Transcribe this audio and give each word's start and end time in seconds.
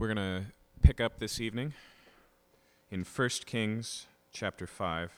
We're 0.00 0.14
going 0.14 0.16
to 0.16 0.46
pick 0.80 0.98
up 0.98 1.18
this 1.18 1.42
evening 1.42 1.74
in 2.90 3.04
1 3.04 3.28
Kings 3.44 4.06
chapter 4.32 4.66
5. 4.66 5.12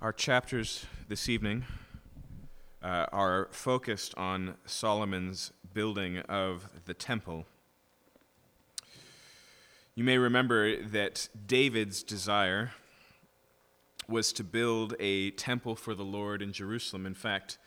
Our 0.00 0.12
chapters 0.12 0.86
this 1.08 1.28
evening 1.28 1.64
uh, 2.82 3.06
are 3.12 3.48
focused 3.50 4.14
on 4.16 4.54
Solomon's 4.66 5.52
building 5.74 6.18
of 6.18 6.68
the 6.86 6.94
temple. 6.94 7.46
You 9.94 10.04
may 10.04 10.18
remember 10.18 10.82
that 10.82 11.28
David's 11.46 12.02
desire 12.02 12.72
was 14.08 14.32
to 14.32 14.44
build 14.44 14.94
a 14.98 15.30
temple 15.32 15.76
for 15.76 15.94
the 15.94 16.04
Lord 16.04 16.42
in 16.42 16.52
Jerusalem. 16.52 17.06
In 17.06 17.14
fact, 17.14 17.58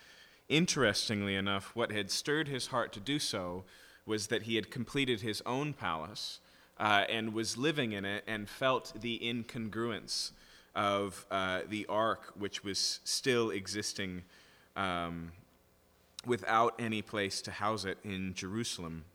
interestingly 0.50 1.36
enough, 1.36 1.76
what 1.76 1.92
had 1.92 2.12
stirred 2.12 2.48
his 2.48 2.68
heart 2.68 2.92
to 2.94 3.00
do 3.00 3.20
so 3.20 3.64
was 4.06 4.28
that 4.28 4.44
he 4.44 4.56
had 4.56 4.70
completed 4.70 5.22
his 5.22 5.42
own 5.46 5.74
palace 5.74 6.40
uh, 6.80 7.06
and 7.10 7.34
was 7.34 7.58
living 7.58 7.94
in 7.94 8.04
it 8.04 8.24
and 8.28 8.50
felt 8.50 8.94
the 9.00 9.20
incongruence 9.24 10.32
of 10.76 11.26
uh, 11.32 11.62
the 11.70 11.86
ark, 11.88 12.34
which 12.36 12.64
was 12.64 13.00
still 13.04 13.52
existing 13.52 14.24
um, 14.76 15.32
without 16.26 16.76
any 16.80 17.02
place 17.02 17.42
to 17.44 17.52
house 17.52 17.86
it 17.86 17.98
in 18.04 18.34
Jerusalem. 18.34 19.06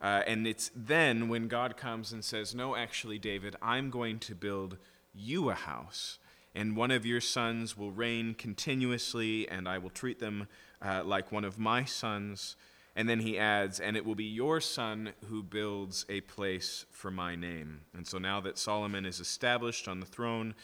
Uh, 0.00 0.22
and 0.26 0.46
it's 0.46 0.70
then 0.76 1.28
when 1.28 1.48
God 1.48 1.76
comes 1.76 2.12
and 2.12 2.24
says, 2.24 2.54
No, 2.54 2.76
actually, 2.76 3.18
David, 3.18 3.56
I'm 3.62 3.90
going 3.90 4.18
to 4.20 4.34
build 4.34 4.76
you 5.14 5.48
a 5.50 5.54
house, 5.54 6.18
and 6.54 6.76
one 6.76 6.90
of 6.90 7.06
your 7.06 7.20
sons 7.20 7.76
will 7.76 7.90
reign 7.90 8.34
continuously, 8.34 9.48
and 9.48 9.68
I 9.68 9.78
will 9.78 9.90
treat 9.90 10.18
them 10.18 10.48
uh, 10.82 11.02
like 11.04 11.32
one 11.32 11.44
of 11.44 11.58
my 11.58 11.84
sons. 11.84 12.56
And 12.96 13.08
then 13.08 13.20
he 13.20 13.38
adds, 13.38 13.80
And 13.80 13.96
it 13.96 14.04
will 14.04 14.14
be 14.14 14.24
your 14.24 14.60
son 14.60 15.12
who 15.28 15.42
builds 15.42 16.04
a 16.08 16.20
place 16.20 16.86
for 16.90 17.10
my 17.10 17.34
name. 17.34 17.80
And 17.92 18.06
so 18.06 18.18
now 18.18 18.40
that 18.42 18.58
Solomon 18.58 19.04
is 19.04 19.20
established 19.20 19.88
on 19.88 20.00
the 20.00 20.06
throne, 20.06 20.54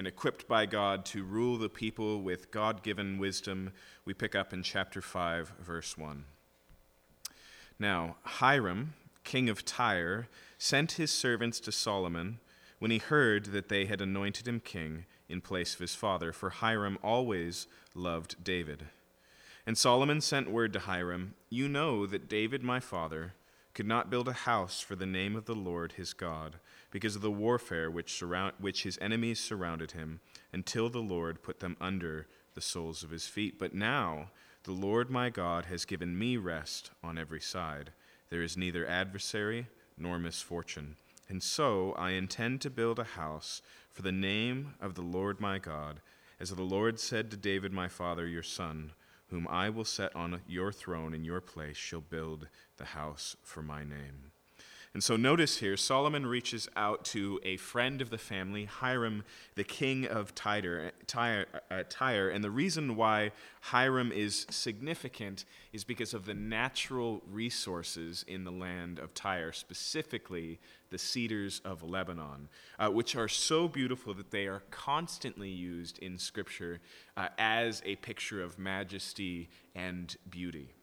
and 0.00 0.06
equipped 0.06 0.48
by 0.48 0.64
God 0.64 1.04
to 1.04 1.22
rule 1.22 1.58
the 1.58 1.68
people 1.68 2.22
with 2.22 2.50
God 2.50 2.82
given 2.82 3.18
wisdom, 3.18 3.70
we 4.06 4.14
pick 4.14 4.34
up 4.34 4.50
in 4.54 4.62
chapter 4.62 5.02
5, 5.02 5.52
verse 5.60 5.98
1. 5.98 6.24
Now, 7.78 8.16
Hiram, 8.22 8.94
king 9.24 9.50
of 9.50 9.62
Tyre, 9.66 10.26
sent 10.56 10.92
his 10.92 11.10
servants 11.10 11.60
to 11.60 11.70
Solomon 11.70 12.38
when 12.78 12.90
he 12.90 12.96
heard 12.96 13.52
that 13.52 13.68
they 13.68 13.84
had 13.84 14.00
anointed 14.00 14.48
him 14.48 14.60
king 14.60 15.04
in 15.28 15.42
place 15.42 15.74
of 15.74 15.80
his 15.80 15.94
father, 15.94 16.32
for 16.32 16.48
Hiram 16.48 16.96
always 17.02 17.66
loved 17.94 18.42
David. 18.42 18.86
And 19.66 19.76
Solomon 19.76 20.22
sent 20.22 20.50
word 20.50 20.72
to 20.72 20.78
Hiram 20.78 21.34
You 21.50 21.68
know 21.68 22.06
that 22.06 22.26
David 22.26 22.62
my 22.62 22.80
father 22.80 23.34
could 23.74 23.86
not 23.86 24.08
build 24.08 24.28
a 24.28 24.32
house 24.32 24.80
for 24.80 24.96
the 24.96 25.04
name 25.04 25.36
of 25.36 25.44
the 25.44 25.54
Lord 25.54 25.92
his 25.92 26.14
God 26.14 26.56
because 26.90 27.16
of 27.16 27.22
the 27.22 27.30
warfare 27.30 27.90
which, 27.90 28.12
surround, 28.12 28.54
which 28.58 28.82
his 28.82 28.98
enemies 29.00 29.40
surrounded 29.40 29.92
him, 29.92 30.20
until 30.52 30.88
the 30.88 30.98
Lord 30.98 31.42
put 31.42 31.60
them 31.60 31.76
under 31.80 32.26
the 32.54 32.60
soles 32.60 33.02
of 33.02 33.10
his 33.10 33.26
feet. 33.26 33.58
But 33.58 33.74
now 33.74 34.30
the 34.64 34.72
Lord 34.72 35.10
my 35.10 35.30
God 35.30 35.66
has 35.66 35.84
given 35.84 36.18
me 36.18 36.36
rest 36.36 36.90
on 37.02 37.16
every 37.16 37.40
side. 37.40 37.90
There 38.28 38.42
is 38.42 38.56
neither 38.56 38.86
adversary 38.86 39.68
nor 39.96 40.18
misfortune. 40.18 40.96
And 41.28 41.42
so 41.42 41.92
I 41.92 42.10
intend 42.10 42.60
to 42.62 42.70
build 42.70 42.98
a 42.98 43.04
house 43.04 43.62
for 43.92 44.02
the 44.02 44.12
name 44.12 44.74
of 44.80 44.94
the 44.94 45.02
Lord 45.02 45.40
my 45.40 45.58
God, 45.58 46.00
as 46.40 46.50
the 46.50 46.62
Lord 46.62 46.98
said 46.98 47.30
to 47.30 47.36
David 47.36 47.72
my 47.72 47.88
father, 47.88 48.26
your 48.26 48.42
son, 48.42 48.92
whom 49.28 49.46
I 49.48 49.70
will 49.70 49.84
set 49.84 50.14
on 50.16 50.40
your 50.48 50.72
throne 50.72 51.14
in 51.14 51.24
your 51.24 51.40
place, 51.40 51.76
shall 51.76 52.00
build 52.00 52.48
the 52.78 52.86
house 52.86 53.36
for 53.42 53.62
my 53.62 53.84
name. 53.84 54.32
And 54.92 55.04
so 55.04 55.16
notice 55.16 55.58
here, 55.58 55.76
Solomon 55.76 56.26
reaches 56.26 56.68
out 56.74 57.04
to 57.06 57.38
a 57.44 57.58
friend 57.58 58.02
of 58.02 58.10
the 58.10 58.18
family, 58.18 58.64
Hiram, 58.64 59.22
the 59.54 59.62
king 59.62 60.04
of 60.04 60.34
Tyre, 60.34 60.90
Tyre, 61.06 61.46
uh, 61.70 61.84
Tyre. 61.88 62.28
And 62.28 62.42
the 62.42 62.50
reason 62.50 62.96
why 62.96 63.30
Hiram 63.60 64.10
is 64.10 64.46
significant 64.50 65.44
is 65.72 65.84
because 65.84 66.12
of 66.12 66.26
the 66.26 66.34
natural 66.34 67.22
resources 67.30 68.24
in 68.26 68.42
the 68.42 68.50
land 68.50 68.98
of 68.98 69.14
Tyre, 69.14 69.52
specifically 69.52 70.58
the 70.90 70.98
cedars 70.98 71.60
of 71.64 71.84
Lebanon, 71.84 72.48
uh, 72.80 72.88
which 72.88 73.14
are 73.14 73.28
so 73.28 73.68
beautiful 73.68 74.12
that 74.14 74.32
they 74.32 74.48
are 74.48 74.64
constantly 74.72 75.50
used 75.50 76.00
in 76.00 76.18
Scripture 76.18 76.80
uh, 77.16 77.28
as 77.38 77.80
a 77.84 77.94
picture 77.96 78.42
of 78.42 78.58
majesty 78.58 79.50
and 79.76 80.16
beauty. 80.28 80.74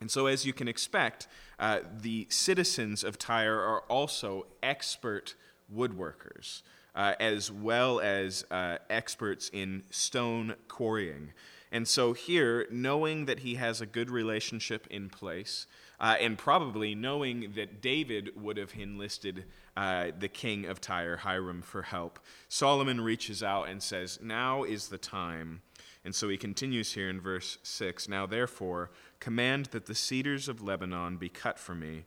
And 0.00 0.10
so, 0.10 0.26
as 0.26 0.44
you 0.44 0.52
can 0.52 0.68
expect, 0.68 1.28
uh, 1.58 1.80
the 2.00 2.26
citizens 2.28 3.04
of 3.04 3.18
Tyre 3.18 3.60
are 3.60 3.80
also 3.82 4.46
expert 4.62 5.34
woodworkers, 5.74 6.62
uh, 6.94 7.14
as 7.20 7.50
well 7.50 8.00
as 8.00 8.44
uh, 8.50 8.78
experts 8.90 9.50
in 9.52 9.84
stone 9.90 10.56
quarrying. 10.68 11.32
And 11.70 11.88
so, 11.88 12.12
here, 12.12 12.66
knowing 12.70 13.26
that 13.26 13.40
he 13.40 13.54
has 13.54 13.80
a 13.80 13.86
good 13.86 14.10
relationship 14.10 14.86
in 14.90 15.08
place, 15.08 15.66
uh, 16.00 16.16
and 16.20 16.36
probably 16.36 16.94
knowing 16.94 17.52
that 17.56 17.80
David 17.80 18.30
would 18.36 18.56
have 18.56 18.72
enlisted 18.76 19.44
uh, 19.76 20.08
the 20.18 20.28
king 20.28 20.66
of 20.66 20.80
Tyre, 20.80 21.18
Hiram, 21.18 21.62
for 21.62 21.82
help, 21.82 22.18
Solomon 22.48 23.00
reaches 23.00 23.42
out 23.42 23.68
and 23.68 23.82
says, 23.82 24.18
Now 24.22 24.64
is 24.64 24.88
the 24.88 24.98
time. 24.98 25.62
And 26.04 26.14
so 26.14 26.28
he 26.28 26.36
continues 26.36 26.92
here 26.92 27.08
in 27.08 27.20
verse 27.20 27.58
6 27.62 28.08
Now 28.08 28.26
therefore, 28.26 28.90
Command 29.20 29.66
that 29.66 29.86
the 29.86 29.94
cedars 29.94 30.48
of 30.48 30.62
Lebanon 30.62 31.16
be 31.16 31.30
cut 31.30 31.58
for 31.58 31.74
me, 31.74 32.04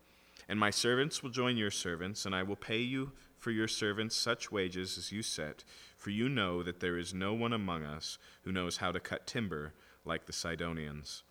and 0.47 0.59
my 0.59 0.69
servants 0.69 1.23
will 1.23 1.31
join 1.31 1.57
your 1.57 1.71
servants, 1.71 2.25
and 2.25 2.35
I 2.35 2.43
will 2.43 2.55
pay 2.55 2.79
you 2.79 3.11
for 3.37 3.51
your 3.51 3.67
servants 3.67 4.15
such 4.15 4.51
wages 4.51 4.97
as 4.97 5.11
you 5.11 5.23
set, 5.23 5.63
for 5.97 6.11
you 6.11 6.29
know 6.29 6.63
that 6.63 6.79
there 6.79 6.97
is 6.97 7.13
no 7.13 7.33
one 7.33 7.53
among 7.53 7.83
us 7.83 8.17
who 8.43 8.51
knows 8.51 8.77
how 8.77 8.91
to 8.91 8.99
cut 8.99 9.25
timber 9.25 9.73
like 10.05 10.25
the 10.25 10.33
Sidonians. 10.33 11.23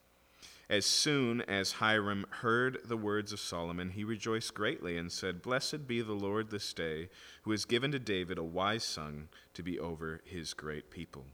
As 0.69 0.85
soon 0.85 1.43
as 1.43 1.73
Hiram 1.73 2.27
heard 2.41 2.79
the 2.85 2.97
words 2.97 3.33
of 3.33 3.39
Solomon, 3.39 3.91
he 3.91 4.03
rejoiced 4.03 4.55
greatly 4.55 4.99
and 4.99 5.13
said, 5.13 5.41
Blessed 5.41 5.87
be 5.87 6.03
the 6.03 6.13
Lord 6.13 6.51
this 6.51 6.73
day, 6.73 7.09
who 7.43 7.53
has 7.53 7.65
given 7.65 7.93
to 7.93 8.01
David 8.01 8.39
a 8.39 8.43
wise 8.43 8.83
son 8.83 9.29
to 9.55 9.63
be 9.63 9.79
over 9.79 10.21
his 10.25 10.55
great 10.55 10.91
people. 10.91 11.27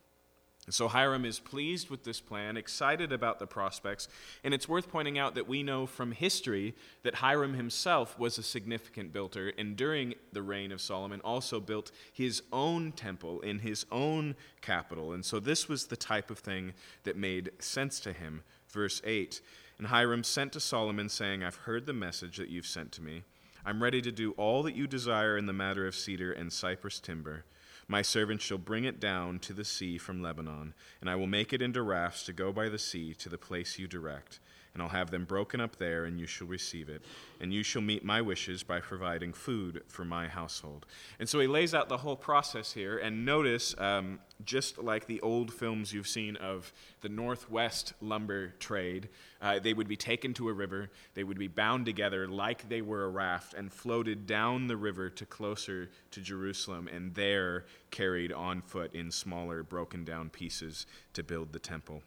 So 0.70 0.86
Hiram 0.86 1.24
is 1.24 1.40
pleased 1.40 1.90
with 1.90 2.04
this 2.04 2.20
plan, 2.20 2.56
excited 2.56 3.12
about 3.12 3.40
the 3.40 3.48
prospects, 3.48 4.06
and 4.44 4.54
it's 4.54 4.68
worth 4.68 4.88
pointing 4.88 5.18
out 5.18 5.34
that 5.34 5.48
we 5.48 5.64
know 5.64 5.86
from 5.86 6.12
history 6.12 6.74
that 7.02 7.16
Hiram 7.16 7.54
himself 7.54 8.16
was 8.16 8.38
a 8.38 8.44
significant 8.44 9.12
builder, 9.12 9.52
and 9.58 9.76
during 9.76 10.14
the 10.32 10.42
reign 10.42 10.70
of 10.70 10.80
Solomon 10.80 11.20
also 11.22 11.58
built 11.58 11.90
his 12.12 12.42
own 12.52 12.92
temple 12.92 13.40
in 13.40 13.58
his 13.58 13.86
own 13.90 14.36
capital. 14.60 15.12
And 15.12 15.24
so 15.24 15.40
this 15.40 15.68
was 15.68 15.86
the 15.86 15.96
type 15.96 16.30
of 16.30 16.38
thing 16.38 16.74
that 17.02 17.16
made 17.16 17.50
sense 17.58 17.98
to 18.00 18.12
him. 18.12 18.44
Verse 18.68 19.02
8 19.04 19.40
And 19.78 19.88
Hiram 19.88 20.22
sent 20.22 20.52
to 20.52 20.60
Solomon, 20.60 21.08
saying, 21.08 21.42
I've 21.42 21.56
heard 21.56 21.86
the 21.86 21.92
message 21.92 22.36
that 22.36 22.50
you've 22.50 22.66
sent 22.66 22.92
to 22.92 23.02
me. 23.02 23.24
I'm 23.64 23.82
ready 23.82 24.00
to 24.02 24.12
do 24.12 24.30
all 24.32 24.62
that 24.62 24.76
you 24.76 24.86
desire 24.86 25.36
in 25.36 25.46
the 25.46 25.52
matter 25.52 25.88
of 25.88 25.96
cedar 25.96 26.32
and 26.32 26.52
cypress 26.52 27.00
timber. 27.00 27.44
My 27.92 28.00
servant 28.00 28.40
shall 28.40 28.56
bring 28.56 28.84
it 28.84 29.00
down 29.00 29.38
to 29.40 29.52
the 29.52 29.66
sea 29.66 29.98
from 29.98 30.22
Lebanon, 30.22 30.72
and 31.02 31.10
I 31.10 31.14
will 31.14 31.26
make 31.26 31.52
it 31.52 31.60
into 31.60 31.82
rafts 31.82 32.24
to 32.24 32.32
go 32.32 32.50
by 32.50 32.70
the 32.70 32.78
sea 32.78 33.12
to 33.12 33.28
the 33.28 33.36
place 33.36 33.78
you 33.78 33.86
direct 33.86 34.40
and 34.74 34.82
I'll 34.82 34.88
have 34.88 35.10
them 35.10 35.24
broken 35.24 35.60
up 35.60 35.76
there, 35.76 36.06
and 36.06 36.18
you 36.18 36.26
shall 36.26 36.46
receive 36.46 36.88
it. 36.88 37.02
And 37.40 37.52
you 37.52 37.62
shall 37.62 37.82
meet 37.82 38.04
my 38.04 38.22
wishes 38.22 38.62
by 38.62 38.80
providing 38.80 39.32
food 39.32 39.82
for 39.88 40.04
my 40.04 40.28
household. 40.28 40.86
And 41.18 41.28
so 41.28 41.40
he 41.40 41.46
lays 41.46 41.74
out 41.74 41.88
the 41.88 41.98
whole 41.98 42.16
process 42.16 42.72
here. 42.72 42.96
And 42.96 43.26
notice, 43.26 43.74
um, 43.76 44.20
just 44.44 44.78
like 44.78 45.06
the 45.06 45.20
old 45.20 45.52
films 45.52 45.92
you've 45.92 46.08
seen 46.08 46.36
of 46.36 46.72
the 47.02 47.10
Northwest 47.10 47.92
lumber 48.00 48.54
trade, 48.60 49.10
uh, 49.42 49.58
they 49.58 49.74
would 49.74 49.88
be 49.88 49.96
taken 49.96 50.32
to 50.34 50.48
a 50.48 50.52
river, 50.52 50.90
they 51.14 51.24
would 51.24 51.38
be 51.38 51.48
bound 51.48 51.84
together 51.84 52.26
like 52.26 52.68
they 52.68 52.80
were 52.80 53.04
a 53.04 53.08
raft, 53.08 53.54
and 53.54 53.70
floated 53.70 54.26
down 54.26 54.68
the 54.68 54.76
river 54.76 55.10
to 55.10 55.26
closer 55.26 55.90
to 56.12 56.20
Jerusalem, 56.20 56.88
and 56.88 57.14
there 57.14 57.66
carried 57.90 58.32
on 58.32 58.62
foot 58.62 58.94
in 58.94 59.10
smaller, 59.10 59.62
broken 59.62 60.04
down 60.04 60.30
pieces 60.30 60.86
to 61.12 61.22
build 61.22 61.52
the 61.52 61.58
temple. 61.58 62.02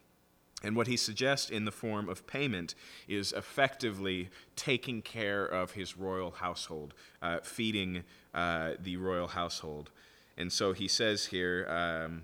And 0.62 0.74
what 0.74 0.86
he 0.86 0.96
suggests 0.96 1.50
in 1.50 1.64
the 1.64 1.70
form 1.70 2.08
of 2.08 2.26
payment 2.26 2.74
is 3.06 3.32
effectively 3.32 4.30
taking 4.56 5.02
care 5.02 5.44
of 5.44 5.72
his 5.72 5.96
royal 5.96 6.30
household, 6.30 6.94
uh, 7.20 7.40
feeding 7.42 8.04
uh, 8.34 8.72
the 8.80 8.96
royal 8.96 9.28
household. 9.28 9.90
And 10.38 10.50
so 10.52 10.72
he 10.72 10.88
says 10.88 11.26
here, 11.26 11.66
um, 11.68 12.22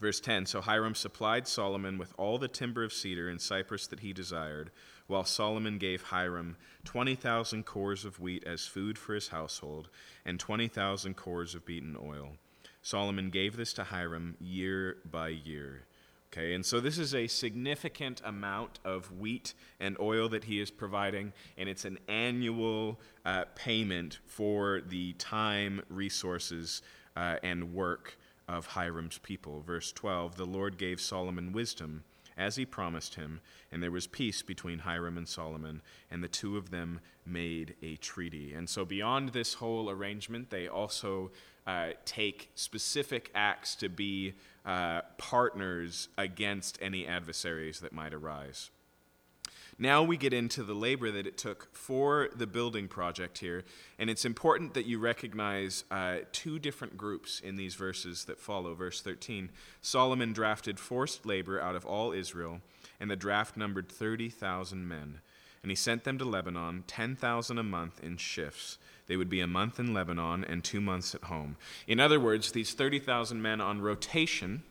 Verse 0.00 0.20
10 0.20 0.46
So 0.46 0.60
Hiram 0.60 0.94
supplied 0.94 1.48
Solomon 1.48 1.98
with 1.98 2.14
all 2.16 2.38
the 2.38 2.48
timber 2.48 2.84
of 2.84 2.92
cedar 2.92 3.28
and 3.28 3.40
cypress 3.40 3.86
that 3.88 4.00
he 4.00 4.12
desired, 4.12 4.70
while 5.06 5.24
Solomon 5.24 5.78
gave 5.78 6.02
Hiram 6.02 6.56
20,000 6.84 7.64
cors 7.64 8.04
of 8.04 8.20
wheat 8.20 8.44
as 8.44 8.66
food 8.66 8.98
for 8.98 9.14
his 9.14 9.28
household, 9.28 9.88
and 10.24 10.38
20,000 10.38 11.16
cors 11.16 11.54
of 11.54 11.66
beaten 11.66 11.96
oil. 12.00 12.36
Solomon 12.80 13.30
gave 13.30 13.56
this 13.56 13.72
to 13.74 13.84
Hiram 13.84 14.36
year 14.40 14.98
by 15.04 15.28
year. 15.28 15.82
Okay, 16.30 16.52
and 16.52 16.64
so 16.64 16.78
this 16.78 16.98
is 16.98 17.14
a 17.14 17.26
significant 17.26 18.20
amount 18.22 18.80
of 18.84 19.18
wheat 19.18 19.54
and 19.80 19.96
oil 19.98 20.28
that 20.28 20.44
he 20.44 20.60
is 20.60 20.70
providing, 20.70 21.32
and 21.56 21.70
it's 21.70 21.86
an 21.86 21.98
annual 22.06 23.00
uh, 23.24 23.44
payment 23.54 24.18
for 24.26 24.82
the 24.86 25.14
time, 25.14 25.80
resources, 25.88 26.82
uh, 27.16 27.36
and 27.42 27.72
work 27.72 28.18
of 28.46 28.66
Hiram's 28.66 29.16
people. 29.16 29.62
Verse 29.62 29.90
12 29.90 30.36
The 30.36 30.44
Lord 30.44 30.76
gave 30.76 31.00
Solomon 31.00 31.50
wisdom, 31.50 32.04
as 32.36 32.56
he 32.56 32.66
promised 32.66 33.14
him, 33.14 33.40
and 33.72 33.82
there 33.82 33.90
was 33.90 34.06
peace 34.06 34.42
between 34.42 34.80
Hiram 34.80 35.16
and 35.16 35.26
Solomon, 35.26 35.80
and 36.10 36.22
the 36.22 36.28
two 36.28 36.58
of 36.58 36.70
them 36.70 37.00
made 37.24 37.74
a 37.82 37.96
treaty. 37.96 38.52
And 38.52 38.68
so, 38.68 38.84
beyond 38.84 39.30
this 39.30 39.54
whole 39.54 39.88
arrangement, 39.88 40.50
they 40.50 40.68
also 40.68 41.30
uh, 41.66 41.90
take 42.04 42.50
specific 42.54 43.30
acts 43.34 43.74
to 43.76 43.88
be 43.88 44.34
uh, 44.68 45.00
partners 45.16 46.08
against 46.18 46.78
any 46.82 47.06
adversaries 47.06 47.80
that 47.80 47.92
might 47.92 48.12
arise. 48.12 48.70
Now 49.78 50.02
we 50.02 50.18
get 50.18 50.34
into 50.34 50.62
the 50.62 50.74
labor 50.74 51.10
that 51.10 51.26
it 51.26 51.38
took 51.38 51.74
for 51.74 52.28
the 52.34 52.46
building 52.46 52.86
project 52.86 53.38
here, 53.38 53.64
and 53.98 54.10
it's 54.10 54.24
important 54.24 54.74
that 54.74 54.84
you 54.84 54.98
recognize 54.98 55.84
uh, 55.90 56.18
two 56.32 56.58
different 56.58 56.98
groups 56.98 57.40
in 57.40 57.56
these 57.56 57.76
verses 57.76 58.24
that 58.26 58.40
follow. 58.40 58.74
Verse 58.74 59.00
13 59.00 59.50
Solomon 59.80 60.34
drafted 60.34 60.78
forced 60.78 61.24
labor 61.24 61.58
out 61.60 61.76
of 61.76 61.86
all 61.86 62.12
Israel, 62.12 62.60
and 63.00 63.10
the 63.10 63.16
draft 63.16 63.56
numbered 63.56 63.88
30,000 63.88 64.86
men. 64.86 65.20
And 65.62 65.70
he 65.70 65.76
sent 65.76 66.04
them 66.04 66.18
to 66.18 66.24
Lebanon, 66.24 66.84
10,000 66.86 67.58
a 67.58 67.62
month 67.62 68.02
in 68.02 68.16
shifts. 68.16 68.78
They 69.06 69.16
would 69.16 69.30
be 69.30 69.40
a 69.40 69.46
month 69.46 69.80
in 69.80 69.94
Lebanon 69.94 70.44
and 70.44 70.62
two 70.62 70.80
months 70.80 71.14
at 71.14 71.24
home. 71.24 71.56
In 71.86 71.98
other 71.98 72.20
words, 72.20 72.52
these 72.52 72.74
30,000 72.74 73.40
men 73.40 73.60
on 73.60 73.80
rotation 73.80 74.62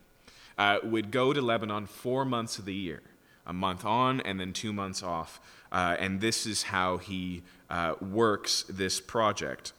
uh, 0.58 0.80
would 0.84 1.12
go 1.12 1.34
to 1.34 1.42
Lebanon 1.42 1.86
four 1.86 2.24
months 2.26 2.60
of 2.60 2.66
the 2.66 2.74
year 2.74 3.02
a 3.46 3.54
month 3.54 3.86
on 3.86 4.20
and 4.22 4.40
then 4.40 4.54
two 4.54 4.74
months 4.74 5.02
off. 5.02 5.40
Uh, 5.72 5.96
and 6.00 6.22
this 6.22 6.46
is 6.46 6.64
how 6.64 6.98
he 6.98 7.42
uh, 7.70 7.96
works 8.02 8.66
this 8.70 9.00
project. 9.00 9.74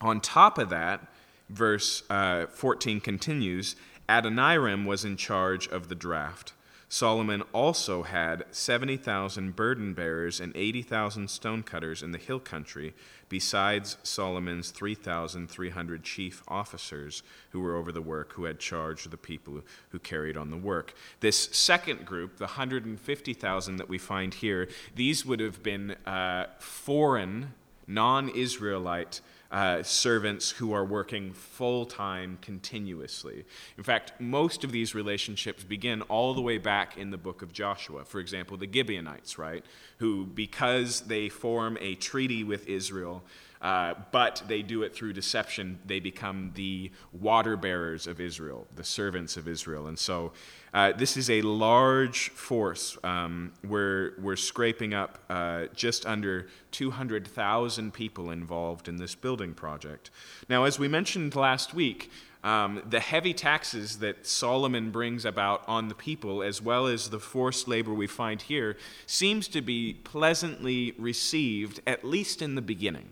On 0.00 0.20
top 0.20 0.58
of 0.58 0.68
that, 0.70 1.06
verse 1.48 2.02
uh, 2.10 2.46
14 2.46 3.00
continues 3.00 3.74
Adoniram 4.08 4.86
was 4.86 5.04
in 5.04 5.16
charge 5.16 5.68
of 5.68 5.88
the 5.88 5.94
draft. 5.94 6.52
Solomon 6.92 7.44
also 7.52 8.02
had 8.02 8.44
70,000 8.50 9.54
burden 9.54 9.94
bearers 9.94 10.40
and 10.40 10.52
80,000 10.56 11.30
stonecutters 11.30 12.02
in 12.02 12.10
the 12.10 12.18
hill 12.18 12.40
country, 12.40 12.94
besides 13.28 13.96
Solomon's 14.02 14.72
3,300 14.72 16.02
chief 16.02 16.42
officers 16.48 17.22
who 17.50 17.60
were 17.60 17.76
over 17.76 17.92
the 17.92 18.02
work, 18.02 18.32
who 18.32 18.42
had 18.42 18.58
charge 18.58 19.04
of 19.04 19.12
the 19.12 19.16
people 19.16 19.62
who 19.90 20.00
carried 20.00 20.36
on 20.36 20.50
the 20.50 20.56
work. 20.56 20.92
This 21.20 21.38
second 21.52 22.04
group, 22.04 22.38
the 22.38 22.46
150,000 22.46 23.76
that 23.76 23.88
we 23.88 23.96
find 23.96 24.34
here, 24.34 24.68
these 24.96 25.24
would 25.24 25.38
have 25.38 25.62
been 25.62 25.92
uh, 26.06 26.46
foreign, 26.58 27.54
non 27.86 28.28
Israelite 28.30 29.20
uh, 29.50 29.82
servants 29.82 30.50
who 30.50 30.72
are 30.72 30.84
working 30.84 31.32
full 31.32 31.84
time 31.84 32.38
continuously. 32.40 33.44
In 33.76 33.82
fact, 33.82 34.12
most 34.20 34.62
of 34.62 34.70
these 34.70 34.94
relationships 34.94 35.64
begin 35.64 36.02
all 36.02 36.34
the 36.34 36.40
way 36.40 36.58
back 36.58 36.96
in 36.96 37.10
the 37.10 37.18
book 37.18 37.42
of 37.42 37.52
Joshua. 37.52 38.04
For 38.04 38.20
example, 38.20 38.56
the 38.56 38.68
Gibeonites, 38.72 39.38
right? 39.38 39.64
Who, 39.98 40.24
because 40.26 41.00
they 41.02 41.28
form 41.28 41.76
a 41.80 41.96
treaty 41.96 42.44
with 42.44 42.68
Israel, 42.68 43.24
uh, 43.62 43.94
but 44.10 44.42
they 44.48 44.62
do 44.62 44.82
it 44.82 44.94
through 44.94 45.12
deception. 45.12 45.78
They 45.84 46.00
become 46.00 46.52
the 46.54 46.90
water 47.12 47.56
bearers 47.56 48.06
of 48.06 48.20
Israel, 48.20 48.66
the 48.74 48.84
servants 48.84 49.36
of 49.36 49.46
Israel. 49.46 49.86
And 49.86 49.98
so 49.98 50.32
uh, 50.72 50.92
this 50.92 51.16
is 51.16 51.28
a 51.28 51.42
large 51.42 52.30
force. 52.30 52.96
Um, 53.04 53.52
we're, 53.62 54.12
we're 54.18 54.36
scraping 54.36 54.94
up 54.94 55.18
uh, 55.28 55.66
just 55.74 56.06
under 56.06 56.48
200,000 56.70 57.92
people 57.92 58.30
involved 58.30 58.88
in 58.88 58.96
this 58.96 59.14
building 59.14 59.52
project. 59.52 60.10
Now, 60.48 60.64
as 60.64 60.78
we 60.78 60.88
mentioned 60.88 61.36
last 61.36 61.74
week, 61.74 62.10
um, 62.42 62.82
the 62.88 63.00
heavy 63.00 63.34
taxes 63.34 63.98
that 63.98 64.26
Solomon 64.26 64.90
brings 64.90 65.26
about 65.26 65.62
on 65.68 65.88
the 65.88 65.94
people, 65.94 66.42
as 66.42 66.62
well 66.62 66.86
as 66.86 67.10
the 67.10 67.20
forced 67.20 67.68
labor 67.68 67.92
we 67.92 68.06
find 68.06 68.40
here, 68.40 68.78
seems 69.04 69.46
to 69.48 69.60
be 69.60 69.92
pleasantly 69.92 70.94
received, 70.96 71.80
at 71.86 72.02
least 72.02 72.40
in 72.40 72.54
the 72.54 72.62
beginning. 72.62 73.10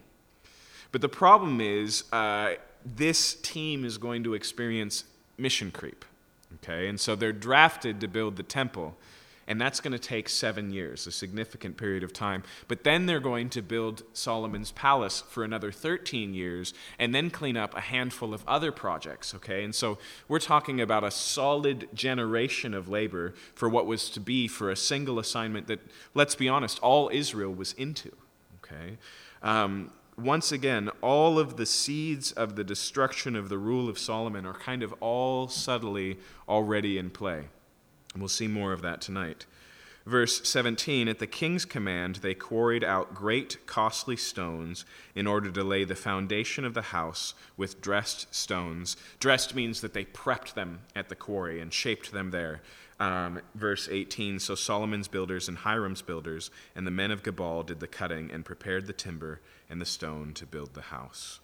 But 0.93 1.01
the 1.01 1.09
problem 1.09 1.61
is, 1.61 2.05
uh, 2.13 2.55
this 2.85 3.35
team 3.35 3.85
is 3.85 3.99
going 3.99 4.25
to 4.25 4.35
experience 4.35 5.05
mission 5.37 5.71
creep. 5.71 6.05
Okay, 6.57 6.89
and 6.89 6.99
so 6.99 7.15
they're 7.15 7.33
drafted 7.33 8.01
to 8.01 8.09
build 8.09 8.37
the 8.37 8.43
temple, 8.43 8.97
and 9.47 9.61
that's 9.61 9.81
going 9.81 9.93
to 9.93 9.99
take 9.99 10.29
seven 10.31 10.73
years, 10.73 11.07
a 11.07 11.13
significant 11.13 11.77
period 11.77 12.03
of 12.03 12.13
time. 12.13 12.43
But 12.69 12.85
then 12.85 13.05
they're 13.05 13.21
going 13.21 13.51
to 13.51 13.63
build 13.63 14.03
Solomon's 14.15 14.73
palace 14.73 15.23
for 15.29 15.45
another 15.45 15.71
13 15.71 16.33
years, 16.33 16.73
and 16.99 17.15
then 17.15 17.29
clean 17.29 17.57
up 17.57 17.77
a 17.77 17.81
handful 17.81 18.33
of 18.33 18.43
other 18.49 18.73
projects. 18.73 19.35
Okay, 19.35 19.63
and 19.63 19.75
so 19.75 19.99
we're 20.27 20.39
talking 20.39 20.81
about 20.81 21.05
a 21.05 21.11
solid 21.11 21.89
generation 21.93 22.73
of 22.73 22.89
labor 22.89 23.35
for 23.55 23.69
what 23.69 23.87
was 23.87 24.09
to 24.11 24.21
be 24.21 24.49
for 24.49 24.71
a 24.71 24.77
single 24.77 25.19
assignment 25.19 25.67
that, 25.67 25.81
let's 26.15 26.35
be 26.35 26.49
honest, 26.49 26.79
all 26.81 27.11
Israel 27.13 27.53
was 27.53 27.75
into. 27.75 28.11
Okay. 28.65 28.97
Um, 29.43 29.93
once 30.19 30.51
again, 30.51 30.91
all 31.01 31.39
of 31.39 31.57
the 31.57 31.67
seeds 31.67 32.33
of 32.33 32.57
the 32.57 32.65
destruction 32.65 33.37
of 33.37 33.49
the 33.49 33.59
rule 33.59 33.89
of 33.89 33.99
Solomon 33.99 34.45
are 34.45 34.55
kind 34.55 34.83
of 34.83 34.93
all 35.01 35.49
subtly 35.49 36.19
already 36.49 36.99
in 36.99 37.11
play. 37.11 37.49
And 38.13 38.23
we'll 38.23 38.29
see 38.29 38.49
more 38.49 38.73
of 38.73 38.83
that 38.83 39.01
tonight. 39.01 39.47
Verse 40.05 40.49
17 40.49 41.07
At 41.07 41.19
the 41.19 41.27
king's 41.27 41.65
command, 41.65 42.17
they 42.17 42.35
quarried 42.35 42.83
out 42.83 43.15
great 43.15 43.59
costly 43.67 44.17
stones 44.17 44.85
in 45.15 45.27
order 45.27 45.51
to 45.51 45.63
lay 45.63 45.85
the 45.85 45.95
foundation 45.95 46.65
of 46.65 46.75
the 46.75 46.83
house 46.83 47.35
with 47.57 47.83
dressed 47.83 48.35
stones. 48.35 48.97
Dressed 49.21 49.55
means 49.55 49.83
that 49.83 49.93
they 49.93 50.07
prepped 50.07 50.55
them 50.55 50.81
at 50.97 51.11
the 51.11 51.15
quarry 51.15 51.61
and 51.61 51.73
shaped 51.73 52.11
them 52.11 52.31
there. 52.31 52.63
Um, 52.99 53.41
verse 53.55 53.89
18 53.89 54.41
So 54.41 54.55
Solomon's 54.55 55.09
builders 55.09 55.47
and 55.47 55.59
Hiram's 55.59 56.03
builders 56.03 56.51
and 56.75 56.87
the 56.87 56.91
men 56.91 57.11
of 57.11 57.23
Gebal 57.23 57.67
did 57.67 57.79
the 57.79 57.87
cutting 57.87 58.31
and 58.33 58.45
prepared 58.45 58.87
the 58.87 58.93
timber 58.93 59.41
and 59.69 59.81
the 59.81 59.87
stone 59.87 60.33
to 60.35 60.47
build 60.47 60.75
the 60.75 60.83
house. 60.83 61.41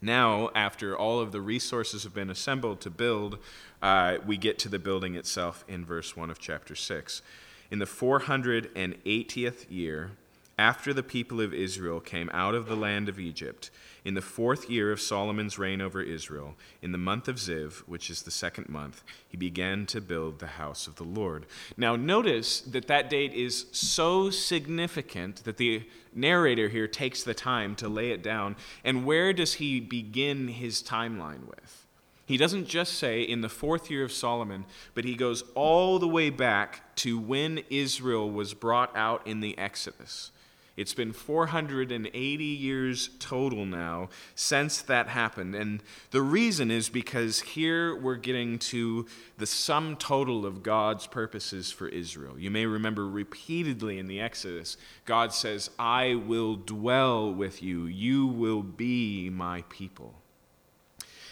Now, 0.00 0.50
after 0.54 0.96
all 0.96 1.20
of 1.20 1.32
the 1.32 1.40
resources 1.40 2.04
have 2.04 2.14
been 2.14 2.30
assembled 2.30 2.80
to 2.82 2.90
build, 2.90 3.38
uh, 3.82 4.18
we 4.26 4.36
get 4.36 4.58
to 4.60 4.68
the 4.68 4.78
building 4.78 5.14
itself 5.14 5.64
in 5.68 5.84
verse 5.84 6.16
1 6.16 6.30
of 6.30 6.38
chapter 6.38 6.74
6. 6.74 7.22
In 7.70 7.78
the 7.78 7.86
480th 7.86 9.66
year, 9.70 10.12
after 10.58 10.94
the 10.94 11.02
people 11.02 11.40
of 11.40 11.52
Israel 11.52 12.00
came 12.00 12.30
out 12.32 12.54
of 12.54 12.66
the 12.66 12.76
land 12.76 13.08
of 13.08 13.18
Egypt, 13.18 13.70
in 14.06 14.14
the 14.14 14.22
fourth 14.22 14.70
year 14.70 14.92
of 14.92 15.00
Solomon's 15.00 15.58
reign 15.58 15.80
over 15.80 16.00
Israel, 16.00 16.54
in 16.80 16.92
the 16.92 16.96
month 16.96 17.26
of 17.26 17.36
Ziv, 17.36 17.78
which 17.88 18.08
is 18.08 18.22
the 18.22 18.30
second 18.30 18.68
month, 18.68 19.02
he 19.28 19.36
began 19.36 19.84
to 19.86 20.00
build 20.00 20.38
the 20.38 20.46
house 20.46 20.86
of 20.86 20.94
the 20.94 21.02
Lord. 21.02 21.44
Now, 21.76 21.96
notice 21.96 22.60
that 22.60 22.86
that 22.86 23.10
date 23.10 23.32
is 23.34 23.66
so 23.72 24.30
significant 24.30 25.42
that 25.42 25.56
the 25.56 25.88
narrator 26.14 26.68
here 26.68 26.86
takes 26.86 27.24
the 27.24 27.34
time 27.34 27.74
to 27.74 27.88
lay 27.88 28.12
it 28.12 28.22
down. 28.22 28.54
And 28.84 29.04
where 29.04 29.32
does 29.32 29.54
he 29.54 29.80
begin 29.80 30.46
his 30.46 30.84
timeline 30.84 31.44
with? 31.48 31.84
He 32.26 32.36
doesn't 32.36 32.68
just 32.68 32.92
say 32.94 33.22
in 33.22 33.40
the 33.40 33.48
fourth 33.48 33.90
year 33.90 34.04
of 34.04 34.12
Solomon, 34.12 34.66
but 34.94 35.04
he 35.04 35.16
goes 35.16 35.42
all 35.56 35.98
the 35.98 36.06
way 36.06 36.30
back 36.30 36.94
to 36.98 37.18
when 37.18 37.64
Israel 37.70 38.30
was 38.30 38.54
brought 38.54 38.96
out 38.96 39.26
in 39.26 39.40
the 39.40 39.58
Exodus. 39.58 40.30
It's 40.76 40.92
been 40.92 41.12
480 41.12 42.44
years 42.44 43.08
total 43.18 43.64
now 43.64 44.10
since 44.34 44.82
that 44.82 45.08
happened. 45.08 45.54
And 45.54 45.82
the 46.10 46.20
reason 46.20 46.70
is 46.70 46.90
because 46.90 47.40
here 47.40 47.96
we're 47.96 48.16
getting 48.16 48.58
to 48.58 49.06
the 49.38 49.46
sum 49.46 49.96
total 49.96 50.44
of 50.44 50.62
God's 50.62 51.06
purposes 51.06 51.72
for 51.72 51.88
Israel. 51.88 52.38
You 52.38 52.50
may 52.50 52.66
remember 52.66 53.08
repeatedly 53.08 53.98
in 53.98 54.06
the 54.06 54.20
Exodus, 54.20 54.76
God 55.06 55.32
says, 55.32 55.70
I 55.78 56.14
will 56.14 56.56
dwell 56.56 57.32
with 57.32 57.62
you, 57.62 57.86
you 57.86 58.26
will 58.26 58.62
be 58.62 59.30
my 59.30 59.64
people. 59.70 60.14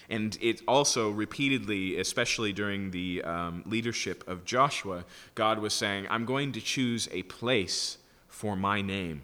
And 0.09 0.39
it 0.41 0.63
also 0.67 1.11
repeatedly, 1.11 1.99
especially 1.99 2.53
during 2.55 2.93
the 2.93 3.23
um, 3.25 3.63
leadership 3.67 4.27
of 4.27 4.45
Joshua, 4.47 5.05
God 5.35 5.59
was 5.59 5.75
saying, 5.75 6.07
I'm 6.09 6.25
going 6.25 6.53
to 6.53 6.61
choose 6.63 7.09
a 7.13 7.23
place 7.25 7.99
for 8.29 8.57
my 8.57 8.81
name 8.83 9.23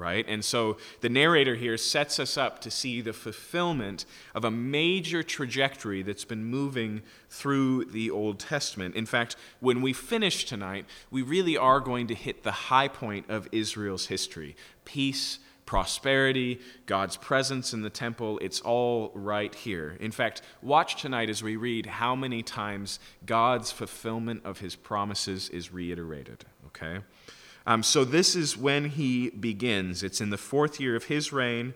right? 0.00 0.24
And 0.26 0.42
so 0.44 0.78
the 1.02 1.10
narrator 1.10 1.54
here 1.54 1.76
sets 1.76 2.18
us 2.18 2.38
up 2.38 2.60
to 2.62 2.70
see 2.70 3.00
the 3.00 3.12
fulfillment 3.12 4.06
of 4.34 4.44
a 4.44 4.50
major 4.50 5.22
trajectory 5.22 6.02
that's 6.02 6.24
been 6.24 6.44
moving 6.44 7.02
through 7.28 7.84
the 7.84 8.10
Old 8.10 8.40
Testament. 8.40 8.96
In 8.96 9.06
fact, 9.06 9.36
when 9.60 9.82
we 9.82 9.92
finish 9.92 10.44
tonight, 10.44 10.86
we 11.10 11.20
really 11.22 11.56
are 11.56 11.80
going 11.80 12.06
to 12.06 12.14
hit 12.14 12.42
the 12.42 12.50
high 12.50 12.88
point 12.88 13.28
of 13.28 13.46
Israel's 13.52 14.06
history 14.06 14.56
peace, 14.86 15.38
prosperity, 15.66 16.58
God's 16.86 17.16
presence 17.16 17.72
in 17.72 17.82
the 17.82 17.90
temple. 17.90 18.40
It's 18.40 18.60
all 18.60 19.12
right 19.14 19.54
here. 19.54 19.96
In 20.00 20.10
fact, 20.10 20.42
watch 20.62 21.00
tonight 21.00 21.30
as 21.30 21.44
we 21.44 21.54
read 21.54 21.86
how 21.86 22.16
many 22.16 22.42
times 22.42 22.98
God's 23.24 23.70
fulfillment 23.70 24.44
of 24.44 24.58
his 24.58 24.74
promises 24.74 25.48
is 25.50 25.72
reiterated, 25.72 26.44
okay? 26.66 27.04
Um, 27.66 27.82
so 27.82 28.04
this 28.04 28.34
is 28.34 28.56
when 28.56 28.86
he 28.86 29.30
begins. 29.30 30.02
It's 30.02 30.20
in 30.20 30.30
the 30.30 30.38
fourth 30.38 30.80
year 30.80 30.96
of 30.96 31.04
his 31.04 31.32
reign. 31.32 31.74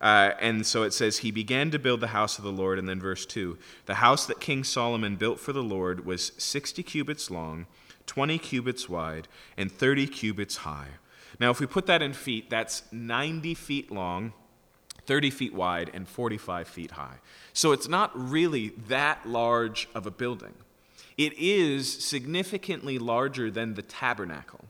Uh, 0.00 0.32
and 0.40 0.66
so 0.66 0.82
it 0.82 0.92
says, 0.92 1.18
He 1.18 1.30
began 1.30 1.70
to 1.70 1.78
build 1.78 2.00
the 2.00 2.08
house 2.08 2.38
of 2.38 2.44
the 2.44 2.52
Lord. 2.52 2.78
And 2.78 2.88
then 2.88 3.00
verse 3.00 3.26
2 3.26 3.58
The 3.86 3.96
house 3.96 4.26
that 4.26 4.40
King 4.40 4.64
Solomon 4.64 5.16
built 5.16 5.38
for 5.38 5.52
the 5.52 5.62
Lord 5.62 6.06
was 6.06 6.32
60 6.38 6.82
cubits 6.82 7.30
long, 7.30 7.66
20 8.06 8.38
cubits 8.38 8.88
wide, 8.88 9.28
and 9.56 9.70
30 9.70 10.06
cubits 10.06 10.58
high. 10.58 10.88
Now, 11.38 11.50
if 11.50 11.60
we 11.60 11.66
put 11.66 11.86
that 11.86 12.02
in 12.02 12.12
feet, 12.12 12.50
that's 12.50 12.82
90 12.92 13.54
feet 13.54 13.90
long, 13.90 14.32
30 15.06 15.30
feet 15.30 15.54
wide, 15.54 15.90
and 15.94 16.08
45 16.08 16.68
feet 16.68 16.92
high. 16.92 17.16
So 17.52 17.72
it's 17.72 17.88
not 17.88 18.10
really 18.14 18.70
that 18.88 19.26
large 19.26 19.88
of 19.94 20.06
a 20.06 20.10
building. 20.10 20.54
It 21.16 21.34
is 21.38 21.92
significantly 22.02 22.98
larger 22.98 23.50
than 23.50 23.74
the 23.74 23.82
tabernacle 23.82 24.69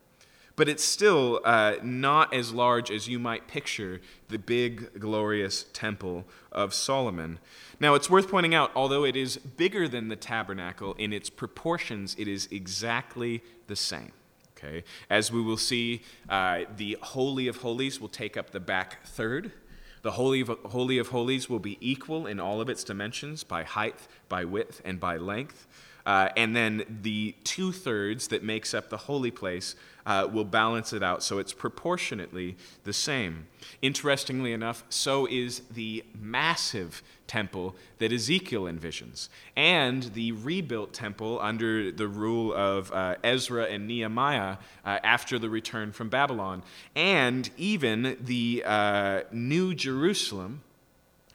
but 0.60 0.68
it's 0.68 0.84
still 0.84 1.40
uh, 1.42 1.76
not 1.82 2.34
as 2.34 2.52
large 2.52 2.90
as 2.90 3.08
you 3.08 3.18
might 3.18 3.48
picture 3.48 3.98
the 4.28 4.36
big, 4.36 5.00
glorious 5.00 5.64
temple 5.72 6.26
of 6.52 6.74
Solomon. 6.74 7.38
Now, 7.80 7.94
it's 7.94 8.10
worth 8.10 8.28
pointing 8.28 8.54
out, 8.54 8.70
although 8.74 9.02
it 9.06 9.16
is 9.16 9.38
bigger 9.38 9.88
than 9.88 10.08
the 10.08 10.16
tabernacle 10.16 10.92
in 10.98 11.14
its 11.14 11.30
proportions, 11.30 12.14
it 12.18 12.28
is 12.28 12.46
exactly 12.50 13.42
the 13.68 13.74
same. 13.74 14.12
Okay? 14.54 14.84
As 15.08 15.32
we 15.32 15.40
will 15.40 15.56
see, 15.56 16.02
uh, 16.28 16.64
the 16.76 16.98
Holy 17.00 17.48
of 17.48 17.56
Holies 17.56 17.98
will 17.98 18.10
take 18.10 18.36
up 18.36 18.50
the 18.50 18.60
back 18.60 19.02
third. 19.06 19.52
The 20.02 20.10
Holy 20.10 20.42
of, 20.42 20.50
Holy 20.66 20.98
of 20.98 21.08
Holies 21.08 21.48
will 21.48 21.58
be 21.58 21.78
equal 21.80 22.26
in 22.26 22.38
all 22.38 22.60
of 22.60 22.68
its 22.68 22.84
dimensions 22.84 23.44
by 23.44 23.64
height, 23.64 23.96
by 24.28 24.44
width, 24.44 24.82
and 24.84 25.00
by 25.00 25.16
length. 25.16 25.66
Uh, 26.06 26.28
and 26.36 26.56
then 26.56 26.84
the 27.02 27.34
two 27.44 27.72
thirds 27.72 28.28
that 28.28 28.42
makes 28.42 28.74
up 28.74 28.88
the 28.90 28.96
holy 28.96 29.30
place 29.30 29.76
uh, 30.06 30.26
will 30.32 30.44
balance 30.44 30.92
it 30.92 31.02
out 31.02 31.22
so 31.22 31.38
it's 31.38 31.52
proportionately 31.52 32.56
the 32.84 32.92
same. 32.92 33.46
Interestingly 33.82 34.52
enough, 34.52 34.84
so 34.88 35.26
is 35.26 35.60
the 35.70 36.04
massive 36.20 37.02
temple 37.26 37.76
that 37.98 38.12
Ezekiel 38.12 38.62
envisions, 38.62 39.28
and 39.54 40.02
the 40.14 40.32
rebuilt 40.32 40.92
temple 40.92 41.38
under 41.40 41.92
the 41.92 42.08
rule 42.08 42.52
of 42.52 42.90
uh, 42.92 43.14
Ezra 43.22 43.66
and 43.66 43.86
Nehemiah 43.86 44.56
uh, 44.84 44.98
after 45.04 45.38
the 45.38 45.48
return 45.48 45.92
from 45.92 46.08
Babylon, 46.08 46.64
and 46.96 47.48
even 47.56 48.16
the 48.20 48.64
uh, 48.66 49.20
New 49.30 49.74
Jerusalem 49.74 50.62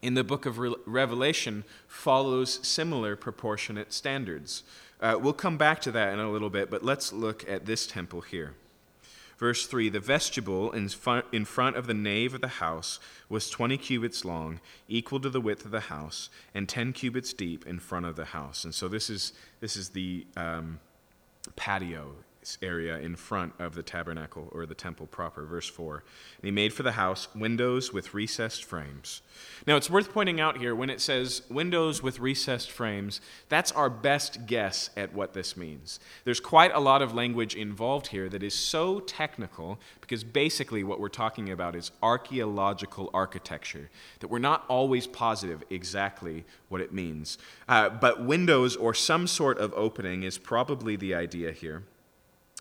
in 0.06 0.14
the 0.14 0.24
book 0.24 0.46
of 0.46 0.60
Re- 0.60 0.76
Revelation 0.86 1.64
follows 1.88 2.60
similar 2.62 3.16
proportionate 3.16 3.92
standards. 3.92 4.62
Uh, 5.02 5.18
we'll 5.20 5.34
come 5.34 5.58
back 5.58 5.82
to 5.82 5.92
that 5.92 6.14
in 6.14 6.20
a 6.20 6.30
little 6.30 6.52
bit, 6.52 6.70
but 6.70 6.84
let's 6.84 7.12
look 7.12 7.44
at 7.50 7.66
this 7.66 7.88
temple 7.88 8.22
here. 8.22 8.54
Verse 9.40 9.66
3 9.66 9.90
The 9.90 10.00
vestibule 10.00 10.72
in 10.72 10.90
front, 10.90 11.26
in 11.32 11.44
front 11.44 11.76
of 11.76 11.88
the 11.88 11.96
nave 11.96 12.36
of 12.36 12.42
the 12.42 12.48
house 12.48 13.00
was 13.30 13.50
20 13.50 13.78
cubits 13.78 14.24
long, 14.24 14.60
equal 14.88 15.20
to 15.20 15.30
the 15.30 15.42
width 15.42 15.66
of 15.66 15.72
the 15.72 15.82
house, 15.82 16.30
and 16.54 16.70
10 16.70 16.94
cubits 16.94 17.34
deep 17.34 17.66
in 17.66 17.80
front 17.80 18.06
of 18.06 18.16
the 18.16 18.26
house. 18.26 18.64
And 18.64 18.76
so 18.76 18.88
this 18.88 19.10
is, 19.10 19.34
this 19.60 19.76
is 19.76 19.90
the 19.90 20.28
um, 20.38 20.80
patio 21.56 22.14
area 22.62 22.98
in 22.98 23.16
front 23.16 23.54
of 23.60 23.76
the 23.76 23.84
tabernacle 23.84 24.50
or 24.52 24.66
the 24.66 24.76
temple 24.76 25.08
proper. 25.08 25.46
Verse 25.46 25.68
4. 25.68 26.04
And 26.38 26.46
he 26.46 26.52
made 26.52 26.74
for 26.74 26.84
the 26.84 26.94
house 26.94 27.28
windows 27.36 27.92
with 27.92 28.14
recessed 28.14 28.64
frames. 28.64 29.22
Now, 29.66 29.76
it's 29.76 29.90
worth 29.90 30.14
pointing 30.14 30.40
out 30.40 30.58
here 30.58 30.76
when 30.76 30.90
it 30.90 31.02
says 31.02 31.42
windows 31.50 32.04
with 32.04 32.20
recessed 32.20 32.72
frames, 32.72 33.22
that's 33.50 33.72
our 33.72 33.90
best 33.90 34.46
guess 34.46 34.90
at 34.96 35.14
what 35.14 35.34
this 35.34 35.58
means. 35.58 36.00
There's 36.24 36.40
quite 36.40 36.74
a 36.74 36.80
lot 36.80 37.02
of 37.02 37.14
language 37.14 37.56
involved 37.56 38.08
here 38.08 38.30
that 38.30 38.44
is 38.44 38.54
so 38.54 39.00
technical 39.00 39.80
because 40.02 40.24
basically 40.24 40.84
what 40.84 41.00
we're 41.00 41.10
talking 41.10 41.52
about 41.52 41.76
is 41.76 41.92
archaeological 42.04 43.10
architecture, 43.14 43.90
that 44.20 44.30
we're 44.30 44.40
not 44.40 44.66
always 44.68 45.08
positive 45.08 45.64
exactly 45.70 46.46
what 46.70 46.82
it 46.82 46.94
means. 46.94 47.38
Uh, 47.68 47.90
but 47.90 48.24
windows 48.24 48.76
or 48.76 48.94
some 48.94 49.28
sort 49.28 49.58
of 49.58 49.74
opening 49.76 50.24
is 50.24 50.38
probably 50.38 50.96
the 50.96 51.16
idea 51.16 51.52
here. 51.52 51.84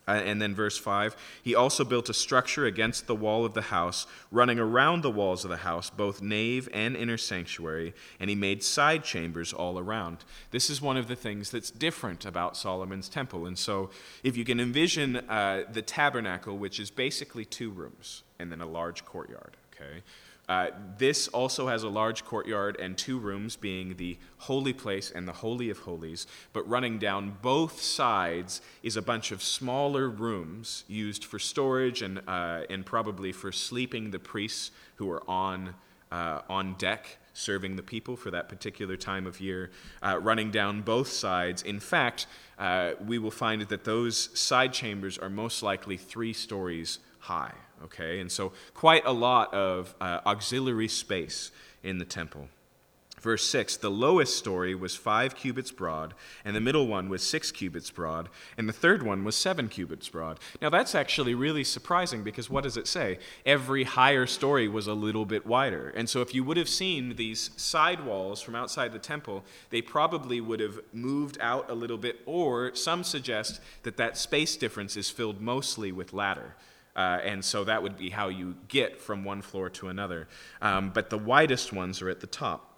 And 0.07 0.39
then 0.39 0.53
verse 0.53 0.77
5 0.77 1.15
He 1.41 1.55
also 1.55 1.83
built 1.83 2.09
a 2.09 2.13
structure 2.13 2.65
against 2.65 3.07
the 3.07 3.15
wall 3.15 3.43
of 3.43 3.53
the 3.53 3.63
house, 3.63 4.05
running 4.31 4.59
around 4.59 5.01
the 5.01 5.11
walls 5.11 5.43
of 5.43 5.49
the 5.49 5.57
house, 5.57 5.89
both 5.89 6.21
nave 6.21 6.69
and 6.73 6.95
inner 6.95 7.17
sanctuary, 7.17 7.93
and 8.19 8.29
he 8.29 8.35
made 8.35 8.63
side 8.63 9.03
chambers 9.03 9.51
all 9.51 9.79
around. 9.79 10.19
This 10.51 10.69
is 10.69 10.81
one 10.81 10.97
of 10.97 11.07
the 11.07 11.15
things 11.15 11.49
that's 11.49 11.71
different 11.71 12.25
about 12.25 12.55
Solomon's 12.55 13.09
temple. 13.09 13.47
And 13.47 13.57
so, 13.57 13.89
if 14.23 14.37
you 14.37 14.45
can 14.45 14.59
envision 14.59 15.17
uh, 15.17 15.63
the 15.71 15.81
tabernacle, 15.81 16.57
which 16.57 16.79
is 16.79 16.91
basically 16.91 17.45
two 17.45 17.71
rooms 17.71 18.23
and 18.39 18.51
then 18.51 18.61
a 18.61 18.67
large 18.67 19.05
courtyard, 19.05 19.57
okay? 19.73 20.03
Uh, 20.47 20.67
this 20.97 21.27
also 21.29 21.67
has 21.67 21.83
a 21.83 21.89
large 21.89 22.23
courtyard 22.23 22.77
and 22.79 22.97
two 22.97 23.17
rooms, 23.17 23.55
being 23.55 23.95
the 23.97 24.17
holy 24.37 24.73
place 24.73 25.11
and 25.11 25.27
the 25.27 25.33
Holy 25.33 25.69
of 25.69 25.79
Holies. 25.79 26.27
But 26.53 26.67
running 26.69 26.99
down 26.99 27.37
both 27.41 27.81
sides 27.81 28.61
is 28.83 28.95
a 28.95 29.01
bunch 29.01 29.31
of 29.31 29.41
smaller 29.41 30.09
rooms 30.09 30.83
used 30.87 31.25
for 31.25 31.39
storage 31.39 32.01
and, 32.01 32.21
uh, 32.27 32.61
and 32.69 32.85
probably 32.85 33.31
for 33.31 33.51
sleeping 33.51 34.11
the 34.11 34.19
priests 34.19 34.71
who 34.95 35.09
are 35.09 35.27
on, 35.29 35.73
uh, 36.11 36.41
on 36.47 36.75
deck 36.75 37.17
serving 37.35 37.75
the 37.75 37.83
people 37.83 38.15
for 38.15 38.31
that 38.31 38.47
particular 38.47 38.95
time 38.95 39.27
of 39.27 39.41
year, 39.41 39.69
uh, 40.01 40.17
running 40.21 40.51
down 40.51 40.81
both 40.81 41.09
sides. 41.09 41.61
In 41.61 41.79
fact, 41.79 42.27
uh, 42.57 42.93
we 43.05 43.19
will 43.19 43.31
find 43.31 43.61
that 43.61 43.83
those 43.83 44.29
side 44.39 44.71
chambers 44.71 45.17
are 45.17 45.29
most 45.29 45.61
likely 45.61 45.97
three 45.97 46.31
stories 46.31 46.99
high 47.25 47.53
okay? 47.83 48.19
And 48.19 48.31
so, 48.31 48.51
quite 48.73 49.05
a 49.05 49.11
lot 49.11 49.53
of 49.53 49.95
uh, 50.01 50.21
auxiliary 50.25 50.87
space 50.87 51.51
in 51.83 51.97
the 51.97 52.05
temple. 52.05 52.49
Verse 53.21 53.47
6 53.47 53.77
The 53.77 53.89
lowest 53.89 54.37
story 54.37 54.75
was 54.75 54.95
five 54.95 55.35
cubits 55.35 55.71
broad, 55.71 56.13
and 56.43 56.55
the 56.55 56.61
middle 56.61 56.87
one 56.87 57.09
was 57.09 57.23
six 57.23 57.51
cubits 57.51 57.89
broad, 57.89 58.29
and 58.57 58.69
the 58.69 58.73
third 58.73 59.01
one 59.03 59.23
was 59.23 59.35
seven 59.35 59.67
cubits 59.67 60.09
broad. 60.09 60.39
Now, 60.61 60.69
that's 60.69 60.93
actually 60.93 61.33
really 61.33 61.63
surprising 61.63 62.23
because 62.23 62.49
what 62.49 62.63
does 62.63 62.77
it 62.77 62.87
say? 62.87 63.19
Every 63.45 63.83
higher 63.83 64.27
story 64.27 64.67
was 64.67 64.87
a 64.87 64.93
little 64.93 65.25
bit 65.25 65.45
wider. 65.45 65.89
And 65.95 66.09
so, 66.09 66.21
if 66.21 66.35
you 66.35 66.43
would 66.43 66.57
have 66.57 66.69
seen 66.69 67.15
these 67.15 67.51
side 67.55 68.03
walls 68.03 68.41
from 68.41 68.55
outside 68.55 68.93
the 68.93 68.99
temple, 68.99 69.43
they 69.69 69.81
probably 69.81 70.41
would 70.41 70.59
have 70.59 70.79
moved 70.93 71.37
out 71.41 71.69
a 71.69 71.75
little 71.75 71.97
bit, 71.97 72.19
or 72.25 72.75
some 72.75 73.03
suggest 73.03 73.59
that 73.83 73.97
that 73.97 74.17
space 74.17 74.55
difference 74.55 74.97
is 74.97 75.09
filled 75.09 75.41
mostly 75.41 75.91
with 75.91 76.13
ladder. 76.13 76.55
Uh, 76.95 77.19
and 77.23 77.43
so 77.43 77.63
that 77.63 77.83
would 77.83 77.97
be 77.97 78.09
how 78.09 78.29
you 78.29 78.55
get 78.67 78.99
from 78.99 79.23
one 79.23 79.41
floor 79.41 79.69
to 79.69 79.89
another. 79.89 80.27
Um, 80.61 80.91
but 80.91 81.09
the 81.09 81.17
widest 81.17 81.73
ones 81.73 82.01
are 82.01 82.09
at 82.09 82.21
the 82.21 82.27
top. 82.27 82.71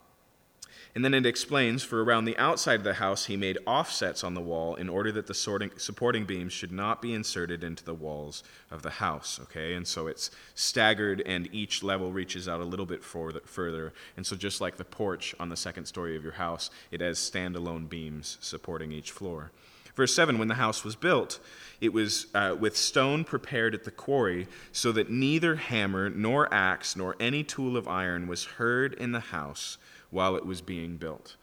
And 0.97 1.05
then 1.05 1.13
it 1.13 1.27
explains 1.27 1.83
for 1.83 2.03
around 2.03 2.25
the 2.25 2.35
outside 2.37 2.79
of 2.79 2.83
the 2.83 2.95
house, 2.95 3.25
he 3.25 3.37
made 3.37 3.59
offsets 3.67 4.23
on 4.23 4.33
the 4.33 4.41
wall 4.41 4.73
in 4.73 4.89
order 4.89 5.11
that 5.11 5.27
the 5.27 5.33
sorting, 5.35 5.69
supporting 5.77 6.25
beams 6.25 6.53
should 6.53 6.71
not 6.71 7.03
be 7.03 7.13
inserted 7.13 7.63
into 7.63 7.83
the 7.83 7.93
walls 7.93 8.43
of 8.71 8.81
the 8.81 8.89
house. 8.89 9.39
Okay, 9.43 9.75
and 9.75 9.87
so 9.87 10.07
it's 10.07 10.31
staggered, 10.55 11.21
and 11.27 11.53
each 11.53 11.83
level 11.83 12.11
reaches 12.11 12.47
out 12.47 12.61
a 12.61 12.65
little 12.65 12.87
bit 12.87 13.03
further. 13.03 13.93
And 14.15 14.25
so, 14.25 14.35
just 14.35 14.59
like 14.59 14.77
the 14.77 14.85
porch 14.85 15.35
on 15.39 15.49
the 15.49 15.55
second 15.55 15.85
story 15.85 16.15
of 16.15 16.23
your 16.23 16.33
house, 16.33 16.71
it 16.89 17.01
has 17.01 17.19
standalone 17.19 17.87
beams 17.87 18.39
supporting 18.41 18.91
each 18.91 19.11
floor. 19.11 19.51
Verse 19.97 20.13
7 20.13 20.37
When 20.37 20.47
the 20.47 20.53
house 20.53 20.83
was 20.83 20.95
built, 20.95 21.39
it 21.81 21.91
was 21.91 22.27
uh, 22.35 22.55
with 22.57 22.77
stone 22.77 23.23
prepared 23.23 23.73
at 23.73 23.83
the 23.83 23.91
quarry, 23.91 24.47
so 24.71 24.91
that 24.91 25.09
neither 25.09 25.55
hammer, 25.55 26.07
nor 26.07 26.53
axe, 26.53 26.95
nor 26.95 27.15
any 27.19 27.43
tool 27.43 27.75
of 27.75 27.87
iron 27.87 28.27
was 28.27 28.45
heard 28.45 28.93
in 28.93 29.11
the 29.11 29.19
house 29.19 29.79
while 30.11 30.35
it 30.35 30.45
was 30.45 30.61
being 30.61 30.97
built. 30.97 31.35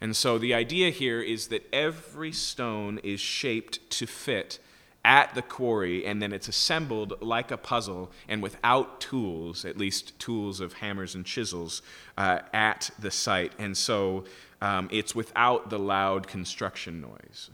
And 0.00 0.16
so 0.16 0.38
the 0.38 0.52
idea 0.52 0.90
here 0.90 1.22
is 1.22 1.48
that 1.48 1.68
every 1.72 2.32
stone 2.32 2.98
is 3.04 3.20
shaped 3.20 3.88
to 3.90 4.06
fit 4.06 4.58
at 5.04 5.32
the 5.36 5.42
quarry, 5.42 6.04
and 6.04 6.20
then 6.20 6.32
it's 6.32 6.48
assembled 6.48 7.22
like 7.22 7.52
a 7.52 7.56
puzzle 7.56 8.10
and 8.28 8.42
without 8.42 9.00
tools, 9.00 9.64
at 9.64 9.78
least 9.78 10.18
tools 10.18 10.58
of 10.60 10.72
hammers 10.74 11.14
and 11.14 11.24
chisels, 11.24 11.80
uh, 12.18 12.40
at 12.52 12.90
the 12.98 13.12
site. 13.12 13.52
And 13.56 13.76
so 13.76 14.24
um, 14.60 14.88
it's 14.90 15.14
without 15.14 15.70
the 15.70 15.78
loud 15.78 16.26
construction 16.26 17.00
noise. 17.00 17.50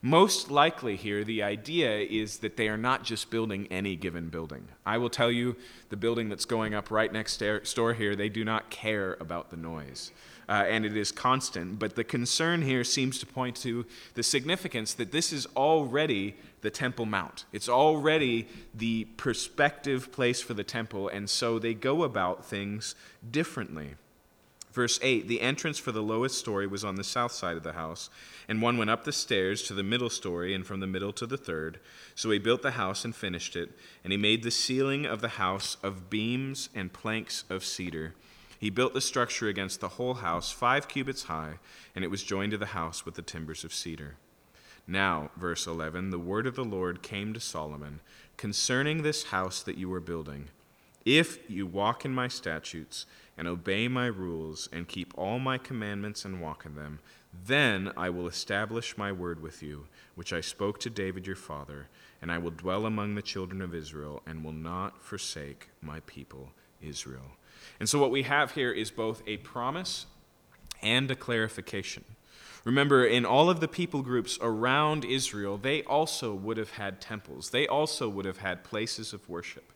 Most 0.00 0.48
likely, 0.48 0.94
here, 0.94 1.24
the 1.24 1.42
idea 1.42 1.98
is 1.98 2.38
that 2.38 2.56
they 2.56 2.68
are 2.68 2.76
not 2.76 3.02
just 3.02 3.30
building 3.30 3.66
any 3.68 3.96
given 3.96 4.28
building. 4.28 4.68
I 4.86 4.96
will 4.96 5.10
tell 5.10 5.30
you, 5.30 5.56
the 5.88 5.96
building 5.96 6.28
that's 6.28 6.44
going 6.44 6.72
up 6.72 6.92
right 6.92 7.12
next 7.12 7.42
door 7.74 7.94
here, 7.94 8.14
they 8.14 8.28
do 8.28 8.44
not 8.44 8.70
care 8.70 9.16
about 9.18 9.50
the 9.50 9.56
noise. 9.56 10.12
Uh, 10.48 10.64
and 10.68 10.86
it 10.86 10.96
is 10.96 11.10
constant. 11.10 11.80
But 11.80 11.96
the 11.96 12.04
concern 12.04 12.62
here 12.62 12.84
seems 12.84 13.18
to 13.18 13.26
point 13.26 13.56
to 13.56 13.84
the 14.14 14.22
significance 14.22 14.94
that 14.94 15.10
this 15.10 15.32
is 15.32 15.46
already 15.56 16.36
the 16.60 16.70
Temple 16.70 17.04
Mount. 17.04 17.44
It's 17.52 17.68
already 17.68 18.46
the 18.72 19.04
perspective 19.16 20.12
place 20.12 20.40
for 20.40 20.54
the 20.54 20.64
temple, 20.64 21.08
and 21.08 21.28
so 21.28 21.58
they 21.58 21.74
go 21.74 22.04
about 22.04 22.44
things 22.44 22.94
differently. 23.28 23.96
Verse 24.78 25.00
8 25.02 25.26
The 25.26 25.40
entrance 25.40 25.76
for 25.76 25.90
the 25.90 26.04
lowest 26.04 26.38
story 26.38 26.68
was 26.68 26.84
on 26.84 26.94
the 26.94 27.02
south 27.02 27.32
side 27.32 27.56
of 27.56 27.64
the 27.64 27.72
house, 27.72 28.10
and 28.46 28.62
one 28.62 28.78
went 28.78 28.90
up 28.90 29.02
the 29.02 29.10
stairs 29.10 29.64
to 29.64 29.74
the 29.74 29.82
middle 29.82 30.08
story, 30.08 30.54
and 30.54 30.64
from 30.64 30.78
the 30.78 30.86
middle 30.86 31.12
to 31.14 31.26
the 31.26 31.36
third. 31.36 31.80
So 32.14 32.30
he 32.30 32.38
built 32.38 32.62
the 32.62 32.70
house 32.70 33.04
and 33.04 33.12
finished 33.12 33.56
it, 33.56 33.76
and 34.04 34.12
he 34.12 34.16
made 34.16 34.44
the 34.44 34.52
ceiling 34.52 35.04
of 35.04 35.20
the 35.20 35.30
house 35.30 35.78
of 35.82 36.08
beams 36.08 36.68
and 36.76 36.92
planks 36.92 37.42
of 37.50 37.64
cedar. 37.64 38.14
He 38.56 38.70
built 38.70 38.94
the 38.94 39.00
structure 39.00 39.48
against 39.48 39.80
the 39.80 39.88
whole 39.88 40.14
house, 40.14 40.52
five 40.52 40.86
cubits 40.86 41.24
high, 41.24 41.54
and 41.96 42.04
it 42.04 42.08
was 42.08 42.22
joined 42.22 42.52
to 42.52 42.58
the 42.58 42.66
house 42.66 43.04
with 43.04 43.16
the 43.16 43.22
timbers 43.22 43.64
of 43.64 43.74
cedar. 43.74 44.14
Now, 44.86 45.32
verse 45.36 45.66
11, 45.66 46.10
the 46.10 46.20
word 46.20 46.46
of 46.46 46.54
the 46.54 46.64
Lord 46.64 47.02
came 47.02 47.34
to 47.34 47.40
Solomon 47.40 47.98
concerning 48.36 49.02
this 49.02 49.24
house 49.24 49.60
that 49.60 49.76
you 49.76 49.92
are 49.92 49.98
building. 49.98 50.50
If 51.04 51.50
you 51.50 51.66
walk 51.66 52.04
in 52.04 52.14
my 52.14 52.28
statutes, 52.28 53.06
and 53.38 53.48
obey 53.48 53.88
my 53.88 54.06
rules 54.06 54.68
and 54.72 54.88
keep 54.88 55.16
all 55.16 55.38
my 55.38 55.56
commandments 55.56 56.24
and 56.24 56.42
walk 56.42 56.66
in 56.66 56.74
them, 56.74 56.98
then 57.46 57.92
I 57.96 58.10
will 58.10 58.26
establish 58.26 58.98
my 58.98 59.12
word 59.12 59.40
with 59.40 59.62
you, 59.62 59.86
which 60.16 60.32
I 60.32 60.40
spoke 60.40 60.80
to 60.80 60.90
David 60.90 61.26
your 61.26 61.36
father, 61.36 61.86
and 62.20 62.32
I 62.32 62.38
will 62.38 62.50
dwell 62.50 62.84
among 62.84 63.14
the 63.14 63.22
children 63.22 63.62
of 63.62 63.74
Israel 63.74 64.22
and 64.26 64.44
will 64.44 64.52
not 64.52 65.02
forsake 65.02 65.68
my 65.80 66.00
people 66.00 66.50
Israel. 66.82 67.36
And 67.78 67.88
so, 67.88 67.98
what 67.98 68.10
we 68.10 68.22
have 68.24 68.52
here 68.52 68.72
is 68.72 68.90
both 68.90 69.22
a 69.26 69.36
promise 69.38 70.06
and 70.82 71.10
a 71.10 71.16
clarification. 71.16 72.04
Remember, 72.64 73.06
in 73.06 73.24
all 73.24 73.48
of 73.48 73.60
the 73.60 73.68
people 73.68 74.02
groups 74.02 74.38
around 74.42 75.04
Israel, 75.04 75.56
they 75.56 75.82
also 75.84 76.34
would 76.34 76.56
have 76.56 76.72
had 76.72 77.00
temples. 77.00 77.50
They 77.50 77.66
also 77.66 78.08
would 78.08 78.24
have 78.24 78.38
had 78.38 78.64
places 78.64 79.12
of 79.12 79.28
worship. 79.28 79.72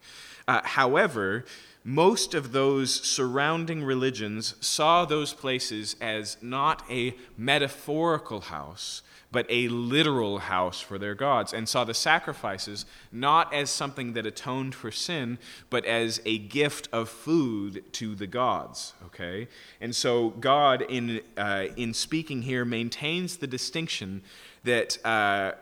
Uh, 0.48 0.60
however, 0.64 1.44
most 1.84 2.34
of 2.34 2.52
those 2.52 2.94
surrounding 2.94 3.82
religions 3.82 4.54
saw 4.60 5.04
those 5.04 5.32
places 5.32 5.96
as 6.00 6.36
not 6.40 6.84
a 6.88 7.14
metaphorical 7.36 8.42
house, 8.42 9.02
but 9.32 9.46
a 9.48 9.66
literal 9.68 10.40
house 10.40 10.80
for 10.80 10.98
their 10.98 11.14
gods, 11.14 11.52
and 11.52 11.68
saw 11.68 11.82
the 11.82 11.94
sacrifices 11.94 12.86
not 13.10 13.52
as 13.52 13.70
something 13.70 14.12
that 14.12 14.26
atoned 14.26 14.74
for 14.74 14.92
sin, 14.92 15.38
but 15.70 15.84
as 15.84 16.20
a 16.24 16.38
gift 16.38 16.88
of 16.92 17.08
food 17.08 17.82
to 17.92 18.14
the 18.14 18.26
gods. 18.26 18.92
Okay? 19.06 19.48
And 19.80 19.96
so 19.96 20.30
God, 20.30 20.82
in, 20.82 21.22
uh, 21.36 21.66
in 21.76 21.94
speaking 21.94 22.42
here, 22.42 22.64
maintains 22.64 23.38
the 23.38 23.46
distinction 23.46 24.22
that, 24.62 25.04
uh, 25.04 25.52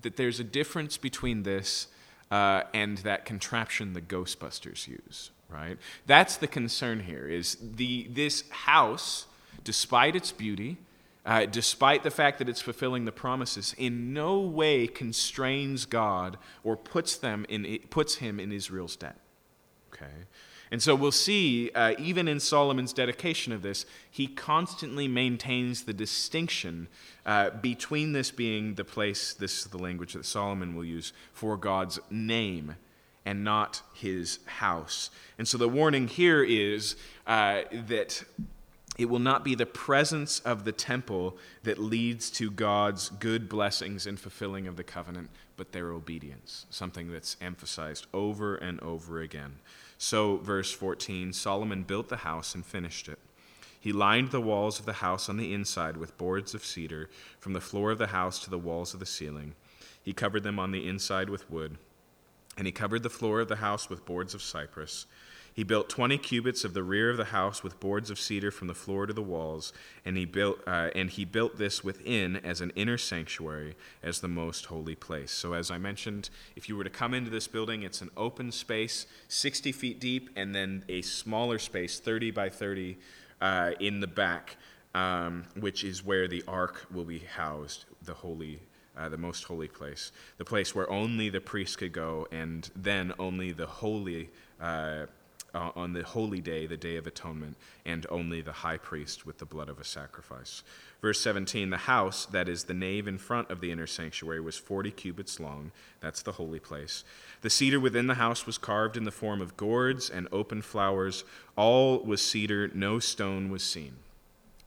that 0.00 0.16
there's 0.16 0.40
a 0.40 0.44
difference 0.44 0.96
between 0.96 1.42
this 1.42 1.86
uh, 2.32 2.62
and 2.72 2.98
that 2.98 3.26
contraption 3.26 3.92
the 3.92 4.00
Ghostbusters 4.00 4.88
use 4.88 5.31
right? 5.52 5.78
That's 6.06 6.36
the 6.36 6.46
concern 6.46 7.00
here 7.00 7.28
is 7.28 7.56
the, 7.60 8.08
this 8.10 8.44
house, 8.50 9.26
despite 9.64 10.16
its 10.16 10.32
beauty, 10.32 10.78
uh, 11.24 11.46
despite 11.46 12.02
the 12.02 12.10
fact 12.10 12.38
that 12.38 12.48
it's 12.48 12.60
fulfilling 12.60 13.04
the 13.04 13.12
promises, 13.12 13.74
in 13.78 14.12
no 14.12 14.40
way 14.40 14.86
constrains 14.86 15.84
God 15.84 16.36
or 16.64 16.76
puts, 16.76 17.16
them 17.16 17.46
in, 17.48 17.78
puts 17.90 18.16
him 18.16 18.40
in 18.40 18.50
Israel's 18.50 18.96
debt. 18.96 19.18
Okay? 19.92 20.26
And 20.72 20.82
so 20.82 20.94
we'll 20.94 21.12
see, 21.12 21.70
uh, 21.74 21.94
even 21.98 22.26
in 22.26 22.40
Solomon's 22.40 22.94
dedication 22.94 23.52
of 23.52 23.60
this, 23.60 23.84
he 24.10 24.26
constantly 24.26 25.06
maintains 25.06 25.84
the 25.84 25.92
distinction 25.92 26.88
uh, 27.26 27.50
between 27.50 28.12
this 28.12 28.30
being 28.30 28.74
the 28.74 28.84
place, 28.84 29.34
this 29.34 29.60
is 29.60 29.64
the 29.66 29.76
language 29.76 30.14
that 30.14 30.24
Solomon 30.24 30.74
will 30.74 30.84
use, 30.84 31.12
for 31.34 31.58
God's 31.58 32.00
name 32.10 32.76
and 33.24 33.44
not 33.44 33.82
his 33.94 34.38
house. 34.46 35.10
And 35.38 35.46
so 35.46 35.58
the 35.58 35.68
warning 35.68 36.08
here 36.08 36.42
is 36.42 36.96
uh, 37.26 37.62
that 37.86 38.24
it 38.98 39.06
will 39.06 39.18
not 39.18 39.44
be 39.44 39.54
the 39.54 39.66
presence 39.66 40.40
of 40.40 40.64
the 40.64 40.72
temple 40.72 41.36
that 41.62 41.78
leads 41.78 42.30
to 42.32 42.50
God's 42.50 43.08
good 43.08 43.48
blessings 43.48 44.06
and 44.06 44.20
fulfilling 44.20 44.66
of 44.66 44.76
the 44.76 44.84
covenant, 44.84 45.30
but 45.56 45.72
their 45.72 45.92
obedience, 45.92 46.66
something 46.68 47.10
that's 47.10 47.36
emphasized 47.40 48.06
over 48.12 48.56
and 48.56 48.78
over 48.80 49.20
again. 49.20 49.56
So, 49.96 50.38
verse 50.38 50.72
14 50.72 51.32
Solomon 51.32 51.84
built 51.84 52.08
the 52.08 52.18
house 52.18 52.54
and 52.54 52.66
finished 52.66 53.08
it. 53.08 53.18
He 53.80 53.92
lined 53.92 54.30
the 54.30 54.40
walls 54.40 54.78
of 54.78 54.86
the 54.86 54.92
house 54.94 55.28
on 55.28 55.38
the 55.38 55.54
inside 55.54 55.96
with 55.96 56.18
boards 56.18 56.54
of 56.54 56.64
cedar, 56.64 57.08
from 57.40 57.52
the 57.52 57.60
floor 57.60 57.90
of 57.90 57.98
the 57.98 58.08
house 58.08 58.38
to 58.44 58.50
the 58.50 58.58
walls 58.58 58.94
of 58.94 59.00
the 59.00 59.06
ceiling. 59.06 59.54
He 60.02 60.12
covered 60.12 60.42
them 60.42 60.58
on 60.58 60.70
the 60.70 60.86
inside 60.86 61.30
with 61.30 61.50
wood. 61.50 61.78
And 62.56 62.66
he 62.66 62.72
covered 62.72 63.02
the 63.02 63.10
floor 63.10 63.40
of 63.40 63.48
the 63.48 63.56
house 63.56 63.88
with 63.88 64.04
boards 64.04 64.34
of 64.34 64.42
cypress. 64.42 65.06
He 65.54 65.64
built 65.64 65.90
20 65.90 66.16
cubits 66.18 66.64
of 66.64 66.72
the 66.72 66.82
rear 66.82 67.10
of 67.10 67.18
the 67.18 67.26
house 67.26 67.62
with 67.62 67.78
boards 67.78 68.08
of 68.08 68.18
cedar 68.18 68.50
from 68.50 68.68
the 68.68 68.74
floor 68.74 69.06
to 69.06 69.12
the 69.12 69.22
walls, 69.22 69.72
and 70.04 70.16
he 70.16 70.24
built 70.24 70.60
uh, 70.66 70.88
and 70.94 71.10
he 71.10 71.26
built 71.26 71.58
this 71.58 71.84
within 71.84 72.36
as 72.36 72.62
an 72.62 72.72
inner 72.74 72.96
sanctuary 72.96 73.76
as 74.02 74.20
the 74.20 74.28
most 74.28 74.66
holy 74.66 74.94
place. 74.94 75.30
So 75.30 75.52
as 75.52 75.70
I 75.70 75.76
mentioned, 75.76 76.30
if 76.56 76.68
you 76.68 76.76
were 76.76 76.84
to 76.84 76.90
come 76.90 77.12
into 77.12 77.30
this 77.30 77.48
building, 77.48 77.82
it's 77.82 78.00
an 78.00 78.10
open 78.16 78.50
space, 78.50 79.06
60 79.28 79.72
feet 79.72 80.00
deep, 80.00 80.30
and 80.36 80.54
then 80.54 80.84
a 80.88 81.02
smaller 81.02 81.58
space, 81.58 82.00
30 82.00 82.30
by 82.30 82.48
30, 82.48 82.96
uh, 83.42 83.72
in 83.78 84.00
the 84.00 84.06
back, 84.06 84.56
um, 84.94 85.44
which 85.58 85.84
is 85.84 86.02
where 86.02 86.28
the 86.28 86.42
ark 86.48 86.86
will 86.90 87.04
be 87.04 87.18
housed, 87.18 87.84
the 88.02 88.14
holy 88.14 88.60
uh, 88.96 89.08
the 89.08 89.18
most 89.18 89.44
holy 89.44 89.68
place, 89.68 90.12
the 90.38 90.44
place 90.44 90.74
where 90.74 90.88
only 90.90 91.28
the 91.28 91.40
priest 91.40 91.78
could 91.78 91.92
go, 91.92 92.26
and 92.30 92.70
then 92.76 93.12
only 93.18 93.52
the 93.52 93.66
holy, 93.66 94.30
uh, 94.60 95.06
uh, 95.54 95.70
on 95.76 95.92
the 95.92 96.02
holy 96.02 96.40
day, 96.40 96.66
the 96.66 96.76
day 96.76 96.96
of 96.96 97.06
atonement, 97.06 97.56
and 97.84 98.06
only 98.10 98.40
the 98.40 98.52
high 98.52 98.76
priest 98.76 99.26
with 99.26 99.38
the 99.38 99.44
blood 99.44 99.68
of 99.68 99.78
a 99.78 99.84
sacrifice. 99.84 100.62
Verse 101.00 101.20
17 101.20 101.70
The 101.70 101.76
house, 101.76 102.26
that 102.26 102.48
is 102.48 102.64
the 102.64 102.74
nave 102.74 103.06
in 103.08 103.18
front 103.18 103.50
of 103.50 103.60
the 103.60 103.70
inner 103.70 103.86
sanctuary, 103.86 104.40
was 104.40 104.56
40 104.56 104.90
cubits 104.92 105.40
long. 105.40 105.72
That's 106.00 106.22
the 106.22 106.32
holy 106.32 106.60
place. 106.60 107.04
The 107.42 107.50
cedar 107.50 107.80
within 107.80 108.06
the 108.06 108.14
house 108.14 108.46
was 108.46 108.56
carved 108.56 108.96
in 108.96 109.04
the 109.04 109.10
form 109.10 109.40
of 109.40 109.56
gourds 109.56 110.08
and 110.08 110.28
open 110.32 110.62
flowers. 110.62 111.24
All 111.56 111.98
was 111.98 112.22
cedar, 112.22 112.70
no 112.72 112.98
stone 112.98 113.50
was 113.50 113.62
seen. 113.62 113.96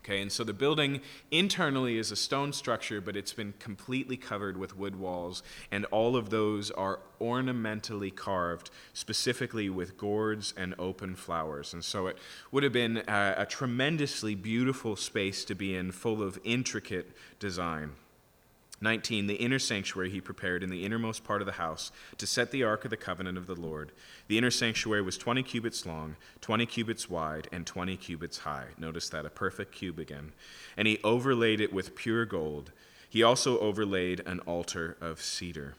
Okay, 0.06 0.22
and 0.22 0.32
so 0.32 0.44
the 0.44 0.54
building 0.54 1.02
internally 1.32 1.98
is 1.98 2.12
a 2.12 2.16
stone 2.16 2.54
structure, 2.54 3.02
but 3.02 3.16
it's 3.16 3.34
been 3.34 3.56
completely 3.58 4.18
covered 4.18 4.56
with 4.56 4.78
wood 4.78 4.98
walls, 4.98 5.42
and 5.72 5.84
all 5.86 6.16
of 6.16 6.30
those 6.30 6.70
are 6.70 7.00
ornamentally 7.20 8.12
carved, 8.12 8.70
specifically 8.94 9.68
with 9.68 9.98
gourds 9.98 10.54
and 10.56 10.76
open 10.78 11.16
flowers. 11.16 11.74
And 11.74 11.84
so 11.84 12.06
it 12.06 12.20
would 12.52 12.62
have 12.62 12.72
been 12.72 13.02
a, 13.08 13.34
a 13.40 13.46
tremendously 13.48 14.36
beautiful 14.36 14.96
space 14.96 15.44
to 15.46 15.56
be 15.56 15.76
in, 15.76 15.92
full 15.92 16.22
of 16.22 16.38
intricate 16.44 17.10
design. 17.40 17.94
19 18.82 19.28
the 19.28 19.36
inner 19.36 19.60
sanctuary 19.60 20.10
he 20.10 20.22
prepared 20.22 20.64
in 20.64 20.70
the 20.70 20.86
innermost 20.86 21.24
part 21.24 21.42
of 21.42 21.46
the 21.46 21.54
house 21.54 21.92
to 22.18 22.28
set 22.28 22.52
the 22.52 22.64
ark 22.64 22.84
of 22.84 22.92
the 22.92 22.98
covenant 22.98 23.38
of 23.38 23.48
the 23.48 23.56
lord. 23.56 23.92
The 24.28 24.38
inner 24.38 24.52
sanctuary 24.52 25.02
was 25.02 25.18
20 25.18 25.44
cubits 25.44 25.86
long 25.86 26.16
20 26.42 26.66
cubits 26.66 27.10
wide 27.10 27.48
and 27.52 27.66
20 27.66 27.98
cubits 27.98 28.40
high. 28.40 28.68
Notice 28.78 29.10
that 29.10 29.26
a 29.26 29.30
perfect 29.30 29.72
cube 29.72 30.00
again. 30.00 30.34
And 30.78 30.88
he 30.88 31.00
overlaid 31.04 31.62
it 31.62 31.74
with 31.74 31.96
pure 31.96 32.26
gold. 32.26 32.72
He 33.10 33.24
also 33.24 33.58
overlaid 33.60 34.22
an 34.26 34.40
altar 34.42 34.98
of 35.00 35.22
cedar. 35.22 35.76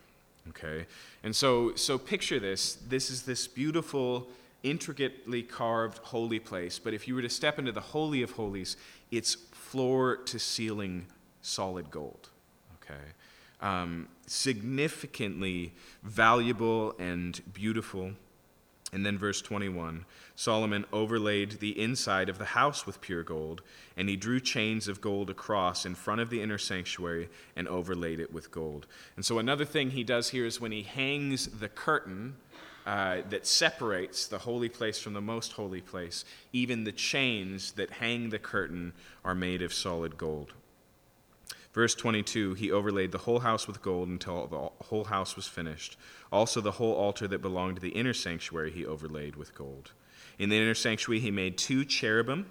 Okay? 0.49 0.87
And 1.23 1.35
so 1.37 1.75
so 1.75 1.99
picture 1.99 2.41
this. 2.41 2.75
This 2.75 3.11
is 3.11 3.23
this 3.23 3.47
beautiful 3.47 4.29
intricately 4.63 5.43
carved 5.43 5.99
holy 5.99 6.39
place. 6.41 6.79
But 6.79 6.95
if 6.95 7.07
you 7.07 7.15
were 7.15 7.23
to 7.23 7.29
step 7.29 7.59
into 7.59 7.73
the 7.73 7.81
holy 7.81 8.23
of 8.23 8.33
holies 8.33 8.77
it's 9.11 9.35
floor 9.35 10.17
to 10.17 10.39
ceiling 10.39 11.07
solid 11.43 11.91
gold 11.91 12.29
okay? 12.87 13.01
Um, 13.61 14.09
significantly 14.27 15.73
valuable 16.03 16.95
and 16.99 17.41
beautiful. 17.53 18.13
And 18.93 19.05
then 19.05 19.19
verse 19.19 19.43
21 19.43 20.05
Solomon 20.37 20.85
overlaid 20.93 21.53
the 21.53 21.81
inside 21.81 22.29
of 22.29 22.39
the 22.39 22.45
house 22.45 22.87
with 22.87 23.01
pure 23.01 23.23
gold, 23.23 23.63
and 23.97 24.09
he 24.09 24.17
drew 24.17 24.39
chains 24.39 24.87
of 24.87 25.01
gold 25.01 25.31
across 25.31 25.85
in 25.85 25.95
front 25.95 26.21
of 26.21 26.31
the 26.31 26.43
inner 26.43 26.59
sanctuary 26.59 27.29
and 27.57 27.67
overlaid 27.67 28.21
it 28.21 28.33
with 28.33 28.51
gold. 28.51 28.87
And 29.17 29.25
so, 29.25 29.39
another 29.39 29.65
thing 29.65 29.91
he 29.91 30.05
does 30.05 30.31
here 30.31 30.47
is 30.47 30.61
when 30.61 30.73
he 30.73 30.83
hangs 30.83 31.47
the 31.47 31.69
curtain 31.69 32.37
uh, 32.87 33.23
that 33.31 33.47
separates 33.47 34.27
the 34.27 34.39
holy 34.39 34.69
place 34.69 34.99
from 34.99 35.15
the 35.15 35.21
most 35.21 35.53
holy 35.53 35.81
place, 35.81 36.25
even 36.53 36.85
the 36.85 36.93
chains 36.93 37.73
that 37.73 37.91
hang 37.91 38.29
the 38.29 38.39
curtain 38.39 38.93
are 39.25 39.35
made 39.35 39.63
of 39.63 39.75
solid 39.75 40.17
gold. 40.17 40.53
Verse 41.77 41.95
22 41.95 42.55
He 42.55 42.73
overlaid 42.73 43.13
the 43.13 43.19
whole 43.19 43.41
house 43.41 43.67
with 43.67 43.83
gold 43.83 44.09
until 44.09 44.47
the 44.47 44.87
whole 44.87 45.05
house 45.05 45.37
was 45.37 45.47
finished. 45.47 45.99
Also, 46.33 46.63
the 46.63 46.73
whole 46.73 46.95
altar 46.95 47.29
that 47.29 47.43
belonged 47.43 47.77
to 47.77 47.83
the 47.83 47.91
inner 47.91 48.15
sanctuary 48.15 48.71
he 48.73 48.87
overlaid 48.87 49.37
with 49.37 49.55
gold. 49.55 49.93
In 50.39 50.49
the 50.49 50.57
inner 50.57 50.75
sanctuary, 50.75 51.21
he 51.21 51.31
made 51.31 51.59
two 51.59 51.85
cherubim 51.85 52.47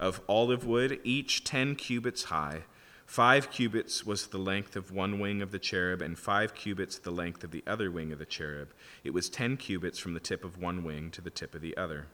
of 0.00 0.20
olive 0.28 0.66
wood, 0.66 0.98
each 1.04 1.44
ten 1.44 1.76
cubits 1.76 2.24
high. 2.24 2.62
Five 3.06 3.52
cubits 3.52 4.04
was 4.04 4.26
the 4.26 4.38
length 4.38 4.74
of 4.74 4.90
one 4.90 5.20
wing 5.20 5.40
of 5.40 5.52
the 5.52 5.60
cherub, 5.60 6.02
and 6.02 6.18
five 6.18 6.52
cubits 6.56 6.98
the 6.98 7.12
length 7.12 7.44
of 7.44 7.52
the 7.52 7.62
other 7.68 7.92
wing 7.92 8.10
of 8.10 8.18
the 8.18 8.26
cherub. 8.26 8.70
It 9.04 9.14
was 9.14 9.30
ten 9.30 9.56
cubits 9.56 10.00
from 10.00 10.14
the 10.14 10.20
tip 10.20 10.44
of 10.44 10.58
one 10.58 10.82
wing 10.82 11.12
to 11.12 11.20
the 11.20 11.30
tip 11.30 11.54
of 11.54 11.60
the 11.60 11.76
other. 11.76 12.06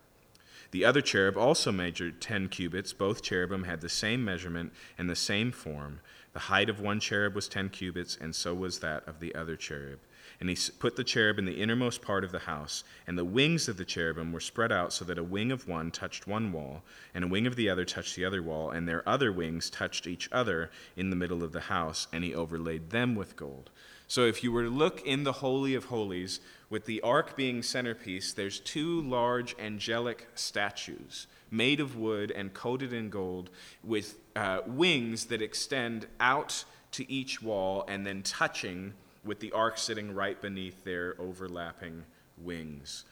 The 0.73 0.85
other 0.85 1.01
cherub 1.01 1.37
also 1.37 1.73
measured 1.73 2.21
ten 2.21 2.49
cubits. 2.49 2.93
Both 2.93 3.23
cherubim 3.23 3.65
had 3.65 3.81
the 3.81 3.89
same 3.89 4.25
measurement 4.25 4.73
and 4.97 5.11
the 5.11 5.17
same 5.17 5.53
form. 5.53 6.01
The 6.33 6.39
height 6.39 6.69
of 6.69 6.81
one 6.81 7.01
cherub 7.01 7.35
was 7.35 7.49
ten 7.49 7.69
cubits, 7.71 8.17
and 8.21 8.35
so 8.35 8.55
was 8.55 8.79
that 8.79 9.07
of 9.09 9.19
the 9.19 9.35
other 9.35 9.57
cherub. 9.57 9.99
And 10.39 10.49
he 10.49 10.57
put 10.79 10.95
the 10.95 11.05
cherub 11.05 11.39
in 11.39 11.45
the 11.45 11.61
innermost 11.61 12.03
part 12.03 12.23
of 12.23 12.31
the 12.31 12.41
house, 12.41 12.85
and 13.07 13.19
the 13.19 13.25
wings 13.25 13.69
of 13.69 13.77
the 13.77 13.85
cherubim 13.85 14.33
were 14.33 14.41
spread 14.41 14.71
out 14.71 14.93
so 14.93 15.05
that 15.07 15.19
a 15.19 15.25
wing 15.25 15.51
of 15.51 15.67
one 15.67 15.91
touched 15.91 16.29
one 16.29 16.53
wall, 16.53 16.85
and 17.15 17.25
a 17.25 17.29
wing 17.29 17.47
of 17.47 17.57
the 17.57 17.69
other 17.69 17.85
touched 17.85 18.15
the 18.15 18.25
other 18.25 18.43
wall, 18.43 18.71
and 18.71 18.89
their 18.89 19.07
other 19.09 19.33
wings 19.33 19.71
touched 19.71 20.07
each 20.07 20.29
other 20.31 20.71
in 20.97 21.11
the 21.11 21.17
middle 21.17 21.43
of 21.43 21.53
the 21.53 21.61
house, 21.63 22.07
and 22.13 22.23
he 22.23 22.35
overlaid 22.35 22.91
them 22.91 23.17
with 23.17 23.37
gold. 23.37 23.71
So 24.07 24.25
if 24.25 24.43
you 24.43 24.51
were 24.51 24.65
to 24.65 24.71
look 24.71 25.05
in 25.07 25.25
the 25.25 25.33
Holy 25.33 25.75
of 25.75 25.87
Holies, 25.87 26.41
with 26.69 26.85
the 26.85 27.01
ark 27.01 27.37
being 27.37 27.63
centerpiece, 27.63 28.33
there's 28.33 28.61
two 28.61 29.03
large 29.03 29.57
angelic 29.59 30.29
statues 30.35 31.27
made 31.51 31.81
of 31.81 31.97
wood 31.97 32.31
and 32.31 32.55
coated 32.55 32.93
in 32.93 33.11
gold 33.11 33.51
with 33.83 34.17
uh, 34.41 34.63
wings 34.67 35.27
that 35.27 35.43
extend 35.43 36.07
out 36.19 36.65
to 36.93 37.11
each 37.13 37.43
wall 37.43 37.85
and 37.89 38.07
then 38.07 38.23
touching 38.23 38.95
with 39.23 39.39
the 39.39 39.53
ark 39.53 39.77
sitting 39.77 40.15
right 40.15 40.41
beneath 40.41 40.83
their 40.83 41.15
overlapping 41.21 42.05
wings. 42.39 43.05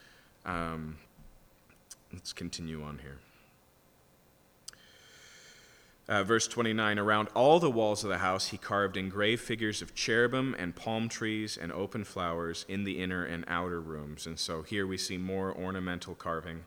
Um, 0.43 0.97
let's 2.11 2.33
continue 2.33 2.81
on 2.81 2.97
here. 2.97 3.19
Uh, 6.07 6.23
verse 6.23 6.47
29 6.47 6.97
Around 6.97 7.27
all 7.35 7.59
the 7.59 7.69
walls 7.69 8.03
of 8.03 8.09
the 8.09 8.17
house 8.17 8.47
he 8.47 8.57
carved 8.57 8.97
engraved 8.97 9.43
figures 9.43 9.83
of 9.83 9.93
cherubim 9.93 10.55
and 10.57 10.75
palm 10.75 11.07
trees 11.07 11.55
and 11.61 11.71
open 11.71 12.03
flowers 12.03 12.65
in 12.67 12.85
the 12.85 12.99
inner 12.99 13.23
and 13.23 13.45
outer 13.47 13.79
rooms. 13.79 14.25
And 14.25 14.39
so 14.39 14.63
here 14.63 14.87
we 14.87 14.97
see 14.97 15.19
more 15.19 15.55
ornamental 15.55 16.15
carving. 16.15 16.63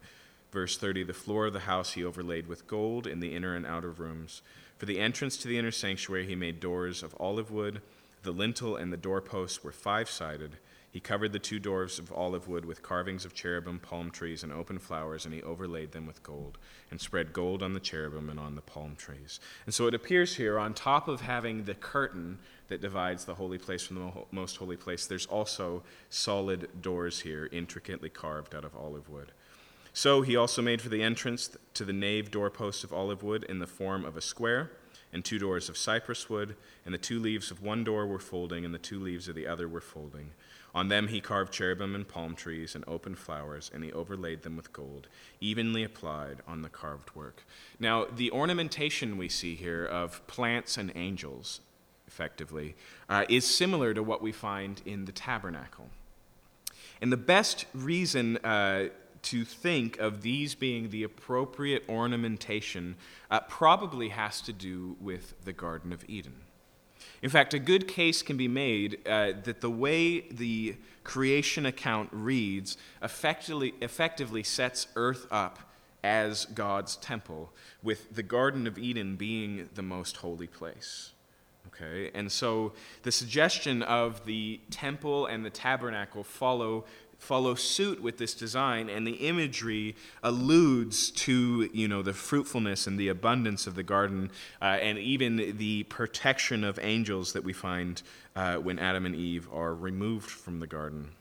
Verse 0.53 0.77
30 0.77 1.05
The 1.05 1.15
floor 1.15 1.47
of 1.47 1.55
the 1.55 1.61
house 1.61 1.95
he 1.95 2.05
overlaid 2.05 2.47
with 2.47 2.67
gold 2.67 3.07
in 3.07 3.21
the 3.21 3.35
inner 3.35 3.57
and 3.57 3.67
outer 3.67 3.91
rooms. 3.91 4.43
For 4.77 4.87
the 4.87 5.01
entrance 5.01 5.37
to 5.39 5.49
the 5.49 5.59
inner 5.59 5.71
sanctuary 5.71 6.27
he 6.27 6.37
made 6.37 6.61
doors 6.61 7.03
of 7.03 7.17
olive 7.19 7.51
wood. 7.51 7.81
The 8.23 8.33
lintel 8.33 8.77
and 8.77 8.93
the 8.93 8.97
doorposts 8.99 9.65
were 9.65 9.73
five 9.73 10.09
sided. 10.09 10.59
He 10.93 11.01
covered 11.01 11.33
the 11.33 11.39
two 11.39 11.59
doors 11.59 11.99
of 11.99 12.13
olive 12.13 12.49
wood 12.49 12.67
with 12.67 12.83
carvings 12.83 13.25
of 13.25 13.33
cherubim, 13.33 13.79
palm 13.79 14.11
trees, 14.11 14.43
and 14.43 14.53
open 14.53 14.79
flowers, 14.79 15.25
and 15.25 15.33
he 15.33 15.43
overlaid 15.43 15.93
them 15.93 16.07
with 16.07 16.23
gold, 16.23 16.59
and 16.91 17.01
spread 17.01 17.33
gold 17.33 17.63
on 17.63 17.73
the 17.73 17.81
cherubim 17.81 18.29
and 18.29 18.39
on 18.39 18.57
the 18.57 18.61
palm 18.61 18.95
trees. 18.95 19.41
And 19.65 19.75
so 19.75 19.87
it 19.87 19.95
appears 19.95 20.37
here, 20.37 20.59
on 20.59 20.75
top 20.75 21.09
of 21.09 21.23
having 21.23 21.65
the 21.65 21.75
curtain 21.75 22.39
that 22.69 22.83
divides 22.83 23.25
the 23.25 23.37
holy 23.37 23.57
place 23.57 23.87
from 23.87 23.97
the 23.97 24.13
most 24.31 24.59
holy 24.59 24.77
place, 24.77 25.07
there's 25.07 25.25
also 25.25 25.83
solid 26.11 26.69
doors 26.83 27.21
here, 27.21 27.49
intricately 27.51 28.11
carved 28.11 28.55
out 28.55 28.67
of 28.67 28.77
olive 28.77 29.09
wood. 29.09 29.33
So 29.93 30.23
he 30.23 30.37
also 30.37 30.63
made 30.63 30.81
for 30.81 30.89
the 30.89 31.03
entrance 31.03 31.57
to 31.75 31.85
the 31.85 31.93
nave 31.93 32.31
doorposts 32.31 32.83
of 32.83 32.93
olive 32.93 33.23
wood 33.23 33.45
in 33.45 33.59
the 33.59 33.67
form 33.67 34.05
of 34.05 34.17
a 34.17 34.23
square 34.23 34.71
and 35.13 35.25
two 35.25 35.39
doors 35.39 35.69
of 35.69 35.77
cypress 35.77 36.31
wood, 36.31 36.57
and 36.87 36.95
the 36.95 36.99
two 36.99 37.21
leaves 37.21 37.51
of 37.51 37.63
one 37.63 37.85
door 37.85 38.07
were 38.07 38.19
folding, 38.19 38.65
and 38.65 38.73
the 38.73 38.79
two 38.79 38.99
leaves 38.99 39.29
of 39.29 39.35
the 39.35 39.47
other 39.47 39.69
were 39.69 39.81
folding. 39.81 40.31
On 40.75 40.89
them 40.89 41.09
he 41.09 41.21
carved 41.21 41.53
cherubim 41.53 41.95
and 41.95 42.09
palm 42.09 42.35
trees 42.35 42.75
and 42.75 42.83
open 42.89 43.15
flowers, 43.15 43.71
and 43.75 43.85
he 43.85 43.93
overlaid 43.93 44.43
them 44.43 44.57
with 44.57 44.73
gold, 44.73 45.09
evenly 45.39 45.85
applied 45.85 46.39
on 46.49 46.63
the 46.63 46.71
carved 46.71 47.15
work. 47.15 47.45
Now, 47.79 48.07
the 48.07 48.31
ornamentation 48.31 49.19
we 49.19 49.29
see 49.29 49.55
here 49.55 49.85
of 49.85 50.27
plants 50.27 50.79
and 50.79 50.91
angels, 50.95 51.61
effectively, 52.09 52.75
uh, 53.11 53.27
is 53.29 53.45
similar 53.45 53.93
to 53.93 54.03
what 54.03 54.23
we 54.23 54.33
find 54.33 54.81
in 54.87 55.05
the 55.05 55.13
tabernacle. 55.13 55.91
And 57.03 57.13
the 57.13 57.19
best 57.19 57.67
reason 57.75 58.39
uh, 58.39 58.89
to 59.23 59.45
think 59.45 59.99
of 59.99 60.23
these 60.23 60.55
being 60.55 60.91
the 60.91 61.05
appropriate 61.05 61.85
ornamentation 61.89 62.97
uh, 63.31 63.41
probably 63.41 64.09
has 64.09 64.41
to 64.43 64.53
do 64.53 64.97
with 65.01 65.35
the 65.45 65.53
Garden 65.53 65.93
of 65.93 66.05
Eden. 66.09 66.43
In 67.23 67.31
fact, 67.31 67.55
a 67.55 67.59
good 67.59 67.87
case 67.87 68.23
can 68.23 68.37
be 68.37 68.49
made 68.49 68.99
uh, 69.07 69.33
that 69.45 69.61
the 69.61 69.71
way 69.71 70.21
the 70.23 70.77
creation 71.05 71.67
account 71.67 72.09
reads 72.13 72.77
effectively, 73.01 73.75
effectively 73.81 74.43
sets 74.43 74.89
earth 74.97 75.27
up 75.31 75.59
as 76.03 76.47
God's 76.47 76.97
temple, 76.97 77.53
with 77.83 78.15
the 78.15 78.25
Garden 78.25 78.67
of 78.67 78.77
Eden 78.77 79.15
being 79.15 79.69
the 79.75 79.83
most 79.83 80.17
holy 80.17 80.49
place. 80.49 81.13
Okay, 81.69 82.11
and 82.13 82.31
so 82.31 82.73
the 83.03 83.13
suggestion 83.13 83.83
of 83.83 84.27
the 84.27 84.61
temple 84.71 85.27
and 85.27 85.45
the 85.45 85.51
tabernacle 85.51 86.25
follow 86.25 86.85
follow 87.23 87.55
suit 87.55 88.03
with 88.03 88.19
this 88.19 88.35
design, 88.35 88.91
and 88.91 89.07
the 89.07 89.13
imagery 89.13 89.95
alludes 90.25 91.13
to 91.13 91.71
you 91.73 91.87
know 91.87 92.03
the 92.03 92.13
fruitfulness 92.13 92.89
and 92.89 92.99
the 92.99 93.07
abundance 93.07 93.69
of 93.69 93.77
the 93.77 93.83
garden, 93.85 94.29
uh, 94.61 94.65
and 94.65 94.99
even 94.99 95.57
the 95.57 95.85
protection 95.85 96.65
of 96.65 96.81
angels 96.83 97.33
that 97.33 97.45
we 97.45 97.53
find 97.53 98.03
uh, 98.35 98.57
when 98.57 98.79
Adam 98.81 99.07
and 99.07 99.15
Eve 99.15 99.49
are 99.53 99.73
removed 99.73 100.29
from 100.29 100.59
the 100.59 100.67
garden. 100.67 101.13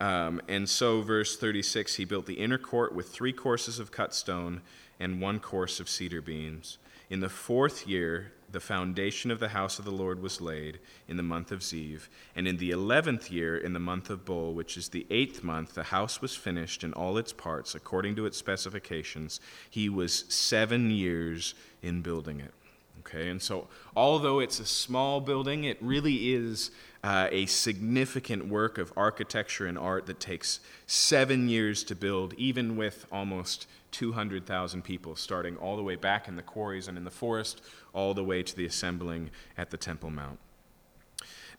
Um, 0.00 0.42
and 0.48 0.68
so, 0.68 1.00
verse 1.00 1.36
36 1.36 1.94
he 1.94 2.04
built 2.04 2.26
the 2.26 2.34
inner 2.34 2.58
court 2.58 2.92
with 2.92 3.08
three 3.08 3.32
courses 3.32 3.78
of 3.78 3.92
cut 3.92 4.12
stone 4.12 4.62
and 4.98 5.20
one 5.20 5.38
course 5.38 5.78
of 5.78 5.88
cedar 5.88 6.20
beams. 6.20 6.78
In 7.08 7.20
the 7.20 7.28
fourth 7.28 7.86
year, 7.86 8.32
the 8.52 8.60
foundation 8.60 9.30
of 9.30 9.40
the 9.40 9.48
house 9.48 9.78
of 9.78 9.84
the 9.84 9.90
Lord 9.90 10.20
was 10.20 10.40
laid 10.40 10.80
in 11.08 11.16
the 11.16 11.22
month 11.22 11.52
of 11.52 11.60
Ziv. 11.60 12.08
And 12.34 12.48
in 12.48 12.56
the 12.56 12.70
eleventh 12.70 13.30
year, 13.30 13.56
in 13.56 13.72
the 13.72 13.78
month 13.78 14.10
of 14.10 14.24
Bul, 14.24 14.52
which 14.52 14.76
is 14.76 14.88
the 14.88 15.06
eighth 15.10 15.42
month, 15.42 15.74
the 15.74 15.84
house 15.84 16.20
was 16.20 16.34
finished 16.34 16.82
in 16.82 16.92
all 16.92 17.16
its 17.18 17.32
parts 17.32 17.74
according 17.74 18.16
to 18.16 18.26
its 18.26 18.38
specifications. 18.38 19.40
He 19.68 19.88
was 19.88 20.24
seven 20.28 20.90
years 20.90 21.54
in 21.82 22.02
building 22.02 22.40
it. 22.40 22.52
Okay, 23.00 23.28
and 23.28 23.40
so 23.40 23.66
although 23.96 24.40
it's 24.40 24.60
a 24.60 24.66
small 24.66 25.20
building, 25.20 25.64
it 25.64 25.78
really 25.80 26.34
is 26.34 26.70
uh, 27.02 27.28
a 27.32 27.46
significant 27.46 28.46
work 28.46 28.76
of 28.76 28.92
architecture 28.96 29.66
and 29.66 29.78
art 29.78 30.06
that 30.06 30.20
takes 30.20 30.60
seven 30.86 31.48
years 31.48 31.82
to 31.84 31.94
build, 31.94 32.34
even 32.34 32.76
with 32.76 33.06
almost 33.10 33.66
200,000 33.92 34.82
people, 34.82 35.16
starting 35.16 35.56
all 35.56 35.76
the 35.76 35.82
way 35.82 35.96
back 35.96 36.28
in 36.28 36.36
the 36.36 36.42
quarries 36.42 36.88
and 36.88 36.98
in 36.98 37.04
the 37.04 37.10
forest, 37.10 37.62
all 37.92 38.14
the 38.14 38.24
way 38.24 38.42
to 38.42 38.56
the 38.56 38.66
assembling 38.66 39.30
at 39.56 39.70
the 39.70 39.76
Temple 39.76 40.10
Mount. 40.10 40.38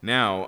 Now, 0.01 0.47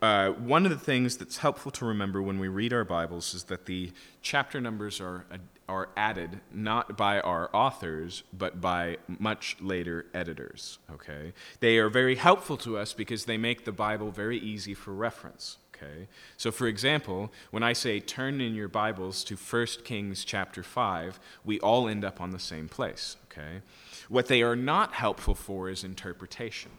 uh, 0.00 0.30
one 0.30 0.64
of 0.64 0.70
the 0.70 0.78
things 0.78 1.16
that's 1.16 1.38
helpful 1.38 1.72
to 1.72 1.84
remember 1.84 2.22
when 2.22 2.38
we 2.38 2.46
read 2.46 2.72
our 2.72 2.84
Bibles 2.84 3.34
is 3.34 3.44
that 3.44 3.66
the 3.66 3.90
chapter 4.20 4.60
numbers 4.60 5.00
are, 5.00 5.26
are 5.68 5.88
added 5.96 6.40
not 6.52 6.96
by 6.96 7.18
our 7.20 7.50
authors, 7.52 8.22
but 8.32 8.60
by 8.60 8.98
much 9.08 9.56
later 9.60 10.06
editors. 10.14 10.78
Okay? 10.92 11.32
They 11.58 11.78
are 11.78 11.88
very 11.88 12.14
helpful 12.14 12.56
to 12.58 12.78
us 12.78 12.92
because 12.92 13.24
they 13.24 13.36
make 13.36 13.64
the 13.64 13.72
Bible 13.72 14.12
very 14.12 14.38
easy 14.38 14.72
for 14.72 14.92
reference. 14.92 15.58
Okay? 15.82 16.08
So, 16.36 16.50
for 16.50 16.66
example, 16.66 17.32
when 17.50 17.62
I 17.62 17.72
say 17.72 18.00
turn 18.00 18.40
in 18.40 18.54
your 18.54 18.68
Bibles 18.68 19.24
to 19.24 19.36
1 19.36 19.66
Kings 19.84 20.24
chapter 20.24 20.62
5, 20.62 21.18
we 21.44 21.60
all 21.60 21.88
end 21.88 22.04
up 22.04 22.20
on 22.20 22.30
the 22.30 22.38
same 22.38 22.68
place. 22.68 23.16
Okay? 23.30 23.62
What 24.08 24.26
they 24.26 24.42
are 24.42 24.56
not 24.56 24.92
helpful 24.92 25.34
for 25.34 25.68
is 25.70 25.84
interpretation. 25.84 26.70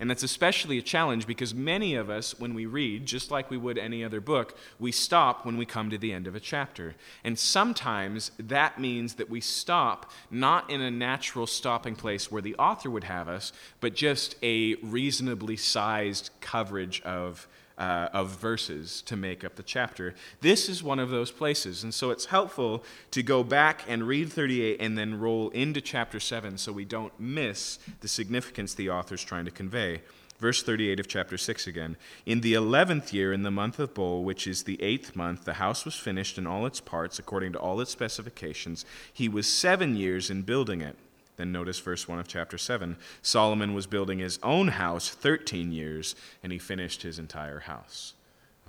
And 0.00 0.10
that's 0.10 0.24
especially 0.24 0.78
a 0.78 0.82
challenge 0.82 1.28
because 1.28 1.54
many 1.54 1.94
of 1.94 2.10
us, 2.10 2.36
when 2.36 2.54
we 2.54 2.66
read, 2.66 3.06
just 3.06 3.30
like 3.30 3.50
we 3.50 3.56
would 3.56 3.78
any 3.78 4.02
other 4.02 4.20
book, 4.20 4.58
we 4.80 4.90
stop 4.90 5.46
when 5.46 5.56
we 5.56 5.64
come 5.64 5.90
to 5.90 5.98
the 5.98 6.12
end 6.12 6.26
of 6.26 6.34
a 6.34 6.40
chapter. 6.40 6.96
And 7.22 7.38
sometimes 7.38 8.32
that 8.36 8.80
means 8.80 9.14
that 9.14 9.30
we 9.30 9.40
stop 9.40 10.10
not 10.28 10.68
in 10.68 10.80
a 10.80 10.90
natural 10.90 11.46
stopping 11.46 11.94
place 11.94 12.32
where 12.32 12.42
the 12.42 12.56
author 12.56 12.90
would 12.90 13.04
have 13.04 13.28
us, 13.28 13.52
but 13.78 13.94
just 13.94 14.34
a 14.42 14.74
reasonably 14.82 15.56
sized 15.56 16.30
coverage 16.40 17.00
of 17.02 17.46
uh, 17.82 18.08
of 18.12 18.28
verses 18.28 19.02
to 19.02 19.16
make 19.16 19.42
up 19.42 19.56
the 19.56 19.62
chapter. 19.62 20.14
This 20.40 20.68
is 20.68 20.84
one 20.84 21.00
of 21.00 21.10
those 21.10 21.32
places. 21.32 21.82
And 21.82 21.92
so 21.92 22.12
it's 22.12 22.26
helpful 22.26 22.84
to 23.10 23.24
go 23.24 23.42
back 23.42 23.82
and 23.88 24.06
read 24.06 24.30
38 24.30 24.80
and 24.80 24.96
then 24.96 25.18
roll 25.18 25.48
into 25.48 25.80
chapter 25.80 26.20
7 26.20 26.58
so 26.58 26.70
we 26.70 26.84
don't 26.84 27.12
miss 27.18 27.80
the 28.00 28.06
significance 28.06 28.72
the 28.72 28.88
author's 28.88 29.24
trying 29.24 29.46
to 29.46 29.50
convey. 29.50 30.00
Verse 30.38 30.62
38 30.62 31.00
of 31.00 31.08
chapter 31.08 31.36
6 31.36 31.66
again. 31.66 31.96
In 32.24 32.40
the 32.40 32.54
eleventh 32.54 33.12
year, 33.12 33.32
in 33.32 33.42
the 33.42 33.50
month 33.50 33.80
of 33.80 33.94
Bul, 33.94 34.22
which 34.22 34.46
is 34.46 34.62
the 34.62 34.80
eighth 34.80 35.16
month, 35.16 35.44
the 35.44 35.54
house 35.54 35.84
was 35.84 35.96
finished 35.96 36.38
in 36.38 36.46
all 36.46 36.66
its 36.66 36.80
parts, 36.80 37.18
according 37.18 37.52
to 37.54 37.58
all 37.58 37.80
its 37.80 37.90
specifications. 37.90 38.84
He 39.12 39.28
was 39.28 39.48
seven 39.48 39.96
years 39.96 40.30
in 40.30 40.42
building 40.42 40.82
it. 40.82 40.96
Then 41.36 41.52
notice 41.52 41.78
verse 41.78 42.06
1 42.06 42.18
of 42.18 42.28
chapter 42.28 42.58
7. 42.58 42.96
Solomon 43.22 43.74
was 43.74 43.86
building 43.86 44.18
his 44.18 44.38
own 44.42 44.68
house 44.68 45.08
13 45.08 45.72
years, 45.72 46.14
and 46.42 46.52
he 46.52 46.58
finished 46.58 47.02
his 47.02 47.18
entire 47.18 47.60
house. 47.60 48.14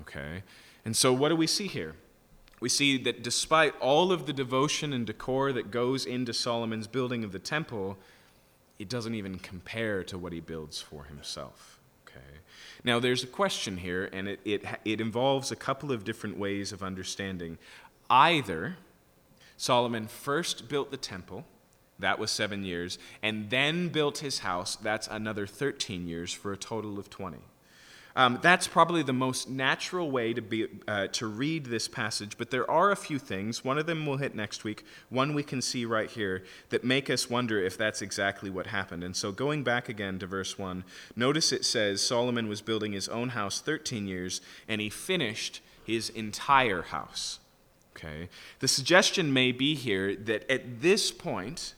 Okay? 0.01 0.43
And 0.85 0.95
so 0.95 1.13
what 1.13 1.29
do 1.29 1.35
we 1.35 1.47
see 1.47 1.67
here? 1.67 1.95
We 2.59 2.69
see 2.69 2.97
that 2.99 3.23
despite 3.23 3.77
all 3.81 4.11
of 4.11 4.25
the 4.25 4.33
devotion 4.33 4.93
and 4.93 5.05
decor 5.05 5.51
that 5.51 5.71
goes 5.71 6.05
into 6.05 6.33
Solomon's 6.33 6.87
building 6.87 7.23
of 7.25 7.33
the 7.33 7.39
temple, 7.39 7.97
it 8.79 8.87
doesn't 8.87 9.15
even 9.15 9.37
compare 9.39 10.03
to 10.05 10.17
what 10.17 10.31
he 10.31 10.39
builds 10.39 10.81
for 10.81 11.03
himself. 11.03 11.79
Okay? 12.07 12.39
Now, 12.85 12.99
there's 12.99 13.23
a 13.23 13.27
question 13.27 13.77
here, 13.77 14.09
and 14.13 14.29
it, 14.29 14.39
it, 14.45 14.63
it 14.85 15.01
involves 15.01 15.51
a 15.51 15.57
couple 15.57 15.91
of 15.91 16.05
different 16.05 16.37
ways 16.37 16.71
of 16.71 16.81
understanding. 16.81 17.57
Either 18.09 18.77
Solomon 19.57 20.07
first 20.07 20.69
built 20.69 20.89
the 20.89 20.97
temple 20.97 21.45
that 22.03 22.19
was 22.19 22.31
seven 22.31 22.63
years. 22.63 22.99
And 23.21 23.49
then 23.49 23.89
built 23.89 24.19
his 24.19 24.39
house. 24.39 24.75
That's 24.75 25.07
another 25.07 25.47
13 25.47 26.07
years 26.07 26.31
for 26.31 26.53
a 26.53 26.57
total 26.57 26.99
of 26.99 27.09
20. 27.09 27.39
Um, 28.15 28.39
that's 28.41 28.67
probably 28.67 29.01
the 29.01 29.13
most 29.13 29.49
natural 29.49 30.11
way 30.11 30.33
to, 30.33 30.41
be, 30.41 30.67
uh, 30.87 31.07
to 31.13 31.25
read 31.25 31.65
this 31.65 31.87
passage, 31.87 32.37
but 32.37 32.51
there 32.51 32.69
are 32.69 32.91
a 32.91 32.95
few 32.95 33.17
things. 33.17 33.65
One 33.65 33.79
of 33.79 33.87
them 33.87 34.05
we'll 34.05 34.17
hit 34.17 34.35
next 34.35 34.63
week, 34.63 34.85
one 35.09 35.33
we 35.33 35.41
can 35.41 35.61
see 35.61 35.83
right 35.83 36.09
here, 36.09 36.43
that 36.69 36.83
make 36.83 37.09
us 37.09 37.29
wonder 37.29 37.59
if 37.59 37.75
that's 37.75 38.03
exactly 38.03 38.51
what 38.51 38.67
happened. 38.67 39.03
And 39.03 39.15
so, 39.15 39.31
going 39.31 39.63
back 39.63 39.89
again 39.89 40.19
to 40.19 40.27
verse 40.27 40.59
1, 40.59 40.83
notice 41.15 41.51
it 41.51 41.65
says 41.65 42.05
Solomon 42.05 42.47
was 42.47 42.61
building 42.61 42.91
his 42.91 43.09
own 43.09 43.29
house 43.29 43.59
13 43.61 44.05
years, 44.05 44.41
and 44.67 44.79
he 44.79 44.89
finished 44.89 45.61
his 45.83 46.09
entire 46.09 46.83
house. 46.83 47.39
Okay? 47.95 48.29
The 48.59 48.67
suggestion 48.67 49.33
may 49.33 49.51
be 49.51 49.73
here 49.73 50.15
that 50.15 50.49
at 50.51 50.81
this 50.81 51.11
point, 51.11 51.73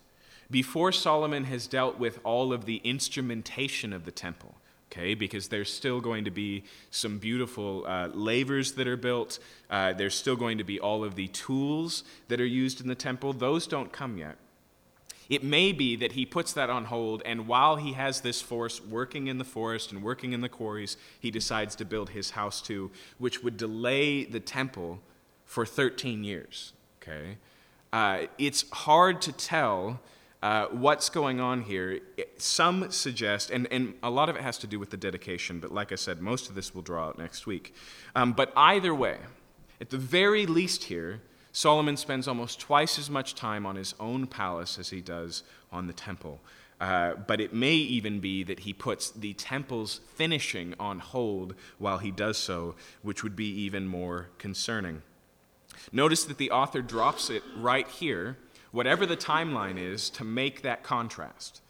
before 0.50 0.92
Solomon 0.92 1.46
has 1.46 1.68
dealt 1.68 2.00
with 2.00 2.20
all 2.24 2.54
of 2.54 2.66
the 2.66 2.78
instrumentation 2.84 3.94
of 3.94 4.06
the 4.06 4.12
temple. 4.12 4.56
Okay, 4.92 5.14
because 5.14 5.50
there's 5.50 5.74
still 5.74 6.00
going 6.00 6.24
to 6.26 6.32
be 6.32 6.64
some 6.90 7.18
beautiful 7.18 7.86
uh, 7.86 8.08
lavers 8.14 8.74
that 8.74 8.88
are 8.88 8.96
built. 8.96 9.40
Uh, 9.70 9.94
there's 9.94 10.16
still 10.16 10.36
going 10.36 10.58
to 10.60 10.64
be 10.64 10.80
all 10.80 11.04
of 11.04 11.16
the 11.16 11.28
tools 11.30 12.04
that 12.28 12.40
are 12.40 12.46
used 12.46 12.80
in 12.80 12.88
the 12.88 12.96
temple. 12.96 13.34
Those 13.34 13.68
don't 13.68 13.92
come 13.92 14.18
yet. 14.18 14.38
It 15.28 15.44
may 15.44 15.72
be 15.72 15.96
that 15.98 16.12
he 16.12 16.26
puts 16.26 16.54
that 16.54 16.70
on 16.70 16.86
hold, 16.86 17.24
and 17.26 17.48
while 17.48 17.78
he 17.78 17.94
has 17.94 18.22
this 18.22 18.42
force 18.42 18.80
working 18.84 19.28
in 19.28 19.38
the 19.38 19.44
forest 19.44 19.92
and 19.92 20.04
working 20.04 20.34
in 20.34 20.42
the 20.42 20.50
quarries, 20.50 20.98
he 21.20 21.32
decides 21.32 21.76
to 21.78 21.86
build 21.86 22.12
his 22.12 22.32
house 22.32 22.62
too, 22.62 22.92
which 23.18 23.44
would 23.44 23.58
delay 23.58 24.24
the 24.24 24.40
temple 24.40 25.00
for 25.46 25.66
13 25.66 26.24
years. 26.24 26.74
Okay? 27.02 27.38
Uh, 27.92 28.28
it's 28.38 28.70
hard 28.70 29.22
to 29.24 29.32
tell 29.32 30.00
uh, 30.42 30.68
what's 30.68 31.10
going 31.10 31.40
on 31.40 31.62
here, 31.62 32.00
some 32.38 32.92
suggest, 32.92 33.50
and, 33.50 33.68
and 33.72 33.96
a 34.04 34.10
lot 34.10 34.30
of 34.30 34.36
it 34.36 34.42
has 34.42 34.58
to 34.60 34.68
do 34.68 34.80
with 34.80 34.90
the 34.90 34.98
dedication, 34.98 35.60
but 35.60 35.72
like 35.72 35.92
I 35.92 35.96
said, 35.96 36.22
most 36.22 36.50
of 36.50 36.56
this 36.56 36.76
will 36.76 36.82
draw 36.82 37.08
out 37.08 37.18
next 37.18 37.48
week. 37.48 37.74
Um, 38.16 38.34
but 38.34 38.54
either 38.56 38.94
way, 38.94 39.18
at 39.82 39.90
the 39.90 39.98
very 39.98 40.46
least 40.46 40.86
here, 40.86 41.22
Solomon 41.52 41.98
spends 41.98 42.28
almost 42.28 42.60
twice 42.60 43.00
as 43.00 43.10
much 43.10 43.34
time 43.34 43.66
on 43.66 43.76
his 43.76 43.96
own 44.00 44.28
palace 44.28 44.78
as 44.78 44.90
he 44.90 45.02
does 45.02 45.44
on 45.72 45.88
the 45.88 45.94
temple. 45.94 46.40
Uh, 46.82 47.14
but 47.14 47.40
it 47.40 47.54
may 47.54 47.74
even 47.74 48.20
be 48.20 48.44
that 48.44 48.60
he 48.60 48.74
puts 48.74 49.10
the 49.12 49.34
temple's 49.34 50.02
finishing 50.16 50.76
on 50.80 51.00
hold 51.00 51.56
while 51.78 52.00
he 52.00 52.12
does 52.12 52.38
so, 52.38 52.76
which 53.02 53.24
would 53.24 53.36
be 53.36 53.48
even 53.48 53.88
more 53.88 54.28
concerning. 54.38 55.02
Notice 55.92 56.26
that 56.26 56.38
the 56.38 56.52
author 56.52 56.82
drops 56.82 57.30
it 57.30 57.44
right 57.56 57.88
here 57.88 58.38
whatever 58.76 59.06
the 59.06 59.16
timeline 59.16 59.80
is, 59.80 60.10
to 60.10 60.24
make 60.26 60.62
that 60.62 60.84
contrast, 60.84 61.62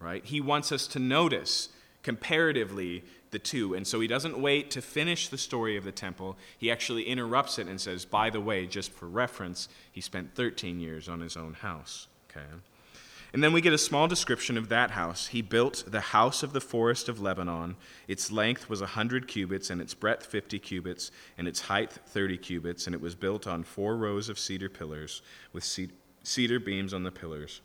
right? 0.00 0.24
He 0.24 0.40
wants 0.40 0.72
us 0.72 0.88
to 0.88 0.98
notice 0.98 1.68
comparatively 2.02 3.04
the 3.30 3.38
two. 3.38 3.74
And 3.74 3.86
so 3.86 4.00
he 4.00 4.08
doesn't 4.08 4.38
wait 4.38 4.70
to 4.72 4.82
finish 4.82 5.28
the 5.28 5.38
story 5.38 5.76
of 5.76 5.84
the 5.84 5.92
temple. 5.92 6.36
He 6.58 6.70
actually 6.70 7.04
interrupts 7.04 7.58
it 7.58 7.68
and 7.68 7.80
says, 7.80 8.04
by 8.04 8.30
the 8.30 8.40
way, 8.40 8.66
just 8.66 8.90
for 8.90 9.06
reference, 9.06 9.68
he 9.92 10.00
spent 10.00 10.34
13 10.34 10.80
years 10.80 11.08
on 11.08 11.20
his 11.20 11.36
own 11.36 11.54
house. 11.54 12.08
Okay. 12.30 12.46
And 13.32 13.44
then 13.44 13.52
we 13.52 13.60
get 13.60 13.74
a 13.74 13.78
small 13.78 14.08
description 14.08 14.56
of 14.56 14.68
that 14.70 14.92
house. 14.92 15.28
He 15.28 15.42
built 15.42 15.84
the 15.86 16.00
house 16.00 16.42
of 16.42 16.54
the 16.54 16.60
forest 16.60 17.08
of 17.08 17.20
Lebanon. 17.20 17.76
Its 18.08 18.32
length 18.32 18.68
was 18.68 18.80
a 18.80 18.84
100 18.84 19.28
cubits, 19.28 19.70
and 19.70 19.80
its 19.80 19.94
breadth 19.94 20.26
50 20.26 20.58
cubits, 20.58 21.10
and 21.36 21.46
its 21.46 21.60
height 21.60 21.92
30 21.92 22.38
cubits, 22.38 22.86
and 22.86 22.94
it 22.94 23.02
was 23.02 23.14
built 23.14 23.46
on 23.46 23.62
four 23.62 23.96
rows 23.96 24.28
of 24.30 24.38
cedar 24.38 24.70
pillars 24.70 25.20
with 25.52 25.62
cedar 25.62 25.92
cedar 26.28 26.60
beams 26.60 26.92
on 26.92 27.02
the 27.02 27.10
pillars. 27.10 27.60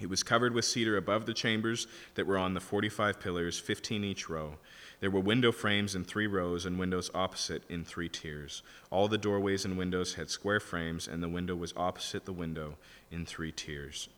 It 0.00 0.08
was 0.08 0.22
covered 0.22 0.54
with 0.54 0.64
cedar 0.64 0.96
above 0.96 1.26
the 1.26 1.34
chambers 1.34 1.86
that 2.14 2.26
were 2.26 2.38
on 2.38 2.54
the 2.54 2.60
45 2.60 3.20
pillars, 3.20 3.58
15 3.58 4.02
each 4.04 4.28
row. 4.28 4.56
There 5.00 5.10
were 5.10 5.20
window 5.20 5.52
frames 5.52 5.94
in 5.94 6.04
three 6.04 6.26
rows 6.26 6.66
and 6.66 6.78
windows 6.78 7.10
opposite 7.14 7.62
in 7.68 7.84
three 7.84 8.08
tiers. 8.08 8.62
All 8.90 9.08
the 9.08 9.18
doorways 9.18 9.64
and 9.64 9.76
windows 9.76 10.14
had 10.14 10.30
square 10.30 10.60
frames, 10.60 11.08
and 11.08 11.22
the 11.22 11.28
window 11.28 11.54
was 11.54 11.74
opposite 11.76 12.24
the 12.24 12.32
window 12.32 12.76
in 13.10 13.24
three 13.26 13.52
tiers. 13.52 14.08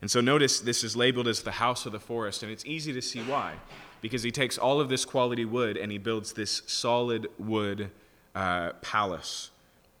And 0.00 0.10
so 0.10 0.20
notice 0.20 0.60
this 0.60 0.84
is 0.84 0.96
labeled 0.96 1.26
as 1.26 1.42
the 1.42 1.52
house 1.52 1.86
of 1.86 1.92
the 1.92 2.00
forest, 2.00 2.42
and 2.42 2.52
it's 2.52 2.64
easy 2.64 2.92
to 2.92 3.02
see 3.02 3.20
why. 3.20 3.54
Because 4.00 4.22
he 4.22 4.30
takes 4.30 4.58
all 4.58 4.80
of 4.80 4.88
this 4.88 5.04
quality 5.04 5.44
wood 5.44 5.76
and 5.76 5.90
he 5.90 5.98
builds 5.98 6.32
this 6.32 6.62
solid 6.66 7.26
wood 7.36 7.90
uh, 8.34 8.74
palace. 8.80 9.50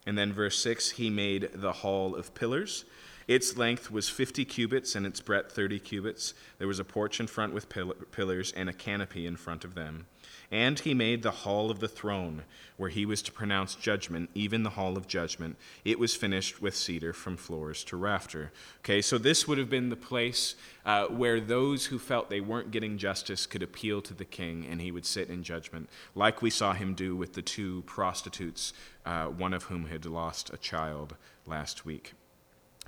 And 0.06 0.16
then, 0.16 0.32
verse 0.32 0.56
6, 0.62 0.92
he 0.92 1.10
made 1.10 1.50
the 1.52 1.72
hall 1.72 2.14
of 2.14 2.32
pillars. 2.34 2.84
Its 3.28 3.58
length 3.58 3.90
was 3.90 4.08
50 4.08 4.46
cubits 4.46 4.94
and 4.94 5.04
its 5.04 5.20
breadth 5.20 5.52
30 5.52 5.78
cubits. 5.80 6.32
There 6.56 6.66
was 6.66 6.80
a 6.80 6.84
porch 6.84 7.20
in 7.20 7.26
front 7.26 7.52
with 7.52 7.68
pillars 7.68 8.52
and 8.56 8.70
a 8.70 8.72
canopy 8.72 9.26
in 9.26 9.36
front 9.36 9.64
of 9.64 9.74
them. 9.74 10.06
And 10.50 10.78
he 10.80 10.94
made 10.94 11.22
the 11.22 11.30
hall 11.30 11.70
of 11.70 11.80
the 11.80 11.88
throne, 11.88 12.44
where 12.78 12.88
he 12.88 13.04
was 13.04 13.20
to 13.22 13.32
pronounce 13.32 13.74
judgment, 13.74 14.30
even 14.34 14.62
the 14.62 14.70
hall 14.70 14.96
of 14.96 15.06
judgment. 15.06 15.58
It 15.84 15.98
was 15.98 16.16
finished 16.16 16.62
with 16.62 16.74
cedar 16.74 17.12
from 17.12 17.36
floors 17.36 17.84
to 17.84 17.98
rafter. 17.98 18.50
Okay, 18.78 19.02
so 19.02 19.18
this 19.18 19.46
would 19.46 19.58
have 19.58 19.68
been 19.68 19.90
the 19.90 19.96
place 19.96 20.54
uh, 20.86 21.04
where 21.08 21.38
those 21.38 21.86
who 21.86 21.98
felt 21.98 22.30
they 22.30 22.40
weren't 22.40 22.70
getting 22.70 22.96
justice 22.96 23.44
could 23.44 23.62
appeal 23.62 24.00
to 24.00 24.14
the 24.14 24.24
king, 24.24 24.66
and 24.70 24.80
he 24.80 24.90
would 24.90 25.04
sit 25.04 25.28
in 25.28 25.42
judgment, 25.42 25.90
like 26.14 26.40
we 26.40 26.48
saw 26.48 26.72
him 26.72 26.94
do 26.94 27.14
with 27.14 27.34
the 27.34 27.42
two 27.42 27.82
prostitutes, 27.82 28.72
uh, 29.04 29.26
one 29.26 29.52
of 29.52 29.64
whom 29.64 29.88
had 29.88 30.06
lost 30.06 30.50
a 30.50 30.56
child 30.56 31.14
last 31.44 31.84
week. 31.84 32.14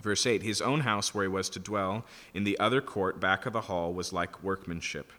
Verse 0.03 0.27
8 0.27 0.43
His 0.43 0.61
own 0.61 0.81
house 0.81 1.15
where 1.15 1.25
he 1.25 1.29
was 1.29 1.49
to 1.51 1.59
dwell 1.59 2.05
in 2.35 2.45
the 2.45 2.59
other 2.59 2.81
court 2.81 3.21
back 3.21 3.47
of 3.47 3.53
the 3.53 3.63
hall 3.63 3.93
was 3.93 4.13
like 4.13 4.43
workmanship. 4.43 5.13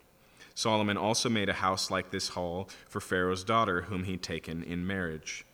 Solomon 0.53 0.97
also 0.97 1.29
made 1.29 1.49
a 1.49 1.53
house 1.53 1.89
like 1.89 2.11
this 2.11 2.29
hall 2.29 2.69
for 2.87 2.99
Pharaoh's 2.99 3.43
daughter, 3.43 3.83
whom 3.83 4.03
he'd 4.03 4.21
taken 4.21 4.63
in 4.63 4.85
marriage. 4.85 5.45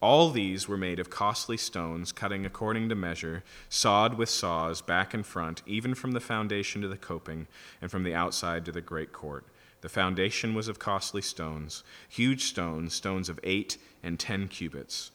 All 0.00 0.30
these 0.30 0.66
were 0.66 0.76
made 0.76 0.98
of 0.98 1.10
costly 1.10 1.56
stones, 1.56 2.10
cutting 2.10 2.44
according 2.44 2.88
to 2.88 2.94
measure, 2.96 3.44
sawed 3.68 4.18
with 4.18 4.28
saws, 4.28 4.82
back 4.82 5.14
and 5.14 5.24
front, 5.24 5.62
even 5.64 5.94
from 5.94 6.10
the 6.10 6.20
foundation 6.20 6.82
to 6.82 6.88
the 6.88 6.96
coping, 6.96 7.46
and 7.80 7.90
from 7.90 8.02
the 8.02 8.14
outside 8.14 8.64
to 8.64 8.72
the 8.72 8.80
great 8.80 9.12
court. 9.12 9.44
The 9.80 9.88
foundation 9.88 10.54
was 10.54 10.66
of 10.66 10.80
costly 10.80 11.22
stones, 11.22 11.84
huge 12.08 12.44
stones, 12.44 12.94
stones 12.94 13.28
of 13.28 13.38
eight 13.44 13.78
and 14.02 14.18
ten 14.18 14.48
cubits. 14.48 15.12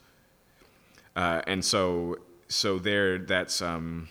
Uh, 1.17 1.41
and 1.47 1.65
so 1.65 2.17
so 2.48 2.80
there, 2.80 3.18
that's, 3.18 3.62
um, 3.62 4.10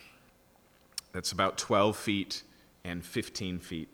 that's 1.11 1.31
about 1.31 1.57
12 1.57 1.97
feet 1.97 2.43
and 2.83 3.03
15 3.03 3.59
feet 3.59 3.89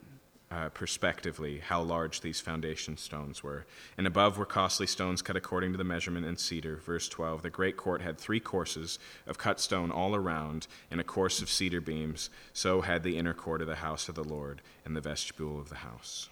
uh, 0.53 0.69
perspectively 0.69 1.59
how 1.59 1.81
large 1.81 2.21
these 2.21 2.39
foundation 2.39 2.95
stones 2.95 3.41
were. 3.41 3.65
And 3.97 4.05
above 4.05 4.37
were 4.37 4.45
costly 4.45 4.85
stones 4.85 5.23
cut 5.23 5.35
according 5.35 5.71
to 5.71 5.77
the 5.77 5.83
measurement 5.83 6.27
in 6.27 6.37
cedar. 6.37 6.77
Verse 6.77 7.09
12 7.09 7.41
The 7.41 7.49
great 7.49 7.75
court 7.75 8.01
had 8.01 8.19
three 8.19 8.39
courses 8.39 8.99
of 9.25 9.37
cut 9.37 9.59
stone 9.59 9.89
all 9.89 10.15
around, 10.15 10.67
and 10.91 10.99
a 10.99 11.03
course 11.03 11.41
of 11.41 11.49
cedar 11.49 11.81
beams. 11.81 12.29
So 12.53 12.81
had 12.81 13.01
the 13.03 13.17
inner 13.17 13.33
court 13.33 13.61
of 13.61 13.67
the 13.67 13.77
house 13.77 14.09
of 14.09 14.15
the 14.15 14.23
Lord 14.23 14.61
and 14.85 14.95
the 14.95 15.01
vestibule 15.01 15.59
of 15.59 15.69
the 15.69 15.75
house. 15.75 16.29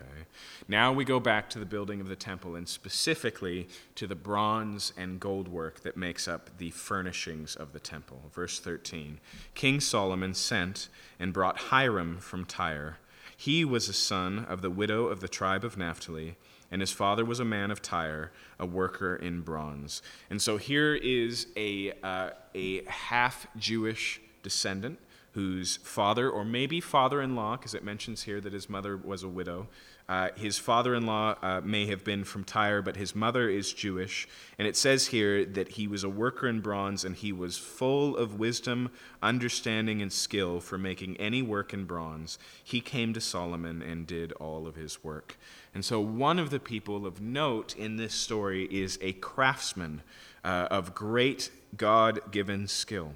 Okay. 0.00 0.26
Now 0.68 0.92
we 0.92 1.04
go 1.04 1.18
back 1.18 1.50
to 1.50 1.58
the 1.58 1.66
building 1.66 2.00
of 2.00 2.08
the 2.08 2.16
temple 2.16 2.54
and 2.54 2.68
specifically 2.68 3.68
to 3.96 4.06
the 4.06 4.14
bronze 4.14 4.92
and 4.96 5.18
gold 5.18 5.48
work 5.48 5.80
that 5.80 5.96
makes 5.96 6.28
up 6.28 6.50
the 6.58 6.70
furnishings 6.70 7.56
of 7.56 7.72
the 7.72 7.80
temple. 7.80 8.22
Verse 8.32 8.60
13 8.60 9.18
King 9.54 9.80
Solomon 9.80 10.34
sent 10.34 10.88
and 11.18 11.32
brought 11.32 11.58
Hiram 11.58 12.18
from 12.18 12.44
Tyre. 12.44 12.98
He 13.36 13.64
was 13.64 13.88
a 13.88 13.92
son 13.92 14.46
of 14.48 14.62
the 14.62 14.70
widow 14.70 15.06
of 15.06 15.20
the 15.20 15.28
tribe 15.28 15.64
of 15.64 15.76
Naphtali, 15.76 16.36
and 16.70 16.80
his 16.80 16.92
father 16.92 17.24
was 17.24 17.40
a 17.40 17.44
man 17.44 17.70
of 17.70 17.80
Tyre, 17.80 18.32
a 18.58 18.66
worker 18.66 19.14
in 19.14 19.42
bronze. 19.42 20.02
And 20.28 20.42
so 20.42 20.56
here 20.56 20.94
is 20.94 21.46
a, 21.56 21.92
uh, 22.02 22.30
a 22.54 22.84
half 22.84 23.46
Jewish 23.56 24.20
descendant 24.42 24.98
whose 25.32 25.76
father, 25.78 26.28
or 26.28 26.44
maybe 26.44 26.80
father 26.80 27.22
in 27.22 27.36
law, 27.36 27.56
because 27.56 27.74
it 27.74 27.84
mentions 27.84 28.22
here 28.22 28.40
that 28.40 28.52
his 28.52 28.68
mother 28.68 28.96
was 28.96 29.22
a 29.22 29.28
widow, 29.28 29.68
Uh, 30.08 30.30
his 30.36 30.56
father 30.58 30.94
in 30.94 31.04
law 31.04 31.34
uh, 31.42 31.60
may 31.62 31.84
have 31.84 32.02
been 32.02 32.24
from 32.24 32.42
Tyre, 32.42 32.80
but 32.80 32.96
his 32.96 33.14
mother 33.14 33.50
is 33.50 33.74
Jewish. 33.74 34.26
And 34.58 34.66
it 34.66 34.74
says 34.74 35.08
here 35.08 35.44
that 35.44 35.72
he 35.72 35.86
was 35.86 36.02
a 36.02 36.08
worker 36.08 36.48
in 36.48 36.60
bronze 36.60 37.04
and 37.04 37.14
he 37.14 37.30
was 37.30 37.58
full 37.58 38.16
of 38.16 38.38
wisdom, 38.38 38.90
understanding, 39.22 40.00
and 40.00 40.10
skill 40.10 40.60
for 40.60 40.78
making 40.78 41.18
any 41.18 41.42
work 41.42 41.74
in 41.74 41.84
bronze. 41.84 42.38
He 42.64 42.80
came 42.80 43.12
to 43.12 43.20
Solomon 43.20 43.82
and 43.82 44.06
did 44.06 44.32
all 44.32 44.66
of 44.66 44.76
his 44.76 45.04
work. 45.04 45.36
And 45.74 45.84
so, 45.84 46.00
one 46.00 46.38
of 46.38 46.48
the 46.48 46.60
people 46.60 47.04
of 47.04 47.20
note 47.20 47.76
in 47.76 47.96
this 47.96 48.14
story 48.14 48.64
is 48.70 48.98
a 49.02 49.12
craftsman 49.12 50.00
uh, 50.42 50.68
of 50.70 50.94
great 50.94 51.50
God 51.76 52.20
given 52.30 52.66
skill. 52.66 53.12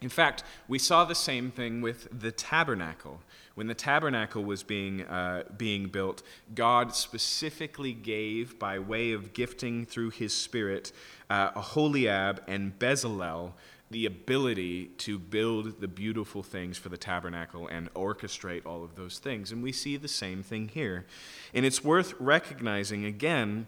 In 0.00 0.08
fact, 0.08 0.44
we 0.68 0.78
saw 0.78 1.04
the 1.04 1.14
same 1.14 1.50
thing 1.50 1.80
with 1.80 2.08
the 2.20 2.30
tabernacle. 2.30 3.20
When 3.56 3.66
the 3.66 3.74
tabernacle 3.74 4.44
was 4.44 4.62
being, 4.62 5.02
uh, 5.02 5.42
being 5.56 5.88
built, 5.88 6.22
God 6.54 6.94
specifically 6.94 7.92
gave, 7.92 8.58
by 8.58 8.78
way 8.78 9.10
of 9.10 9.32
gifting 9.32 9.84
through 9.84 10.10
his 10.10 10.32
Spirit, 10.32 10.92
uh, 11.28 11.50
Aholiab 11.56 12.42
and 12.46 12.78
Bezalel 12.78 13.54
the 13.90 14.06
ability 14.06 14.86
to 14.98 15.18
build 15.18 15.80
the 15.80 15.88
beautiful 15.88 16.42
things 16.42 16.76
for 16.76 16.90
the 16.90 16.98
tabernacle 16.98 17.66
and 17.66 17.92
orchestrate 17.94 18.66
all 18.66 18.84
of 18.84 18.96
those 18.96 19.18
things. 19.18 19.50
And 19.50 19.62
we 19.62 19.72
see 19.72 19.96
the 19.96 20.08
same 20.08 20.42
thing 20.42 20.68
here. 20.68 21.06
And 21.54 21.64
it's 21.64 21.82
worth 21.82 22.14
recognizing 22.20 23.04
again 23.04 23.66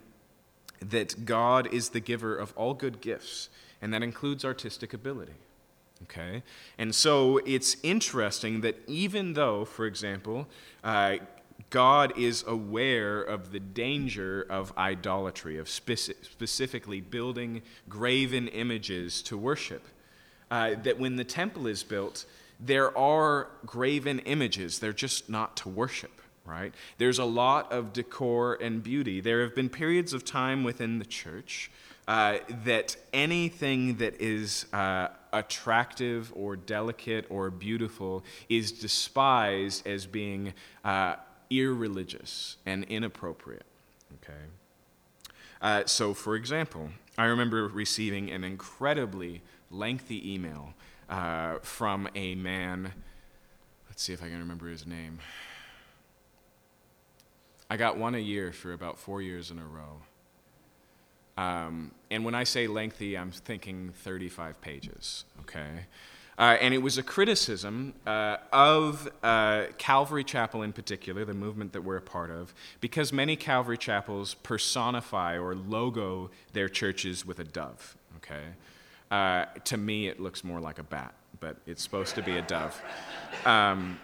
that 0.80 1.24
God 1.24 1.72
is 1.72 1.90
the 1.90 2.00
giver 2.00 2.36
of 2.36 2.52
all 2.56 2.74
good 2.74 3.00
gifts, 3.00 3.48
and 3.80 3.92
that 3.92 4.02
includes 4.02 4.44
artistic 4.44 4.92
ability. 4.92 5.34
Okay? 6.04 6.42
And 6.78 6.94
so 6.94 7.38
it's 7.44 7.76
interesting 7.82 8.62
that 8.62 8.76
even 8.86 9.34
though, 9.34 9.64
for 9.64 9.86
example, 9.86 10.48
uh, 10.82 11.16
God 11.68 12.18
is 12.18 12.44
aware 12.46 13.22
of 13.22 13.52
the 13.52 13.60
danger 13.60 14.46
of 14.48 14.72
idolatry, 14.76 15.58
of 15.58 15.66
speci- 15.66 16.24
specifically 16.24 17.00
building 17.00 17.62
graven 17.88 18.48
images 18.48 19.22
to 19.22 19.36
worship, 19.36 19.86
uh, 20.50 20.74
that 20.82 20.98
when 20.98 21.16
the 21.16 21.24
temple 21.24 21.66
is 21.66 21.82
built, 21.82 22.24
there 22.58 22.96
are 22.96 23.48
graven 23.64 24.18
images, 24.20 24.78
they're 24.78 24.92
just 24.92 25.30
not 25.30 25.56
to 25.58 25.68
worship. 25.68 26.10
Right? 26.44 26.74
There's 26.98 27.20
a 27.20 27.24
lot 27.24 27.70
of 27.70 27.92
decor 27.92 28.54
and 28.54 28.82
beauty. 28.82 29.20
There 29.20 29.42
have 29.42 29.54
been 29.54 29.68
periods 29.68 30.12
of 30.12 30.24
time 30.24 30.64
within 30.64 30.98
the 30.98 31.04
church 31.04 31.70
uh, 32.08 32.38
that 32.64 32.96
anything 33.12 33.98
that 33.98 34.20
is 34.20 34.66
uh, 34.72 35.08
attractive 35.32 36.32
or 36.34 36.56
delicate 36.56 37.26
or 37.28 37.50
beautiful 37.50 38.24
is 38.48 38.72
despised 38.72 39.86
as 39.86 40.06
being 40.06 40.52
uh, 40.84 41.16
irreligious 41.50 42.56
and 42.66 42.84
inappropriate. 42.84 43.66
Okay? 44.22 44.40
Uh, 45.60 45.82
so, 45.86 46.14
for 46.14 46.36
example, 46.36 46.90
I 47.18 47.26
remember 47.26 47.68
receiving 47.68 48.30
an 48.30 48.44
incredibly 48.44 49.42
lengthy 49.70 50.32
email 50.34 50.74
uh, 51.08 51.58
from 51.60 52.08
a 52.14 52.34
man. 52.34 52.92
Let's 53.88 54.02
see 54.02 54.12
if 54.12 54.22
I 54.22 54.28
can 54.28 54.38
remember 54.38 54.68
his 54.68 54.86
name. 54.86 55.18
I 57.68 57.76
got 57.76 57.96
one 57.96 58.14
a 58.14 58.18
year 58.18 58.52
for 58.52 58.72
about 58.72 58.98
four 58.98 59.22
years 59.22 59.50
in 59.50 59.58
a 59.58 59.64
row. 59.64 60.02
Um, 61.40 61.92
and 62.10 62.22
when 62.22 62.34
I 62.34 62.44
say 62.44 62.66
lengthy, 62.66 63.16
I'm 63.16 63.30
thinking 63.30 63.94
35 64.02 64.60
pages, 64.60 65.24
okay? 65.40 65.86
Uh, 66.38 66.58
and 66.60 66.74
it 66.74 66.78
was 66.78 66.98
a 66.98 67.02
criticism 67.02 67.94
uh, 68.06 68.36
of 68.52 69.08
uh, 69.22 69.64
Calvary 69.78 70.22
Chapel 70.22 70.60
in 70.62 70.74
particular, 70.74 71.24
the 71.24 71.32
movement 71.32 71.72
that 71.72 71.82
we're 71.82 71.96
a 71.96 72.02
part 72.02 72.30
of, 72.30 72.52
because 72.82 73.10
many 73.10 73.36
Calvary 73.36 73.78
chapels 73.78 74.34
personify 74.34 75.38
or 75.38 75.54
logo 75.54 76.30
their 76.52 76.68
churches 76.68 77.24
with 77.24 77.38
a 77.38 77.44
dove, 77.44 77.96
okay? 78.16 78.44
Uh, 79.10 79.46
to 79.64 79.78
me, 79.78 80.08
it 80.08 80.20
looks 80.20 80.44
more 80.44 80.60
like 80.60 80.78
a 80.78 80.82
bat, 80.82 81.14
but 81.40 81.56
it's 81.66 81.82
supposed 81.82 82.14
to 82.16 82.22
be 82.22 82.36
a 82.36 82.42
dove. 82.42 82.78
Um, 83.46 83.98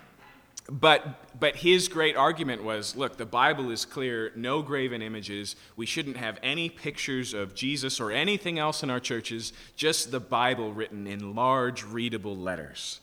but, 0.68 1.38
but 1.38 1.57
his 1.57 1.88
great 1.88 2.16
argument 2.16 2.64
was 2.64 2.96
look, 2.96 3.16
the 3.16 3.26
Bible 3.26 3.70
is 3.70 3.85
clear 3.85 4.33
no 4.35 4.62
graven 4.62 5.02
images. 5.02 5.57
We 5.76 5.87
shouldn't 5.87 6.16
have 6.16 6.38
any 6.42 6.68
pictures 6.68 7.35
of 7.35 7.55
Jesus 7.55 8.00
or 8.00 8.11
anything 8.11 8.59
else 8.59 8.83
in 8.83 8.90
our 8.90 9.00
churches, 9.00 9.52
just 9.76 10.11
the 10.11 10.20
Bible 10.20 10.72
written 10.72 11.07
in 11.07 11.35
large, 11.35 11.85
readable 11.85 12.37
letters. 12.37 13.00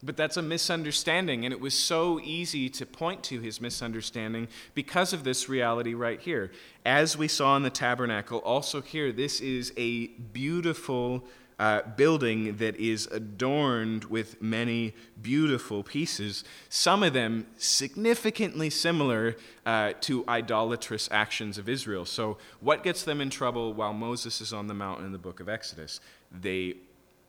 But 0.00 0.16
that's 0.16 0.36
a 0.36 0.42
misunderstanding, 0.42 1.44
and 1.44 1.52
it 1.52 1.60
was 1.60 1.74
so 1.74 2.20
easy 2.20 2.68
to 2.68 2.86
point 2.86 3.24
to 3.24 3.40
his 3.40 3.60
misunderstanding 3.60 4.46
because 4.72 5.12
of 5.12 5.24
this 5.24 5.48
reality 5.48 5.92
right 5.92 6.20
here. 6.20 6.52
As 6.86 7.18
we 7.18 7.26
saw 7.26 7.56
in 7.56 7.64
the 7.64 7.70
tabernacle, 7.70 8.38
also 8.38 8.80
here, 8.80 9.10
this 9.10 9.40
is 9.40 9.72
a 9.76 10.06
beautiful 10.06 11.24
uh, 11.58 11.82
building 11.96 12.56
that 12.58 12.76
is 12.76 13.06
adorned 13.08 14.04
with 14.04 14.40
many 14.40 14.94
beautiful 15.20 15.82
pieces, 15.82 16.44
some 16.68 17.02
of 17.02 17.12
them 17.12 17.46
significantly 17.56 18.70
similar 18.70 19.36
uh, 19.66 19.92
to 20.00 20.24
idolatrous 20.28 21.08
actions 21.10 21.58
of 21.58 21.68
Israel. 21.68 22.04
So, 22.04 22.38
what 22.60 22.82
gets 22.82 23.02
them 23.02 23.20
in 23.20 23.30
trouble 23.30 23.74
while 23.74 23.92
Moses 23.92 24.40
is 24.40 24.52
on 24.52 24.68
the 24.68 24.74
mountain 24.74 25.06
in 25.06 25.12
the 25.12 25.18
book 25.18 25.40
of 25.40 25.48
Exodus? 25.48 26.00
They 26.30 26.76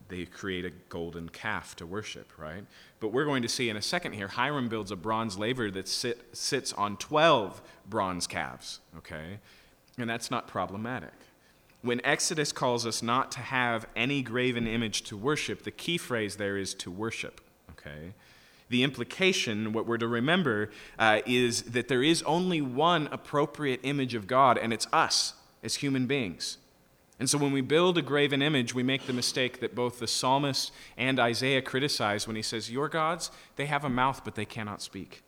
they 0.09 0.25
create 0.25 0.65
a 0.65 0.71
golden 0.89 1.29
calf 1.29 1.75
to 1.77 1.85
worship, 1.85 2.31
right? 2.37 2.65
But 2.99 3.09
we're 3.09 3.25
going 3.25 3.43
to 3.43 3.47
see 3.47 3.69
in 3.69 3.77
a 3.77 3.81
second 3.81 4.13
here, 4.13 4.27
Hiram 4.27 4.67
builds 4.67 4.91
a 4.91 4.95
bronze 4.95 5.37
laver 5.37 5.71
that 5.71 5.87
sit, 5.87 6.35
sits 6.35 6.73
on 6.73 6.97
12 6.97 7.61
bronze 7.87 8.27
calves, 8.27 8.79
okay? 8.97 9.39
And 9.97 10.09
that's 10.09 10.31
not 10.31 10.47
problematic. 10.47 11.13
When 11.81 12.01
Exodus 12.03 12.51
calls 12.51 12.85
us 12.85 13.01
not 13.01 13.31
to 13.33 13.39
have 13.39 13.87
any 13.95 14.21
graven 14.21 14.67
image 14.67 15.03
to 15.03 15.17
worship, 15.17 15.63
the 15.63 15.71
key 15.71 15.97
phrase 15.97 16.35
there 16.35 16.57
is 16.57 16.73
to 16.75 16.91
worship. 16.91 17.39
Okay? 17.71 18.13
The 18.69 18.83
implication, 18.83 19.71
what 19.71 19.85
we're 19.85 19.97
to 19.97 20.07
remember, 20.07 20.69
uh, 20.97 21.21
is 21.25 21.63
that 21.63 21.87
there 21.87 22.03
is 22.03 22.21
only 22.23 22.61
one 22.61 23.07
appropriate 23.11 23.79
image 23.83 24.13
of 24.13 24.27
God, 24.27 24.57
and 24.57 24.73
it's 24.73 24.87
us 24.91 25.33
as 25.63 25.75
human 25.75 26.05
beings. 26.05 26.57
And 27.19 27.29
so 27.29 27.37
when 27.37 27.51
we 27.51 27.61
build 27.61 27.97
a 27.97 28.01
graven 28.01 28.41
image, 28.41 28.73
we 28.73 28.83
make 28.83 29.05
the 29.05 29.13
mistake 29.13 29.59
that 29.59 29.75
both 29.75 29.99
the 29.99 30.07
psalmist 30.07 30.71
and 30.97 31.19
Isaiah 31.19 31.61
criticize 31.61 32.27
when 32.27 32.35
he 32.35 32.41
says, 32.41 32.71
Your 32.71 32.87
gods, 32.87 33.31
they 33.57 33.65
have 33.65 33.83
a 33.83 33.89
mouth, 33.89 34.21
but 34.23 34.35
they 34.35 34.45
cannot 34.45 34.81
speak. 34.81 35.21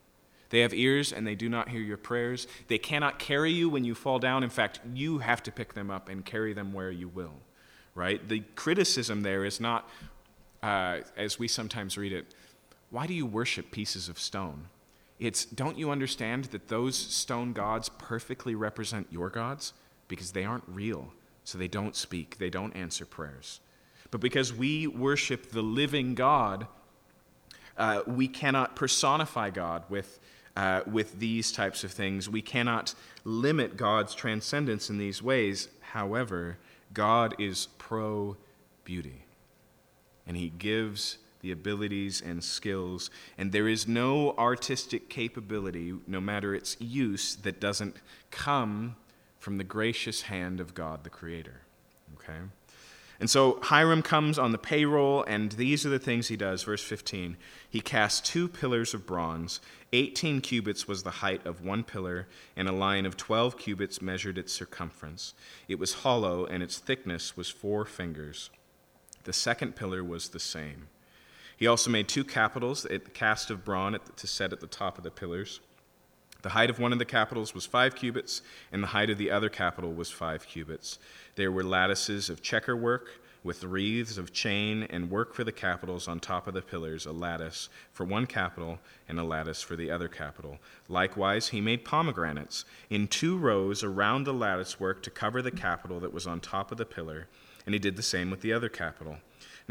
They 0.51 0.59
have 0.59 0.73
ears 0.73 1.11
and 1.11 1.25
they 1.25 1.33
do 1.33 1.49
not 1.49 1.69
hear 1.69 1.81
your 1.81 1.97
prayers. 1.97 2.45
They 2.67 2.77
cannot 2.77 3.17
carry 3.17 3.51
you 3.51 3.69
when 3.69 3.83
you 3.83 3.95
fall 3.95 4.19
down. 4.19 4.43
In 4.43 4.49
fact, 4.49 4.81
you 4.93 5.19
have 5.19 5.41
to 5.43 5.51
pick 5.51 5.73
them 5.73 5.89
up 5.89 6.09
and 6.09 6.23
carry 6.23 6.53
them 6.53 6.73
where 6.73 6.91
you 6.91 7.07
will. 7.07 7.33
Right? 7.95 8.27
The 8.27 8.41
criticism 8.55 9.23
there 9.23 9.43
is 9.43 9.59
not, 9.59 9.89
uh, 10.61 10.99
as 11.17 11.39
we 11.39 11.47
sometimes 11.47 11.97
read 11.97 12.13
it, 12.13 12.35
why 12.89 13.07
do 13.07 13.13
you 13.13 13.25
worship 13.25 13.71
pieces 13.71 14.09
of 14.09 14.19
stone? 14.19 14.67
It's, 15.19 15.45
don't 15.45 15.77
you 15.77 15.91
understand 15.91 16.45
that 16.45 16.67
those 16.67 16.97
stone 16.97 17.53
gods 17.53 17.89
perfectly 17.89 18.53
represent 18.55 19.07
your 19.11 19.29
gods? 19.29 19.73
Because 20.07 20.31
they 20.31 20.43
aren't 20.43 20.65
real, 20.67 21.13
so 21.45 21.57
they 21.57 21.67
don't 21.67 21.95
speak, 21.95 22.37
they 22.37 22.49
don't 22.49 22.75
answer 22.75 23.05
prayers. 23.05 23.61
But 24.09 24.19
because 24.19 24.53
we 24.53 24.87
worship 24.87 25.51
the 25.51 25.61
living 25.61 26.15
God, 26.15 26.67
uh, 27.77 28.01
we 28.05 28.27
cannot 28.27 28.75
personify 28.75 29.51
God 29.51 29.83
with 29.89 30.19
uh, 30.55 30.81
with 30.85 31.19
these 31.19 31.51
types 31.51 31.83
of 31.83 31.91
things. 31.91 32.29
We 32.29 32.41
cannot 32.41 32.93
limit 33.23 33.77
God's 33.77 34.15
transcendence 34.15 34.89
in 34.89 34.97
these 34.97 35.21
ways. 35.21 35.69
However, 35.79 36.57
God 36.93 37.35
is 37.39 37.67
pro 37.77 38.37
beauty, 38.83 39.25
and 40.27 40.35
He 40.35 40.49
gives 40.49 41.17
the 41.41 41.51
abilities 41.51 42.21
and 42.21 42.43
skills, 42.43 43.09
and 43.37 43.51
there 43.51 43.67
is 43.67 43.87
no 43.87 44.35
artistic 44.37 45.09
capability, 45.09 45.93
no 46.05 46.21
matter 46.21 46.53
its 46.53 46.77
use, 46.79 47.35
that 47.37 47.59
doesn't 47.59 47.95
come 48.29 48.95
from 49.39 49.57
the 49.57 49.63
gracious 49.63 50.23
hand 50.23 50.59
of 50.59 50.75
God 50.75 51.03
the 51.03 51.09
Creator. 51.09 51.61
Okay? 52.15 52.39
And 53.21 53.29
so 53.29 53.59
Hiram 53.61 54.01
comes 54.01 54.39
on 54.39 54.51
the 54.51 54.57
payroll, 54.57 55.23
and 55.25 55.51
these 55.51 55.85
are 55.85 55.89
the 55.89 55.99
things 55.99 56.27
he 56.27 56.35
does. 56.35 56.63
Verse 56.63 56.83
15 56.83 57.37
He 57.69 57.79
cast 57.79 58.25
two 58.25 58.47
pillars 58.47 58.95
of 58.95 59.05
bronze. 59.05 59.61
Eighteen 59.93 60.41
cubits 60.41 60.87
was 60.87 61.03
the 61.03 61.11
height 61.11 61.45
of 61.45 61.63
one 61.63 61.83
pillar, 61.83 62.27
and 62.55 62.67
a 62.67 62.71
line 62.71 63.05
of 63.05 63.17
twelve 63.17 63.59
cubits 63.59 64.01
measured 64.01 64.39
its 64.39 64.51
circumference. 64.51 65.35
It 65.67 65.77
was 65.77 65.93
hollow, 66.01 66.45
and 66.45 66.63
its 66.63 66.79
thickness 66.79 67.37
was 67.37 67.47
four 67.47 67.85
fingers. 67.85 68.49
The 69.25 69.33
second 69.33 69.75
pillar 69.75 70.03
was 70.03 70.29
the 70.29 70.39
same. 70.39 70.87
He 71.55 71.67
also 71.67 71.91
made 71.91 72.07
two 72.07 72.23
capitals, 72.23 72.85
a 72.85 72.97
cast 72.97 73.51
of 73.51 73.63
bronze 73.63 73.99
to 74.15 74.25
set 74.25 74.51
at 74.51 74.61
the 74.61 74.65
top 74.65 74.97
of 74.97 75.03
the 75.03 75.11
pillars. 75.11 75.59
The 76.41 76.49
height 76.49 76.69
of 76.69 76.79
one 76.79 76.93
of 76.93 76.99
the 76.99 77.05
capitals 77.05 77.53
was 77.53 77.65
five 77.65 77.95
cubits, 77.95 78.41
and 78.71 78.81
the 78.81 78.87
height 78.87 79.09
of 79.09 79.17
the 79.17 79.31
other 79.31 79.49
capital 79.49 79.93
was 79.93 80.09
five 80.09 80.47
cubits. 80.47 80.97
There 81.35 81.51
were 81.51 81.63
lattices 81.63 82.29
of 82.29 82.41
checker 82.41 82.75
work 82.75 83.09
with 83.43 83.63
wreaths 83.63 84.17
of 84.17 84.33
chain 84.33 84.83
and 84.83 85.09
work 85.09 85.33
for 85.33 85.43
the 85.43 85.51
capitals 85.51 86.07
on 86.07 86.19
top 86.19 86.47
of 86.47 86.53
the 86.53 86.61
pillars, 86.61 87.05
a 87.05 87.11
lattice 87.11 87.69
for 87.91 88.05
one 88.05 88.27
capital 88.27 88.79
and 89.07 89.19
a 89.19 89.23
lattice 89.23 89.61
for 89.61 89.75
the 89.75 89.89
other 89.89 90.07
capital. 90.07 90.59
Likewise, 90.87 91.49
he 91.49 91.61
made 91.61 91.83
pomegranates 91.83 92.65
in 92.89 93.07
two 93.07 93.37
rows 93.37 93.83
around 93.83 94.23
the 94.23 94.33
lattice 94.33 94.79
work 94.79 95.01
to 95.03 95.09
cover 95.09 95.41
the 95.41 95.51
capital 95.51 95.99
that 95.99 96.13
was 96.13 96.27
on 96.27 96.39
top 96.39 96.71
of 96.71 96.77
the 96.77 96.85
pillar, 96.85 97.27
and 97.65 97.73
he 97.73 97.79
did 97.79 97.95
the 97.95 98.03
same 98.03 98.29
with 98.29 98.41
the 98.41 98.53
other 98.53 98.69
capital. 98.69 99.17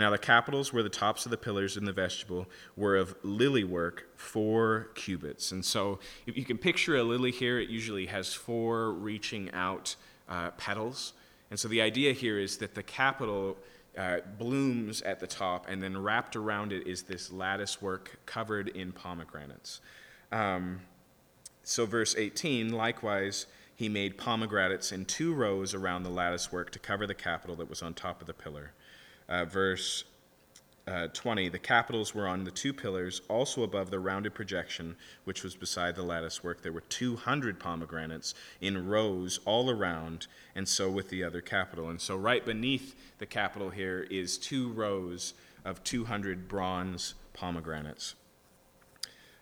Now, 0.01 0.09
the 0.09 0.16
capitals 0.16 0.72
where 0.72 0.82
the 0.82 0.88
tops 0.88 1.26
of 1.26 1.30
the 1.30 1.36
pillars 1.36 1.76
in 1.76 1.84
the 1.84 1.92
vestibule 1.92 2.48
were 2.74 2.96
of 2.96 3.14
lily 3.22 3.64
work, 3.64 4.09
four 4.16 4.88
cubits. 4.94 5.53
And 5.53 5.62
so, 5.62 5.98
if 6.24 6.38
you 6.38 6.44
can 6.46 6.57
picture 6.57 6.96
a 6.96 7.03
lily 7.03 7.30
here, 7.30 7.61
it 7.61 7.68
usually 7.68 8.07
has 8.07 8.32
four 8.32 8.92
reaching 8.92 9.51
out 9.53 9.96
uh, 10.26 10.53
petals. 10.53 11.12
And 11.51 11.61
so, 11.61 11.68
the 11.68 11.82
idea 11.82 12.14
here 12.14 12.38
is 12.38 12.57
that 12.59 12.74
the 12.74 12.82
capital 12.82 13.59
uh, 13.98 14.20
blooms 14.38 15.03
at 15.03 15.20
the 15.20 15.26
top, 15.26 15.66
and 15.68 15.82
then 15.82 16.03
wrapped 16.03 16.34
around 16.34 16.72
it 16.72 16.86
is 16.86 17.03
this 17.03 17.30
lattice 17.30 17.82
work 17.82 18.20
covered 18.24 18.68
in 18.68 18.92
pomegranates. 18.92 19.82
Um, 20.32 20.80
so, 21.62 21.84
verse 21.84 22.16
18, 22.16 22.72
likewise, 22.72 23.44
he 23.76 23.90
made 23.90 24.16
pomegranates 24.16 24.92
in 24.92 25.05
two 25.05 25.34
rows 25.34 25.74
around 25.74 26.05
the 26.05 26.11
lattice 26.11 26.51
work 26.51 26.70
to 26.70 26.78
cover 26.78 27.07
the 27.07 27.14
capital 27.14 27.55
that 27.57 27.68
was 27.68 27.82
on 27.82 27.92
top 27.92 28.22
of 28.22 28.26
the 28.26 28.32
pillar 28.32 28.72
uh, 29.31 29.45
verse 29.47 30.05
uh, 30.89 31.07
20 31.12 31.49
the 31.49 31.59
capitals 31.59 32.14
were 32.14 32.26
on 32.26 32.45
the 32.45 32.51
two 32.51 32.72
pillars 32.72 33.22
also 33.28 33.62
above 33.62 33.91
the 33.91 33.99
rounded 33.99 34.35
projection 34.35 34.97
which 35.24 35.45
was 35.45 35.55
beside 35.55 35.95
the 35.95 36.03
lattice 36.03 36.43
work. 36.43 36.62
There 36.62 36.72
were 36.72 36.81
200 36.83 37.61
pomegranates 37.61 38.35
in 38.61 38.89
rows 38.89 39.39
all 39.45 39.70
around 39.70 40.26
and 40.55 40.66
so 40.66 40.91
with 40.91 41.09
the 41.11 41.22
other 41.22 41.41
capital. 41.41 41.91
And 41.91 42.01
so 42.01 42.16
right 42.16 42.45
beneath 42.45 42.97
the 43.18 43.26
capital 43.26 43.70
here 43.70 44.07
is 44.11 44.37
two 44.37 44.72
rows 44.72 45.35
of 45.64 45.85
200 45.85 46.49
bronze 46.49 47.14
pomegranates 47.35 48.14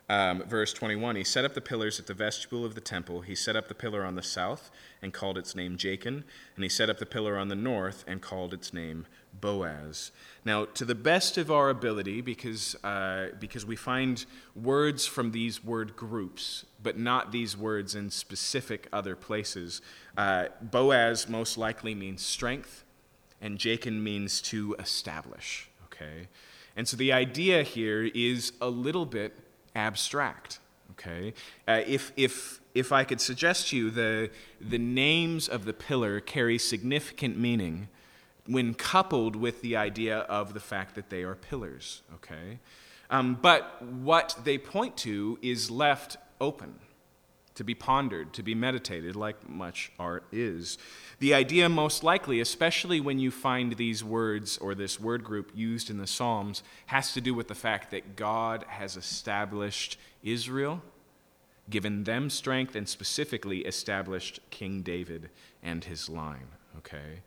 um, 0.09 0.42
verse 0.44 0.72
21 0.72 1.16
He 1.16 1.24
set 1.24 1.44
up 1.44 1.54
the 1.54 1.61
pillars 1.61 2.00
at 2.00 2.06
the 2.06 2.14
vestibule 2.14 2.64
of 2.64 2.74
the 2.74 2.80
temple. 2.80 3.20
He 3.20 3.34
set 3.34 3.56
up 3.56 3.68
the 3.68 3.74
pillar 3.74 4.04
on 4.04 4.14
the 4.14 4.22
south 4.22 4.70
and 5.02 5.12
called 5.12 5.36
its 5.36 5.54
name 5.54 5.76
Jachin. 5.76 6.24
And 6.56 6.62
he 6.62 6.68
set 6.68 6.88
up 6.88 6.98
the 6.98 7.06
pillar 7.06 7.36
on 7.36 7.48
the 7.48 7.54
north 7.54 8.04
and 8.06 8.22
called 8.22 8.54
its 8.54 8.72
name 8.72 9.06
Boaz. 9.38 10.11
Now, 10.44 10.64
to 10.64 10.84
the 10.84 10.94
best 10.94 11.36
of 11.36 11.50
our 11.50 11.68
ability, 11.68 12.22
because, 12.22 12.74
uh, 12.82 13.28
because 13.38 13.66
we 13.66 13.76
find 13.76 14.24
words 14.56 15.06
from 15.06 15.32
these 15.32 15.62
word 15.62 15.94
groups, 15.94 16.64
but 16.82 16.98
not 16.98 17.30
these 17.30 17.56
words 17.56 17.94
in 17.94 18.11
specific 18.11 18.88
other 18.92 19.14
places, 19.14 19.82
uh, 20.16 20.46
Boaz 20.62 21.28
most 21.28 21.59
likely 21.59 21.94
means 21.94 22.22
strength, 22.24 22.84
and 23.40 23.59
Jachin 23.59 24.02
means 24.02 24.40
to 24.42 24.74
establish. 24.78 25.68
Okay? 25.84 26.28
And 26.74 26.88
so 26.88 26.96
the 26.96 27.12
idea 27.12 27.62
here 27.62 28.11
is 28.14 28.52
a 28.61 28.70
little 28.70 29.04
bit 29.04 29.36
abstract. 29.78 30.58
Okay? 30.92 31.32
Uh, 31.66 31.82
if, 31.86 32.12
if, 32.16 32.60
if 32.74 32.92
I 32.92 33.04
could 33.04 33.20
suggest 33.20 33.68
to 33.68 33.76
you 33.76 33.90
the, 33.90 34.30
the 34.60 34.78
names 34.78 35.48
of 35.48 35.64
the 35.64 35.72
pillar 35.72 36.20
carry 36.20 36.58
significant 36.58 37.38
meaning 37.38 37.88
when 38.46 38.74
coupled 38.74 39.36
with 39.36 39.62
the 39.62 39.76
idea 39.76 40.18
of 40.20 40.54
the 40.54 40.60
fact 40.60 40.94
that 40.96 41.10
they 41.10 41.22
are 41.22 41.34
pillars. 41.34 42.02
Okay? 42.16 42.58
Um, 43.10 43.38
but 43.40 43.80
what 43.82 44.36
they 44.44 44.58
point 44.58 44.96
to 44.98 45.38
is 45.40 45.70
left 45.70 46.16
open 46.40 46.74
to 47.59 47.64
be 47.64 47.74
pondered, 47.74 48.32
to 48.32 48.40
be 48.40 48.54
meditated, 48.54 49.16
like 49.16 49.48
much 49.48 49.90
art 49.98 50.22
is. 50.30 50.78
The 51.18 51.34
idea, 51.34 51.68
most 51.68 52.04
likely, 52.04 52.40
especially 52.40 53.00
when 53.00 53.18
you 53.18 53.32
find 53.32 53.72
these 53.72 54.04
words 54.04 54.59
or 54.59 54.76
this 54.76 55.00
word 55.00 55.24
group 55.24 55.50
used 55.56 55.90
in 55.90 55.98
the 55.98 56.06
Psalms, 56.06 56.62
has 56.86 57.12
to 57.14 57.20
do 57.20 57.34
with 57.34 57.48
the 57.48 57.56
fact 57.56 57.90
that 57.90 58.14
God 58.14 58.64
has 58.68 58.96
established 58.96 59.98
Israel, 60.22 60.80
given 61.68 62.04
them 62.04 62.30
strength, 62.30 62.76
and 62.76 62.88
specifically 62.88 63.62
established 63.62 64.38
King 64.50 64.82
David 64.82 65.28
and 65.61 65.82
his 65.82 66.09
line. 66.09 66.46
Okay? 66.76 67.22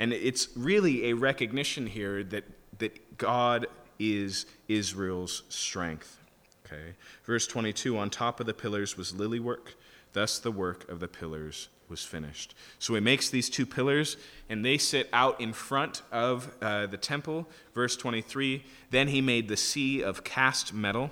And 0.00 0.12
it's 0.12 0.48
really 0.56 1.10
a 1.10 1.12
recognition 1.12 1.86
here 1.86 2.24
that, 2.24 2.42
that 2.80 3.18
God 3.18 3.68
is 4.00 4.46
Israel's 4.66 5.44
strength. 5.48 6.18
Okay. 6.66 6.94
Verse 7.24 7.46
22 7.46 7.96
On 7.96 8.10
top 8.10 8.40
of 8.40 8.46
the 8.46 8.54
pillars 8.54 8.96
was 8.96 9.14
lily 9.14 9.40
work, 9.40 9.74
thus 10.12 10.38
the 10.38 10.50
work 10.50 10.88
of 10.88 11.00
the 11.00 11.08
pillars 11.08 11.68
was 11.88 12.02
finished. 12.02 12.54
So 12.78 12.94
he 12.94 13.00
makes 13.00 13.30
these 13.30 13.48
two 13.48 13.66
pillars, 13.66 14.16
and 14.48 14.64
they 14.64 14.78
sit 14.78 15.08
out 15.12 15.40
in 15.40 15.52
front 15.52 16.02
of 16.10 16.50
uh, 16.60 16.86
the 16.86 16.96
temple. 16.96 17.48
Verse 17.74 17.96
23 17.96 18.64
Then 18.90 19.08
he 19.08 19.20
made 19.20 19.48
the 19.48 19.56
sea 19.56 20.02
of 20.02 20.24
cast 20.24 20.74
metal. 20.74 21.10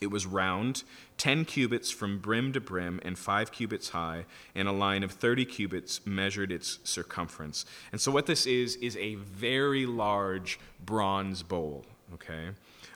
It 0.00 0.10
was 0.10 0.26
round, 0.26 0.82
10 1.18 1.44
cubits 1.44 1.92
from 1.92 2.18
brim 2.18 2.52
to 2.54 2.60
brim, 2.60 2.98
and 3.04 3.16
5 3.16 3.52
cubits 3.52 3.90
high, 3.90 4.24
and 4.52 4.66
a 4.66 4.72
line 4.72 5.04
of 5.04 5.12
30 5.12 5.44
cubits 5.44 6.04
measured 6.04 6.50
its 6.50 6.80
circumference. 6.82 7.64
And 7.92 8.00
so, 8.00 8.10
what 8.10 8.26
this 8.26 8.44
is, 8.44 8.74
is 8.76 8.96
a 8.96 9.14
very 9.14 9.86
large 9.86 10.58
bronze 10.84 11.44
bowl, 11.44 11.84
okay? 12.14 12.48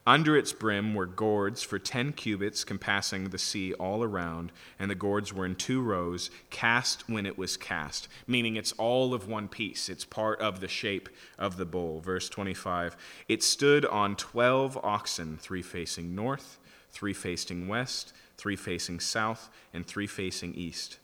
Under 0.07 0.37
its 0.37 0.53
brim 0.53 0.95
were 0.95 1.05
gourds 1.05 1.65
for 1.65 1.81
ten 1.81 2.13
cubits, 2.13 2.63
compassing 2.63 3.31
the 3.31 3.39
sea 3.39 3.73
all 3.75 4.05
around, 4.05 4.53
and 4.79 4.89
the 4.89 4.95
gourds 4.95 5.33
were 5.35 5.45
in 5.45 5.57
two 5.57 5.83
rows, 5.83 6.31
cast 6.49 7.09
when 7.09 7.27
it 7.27 7.37
was 7.37 7.57
cast, 7.57 8.07
meaning 8.25 8.55
it's 8.55 8.71
all 8.73 9.15
of 9.15 9.27
one 9.27 9.49
piece. 9.49 9.89
It's 9.89 10.05
part 10.05 10.41
of 10.41 10.61
the 10.61 10.69
shape 10.69 11.09
of 11.39 11.57
the 11.57 11.67
bowl. 11.67 12.01
Verse 12.01 12.29
25 12.29 12.97
It 13.27 13.43
stood 13.43 13.85
on 13.85 14.15
twelve 14.15 14.79
oxen, 14.85 15.39
three 15.39 15.63
facing 15.63 16.15
north, 16.15 16.59
three 16.93 17.13
facing 17.13 17.67
west, 17.67 18.13
three 18.37 18.57
facing 18.57 19.01
south, 19.01 19.51
and 19.75 19.85
three 19.85 20.07
facing 20.07 20.55
east. 20.55 20.99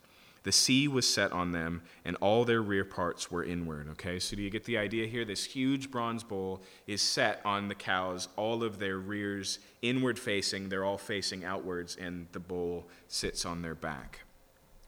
The 0.45 0.53
sea 0.53 0.89
was 0.89 1.09
set 1.09 1.33
on 1.33 1.53
them, 1.53 1.83
and 2.05 2.17
all 2.21 2.45
their 2.45 2.63
rear 2.63 2.85
parts 2.85 3.31
were 3.31 3.45
inward. 3.45 3.89
Okay, 3.93 4.19
so 4.19 4.37
do 4.37 4.43
you 4.43 4.51
get 4.51 4.65
the 4.65 4.77
idea 4.77 5.07
here? 5.07 5.25
This 5.25 5.45
huge 5.45 5.91
bronze 5.91 6.25
bowl 6.25 6.63
is 6.87 7.01
set 7.01 7.41
on 7.45 7.69
the 7.69 7.75
cows, 7.75 8.29
all 8.37 8.65
of 8.65 8.79
their 8.79 8.99
rears 8.99 9.61
inward 9.83 10.19
facing, 10.19 10.69
they're 10.69 10.85
all 10.85 10.99
facing 10.99 11.45
outwards, 11.45 11.97
and 11.97 12.27
the 12.33 12.41
bowl 12.41 12.87
sits 13.09 13.47
on 13.47 13.63
their 13.63 13.75
back. 13.75 14.21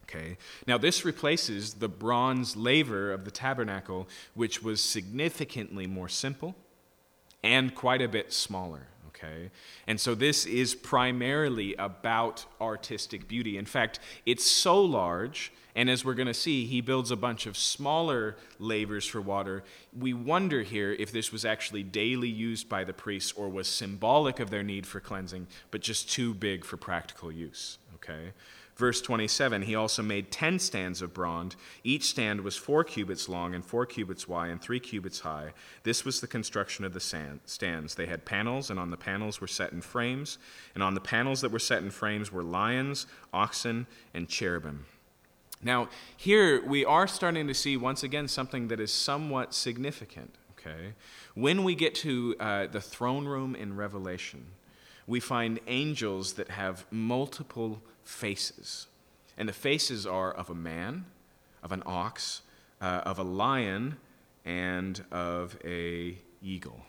Okay. 0.02 0.36
Now, 0.66 0.76
this 0.76 1.04
replaces 1.04 1.74
the 1.74 1.88
bronze 1.88 2.56
laver 2.56 3.10
of 3.10 3.24
the 3.24 3.30
tabernacle, 3.30 4.08
which 4.34 4.62
was 4.62 4.82
significantly 4.82 5.86
more 5.86 6.08
simple 6.08 6.54
and 7.42 7.74
quite 7.74 8.02
a 8.02 8.08
bit 8.08 8.32
smaller 8.32 8.88
okay? 9.14 9.50
And 9.86 10.00
so 10.00 10.14
this 10.14 10.46
is 10.46 10.74
primarily 10.74 11.74
about 11.74 12.44
artistic 12.60 13.28
beauty. 13.28 13.58
In 13.58 13.66
fact, 13.66 14.00
it's 14.26 14.44
so 14.44 14.82
large, 14.82 15.52
and 15.74 15.90
as 15.90 16.04
we're 16.04 16.14
going 16.14 16.28
to 16.28 16.34
see, 16.34 16.66
he 16.66 16.80
builds 16.80 17.10
a 17.10 17.16
bunch 17.16 17.46
of 17.46 17.56
smaller 17.56 18.36
lavers 18.58 19.06
for 19.06 19.20
water. 19.20 19.64
We 19.96 20.14
wonder 20.14 20.62
here 20.62 20.92
if 20.92 21.12
this 21.12 21.32
was 21.32 21.44
actually 21.44 21.82
daily 21.82 22.28
used 22.28 22.68
by 22.68 22.84
the 22.84 22.92
priests 22.92 23.32
or 23.32 23.48
was 23.48 23.68
symbolic 23.68 24.40
of 24.40 24.50
their 24.50 24.62
need 24.62 24.86
for 24.86 25.00
cleansing, 25.00 25.46
but 25.70 25.80
just 25.80 26.10
too 26.10 26.34
big 26.34 26.64
for 26.64 26.76
practical 26.76 27.32
use, 27.32 27.78
okay? 27.96 28.32
Verse 28.76 29.00
27 29.00 29.62
He 29.62 29.74
also 29.74 30.02
made 30.02 30.30
ten 30.30 30.58
stands 30.58 31.00
of 31.00 31.14
bronze. 31.14 31.56
Each 31.84 32.04
stand 32.06 32.40
was 32.40 32.56
four 32.56 32.82
cubits 32.82 33.28
long, 33.28 33.54
and 33.54 33.64
four 33.64 33.86
cubits 33.86 34.26
wide, 34.26 34.50
and 34.50 34.60
three 34.60 34.80
cubits 34.80 35.20
high. 35.20 35.52
This 35.84 36.04
was 36.04 36.20
the 36.20 36.26
construction 36.26 36.84
of 36.84 36.92
the 36.92 37.00
stands. 37.00 37.94
They 37.94 38.06
had 38.06 38.24
panels, 38.24 38.70
and 38.70 38.80
on 38.80 38.90
the 38.90 38.96
panels 38.96 39.40
were 39.40 39.46
set 39.46 39.72
in 39.72 39.80
frames. 39.80 40.38
And 40.74 40.82
on 40.82 40.94
the 40.94 41.00
panels 41.00 41.40
that 41.42 41.52
were 41.52 41.58
set 41.58 41.82
in 41.82 41.90
frames 41.90 42.32
were 42.32 42.42
lions, 42.42 43.06
oxen, 43.32 43.86
and 44.12 44.28
cherubim. 44.28 44.86
Now, 45.62 45.88
here 46.16 46.62
we 46.64 46.84
are 46.84 47.06
starting 47.06 47.46
to 47.46 47.54
see 47.54 47.76
once 47.76 48.02
again 48.02 48.28
something 48.28 48.68
that 48.68 48.80
is 48.80 48.92
somewhat 48.92 49.54
significant. 49.54 50.34
Okay? 50.58 50.94
When 51.34 51.62
we 51.62 51.74
get 51.74 51.94
to 51.96 52.34
uh, 52.40 52.66
the 52.66 52.80
throne 52.80 53.26
room 53.26 53.54
in 53.54 53.76
Revelation, 53.76 54.46
we 55.06 55.20
find 55.20 55.60
angels 55.66 56.34
that 56.34 56.50
have 56.50 56.86
multiple 56.90 57.82
faces. 58.04 58.86
And 59.36 59.48
the 59.48 59.52
faces 59.52 60.06
are 60.06 60.32
of 60.32 60.50
a 60.50 60.54
man, 60.54 61.06
of 61.62 61.72
an 61.72 61.82
ox, 61.86 62.42
uh, 62.80 63.02
of 63.04 63.18
a 63.18 63.22
lion, 63.22 63.96
and 64.44 65.04
of 65.10 65.56
a 65.64 66.18
eagle. 66.42 66.80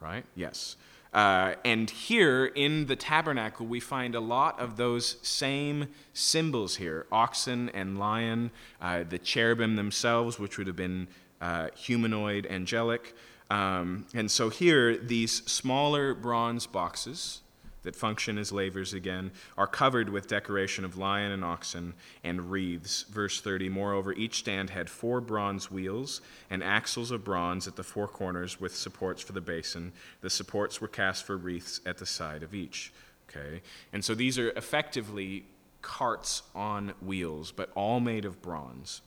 Right? 0.00 0.24
Yes. 0.34 0.76
Uh, 1.12 1.54
and 1.64 1.90
here 1.90 2.46
in 2.46 2.86
the 2.86 2.96
tabernacle, 2.96 3.66
we 3.66 3.80
find 3.80 4.14
a 4.14 4.20
lot 4.20 4.58
of 4.58 4.76
those 4.76 5.18
same 5.22 5.88
symbols 6.14 6.76
here 6.76 7.06
oxen 7.12 7.68
and 7.70 7.98
lion, 7.98 8.50
uh, 8.80 9.04
the 9.08 9.18
cherubim 9.18 9.76
themselves, 9.76 10.38
which 10.38 10.56
would 10.56 10.66
have 10.66 10.76
been 10.76 11.06
uh, 11.40 11.68
humanoid, 11.76 12.46
angelic. 12.46 13.14
Um, 13.50 14.06
and 14.14 14.30
so 14.30 14.48
here, 14.48 14.96
these 14.96 15.44
smaller 15.44 16.14
bronze 16.14 16.66
boxes 16.66 17.41
that 17.82 17.96
function 17.96 18.38
as 18.38 18.52
lavers 18.52 18.94
again, 18.94 19.30
are 19.56 19.66
covered 19.66 20.08
with 20.08 20.28
decoration 20.28 20.84
of 20.84 20.96
lion 20.96 21.32
and 21.32 21.44
oxen 21.44 21.94
and 22.22 22.50
wreaths. 22.50 23.04
Verse 23.10 23.40
30 23.40 23.68
Moreover, 23.68 24.12
each 24.12 24.38
stand 24.38 24.70
had 24.70 24.88
four 24.88 25.20
bronze 25.20 25.70
wheels 25.70 26.20
and 26.50 26.62
axles 26.62 27.10
of 27.10 27.24
bronze 27.24 27.66
at 27.66 27.76
the 27.76 27.82
four 27.82 28.08
corners 28.08 28.60
with 28.60 28.74
supports 28.74 29.22
for 29.22 29.32
the 29.32 29.40
basin. 29.40 29.92
The 30.20 30.30
supports 30.30 30.80
were 30.80 30.88
cast 30.88 31.24
for 31.24 31.36
wreaths 31.36 31.80
at 31.84 31.98
the 31.98 32.06
side 32.06 32.42
of 32.42 32.54
each. 32.54 32.92
Okay? 33.28 33.62
And 33.92 34.04
so 34.04 34.14
these 34.14 34.38
are 34.38 34.50
effectively 34.50 35.44
carts 35.80 36.42
on 36.54 36.94
wheels, 37.00 37.50
but 37.52 37.70
all 37.74 38.00
made 38.00 38.24
of 38.24 38.40
bronze. 38.40 39.02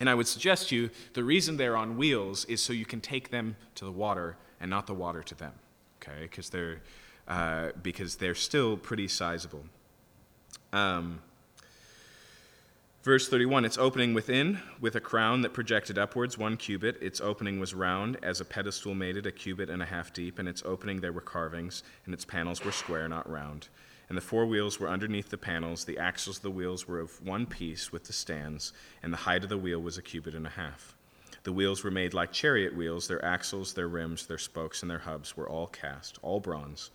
And 0.00 0.10
I 0.10 0.14
would 0.14 0.26
suggest 0.26 0.68
to 0.68 0.76
you 0.76 0.90
the 1.14 1.24
reason 1.24 1.56
they're 1.56 1.76
on 1.76 1.96
wheels 1.96 2.44
is 2.46 2.62
so 2.62 2.72
you 2.72 2.84
can 2.84 3.00
take 3.00 3.30
them 3.30 3.56
to 3.76 3.84
the 3.84 3.92
water 3.92 4.36
and 4.60 4.68
not 4.68 4.86
the 4.86 4.94
water 4.94 5.22
to 5.22 5.34
them. 5.34 5.52
Okay? 6.02 6.22
Because 6.22 6.50
they're 6.50 6.80
uh, 7.28 7.70
because 7.82 8.16
they're 8.16 8.34
still 8.34 8.76
pretty 8.76 9.08
sizable. 9.08 9.64
Um, 10.72 11.20
verse 13.02 13.28
31 13.28 13.64
its 13.64 13.78
opening 13.78 14.14
within, 14.14 14.60
with 14.80 14.96
a 14.96 15.00
crown 15.00 15.42
that 15.42 15.52
projected 15.52 15.98
upwards 15.98 16.36
one 16.36 16.56
cubit. 16.56 17.00
Its 17.00 17.20
opening 17.20 17.60
was 17.60 17.74
round, 17.74 18.18
as 18.22 18.40
a 18.40 18.44
pedestal 18.44 18.94
made 18.94 19.16
it, 19.16 19.26
a 19.26 19.32
cubit 19.32 19.70
and 19.70 19.82
a 19.82 19.86
half 19.86 20.12
deep. 20.12 20.38
In 20.38 20.48
its 20.48 20.62
opening 20.64 21.00
there 21.00 21.12
were 21.12 21.20
carvings, 21.20 21.82
and 22.04 22.14
its 22.14 22.24
panels 22.24 22.64
were 22.64 22.72
square, 22.72 23.08
not 23.08 23.30
round. 23.30 23.68
And 24.08 24.18
the 24.18 24.22
four 24.22 24.44
wheels 24.44 24.78
were 24.78 24.88
underneath 24.88 25.30
the 25.30 25.38
panels. 25.38 25.84
The 25.84 25.98
axles 25.98 26.36
of 26.36 26.42
the 26.42 26.50
wheels 26.50 26.86
were 26.86 27.00
of 27.00 27.24
one 27.26 27.46
piece 27.46 27.90
with 27.90 28.04
the 28.04 28.12
stands, 28.12 28.72
and 29.02 29.12
the 29.12 29.18
height 29.18 29.44
of 29.44 29.48
the 29.48 29.58
wheel 29.58 29.80
was 29.80 29.96
a 29.96 30.02
cubit 30.02 30.34
and 30.34 30.46
a 30.46 30.50
half. 30.50 30.94
The 31.44 31.52
wheels 31.52 31.84
were 31.84 31.90
made 31.90 32.14
like 32.14 32.32
chariot 32.32 32.74
wheels. 32.74 33.06
Their 33.06 33.24
axles, 33.24 33.74
their 33.74 33.88
rims, 33.88 34.26
their 34.26 34.38
spokes, 34.38 34.82
and 34.82 34.90
their 34.90 35.00
hubs 35.00 35.36
were 35.36 35.48
all 35.48 35.66
cast, 35.66 36.18
all 36.22 36.40
bronze. 36.40 36.90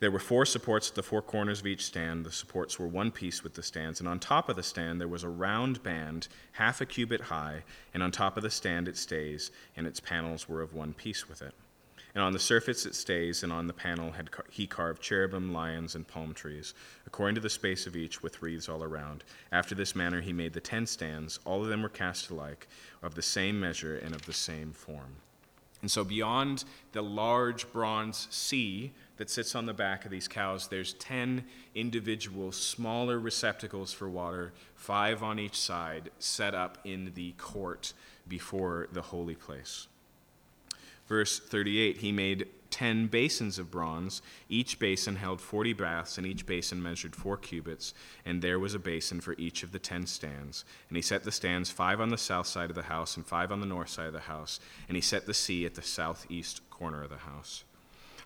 There 0.00 0.10
were 0.10 0.18
four 0.18 0.44
supports 0.46 0.88
at 0.88 0.96
the 0.96 1.02
four 1.02 1.22
corners 1.22 1.60
of 1.60 1.66
each 1.66 1.84
stand. 1.84 2.26
The 2.26 2.32
supports 2.32 2.78
were 2.78 2.88
one 2.88 3.12
piece 3.12 3.44
with 3.44 3.54
the 3.54 3.62
stands, 3.62 4.00
and 4.00 4.08
on 4.08 4.18
top 4.18 4.48
of 4.48 4.56
the 4.56 4.62
stand 4.62 5.00
there 5.00 5.06
was 5.06 5.22
a 5.22 5.28
round 5.28 5.82
band, 5.82 6.26
half 6.52 6.80
a 6.80 6.86
cubit 6.86 7.20
high, 7.20 7.62
and 7.94 8.02
on 8.02 8.10
top 8.10 8.36
of 8.36 8.42
the 8.42 8.50
stand 8.50 8.88
it 8.88 8.96
stays, 8.96 9.52
and 9.76 9.86
its 9.86 10.00
panels 10.00 10.48
were 10.48 10.60
of 10.60 10.74
one 10.74 10.92
piece 10.92 11.28
with 11.28 11.40
it. 11.40 11.54
And 12.14 12.24
on 12.24 12.32
the 12.32 12.38
surface 12.38 12.84
it 12.84 12.94
stays, 12.94 13.42
and 13.44 13.52
on 13.52 13.68
the 13.68 13.72
panel 13.72 14.10
had 14.10 14.28
he 14.50 14.66
carved 14.66 15.02
cherubim, 15.02 15.52
lions, 15.52 15.94
and 15.94 16.08
palm 16.08 16.34
trees, 16.34 16.74
according 17.12 17.34
to 17.34 17.42
the 17.42 17.50
space 17.50 17.86
of 17.86 17.94
each, 17.94 18.22
with 18.22 18.40
wreaths 18.40 18.70
all 18.70 18.82
around. 18.82 19.22
After 19.52 19.74
this 19.74 19.94
manner 19.94 20.22
he 20.22 20.32
made 20.32 20.54
the 20.54 20.62
ten 20.62 20.86
stands. 20.86 21.38
All 21.44 21.62
of 21.62 21.68
them 21.68 21.82
were 21.82 21.90
cast 21.90 22.30
alike, 22.30 22.66
of 23.02 23.14
the 23.14 23.22
same 23.22 23.60
measure 23.60 23.98
and 23.98 24.14
of 24.14 24.24
the 24.24 24.32
same 24.32 24.72
form. 24.72 25.16
And 25.82 25.90
so, 25.90 26.04
beyond 26.04 26.64
the 26.92 27.02
large 27.02 27.70
bronze 27.70 28.28
sea 28.30 28.92
that 29.18 29.28
sits 29.28 29.54
on 29.54 29.66
the 29.66 29.74
back 29.74 30.06
of 30.06 30.10
these 30.10 30.26
cows, 30.26 30.68
there's 30.68 30.94
10 30.94 31.44
individual 31.74 32.50
smaller 32.50 33.18
receptacles 33.18 33.92
for 33.92 34.08
water, 34.08 34.54
five 34.74 35.22
on 35.22 35.38
each 35.38 35.58
side, 35.58 36.10
set 36.18 36.54
up 36.54 36.78
in 36.82 37.12
the 37.14 37.32
court 37.32 37.92
before 38.26 38.88
the 38.90 39.02
holy 39.02 39.34
place. 39.34 39.86
Verse 41.08 41.38
38 41.38 41.98
He 41.98 42.10
made 42.10 42.46
ten 42.72 43.06
basins 43.06 43.60
of 43.60 43.70
bronze. 43.70 44.20
Each 44.48 44.78
basin 44.80 45.14
held 45.14 45.40
forty 45.40 45.72
baths, 45.72 46.18
and 46.18 46.26
each 46.26 46.44
basin 46.44 46.82
measured 46.82 47.14
four 47.14 47.36
cubits, 47.36 47.94
and 48.24 48.42
there 48.42 48.58
was 48.58 48.74
a 48.74 48.80
basin 48.80 49.20
for 49.20 49.34
each 49.38 49.62
of 49.62 49.70
the 49.70 49.78
ten 49.78 50.06
stands. 50.06 50.64
And 50.88 50.96
he 50.96 51.02
set 51.02 51.22
the 51.22 51.30
stands 51.30 51.70
five 51.70 52.00
on 52.00 52.08
the 52.08 52.18
south 52.18 52.48
side 52.48 52.70
of 52.70 52.76
the 52.76 52.82
house, 52.82 53.16
and 53.16 53.24
five 53.24 53.52
on 53.52 53.60
the 53.60 53.66
north 53.66 53.90
side 53.90 54.06
of 54.06 54.12
the 54.12 54.20
house, 54.20 54.58
and 54.88 54.96
he 54.96 55.00
set 55.00 55.26
the 55.26 55.34
sea 55.34 55.64
at 55.64 55.76
the 55.76 55.82
southeast 55.82 56.68
corner 56.70 57.04
of 57.04 57.10
the 57.10 57.18
house. 57.18 57.62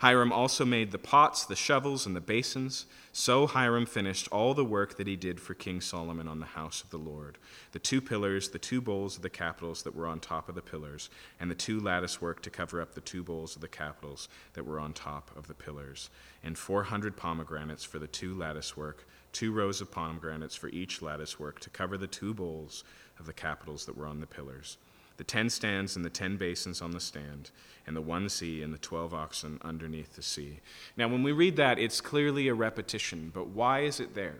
Hiram 0.00 0.30
also 0.30 0.64
made 0.66 0.90
the 0.90 0.98
pots, 0.98 1.46
the 1.46 1.56
shovels, 1.56 2.04
and 2.04 2.14
the 2.14 2.20
basins. 2.20 2.84
So 3.12 3.46
Hiram 3.46 3.86
finished 3.86 4.28
all 4.28 4.52
the 4.52 4.64
work 4.64 4.98
that 4.98 5.06
he 5.06 5.16
did 5.16 5.40
for 5.40 5.54
King 5.54 5.80
Solomon 5.80 6.28
on 6.28 6.38
the 6.38 6.46
house 6.46 6.82
of 6.82 6.90
the 6.90 6.98
Lord. 6.98 7.38
The 7.72 7.78
two 7.78 8.02
pillars, 8.02 8.50
the 8.50 8.58
two 8.58 8.82
bowls 8.82 9.16
of 9.16 9.22
the 9.22 9.30
capitals 9.30 9.82
that 9.84 9.94
were 9.94 10.06
on 10.06 10.20
top 10.20 10.50
of 10.50 10.54
the 10.54 10.60
pillars, 10.60 11.08
and 11.40 11.50
the 11.50 11.54
two 11.54 11.80
lattice 11.80 12.20
work 12.20 12.42
to 12.42 12.50
cover 12.50 12.82
up 12.82 12.94
the 12.94 13.00
two 13.00 13.22
bowls 13.22 13.56
of 13.56 13.62
the 13.62 13.68
capitals 13.68 14.28
that 14.52 14.66
were 14.66 14.78
on 14.78 14.92
top 14.92 15.30
of 15.34 15.46
the 15.46 15.54
pillars, 15.54 16.10
and 16.44 16.58
400 16.58 17.16
pomegranates 17.16 17.84
for 17.84 17.98
the 17.98 18.06
two 18.06 18.34
lattice 18.34 18.76
work, 18.76 19.08
two 19.32 19.50
rows 19.50 19.80
of 19.80 19.90
pomegranates 19.90 20.54
for 20.54 20.68
each 20.68 21.00
lattice 21.00 21.40
work 21.40 21.58
to 21.60 21.70
cover 21.70 21.96
the 21.96 22.06
two 22.06 22.34
bowls 22.34 22.84
of 23.18 23.24
the 23.24 23.32
capitals 23.32 23.86
that 23.86 23.96
were 23.96 24.06
on 24.06 24.20
the 24.20 24.26
pillars 24.26 24.76
the 25.16 25.24
ten 25.24 25.50
stands 25.50 25.96
and 25.96 26.04
the 26.04 26.10
ten 26.10 26.36
basins 26.36 26.82
on 26.82 26.90
the 26.90 27.00
stand, 27.00 27.50
and 27.86 27.96
the 27.96 28.02
one 28.02 28.28
sea 28.28 28.62
and 28.62 28.72
the 28.72 28.78
twelve 28.78 29.14
oxen 29.14 29.58
underneath 29.62 30.16
the 30.16 30.22
sea. 30.22 30.60
Now, 30.96 31.08
when 31.08 31.22
we 31.22 31.32
read 31.32 31.56
that, 31.56 31.78
it's 31.78 32.00
clearly 32.00 32.48
a 32.48 32.54
repetition, 32.54 33.30
but 33.34 33.48
why 33.48 33.80
is 33.80 34.00
it 34.00 34.14
there? 34.14 34.36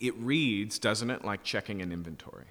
It 0.00 0.14
reads, 0.16 0.78
doesn't 0.78 1.10
it, 1.10 1.24
like 1.24 1.42
checking 1.42 1.82
an 1.82 1.92
inventory? 1.92 2.46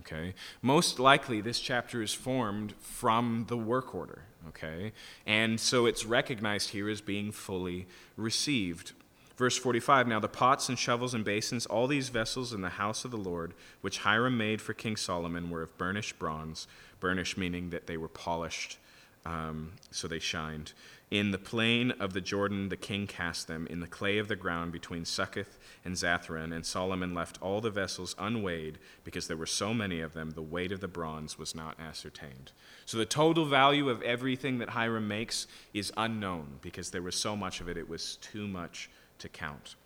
Okay? 0.00 0.34
Most 0.62 0.98
likely, 0.98 1.40
this 1.40 1.60
chapter 1.60 2.02
is 2.02 2.12
formed 2.12 2.74
from 2.80 3.46
the 3.48 3.56
work 3.56 3.94
order. 3.94 4.22
Okay? 4.48 4.92
And 5.26 5.60
so 5.60 5.86
it's 5.86 6.04
recognized 6.04 6.70
here 6.70 6.88
as 6.88 7.00
being 7.00 7.30
fully 7.30 7.86
received. 8.16 8.92
Verse 9.40 9.56
45 9.56 10.06
Now 10.06 10.20
the 10.20 10.28
pots 10.28 10.68
and 10.68 10.78
shovels 10.78 11.14
and 11.14 11.24
basins, 11.24 11.64
all 11.64 11.86
these 11.86 12.10
vessels 12.10 12.52
in 12.52 12.60
the 12.60 12.68
house 12.68 13.06
of 13.06 13.10
the 13.10 13.16
Lord, 13.16 13.54
which 13.80 14.00
Hiram 14.00 14.36
made 14.36 14.60
for 14.60 14.74
King 14.74 14.96
Solomon, 14.96 15.48
were 15.48 15.62
of 15.62 15.78
burnished 15.78 16.18
bronze. 16.18 16.68
Burnished 17.00 17.38
meaning 17.38 17.70
that 17.70 17.86
they 17.86 17.96
were 17.96 18.06
polished, 18.06 18.76
um, 19.24 19.72
so 19.90 20.06
they 20.06 20.18
shined. 20.18 20.74
In 21.10 21.30
the 21.30 21.38
plain 21.38 21.90
of 21.92 22.12
the 22.12 22.20
Jordan, 22.20 22.68
the 22.68 22.76
king 22.76 23.06
cast 23.06 23.48
them 23.48 23.66
in 23.68 23.80
the 23.80 23.86
clay 23.86 24.18
of 24.18 24.28
the 24.28 24.36
ground 24.36 24.72
between 24.72 25.06
Succoth 25.06 25.58
and 25.86 25.94
Zarethan, 25.94 26.54
and 26.54 26.66
Solomon 26.66 27.14
left 27.14 27.40
all 27.40 27.62
the 27.62 27.70
vessels 27.70 28.14
unweighed 28.18 28.78
because 29.04 29.26
there 29.26 29.38
were 29.38 29.46
so 29.46 29.72
many 29.72 30.02
of 30.02 30.12
them, 30.12 30.32
the 30.32 30.42
weight 30.42 30.70
of 30.70 30.80
the 30.80 30.86
bronze 30.86 31.38
was 31.38 31.54
not 31.54 31.80
ascertained. 31.80 32.52
So 32.84 32.98
the 32.98 33.06
total 33.06 33.46
value 33.46 33.88
of 33.88 34.02
everything 34.02 34.58
that 34.58 34.68
Hiram 34.68 35.08
makes 35.08 35.46
is 35.72 35.90
unknown 35.96 36.58
because 36.60 36.90
there 36.90 37.00
was 37.00 37.16
so 37.16 37.34
much 37.34 37.62
of 37.62 37.70
it, 37.70 37.78
it 37.78 37.88
was 37.88 38.16
too 38.16 38.46
much 38.46 38.90
to 39.20 39.28
count. 39.28 39.76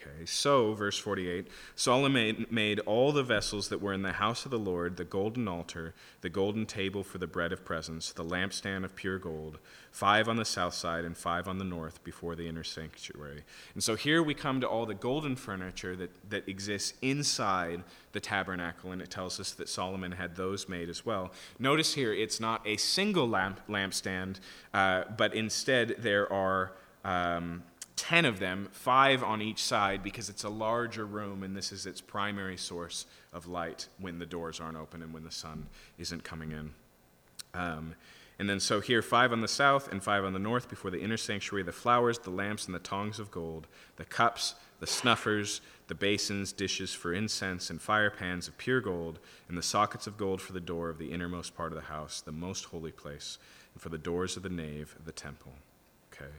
Okay, 0.00 0.24
so, 0.24 0.72
verse 0.72 0.96
48 0.98 1.46
Solomon 1.74 2.46
made 2.50 2.80
all 2.80 3.12
the 3.12 3.22
vessels 3.22 3.68
that 3.68 3.82
were 3.82 3.92
in 3.92 4.00
the 4.00 4.12
house 4.12 4.46
of 4.46 4.50
the 4.50 4.58
Lord 4.58 4.96
the 4.96 5.04
golden 5.04 5.46
altar, 5.46 5.94
the 6.22 6.30
golden 6.30 6.64
table 6.64 7.04
for 7.04 7.18
the 7.18 7.26
bread 7.26 7.52
of 7.52 7.66
presence, 7.66 8.10
the 8.12 8.24
lampstand 8.24 8.84
of 8.84 8.96
pure 8.96 9.18
gold, 9.18 9.58
five 9.92 10.26
on 10.26 10.36
the 10.36 10.44
south 10.44 10.72
side 10.72 11.04
and 11.04 11.16
five 11.16 11.46
on 11.46 11.58
the 11.58 11.64
north 11.64 12.02
before 12.02 12.34
the 12.34 12.48
inner 12.48 12.64
sanctuary. 12.64 13.42
And 13.74 13.82
so 13.82 13.94
here 13.94 14.22
we 14.22 14.32
come 14.32 14.60
to 14.62 14.68
all 14.68 14.86
the 14.86 14.94
golden 14.94 15.36
furniture 15.36 15.94
that, 15.96 16.30
that 16.30 16.48
exists 16.48 16.94
inside 17.02 17.82
the 18.12 18.20
tabernacle, 18.20 18.92
and 18.92 19.02
it 19.02 19.10
tells 19.10 19.38
us 19.38 19.52
that 19.52 19.68
Solomon 19.68 20.12
had 20.12 20.34
those 20.34 20.66
made 20.66 20.88
as 20.88 21.04
well. 21.04 21.30
Notice 21.58 21.94
here 21.94 22.14
it's 22.14 22.40
not 22.40 22.66
a 22.66 22.78
single 22.78 23.28
lamp, 23.28 23.60
lampstand, 23.68 24.36
uh, 24.72 25.04
but 25.16 25.34
instead 25.34 25.96
there 25.98 26.32
are. 26.32 26.72
Um, 27.02 27.62
10 28.00 28.24
of 28.24 28.38
them, 28.38 28.68
five 28.72 29.22
on 29.22 29.42
each 29.42 29.62
side, 29.62 30.02
because 30.02 30.30
it's 30.30 30.44
a 30.44 30.48
larger 30.48 31.04
room 31.04 31.42
and 31.42 31.54
this 31.54 31.70
is 31.70 31.84
its 31.84 32.00
primary 32.00 32.56
source 32.56 33.04
of 33.30 33.46
light 33.46 33.88
when 33.98 34.18
the 34.18 34.24
doors 34.24 34.58
aren't 34.58 34.78
open 34.78 35.02
and 35.02 35.12
when 35.12 35.22
the 35.22 35.30
sun 35.30 35.66
isn't 35.98 36.24
coming 36.24 36.50
in. 36.50 36.72
Um, 37.52 37.94
and 38.38 38.48
then, 38.48 38.58
so 38.58 38.80
here, 38.80 39.02
five 39.02 39.32
on 39.32 39.42
the 39.42 39.48
south 39.48 39.92
and 39.92 40.02
five 40.02 40.24
on 40.24 40.32
the 40.32 40.38
north 40.38 40.70
before 40.70 40.90
the 40.90 40.98
inner 40.98 41.18
sanctuary 41.18 41.62
the 41.62 41.72
flowers, 41.72 42.18
the 42.18 42.30
lamps, 42.30 42.64
and 42.64 42.74
the 42.74 42.78
tongs 42.78 43.18
of 43.18 43.30
gold, 43.30 43.66
the 43.96 44.06
cups, 44.06 44.54
the 44.78 44.86
snuffers, 44.86 45.60
the 45.88 45.94
basins, 45.94 46.52
dishes 46.52 46.94
for 46.94 47.12
incense, 47.12 47.68
and 47.68 47.82
fire 47.82 48.10
pans 48.10 48.48
of 48.48 48.56
pure 48.56 48.80
gold, 48.80 49.18
and 49.48 49.58
the 49.58 49.62
sockets 49.62 50.06
of 50.06 50.16
gold 50.16 50.40
for 50.40 50.54
the 50.54 50.60
door 50.60 50.88
of 50.88 50.96
the 50.96 51.12
innermost 51.12 51.54
part 51.54 51.70
of 51.70 51.76
the 51.76 51.88
house, 51.88 52.22
the 52.22 52.32
most 52.32 52.64
holy 52.64 52.92
place, 52.92 53.36
and 53.74 53.82
for 53.82 53.90
the 53.90 53.98
doors 53.98 54.38
of 54.38 54.42
the 54.42 54.48
nave 54.48 54.96
of 54.98 55.04
the 55.04 55.12
temple. 55.12 55.52
Okay. 56.10 56.30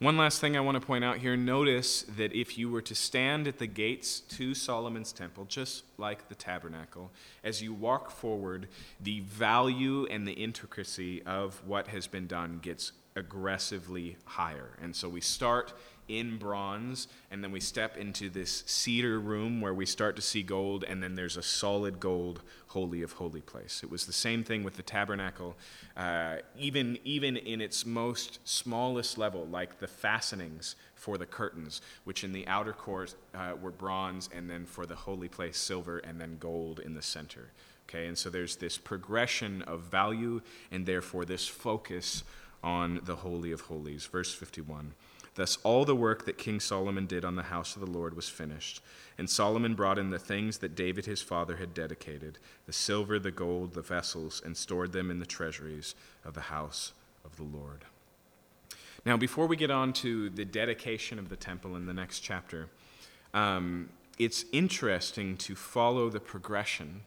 One 0.00 0.16
last 0.16 0.40
thing 0.40 0.56
I 0.56 0.60
want 0.60 0.80
to 0.80 0.86
point 0.86 1.02
out 1.02 1.18
here 1.18 1.36
notice 1.36 2.02
that 2.16 2.32
if 2.32 2.56
you 2.56 2.70
were 2.70 2.82
to 2.82 2.94
stand 2.94 3.48
at 3.48 3.58
the 3.58 3.66
gates 3.66 4.20
to 4.20 4.54
Solomon's 4.54 5.12
temple, 5.12 5.44
just 5.46 5.82
like 5.98 6.28
the 6.28 6.36
tabernacle, 6.36 7.10
as 7.42 7.62
you 7.62 7.74
walk 7.74 8.12
forward, 8.12 8.68
the 9.00 9.18
value 9.20 10.06
and 10.06 10.24
the 10.24 10.34
intricacy 10.34 11.20
of 11.24 11.60
what 11.66 11.88
has 11.88 12.06
been 12.06 12.28
done 12.28 12.60
gets 12.62 12.92
aggressively 13.16 14.16
higher. 14.24 14.78
And 14.80 14.94
so 14.94 15.08
we 15.08 15.20
start 15.20 15.72
in 16.08 16.38
bronze, 16.38 17.06
and 17.30 17.44
then 17.44 17.52
we 17.52 17.60
step 17.60 17.96
into 17.96 18.28
this 18.30 18.64
cedar 18.66 19.20
room 19.20 19.60
where 19.60 19.74
we 19.74 19.86
start 19.86 20.16
to 20.16 20.22
see 20.22 20.42
gold, 20.42 20.84
and 20.84 21.02
then 21.02 21.14
there's 21.14 21.36
a 21.36 21.42
solid 21.42 22.00
gold 22.00 22.42
holy 22.68 23.02
of 23.02 23.12
holy 23.12 23.40
place. 23.40 23.82
It 23.82 23.90
was 23.90 24.06
the 24.06 24.12
same 24.12 24.42
thing 24.42 24.64
with 24.64 24.76
the 24.76 24.82
tabernacle, 24.82 25.56
uh, 25.96 26.36
even 26.58 26.98
even 27.04 27.36
in 27.36 27.60
its 27.60 27.86
most 27.86 28.40
smallest 28.44 29.18
level, 29.18 29.46
like 29.46 29.78
the 29.78 29.86
fastenings 29.86 30.76
for 30.94 31.18
the 31.18 31.26
curtains, 31.26 31.80
which 32.04 32.24
in 32.24 32.32
the 32.32 32.46
outer 32.46 32.72
court 32.72 33.14
uh, 33.34 33.52
were 33.60 33.70
bronze, 33.70 34.28
and 34.34 34.50
then 34.50 34.64
for 34.64 34.86
the 34.86 34.96
holy 34.96 35.28
place 35.28 35.56
silver, 35.56 35.98
and 35.98 36.20
then 36.20 36.36
gold 36.38 36.80
in 36.80 36.94
the 36.94 37.02
center. 37.02 37.50
Okay, 37.88 38.06
and 38.06 38.18
so 38.18 38.28
there's 38.28 38.56
this 38.56 38.76
progression 38.76 39.62
of 39.62 39.80
value, 39.80 40.42
and 40.70 40.84
therefore 40.84 41.24
this 41.24 41.48
focus 41.48 42.22
on 42.62 43.00
the 43.04 43.16
holy 43.16 43.52
of 43.52 43.62
holies. 43.62 44.04
Verse 44.06 44.34
51. 44.34 44.92
Thus, 45.38 45.56
all 45.62 45.84
the 45.84 45.94
work 45.94 46.24
that 46.24 46.36
King 46.36 46.58
Solomon 46.58 47.06
did 47.06 47.24
on 47.24 47.36
the 47.36 47.44
house 47.44 47.76
of 47.76 47.80
the 47.80 47.88
Lord 47.88 48.16
was 48.16 48.28
finished. 48.28 48.82
And 49.16 49.30
Solomon 49.30 49.76
brought 49.76 49.96
in 49.96 50.10
the 50.10 50.18
things 50.18 50.58
that 50.58 50.74
David 50.74 51.06
his 51.06 51.22
father 51.22 51.58
had 51.58 51.72
dedicated 51.72 52.40
the 52.66 52.72
silver, 52.72 53.20
the 53.20 53.30
gold, 53.30 53.74
the 53.74 53.80
vessels, 53.80 54.42
and 54.44 54.56
stored 54.56 54.90
them 54.90 55.12
in 55.12 55.20
the 55.20 55.26
treasuries 55.26 55.94
of 56.24 56.34
the 56.34 56.40
house 56.40 56.92
of 57.24 57.36
the 57.36 57.44
Lord. 57.44 57.84
Now, 59.06 59.16
before 59.16 59.46
we 59.46 59.54
get 59.54 59.70
on 59.70 59.92
to 59.92 60.28
the 60.28 60.44
dedication 60.44 61.20
of 61.20 61.28
the 61.28 61.36
temple 61.36 61.76
in 61.76 61.86
the 61.86 61.94
next 61.94 62.18
chapter, 62.18 62.66
um, 63.32 63.90
it's 64.18 64.44
interesting 64.50 65.36
to 65.36 65.54
follow 65.54 66.10
the 66.10 66.18
progression 66.18 67.02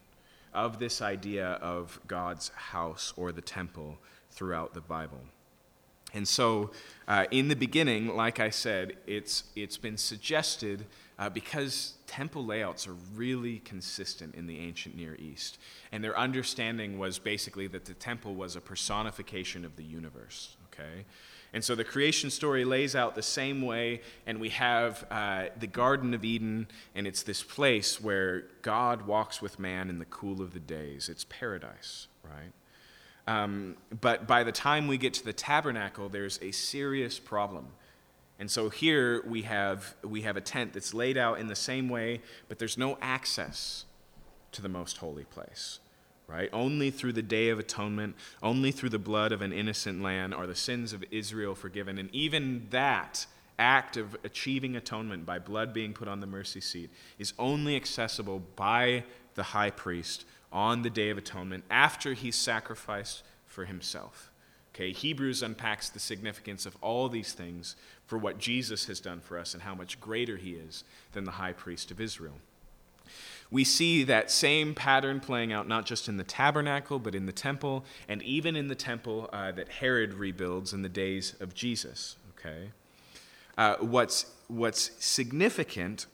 of 0.53 0.79
this 0.79 1.01
idea 1.01 1.59
of 1.61 1.99
God's 2.07 2.47
house 2.55 3.13
or 3.17 3.33
the 3.33 3.41
temple 3.41 3.97
throughout 4.29 4.73
the 4.73 4.79
Bible. 4.79 5.19
And 6.13 6.27
so, 6.27 6.71
uh, 7.07 7.25
in 7.31 7.47
the 7.47 7.55
beginning, 7.55 8.15
like 8.15 8.39
I 8.39 8.49
said, 8.49 8.97
it's, 9.07 9.45
it's 9.55 9.77
been 9.77 9.97
suggested 9.97 10.85
uh, 11.17 11.29
because 11.29 11.93
temple 12.07 12.45
layouts 12.45 12.87
are 12.87 12.95
really 13.15 13.59
consistent 13.59 14.35
in 14.35 14.47
the 14.47 14.59
ancient 14.59 14.95
Near 14.95 15.15
East. 15.15 15.57
And 15.91 16.03
their 16.03 16.17
understanding 16.17 16.97
was 16.97 17.19
basically 17.19 17.67
that 17.67 17.85
the 17.85 17.93
temple 17.93 18.33
was 18.33 18.55
a 18.55 18.61
personification 18.61 19.63
of 19.63 19.75
the 19.75 19.83
universe, 19.83 20.57
okay? 20.73 21.05
And 21.53 21.63
so 21.63 21.75
the 21.75 21.83
creation 21.83 22.29
story 22.29 22.63
lays 22.63 22.95
out 22.95 23.15
the 23.15 23.21
same 23.21 23.61
way, 23.61 24.01
and 24.25 24.39
we 24.39 24.49
have 24.49 25.05
uh, 25.11 25.45
the 25.59 25.67
Garden 25.67 26.13
of 26.13 26.23
Eden, 26.23 26.67
and 26.95 27.05
it's 27.05 27.23
this 27.23 27.43
place 27.43 27.99
where 27.99 28.45
God 28.61 29.05
walks 29.05 29.41
with 29.41 29.59
man 29.59 29.89
in 29.89 29.99
the 29.99 30.05
cool 30.05 30.41
of 30.41 30.53
the 30.53 30.59
days. 30.59 31.09
It's 31.09 31.25
paradise, 31.25 32.07
right? 32.23 32.51
Um, 33.27 33.75
but 34.01 34.27
by 34.27 34.43
the 34.43 34.51
time 34.51 34.87
we 34.87 34.97
get 34.97 35.13
to 35.15 35.25
the 35.25 35.33
tabernacle, 35.33 36.09
there's 36.09 36.39
a 36.41 36.51
serious 36.51 37.19
problem. 37.19 37.67
And 38.39 38.49
so 38.49 38.69
here 38.69 39.23
we 39.27 39.43
have, 39.43 39.93
we 40.03 40.23
have 40.23 40.35
a 40.35 40.41
tent 40.41 40.73
that's 40.73 40.93
laid 40.93 41.17
out 41.17 41.39
in 41.39 41.47
the 41.47 41.55
same 41.55 41.89
way, 41.89 42.21
but 42.49 42.57
there's 42.57 42.77
no 42.77 42.97
access 43.01 43.85
to 44.53 44.61
the 44.61 44.69
most 44.69 44.97
holy 44.97 45.25
place. 45.25 45.79
Right? 46.27 46.49
Only 46.53 46.91
through 46.91 47.13
the 47.13 47.21
day 47.21 47.49
of 47.49 47.59
atonement, 47.59 48.15
only 48.41 48.71
through 48.71 48.89
the 48.89 48.99
blood 48.99 49.33
of 49.33 49.41
an 49.41 49.51
innocent 49.51 50.01
lamb 50.01 50.33
are 50.33 50.47
the 50.47 50.55
sins 50.55 50.93
of 50.93 51.03
Israel 51.11 51.55
forgiven. 51.55 51.97
And 51.97 52.09
even 52.15 52.67
that 52.69 53.25
act 53.59 53.97
of 53.97 54.17
achieving 54.23 54.75
atonement 54.75 55.25
by 55.25 55.39
blood 55.39 55.73
being 55.73 55.93
put 55.93 56.07
on 56.07 56.19
the 56.19 56.27
mercy 56.27 56.61
seat 56.61 56.89
is 57.19 57.33
only 57.37 57.75
accessible 57.75 58.41
by 58.55 59.03
the 59.35 59.43
high 59.43 59.69
priest 59.69 60.25
on 60.51 60.81
the 60.81 60.89
Day 60.89 61.09
of 61.09 61.17
Atonement 61.17 61.63
after 61.69 62.13
he's 62.13 62.35
sacrificed 62.35 63.23
for 63.45 63.65
himself. 63.65 64.31
Okay, 64.73 64.91
Hebrews 64.91 65.43
unpacks 65.43 65.89
the 65.89 65.99
significance 65.99 66.65
of 66.65 66.77
all 66.81 67.09
these 67.09 67.33
things 67.33 67.75
for 68.05 68.17
what 68.17 68.37
Jesus 68.37 68.85
has 68.85 68.99
done 68.99 69.19
for 69.19 69.37
us 69.37 69.53
and 69.53 69.63
how 69.63 69.75
much 69.75 69.99
greater 69.99 70.37
he 70.37 70.51
is 70.51 70.83
than 71.11 71.25
the 71.25 71.31
high 71.31 71.51
priest 71.51 71.91
of 71.91 71.99
Israel. 71.99 72.35
We 73.51 73.65
see 73.65 74.05
that 74.05 74.31
same 74.31 74.73
pattern 74.73 75.19
playing 75.19 75.51
out 75.51 75.67
not 75.67 75.85
just 75.85 76.07
in 76.07 76.15
the 76.15 76.23
tabernacle, 76.23 76.99
but 76.99 77.13
in 77.13 77.25
the 77.25 77.33
temple, 77.33 77.83
and 78.07 78.23
even 78.23 78.55
in 78.55 78.69
the 78.69 78.75
temple 78.75 79.29
uh, 79.33 79.51
that 79.51 79.67
Herod 79.67 80.13
rebuilds 80.13 80.71
in 80.71 80.83
the 80.83 80.89
days 80.89 81.35
of 81.41 81.53
Jesus. 81.53 82.15
Okay? 82.39 82.69
Uh, 83.57 83.75
what's, 83.81 84.25
what's 84.47 84.91
significant 85.03 86.05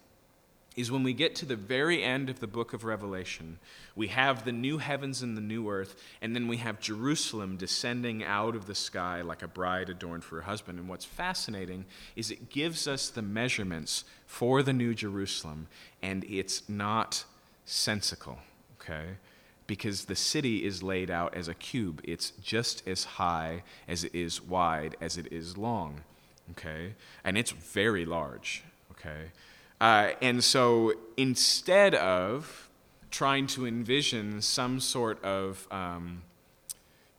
is 0.75 0.91
when 0.91 1.03
we 1.03 1.13
get 1.13 1.35
to 1.35 1.45
the 1.45 1.55
very 1.55 2.03
end 2.03 2.29
of 2.29 2.39
the 2.39 2.47
book 2.47 2.73
of 2.73 2.83
Revelation, 2.83 3.59
we 3.97 4.07
have 4.07 4.45
the 4.45 4.51
new 4.51 4.77
heavens 4.77 5.23
and 5.23 5.35
the 5.35 5.41
new 5.41 5.69
earth, 5.69 5.95
and 6.21 6.35
then 6.35 6.47
we 6.47 6.57
have 6.57 6.79
Jerusalem 6.79 7.57
descending 7.57 8.23
out 8.23 8.55
of 8.55 8.67
the 8.67 8.75
sky 8.75 9.21
like 9.21 9.41
a 9.41 9.47
bride 9.47 9.89
adorned 9.89 10.23
for 10.23 10.35
her 10.35 10.43
husband. 10.43 10.77
And 10.77 10.87
what's 10.87 11.03
fascinating 11.03 11.85
is 12.15 12.29
it 12.29 12.51
gives 12.51 12.87
us 12.87 13.09
the 13.09 13.23
measurements 13.23 14.03
for 14.27 14.61
the 14.61 14.71
new 14.71 14.93
Jerusalem, 14.93 15.67
and 16.03 16.23
it's 16.25 16.69
not 16.69 17.25
sensical, 17.65 18.37
okay? 18.79 19.17
Because 19.65 20.05
the 20.05 20.15
city 20.15 20.63
is 20.63 20.83
laid 20.83 21.09
out 21.09 21.35
as 21.35 21.47
a 21.47 21.55
cube. 21.55 21.99
It's 22.03 22.31
just 22.41 22.87
as 22.87 23.03
high 23.03 23.63
as 23.87 24.03
it 24.03 24.13
is 24.13 24.41
wide 24.43 24.95
as 25.01 25.17
it 25.17 25.33
is 25.33 25.57
long, 25.57 26.01
okay? 26.51 26.93
And 27.23 27.35
it's 27.35 27.51
very 27.51 28.05
large, 28.05 28.63
okay? 28.91 29.31
Uh, 29.81 30.11
and 30.21 30.43
so 30.43 30.93
instead 31.17 31.95
of 31.95 32.66
trying 33.11 33.47
to 33.47 33.65
envision 33.65 34.41
some 34.41 34.79
sort 34.79 35.23
of, 35.23 35.67
um, 35.71 36.23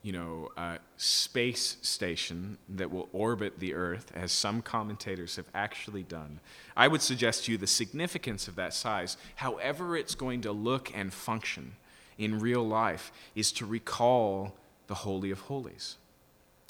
you 0.02 0.12
know, 0.12 0.50
uh, 0.56 0.78
space 0.96 1.76
station 1.82 2.58
that 2.68 2.90
will 2.90 3.08
orbit 3.12 3.58
the 3.58 3.74
Earth, 3.74 4.12
as 4.14 4.32
some 4.32 4.62
commentators 4.62 5.36
have 5.36 5.48
actually 5.54 6.02
done, 6.02 6.40
I 6.76 6.88
would 6.88 7.02
suggest 7.02 7.44
to 7.44 7.52
you 7.52 7.58
the 7.58 7.66
significance 7.66 8.48
of 8.48 8.54
that 8.56 8.74
size, 8.74 9.16
however 9.36 9.96
it's 9.96 10.14
going 10.14 10.42
to 10.42 10.52
look 10.52 10.92
and 10.94 11.12
function 11.12 11.72
in 12.16 12.38
real 12.38 12.66
life, 12.66 13.12
is 13.34 13.52
to 13.52 13.66
recall 13.66 14.54
the 14.86 14.94
Holy 14.94 15.30
of 15.30 15.40
Holies. 15.40 15.96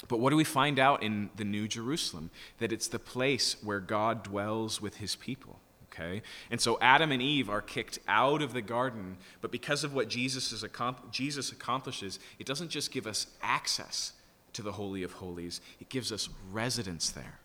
But 0.07 0.19
what 0.19 0.29
do 0.29 0.37
we 0.37 0.43
find 0.43 0.79
out 0.79 1.03
in 1.03 1.29
the 1.35 1.43
New 1.43 1.67
Jerusalem? 1.67 2.29
That 2.59 2.71
it's 2.71 2.87
the 2.87 2.99
place 2.99 3.57
where 3.61 3.79
God 3.79 4.23
dwells 4.23 4.81
with 4.81 4.97
his 4.97 5.15
people 5.15 5.59
okay? 5.99 6.21
And 6.49 6.59
so 6.59 6.77
Adam 6.81 7.11
and 7.11 7.21
Eve 7.21 7.49
are 7.49 7.61
kicked 7.61 7.99
out 8.07 8.41
of 8.41 8.53
the 8.53 8.61
garden, 8.61 9.17
but 9.41 9.51
because 9.51 9.83
of 9.83 9.93
what 9.93 10.09
Jesus, 10.09 10.51
is, 10.51 10.65
Jesus 11.11 11.51
accomplishes, 11.51 12.19
it 12.37 12.45
doesn't 12.45 12.69
just 12.69 12.91
give 12.91 13.07
us 13.07 13.27
access 13.41 14.13
to 14.53 14.61
the 14.61 14.73
Holy 14.73 15.03
of 15.03 15.13
Holies, 15.13 15.61
it 15.79 15.89
gives 15.89 16.11
us 16.11 16.29
residence 16.51 17.09
there. 17.11 17.39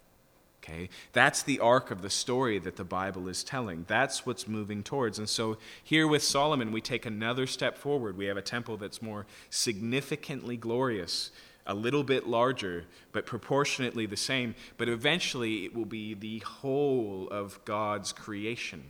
Okay? 0.62 0.88
That's 1.12 1.42
the 1.42 1.60
arc 1.60 1.90
of 1.90 2.00
the 2.00 2.08
story 2.08 2.58
that 2.60 2.76
the 2.76 2.84
Bible 2.84 3.28
is 3.28 3.44
telling. 3.44 3.84
That's 3.86 4.24
what's 4.24 4.48
moving 4.48 4.82
towards. 4.82 5.18
And 5.18 5.28
so 5.28 5.58
here 5.82 6.08
with 6.08 6.22
Solomon, 6.22 6.72
we 6.72 6.80
take 6.80 7.04
another 7.04 7.46
step 7.46 7.76
forward. 7.76 8.16
We 8.16 8.24
have 8.26 8.38
a 8.38 8.42
temple 8.42 8.78
that's 8.78 9.02
more 9.02 9.26
significantly 9.50 10.56
glorious 10.56 11.30
a 11.66 11.74
little 11.74 12.04
bit 12.04 12.26
larger, 12.26 12.84
but 13.12 13.26
proportionately 13.26 14.06
the 14.06 14.16
same. 14.16 14.54
But 14.76 14.88
eventually, 14.88 15.64
it 15.64 15.74
will 15.74 15.84
be 15.84 16.14
the 16.14 16.40
whole 16.40 17.28
of 17.30 17.64
God's 17.64 18.12
creation. 18.12 18.82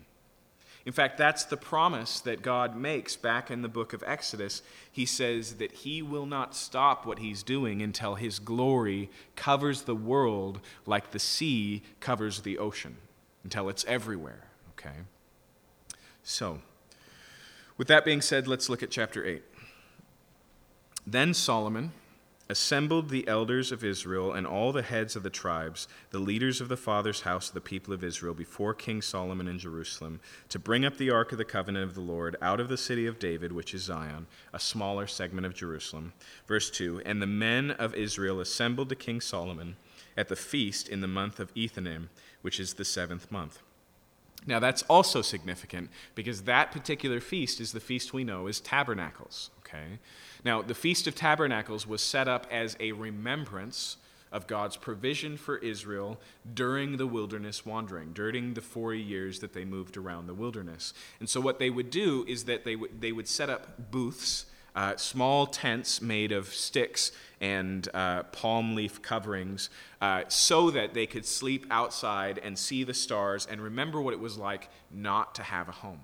In 0.87 0.93
fact, 0.93 1.17
that's 1.17 1.45
the 1.45 1.57
promise 1.57 2.21
that 2.21 2.43
God 2.43 2.77
makes 2.77 3.17
back 3.17 3.51
in 3.51 3.63
the 3.63 3.69
book 3.69 3.95
of 3.95 4.05
Exodus. 4.07 4.61
He 4.93 5.07
says 5.07 5.55
that 5.55 5.73
He 5.73 6.03
will 6.03 6.27
not 6.27 6.55
stop 6.55 7.07
what 7.07 7.21
He's 7.21 7.43
doing 7.43 7.81
until 7.81 8.17
His 8.17 8.39
glory 8.39 9.09
covers 9.35 9.83
the 9.83 9.95
world 9.95 10.61
like 10.85 11.13
the 11.13 11.19
sea 11.19 11.83
covers 12.01 12.43
the 12.43 12.59
ocean, 12.59 12.97
until 13.45 13.71
it's 13.71 13.85
everywhere. 13.87 14.45
Okay? 14.79 14.97
So, 16.23 16.61
with 17.79 17.89
that 17.89 18.05
being 18.05 18.21
said, 18.21 18.47
let's 18.47 18.69
look 18.69 18.83
at 18.83 18.91
chapter 18.91 19.25
8. 19.25 19.43
Then 21.07 21.33
Solomon 21.33 21.93
assembled 22.49 23.09
the 23.09 23.27
elders 23.27 23.73
of 23.73 23.83
Israel 23.83 24.33
and 24.33 24.47
all 24.47 24.73
the 24.73 24.83
heads 24.83 25.17
of 25.17 25.23
the 25.23 25.31
tribes, 25.31 25.89
the 26.11 26.19
leaders 26.19 26.61
of 26.61 26.69
the 26.69 26.77
father's 26.77 27.23
house 27.23 27.49
of 27.49 27.55
the 27.55 27.61
people 27.61 27.95
of 27.95 28.05
Israel, 28.05 28.35
before 28.35 28.75
King 28.75 29.01
Solomon 29.01 29.49
in 29.49 29.59
Jerusalem, 29.59 30.21
to 30.51 30.59
bring 30.59 30.85
up 30.85 30.97
the 30.97 31.11
ark 31.11 31.33
of 31.33 31.39
the 31.39 31.45
covenant 31.45 31.85
of 31.85 31.95
the 31.95 32.01
Lord 32.01 32.37
out 32.43 32.61
of 32.61 32.69
the 32.69 32.77
city 32.77 33.07
of 33.07 33.19
David, 33.19 33.53
which 33.53 33.73
is 33.73 33.83
Zion, 33.83 34.27
a 34.53 34.61
smaller 34.61 35.07
segment 35.07 35.47
of 35.47 35.55
Jerusalem. 35.55 36.13
Verse 36.47 36.71
2 36.71 37.03
And 37.07 37.23
the 37.23 37.27
men 37.27 37.71
of 37.71 37.95
Israel 37.95 38.41
assembled 38.41 38.91
to 38.91 38.95
King 38.95 39.21
Solomon 39.21 39.77
at 40.17 40.29
the 40.29 40.37
feast 40.37 40.89
in 40.89 41.01
the 41.01 41.09
month 41.09 41.41
of 41.41 41.53
Ethanim, 41.55 42.09
which 42.43 42.61
is 42.61 42.75
the 42.75 42.85
seventh 42.85 43.33
month. 43.33 43.61
Now, 44.47 44.59
that's 44.59 44.83
also 44.83 45.23
significant 45.23 45.91
because 46.15 46.43
that 46.43 46.71
particular 46.71 47.21
feast 47.21 47.61
is 47.61 47.73
the 47.73 47.81
feast 47.81 48.13
we 48.13 48.25
know 48.25 48.47
as 48.47 48.61
Tabernacles. 48.61 49.51
Okay? 49.61 49.99
Now, 50.45 50.61
the 50.61 50.75
Feast 50.75 51.07
of 51.07 51.15
Tabernacles 51.15 51.87
was 51.87 52.03
set 52.03 52.29
up 52.29 52.47
as 52.51 52.77
a 52.79 52.93
remembrance 52.93 53.97
of 54.31 54.47
God's 54.49 54.77
provision 54.77 55.37
for 55.37 55.59
Israel 55.59 56.21
during 56.55 56.97
the 56.97 57.07
wilderness 57.07 57.65
wandering, 57.65 58.13
during 58.13 58.55
the 58.55 58.61
40 58.61 59.01
years 59.01 59.39
that 59.39 59.55
they 59.55 59.65
moved 59.65 59.97
around 59.97 60.27
the 60.27 60.35
wilderness. 60.35 60.93
And 61.21 61.31
so, 61.31 61.41
what 61.41 61.59
they 61.59 61.71
would 61.71 61.89
do 61.89 62.25
is 62.29 62.45
that 62.45 62.65
they, 62.65 62.75
w- 62.75 62.93
they 62.99 63.13
would 63.13 63.29
set 63.29 63.49
up 63.49 63.93
booths, 63.93 64.47
uh, 64.75 64.97
small 64.97 65.47
tents 65.47 66.03
made 66.03 66.33
of 66.33 66.49
sticks 66.49 67.13
and 67.41 67.89
uh, 67.95 68.25
palm 68.25 68.75
leaf 68.75 69.01
coverings, 69.01 69.71
uh, 70.01 70.25
so 70.27 70.69
that 70.71 70.95
they 70.95 71.07
could 71.07 71.25
sleep 71.25 71.65
outside 71.71 72.39
and 72.43 72.59
see 72.59 72.83
the 72.83 72.93
stars 72.93 73.47
and 73.49 73.61
remember 73.63 74.03
what 74.03 74.13
it 74.13 74.21
was 74.21 74.37
like 74.37 74.69
not 74.91 75.37
to 75.37 75.45
have 75.45 75.69
a 75.69 75.73
home. 75.73 76.01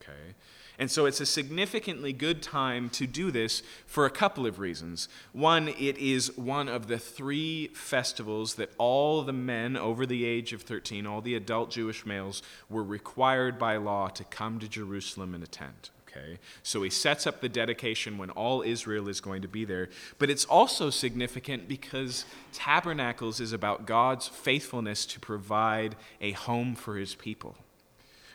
Okay? 0.00 0.34
And 0.78 0.90
so 0.90 1.06
it's 1.06 1.20
a 1.20 1.26
significantly 1.26 2.12
good 2.12 2.40
time 2.40 2.88
to 2.90 3.06
do 3.06 3.32
this 3.32 3.62
for 3.86 4.06
a 4.06 4.10
couple 4.10 4.46
of 4.46 4.60
reasons. 4.60 5.08
One, 5.32 5.68
it 5.68 5.98
is 5.98 6.36
one 6.36 6.68
of 6.68 6.86
the 6.86 6.98
three 6.98 7.68
festivals 7.74 8.54
that 8.54 8.70
all 8.78 9.22
the 9.22 9.32
men 9.32 9.76
over 9.76 10.06
the 10.06 10.24
age 10.24 10.52
of 10.52 10.62
13, 10.62 11.04
all 11.04 11.20
the 11.20 11.34
adult 11.34 11.70
Jewish 11.70 12.06
males, 12.06 12.42
were 12.70 12.84
required 12.84 13.58
by 13.58 13.76
law 13.76 14.08
to 14.08 14.22
come 14.24 14.60
to 14.60 14.68
Jerusalem 14.68 15.34
and 15.34 15.42
attend. 15.42 15.90
Okay? 16.08 16.38
So 16.62 16.82
he 16.82 16.90
sets 16.90 17.26
up 17.26 17.40
the 17.40 17.48
dedication 17.48 18.16
when 18.16 18.30
all 18.30 18.62
Israel 18.62 19.08
is 19.08 19.20
going 19.20 19.42
to 19.42 19.48
be 19.48 19.64
there. 19.64 19.88
But 20.18 20.30
it's 20.30 20.44
also 20.44 20.90
significant 20.90 21.68
because 21.68 22.24
tabernacles 22.52 23.40
is 23.40 23.52
about 23.52 23.84
God's 23.84 24.28
faithfulness 24.28 25.06
to 25.06 25.20
provide 25.20 25.96
a 26.20 26.32
home 26.32 26.76
for 26.76 26.96
his 26.96 27.16
people. 27.16 27.56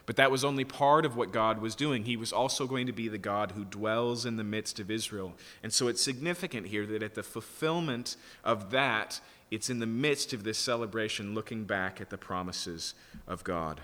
But 0.06 0.18
that 0.18 0.32
was 0.32 0.44
only 0.44 0.66
part 0.66 1.06
of 1.06 1.16
what 1.16 1.32
God 1.32 1.62
was 1.62 1.76
doing. 1.76 2.04
He 2.04 2.18
was 2.18 2.34
also 2.34 2.68
going 2.68 2.88
to 2.88 2.94
be 2.94 3.08
the 3.08 3.18
God 3.18 3.52
who 3.52 3.64
dwells 3.64 4.26
in 4.26 4.36
the 4.36 4.44
midst 4.44 4.80
of 4.80 4.92
Israel. 4.92 5.34
And 5.62 5.72
so 5.72 5.88
it's 5.88 6.02
significant 6.02 6.68
here 6.68 6.86
that 6.88 7.02
at 7.02 7.16
the 7.16 7.24
fulfillment 7.24 8.18
of 8.44 8.72
that, 8.72 9.22
it's 9.50 9.70
in 9.70 9.80
the 9.80 9.86
midst 9.86 10.34
of 10.34 10.44
this 10.44 10.58
celebration 10.58 11.34
looking 11.34 11.64
back 11.64 12.02
at 12.02 12.10
the 12.10 12.18
promises 12.18 12.96
of 13.28 13.44
God. 13.44 13.82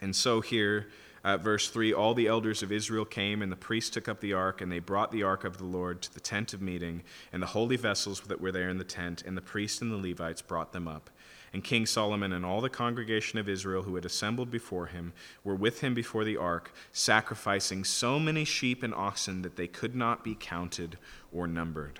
And 0.00 0.14
so 0.14 0.40
here, 0.40 0.88
uh, 1.24 1.36
verse 1.36 1.68
3 1.68 1.92
All 1.92 2.14
the 2.14 2.28
elders 2.28 2.62
of 2.62 2.70
Israel 2.70 3.04
came, 3.04 3.42
and 3.42 3.50
the 3.50 3.56
priests 3.56 3.90
took 3.90 4.08
up 4.08 4.20
the 4.20 4.32
ark, 4.32 4.60
and 4.60 4.70
they 4.70 4.78
brought 4.78 5.10
the 5.10 5.24
ark 5.24 5.44
of 5.44 5.58
the 5.58 5.64
Lord 5.64 6.00
to 6.02 6.14
the 6.14 6.20
tent 6.20 6.54
of 6.54 6.62
meeting, 6.62 7.02
and 7.32 7.42
the 7.42 7.48
holy 7.48 7.76
vessels 7.76 8.20
that 8.20 8.40
were 8.40 8.52
there 8.52 8.68
in 8.68 8.78
the 8.78 8.84
tent, 8.84 9.22
and 9.26 9.36
the 9.36 9.42
priests 9.42 9.82
and 9.82 9.90
the 9.90 9.96
Levites 9.96 10.40
brought 10.40 10.72
them 10.72 10.86
up. 10.86 11.10
And 11.56 11.64
King 11.64 11.86
Solomon 11.86 12.34
and 12.34 12.44
all 12.44 12.60
the 12.60 12.68
congregation 12.68 13.38
of 13.38 13.48
Israel 13.48 13.84
who 13.84 13.94
had 13.94 14.04
assembled 14.04 14.50
before 14.50 14.88
him 14.88 15.14
were 15.42 15.54
with 15.54 15.80
him 15.80 15.94
before 15.94 16.22
the 16.22 16.36
ark, 16.36 16.70
sacrificing 16.92 17.82
so 17.82 18.18
many 18.18 18.44
sheep 18.44 18.82
and 18.82 18.94
oxen 18.94 19.40
that 19.40 19.56
they 19.56 19.66
could 19.66 19.96
not 19.96 20.22
be 20.22 20.36
counted 20.38 20.98
or 21.32 21.46
numbered. 21.46 21.98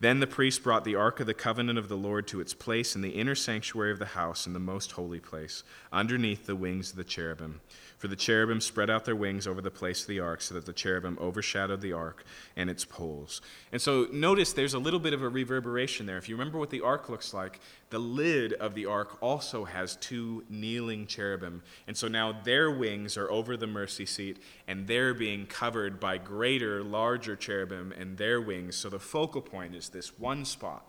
Then 0.00 0.18
the 0.18 0.26
priest 0.26 0.64
brought 0.64 0.82
the 0.82 0.96
ark 0.96 1.20
of 1.20 1.28
the 1.28 1.32
covenant 1.32 1.78
of 1.78 1.88
the 1.88 1.96
Lord 1.96 2.26
to 2.26 2.40
its 2.40 2.54
place 2.54 2.96
in 2.96 3.02
the 3.02 3.10
inner 3.10 3.36
sanctuary 3.36 3.92
of 3.92 4.00
the 4.00 4.04
house 4.04 4.48
in 4.48 4.52
the 4.52 4.58
most 4.58 4.90
holy 4.90 5.20
place, 5.20 5.62
underneath 5.92 6.46
the 6.46 6.56
wings 6.56 6.90
of 6.90 6.96
the 6.96 7.04
cherubim. 7.04 7.60
For 7.98 8.08
the 8.08 8.16
cherubim 8.16 8.60
spread 8.60 8.90
out 8.90 9.06
their 9.06 9.16
wings 9.16 9.46
over 9.46 9.62
the 9.62 9.70
place 9.70 10.02
of 10.02 10.08
the 10.08 10.20
ark, 10.20 10.42
so 10.42 10.54
that 10.54 10.66
the 10.66 10.72
cherubim 10.74 11.16
overshadowed 11.18 11.80
the 11.80 11.94
ark 11.94 12.24
and 12.54 12.68
its 12.68 12.84
poles. 12.84 13.40
And 13.72 13.80
so 13.80 14.06
notice 14.12 14.52
there's 14.52 14.74
a 14.74 14.78
little 14.78 15.00
bit 15.00 15.14
of 15.14 15.22
a 15.22 15.28
reverberation 15.28 16.04
there. 16.04 16.18
If 16.18 16.28
you 16.28 16.36
remember 16.36 16.58
what 16.58 16.68
the 16.68 16.82
ark 16.82 17.08
looks 17.08 17.32
like, 17.32 17.58
the 17.88 17.98
lid 17.98 18.52
of 18.52 18.74
the 18.74 18.84
ark 18.84 19.16
also 19.22 19.64
has 19.64 19.96
two 19.96 20.44
kneeling 20.50 21.06
cherubim. 21.06 21.62
And 21.86 21.96
so 21.96 22.06
now 22.06 22.32
their 22.32 22.70
wings 22.70 23.16
are 23.16 23.30
over 23.30 23.56
the 23.56 23.66
mercy 23.66 24.04
seat, 24.04 24.42
and 24.68 24.86
they're 24.86 25.14
being 25.14 25.46
covered 25.46 25.98
by 25.98 26.18
greater, 26.18 26.82
larger 26.82 27.34
cherubim 27.34 27.92
and 27.98 28.18
their 28.18 28.42
wings. 28.42 28.76
So 28.76 28.90
the 28.90 28.98
focal 28.98 29.40
point 29.40 29.74
is 29.74 29.88
this 29.88 30.18
one 30.18 30.44
spot, 30.44 30.84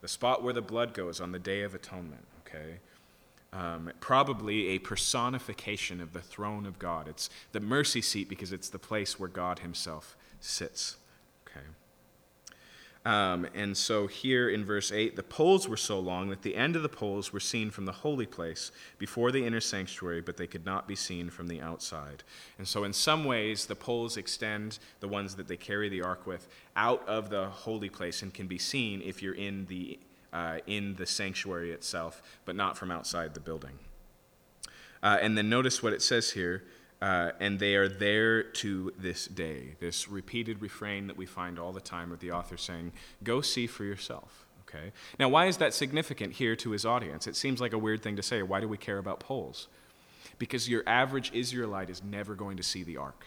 the 0.00 0.08
spot 0.08 0.44
where 0.44 0.54
the 0.54 0.62
blood 0.62 0.94
goes 0.94 1.20
on 1.20 1.32
the 1.32 1.38
Day 1.40 1.62
of 1.62 1.74
Atonement, 1.74 2.24
okay? 2.46 2.78
Um, 3.52 3.92
probably 4.00 4.68
a 4.68 4.78
personification 4.78 6.00
of 6.00 6.12
the 6.12 6.22
throne 6.22 6.64
of 6.66 6.78
God. 6.78 7.06
It's 7.08 7.28
the 7.52 7.60
mercy 7.60 8.00
seat 8.00 8.28
because 8.28 8.52
it's 8.52 8.70
the 8.70 8.78
place 8.78 9.18
where 9.18 9.28
God 9.28 9.58
Himself 9.58 10.16
sits. 10.40 10.96
Okay. 11.46 11.66
Um, 13.04 13.46
and 13.54 13.76
so 13.76 14.06
here 14.06 14.48
in 14.48 14.64
verse 14.64 14.90
8, 14.90 15.16
the 15.16 15.22
poles 15.22 15.68
were 15.68 15.76
so 15.76 16.00
long 16.00 16.30
that 16.30 16.42
the 16.42 16.56
end 16.56 16.76
of 16.76 16.82
the 16.82 16.88
poles 16.88 17.32
were 17.32 17.40
seen 17.40 17.70
from 17.70 17.84
the 17.84 17.92
holy 17.92 18.26
place 18.26 18.72
before 18.98 19.30
the 19.32 19.44
inner 19.44 19.60
sanctuary, 19.60 20.22
but 20.22 20.38
they 20.38 20.46
could 20.46 20.64
not 20.64 20.88
be 20.88 20.96
seen 20.96 21.28
from 21.28 21.48
the 21.48 21.60
outside. 21.60 22.22
And 22.56 22.66
so, 22.66 22.84
in 22.84 22.94
some 22.94 23.24
ways, 23.24 23.66
the 23.66 23.74
poles 23.74 24.16
extend, 24.16 24.78
the 25.00 25.08
ones 25.08 25.34
that 25.34 25.48
they 25.48 25.58
carry 25.58 25.90
the 25.90 26.02
ark 26.02 26.26
with, 26.26 26.48
out 26.74 27.06
of 27.06 27.28
the 27.28 27.46
holy 27.46 27.90
place 27.90 28.22
and 28.22 28.32
can 28.32 28.46
be 28.46 28.58
seen 28.58 29.02
if 29.02 29.22
you're 29.22 29.34
in 29.34 29.66
the 29.66 29.98
uh, 30.32 30.58
in 30.66 30.94
the 30.96 31.06
sanctuary 31.06 31.72
itself, 31.72 32.22
but 32.44 32.56
not 32.56 32.76
from 32.76 32.90
outside 32.90 33.34
the 33.34 33.40
building. 33.40 33.78
Uh, 35.02 35.18
and 35.20 35.36
then 35.36 35.48
notice 35.48 35.82
what 35.82 35.92
it 35.92 36.02
says 36.02 36.30
here. 36.32 36.64
Uh, 37.00 37.32
and 37.40 37.58
they 37.58 37.74
are 37.74 37.88
there 37.88 38.44
to 38.44 38.92
this 38.96 39.26
day. 39.26 39.74
This 39.80 40.08
repeated 40.08 40.62
refrain 40.62 41.08
that 41.08 41.16
we 41.16 41.26
find 41.26 41.58
all 41.58 41.72
the 41.72 41.80
time 41.80 42.10
with 42.10 42.20
the 42.20 42.30
author 42.30 42.56
saying, 42.56 42.92
Go 43.24 43.40
see 43.40 43.66
for 43.66 43.82
yourself. 43.82 44.46
Okay? 44.68 44.92
Now, 45.18 45.28
why 45.28 45.46
is 45.46 45.56
that 45.56 45.74
significant 45.74 46.34
here 46.34 46.54
to 46.54 46.70
his 46.70 46.86
audience? 46.86 47.26
It 47.26 47.34
seems 47.34 47.60
like 47.60 47.72
a 47.72 47.78
weird 47.78 48.02
thing 48.04 48.14
to 48.16 48.22
say. 48.22 48.42
Why 48.44 48.60
do 48.60 48.68
we 48.68 48.78
care 48.78 48.98
about 48.98 49.18
poles? 49.18 49.66
Because 50.38 50.68
your 50.68 50.84
average 50.86 51.32
Israelite 51.34 51.90
is 51.90 52.04
never 52.04 52.36
going 52.36 52.56
to 52.56 52.62
see 52.62 52.84
the 52.84 52.96
ark, 52.96 53.26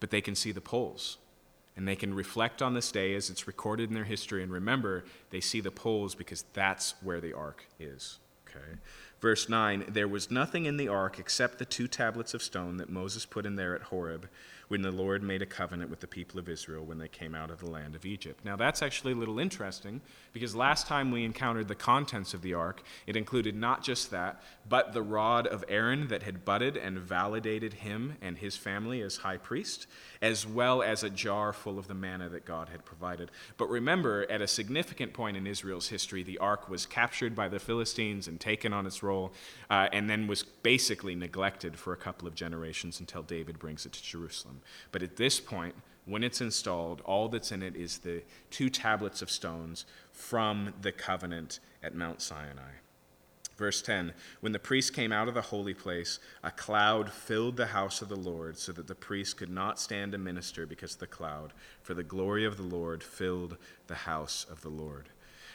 but 0.00 0.10
they 0.10 0.22
can 0.22 0.34
see 0.34 0.52
the 0.52 0.62
poles 0.62 1.18
and 1.78 1.86
they 1.86 1.96
can 1.96 2.12
reflect 2.12 2.60
on 2.60 2.74
this 2.74 2.90
day 2.90 3.14
as 3.14 3.30
it's 3.30 3.46
recorded 3.46 3.88
in 3.88 3.94
their 3.94 4.04
history 4.04 4.42
and 4.42 4.52
remember 4.52 5.04
they 5.30 5.40
see 5.40 5.60
the 5.60 5.70
poles 5.70 6.16
because 6.16 6.44
that's 6.52 6.96
where 7.02 7.20
the 7.20 7.32
ark 7.32 7.66
is 7.78 8.18
okay? 8.48 8.78
Verse 9.20 9.48
9 9.48 9.84
there 9.88 10.08
was 10.08 10.28
nothing 10.30 10.66
in 10.66 10.76
the 10.76 10.88
ark 10.88 11.20
except 11.20 11.58
the 11.58 11.64
two 11.64 11.86
tablets 11.86 12.34
of 12.34 12.42
stone 12.42 12.78
that 12.78 12.90
moses 12.90 13.24
put 13.24 13.46
in 13.46 13.54
there 13.54 13.76
at 13.76 13.82
horeb 13.82 14.28
when 14.68 14.82
the 14.82 14.90
Lord 14.90 15.22
made 15.22 15.42
a 15.42 15.46
covenant 15.46 15.90
with 15.90 16.00
the 16.00 16.06
people 16.06 16.38
of 16.38 16.48
Israel 16.48 16.84
when 16.84 16.98
they 16.98 17.08
came 17.08 17.34
out 17.34 17.50
of 17.50 17.58
the 17.58 17.70
land 17.70 17.94
of 17.94 18.06
Egypt. 18.06 18.44
Now, 18.44 18.56
that's 18.56 18.82
actually 18.82 19.12
a 19.12 19.16
little 19.16 19.38
interesting 19.38 20.00
because 20.32 20.54
last 20.54 20.86
time 20.86 21.10
we 21.10 21.24
encountered 21.24 21.68
the 21.68 21.74
contents 21.74 22.34
of 22.34 22.42
the 22.42 22.54
ark, 22.54 22.82
it 23.06 23.16
included 23.16 23.56
not 23.56 23.82
just 23.82 24.10
that, 24.10 24.42
but 24.68 24.92
the 24.92 25.02
rod 25.02 25.46
of 25.46 25.64
Aaron 25.68 26.08
that 26.08 26.22
had 26.22 26.44
budded 26.44 26.76
and 26.76 26.98
validated 26.98 27.74
him 27.74 28.16
and 28.20 28.38
his 28.38 28.56
family 28.56 29.00
as 29.00 29.18
high 29.18 29.38
priest, 29.38 29.86
as 30.20 30.46
well 30.46 30.82
as 30.82 31.02
a 31.02 31.10
jar 31.10 31.52
full 31.52 31.78
of 31.78 31.88
the 31.88 31.94
manna 31.94 32.28
that 32.28 32.44
God 32.44 32.68
had 32.68 32.84
provided. 32.84 33.30
But 33.56 33.70
remember, 33.70 34.26
at 34.30 34.42
a 34.42 34.46
significant 34.46 35.14
point 35.14 35.36
in 35.36 35.46
Israel's 35.46 35.88
history, 35.88 36.22
the 36.22 36.38
ark 36.38 36.68
was 36.68 36.84
captured 36.84 37.34
by 37.34 37.48
the 37.48 37.58
Philistines 37.58 38.28
and 38.28 38.38
taken 38.38 38.72
on 38.72 38.86
its 38.86 39.02
roll, 39.02 39.32
uh, 39.70 39.88
and 39.92 40.08
then 40.08 40.26
was 40.26 40.42
basically 40.42 41.14
neglected 41.14 41.78
for 41.78 41.92
a 41.92 41.96
couple 41.96 42.26
of 42.26 42.34
generations 42.34 43.00
until 43.00 43.22
David 43.22 43.58
brings 43.58 43.84
it 43.84 43.92
to 43.92 44.02
Jerusalem. 44.02 44.60
But 44.92 45.02
at 45.02 45.16
this 45.16 45.40
point, 45.40 45.74
when 46.06 46.24
it's 46.24 46.40
installed, 46.40 47.02
all 47.04 47.28
that's 47.28 47.52
in 47.52 47.62
it 47.62 47.76
is 47.76 47.98
the 47.98 48.22
two 48.50 48.70
tablets 48.70 49.20
of 49.20 49.30
stones 49.30 49.84
from 50.10 50.72
the 50.80 50.92
covenant 50.92 51.60
at 51.82 51.94
Mount 51.94 52.22
Sinai. 52.22 52.72
Verse 53.58 53.82
10 53.82 54.14
When 54.40 54.52
the 54.52 54.58
priest 54.58 54.94
came 54.94 55.12
out 55.12 55.28
of 55.28 55.34
the 55.34 55.42
holy 55.42 55.74
place, 55.74 56.18
a 56.42 56.50
cloud 56.50 57.12
filled 57.12 57.56
the 57.56 57.66
house 57.66 58.00
of 58.00 58.08
the 58.08 58.16
Lord, 58.16 58.56
so 58.56 58.72
that 58.72 58.86
the 58.86 58.94
priest 58.94 59.36
could 59.36 59.50
not 59.50 59.78
stand 59.78 60.12
to 60.12 60.18
minister 60.18 60.64
because 60.64 60.94
of 60.94 61.00
the 61.00 61.06
cloud, 61.06 61.52
for 61.82 61.92
the 61.92 62.02
glory 62.02 62.46
of 62.46 62.56
the 62.56 62.62
Lord 62.62 63.02
filled 63.02 63.58
the 63.88 63.94
house 63.94 64.46
of 64.50 64.62
the 64.62 64.70
Lord. 64.70 65.10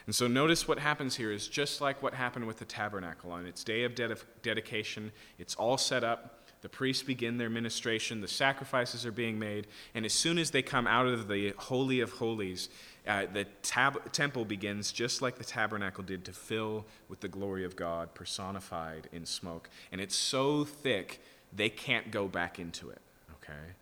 And 0.05 0.13
so 0.13 0.27
notice 0.27 0.67
what 0.67 0.79
happens 0.79 1.15
here 1.15 1.31
is 1.31 1.47
just 1.47 1.81
like 1.81 2.03
what 2.03 2.13
happened 2.13 2.45
with 2.45 2.57
the 2.57 2.65
tabernacle. 2.65 3.31
On 3.31 3.45
its 3.45 3.63
day 3.63 3.83
of 3.83 3.95
ded- 3.95 4.17
dedication, 4.41 5.11
it's 5.39 5.55
all 5.55 5.77
set 5.77 6.03
up. 6.03 6.39
The 6.61 6.69
priests 6.69 7.03
begin 7.03 7.37
their 7.37 7.49
ministration, 7.49 8.21
the 8.21 8.27
sacrifices 8.27 9.05
are 9.05 9.11
being 9.11 9.37
made, 9.37 9.67
and 9.93 10.05
as 10.05 10.13
soon 10.13 10.37
as 10.37 10.51
they 10.51 10.61
come 10.61 10.87
out 10.87 11.07
of 11.07 11.27
the 11.27 11.53
Holy 11.57 11.99
of 11.99 12.11
Holies, 12.11 12.69
uh, 13.05 13.25
the 13.33 13.43
tab- 13.63 14.13
temple 14.13 14.45
begins 14.45 14.93
just 14.93 15.21
like 15.21 15.37
the 15.37 15.43
tabernacle 15.43 16.05
did 16.05 16.23
to 16.23 16.31
fill 16.31 16.85
with 17.09 17.19
the 17.19 17.27
glory 17.27 17.65
of 17.65 17.75
God 17.75 18.13
personified 18.13 19.09
in 19.11 19.25
smoke. 19.25 19.69
And 19.91 19.99
it's 19.99 20.15
so 20.15 20.63
thick, 20.63 21.21
they 21.53 21.69
can't 21.69 22.11
go 22.11 22.29
back 22.29 22.59
into 22.59 22.89
it. 22.89 23.01
Okay? 23.43 23.73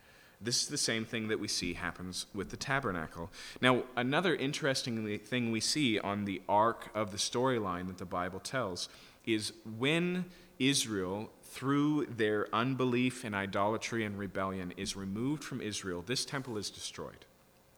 This 0.44 0.64
is 0.64 0.70
the 0.70 0.78
same 0.78 1.06
thing 1.06 1.28
that 1.28 1.40
we 1.40 1.48
see 1.48 1.74
happens 1.74 2.26
with 2.34 2.50
the 2.50 2.58
tabernacle. 2.58 3.30
Now, 3.62 3.84
another 3.96 4.36
interesting 4.36 5.20
thing 5.20 5.52
we 5.52 5.60
see 5.60 6.00
on 6.00 6.26
the 6.26 6.42
arc 6.50 6.90
of 6.96 7.12
the 7.12 7.18
storyline 7.18 7.88
that 7.88 8.00
the 8.00 8.06
Bible 8.06 8.40
tells 8.40 8.90
is 9.26 9.54
when 9.78 10.26
Israel 10.58 11.30
through 11.52 12.06
their 12.06 12.48
unbelief 12.56 13.26
and 13.26 13.36
idolatry 13.36 14.06
and 14.06 14.18
rebellion, 14.18 14.74
is 14.78 14.96
removed 14.96 15.44
from 15.44 15.60
Israel, 15.60 16.02
this 16.06 16.24
temple 16.24 16.58
is 16.58 16.70
destroyed. 16.70 17.26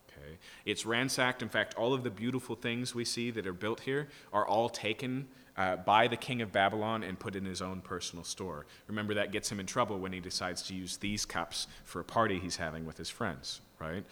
Okay? 0.08 0.38
It's 0.64 0.86
ransacked. 0.86 1.42
In 1.42 1.50
fact, 1.50 1.74
all 1.74 1.92
of 1.92 2.04
the 2.04 2.12
beautiful 2.12 2.56
things 2.56 2.94
we 2.94 3.04
see 3.04 3.32
that 3.32 3.48
are 3.48 3.54
built 3.54 3.80
here 3.80 4.10
are 4.32 4.48
all 4.48 4.70
taken 4.70 5.28
uh, 5.58 5.76
by 5.78 6.08
the 6.08 6.18
king 6.18 6.42
of 6.42 6.52
Babylon 6.52 7.04
and 7.04 7.20
put 7.20 7.36
in 7.36 7.46
his 7.46 7.62
own 7.62 7.82
personal 7.82 8.24
store. 8.24 8.66
Remember, 8.88 9.14
that 9.14 9.32
gets 9.32 9.52
him 9.52 9.60
in 9.60 9.66
trouble 9.66 10.00
when 10.00 10.14
he 10.14 10.20
decides 10.20 10.62
to 10.64 10.74
use 10.74 10.98
these 10.98 11.26
cups 11.26 11.68
for 11.84 12.00
a 12.00 12.04
party 12.04 12.40
he's 12.40 12.58
having 12.58 12.86
with 12.86 12.98
his 12.98 13.10
friends, 13.10 13.62
right? 13.80 14.04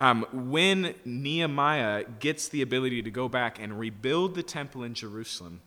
Um, 0.00 0.26
when 0.32 0.94
Nehemiah 1.04 2.04
gets 2.18 2.48
the 2.48 2.62
ability 2.62 3.02
to 3.02 3.10
go 3.10 3.28
back 3.28 3.60
and 3.60 3.78
rebuild 3.78 4.34
the 4.34 4.42
temple 4.42 4.82
in 4.82 4.94
Jerusalem, 4.94 5.60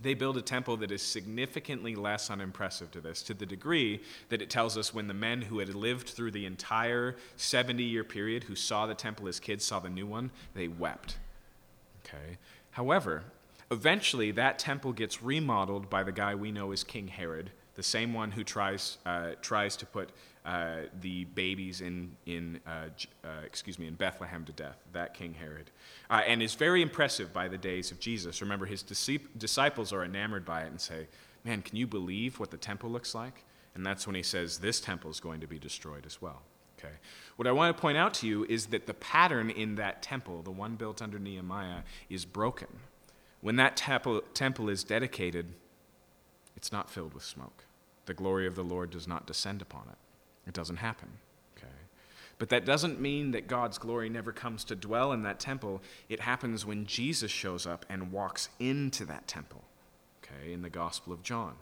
they 0.00 0.14
build 0.14 0.36
a 0.36 0.42
temple 0.42 0.76
that 0.78 0.90
is 0.90 1.02
significantly 1.02 1.94
less 1.94 2.28
unimpressive 2.28 2.90
to 2.90 3.00
this, 3.00 3.22
to 3.22 3.34
the 3.34 3.46
degree 3.46 4.02
that 4.28 4.42
it 4.42 4.50
tells 4.50 4.76
us 4.76 4.92
when 4.92 5.06
the 5.06 5.14
men 5.14 5.40
who 5.40 5.60
had 5.60 5.74
lived 5.74 6.08
through 6.08 6.32
the 6.32 6.46
entire 6.46 7.16
70 7.36 7.82
year 7.82 8.04
period, 8.04 8.44
who 8.44 8.54
saw 8.54 8.86
the 8.86 8.94
temple 8.94 9.28
as 9.28 9.40
kids, 9.40 9.64
saw 9.64 9.78
the 9.78 9.88
new 9.88 10.06
one, 10.06 10.30
they 10.54 10.68
wept. 10.68 11.16
Okay? 12.04 12.38
However, 12.72 13.24
eventually 13.70 14.30
that 14.32 14.58
temple 14.58 14.92
gets 14.92 15.22
remodeled 15.22 15.90
by 15.90 16.02
the 16.02 16.12
guy 16.12 16.34
we 16.34 16.52
know 16.52 16.72
as 16.72 16.84
King 16.84 17.08
Herod, 17.08 17.50
the 17.74 17.82
same 17.82 18.14
one 18.14 18.30
who 18.30 18.42
tries, 18.42 18.98
uh, 19.04 19.32
tries 19.42 19.76
to 19.76 19.86
put 19.86 20.10
uh, 20.44 20.82
the 21.00 21.24
babies 21.24 21.80
in, 21.80 22.16
in 22.24 22.60
uh, 22.66 22.88
uh, 23.24 23.28
excuse 23.44 23.78
me, 23.78 23.86
in 23.86 23.94
Bethlehem 23.94 24.44
to 24.44 24.52
death, 24.52 24.78
that 24.92 25.12
King 25.12 25.34
Herod, 25.34 25.70
uh, 26.08 26.22
and 26.26 26.42
is 26.42 26.54
very 26.54 26.82
impressive 26.82 27.32
by 27.32 27.48
the 27.48 27.58
days 27.58 27.90
of 27.90 27.98
Jesus. 27.98 28.40
Remember, 28.40 28.64
his 28.64 28.82
disciples 28.82 29.92
are 29.92 30.04
enamored 30.04 30.44
by 30.44 30.62
it 30.62 30.68
and 30.68 30.80
say, 30.80 31.08
Man, 31.44 31.62
can 31.62 31.76
you 31.76 31.86
believe 31.86 32.40
what 32.40 32.50
the 32.50 32.56
temple 32.56 32.90
looks 32.90 33.14
like? 33.14 33.44
And 33.76 33.86
that's 33.86 34.06
when 34.06 34.16
he 34.16 34.22
says 34.22 34.58
this 34.58 34.80
temple 34.80 35.10
is 35.10 35.20
going 35.20 35.40
to 35.40 35.46
be 35.46 35.58
destroyed 35.60 36.06
as 36.06 36.20
well. 36.20 36.42
Okay. 36.78 36.94
What 37.36 37.46
I 37.46 37.52
want 37.52 37.76
to 37.76 37.80
point 37.80 37.96
out 37.96 38.14
to 38.14 38.26
you 38.26 38.44
is 38.48 38.66
that 38.66 38.86
the 38.86 38.94
pattern 38.94 39.50
in 39.50 39.76
that 39.76 40.02
temple, 40.02 40.42
the 40.42 40.50
one 40.50 40.74
built 40.74 41.00
under 41.00 41.18
Nehemiah, 41.18 41.82
is 42.10 42.24
broken. 42.24 42.68
When 43.46 43.54
that 43.54 43.76
temple, 43.76 44.68
is 44.70 44.82
dedicated, 44.82 45.52
it's 46.56 46.72
not 46.72 46.90
filled 46.90 47.14
with 47.14 47.22
smoke. 47.22 47.62
The 48.06 48.12
glory 48.12 48.44
of 48.44 48.56
the 48.56 48.64
Lord 48.64 48.90
does 48.90 49.06
not 49.06 49.24
descend 49.24 49.62
upon 49.62 49.82
it. 49.88 50.48
It 50.48 50.52
doesn't 50.52 50.78
happen. 50.78 51.10
Okay. 51.56 51.68
But 52.38 52.48
that 52.48 52.64
doesn't 52.64 53.00
mean 53.00 53.30
that 53.30 53.46
God's 53.46 53.78
glory 53.78 54.08
never 54.08 54.32
comes 54.32 54.64
to 54.64 54.74
dwell 54.74 55.12
in 55.12 55.22
that 55.22 55.38
temple. 55.38 55.80
It 56.08 56.18
happens 56.18 56.66
when 56.66 56.86
Jesus 56.86 57.30
shows 57.30 57.68
up 57.68 57.86
and 57.88 58.10
walks 58.10 58.48
into 58.58 59.04
that 59.04 59.28
temple. 59.28 59.62
Okay, 60.24 60.52
in 60.52 60.62
the 60.62 60.68
Gospel 60.68 61.12
of 61.12 61.22
John. 61.22 61.54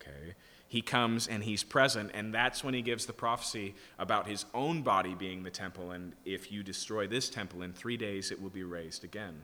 Okay 0.00 0.36
he 0.72 0.80
comes 0.80 1.28
and 1.28 1.44
he's 1.44 1.62
present, 1.62 2.10
and 2.14 2.32
that's 2.32 2.64
when 2.64 2.72
he 2.72 2.80
gives 2.80 3.04
the 3.04 3.12
prophecy 3.12 3.74
about 3.98 4.26
his 4.26 4.46
own 4.54 4.80
body 4.80 5.14
being 5.14 5.42
the 5.42 5.50
temple. 5.50 5.90
And 5.90 6.14
if 6.24 6.50
you 6.50 6.62
destroy 6.62 7.06
this 7.06 7.28
temple 7.28 7.60
in 7.60 7.74
three 7.74 7.98
days, 7.98 8.30
it 8.30 8.40
will 8.40 8.48
be 8.48 8.62
raised 8.62 9.04
again. 9.04 9.42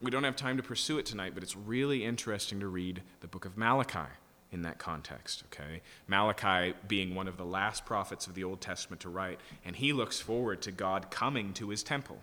We 0.00 0.10
don't 0.10 0.24
have 0.24 0.36
time 0.36 0.56
to 0.56 0.62
pursue 0.62 0.98
it 0.98 1.06
tonight, 1.06 1.32
but 1.34 1.42
it's 1.42 1.56
really 1.56 2.04
interesting 2.04 2.60
to 2.60 2.68
read 2.68 3.02
the 3.20 3.26
book 3.26 3.44
of 3.44 3.56
Malachi 3.56 4.10
in 4.52 4.62
that 4.62 4.78
context. 4.78 5.44
Okay? 5.52 5.82
Malachi 6.06 6.74
being 6.86 7.14
one 7.14 7.28
of 7.28 7.36
the 7.36 7.44
last 7.44 7.84
prophets 7.84 8.26
of 8.26 8.34
the 8.34 8.44
Old 8.44 8.60
Testament 8.60 9.00
to 9.02 9.08
write, 9.08 9.40
and 9.64 9.76
he 9.76 9.92
looks 9.92 10.20
forward 10.20 10.62
to 10.62 10.72
God 10.72 11.10
coming 11.10 11.52
to 11.54 11.70
his 11.70 11.82
temple. 11.82 12.18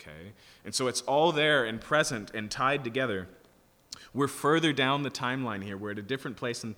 Okay? 0.00 0.32
And 0.64 0.74
so 0.74 0.86
it's 0.86 1.02
all 1.02 1.32
there 1.32 1.64
and 1.64 1.80
present 1.80 2.30
and 2.34 2.50
tied 2.50 2.82
together. 2.82 3.28
We're 4.14 4.28
further 4.28 4.72
down 4.72 5.02
the 5.02 5.10
timeline 5.10 5.62
here. 5.62 5.76
We're 5.76 5.92
at 5.92 5.98
a 5.98 6.02
different 6.02 6.36
place 6.36 6.64
in 6.64 6.74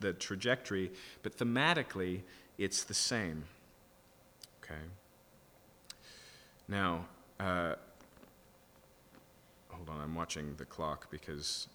the 0.00 0.12
trajectory, 0.14 0.92
but 1.22 1.36
thematically, 1.36 2.22
it's 2.56 2.84
the 2.84 2.94
same. 2.94 3.44
Okay? 4.62 4.80
Now, 6.68 7.06
uh, 7.38 7.74
hold 9.78 9.88
on, 9.88 10.02
I'm 10.02 10.14
watching 10.14 10.54
the 10.56 10.64
clock 10.64 11.10
because 11.10 11.68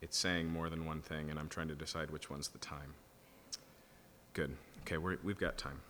it's 0.00 0.16
saying 0.16 0.48
more 0.48 0.70
than 0.70 0.86
one 0.86 1.02
thing, 1.02 1.28
and 1.28 1.38
I'm 1.38 1.48
trying 1.48 1.68
to 1.68 1.74
decide 1.74 2.10
which 2.10 2.30
one's 2.30 2.48
the 2.48 2.58
time. 2.58 2.94
Good. 4.32 4.56
Okay, 4.82 4.96
we 4.96 5.16
have 5.26 5.38
got 5.38 5.58
time. 5.58 5.80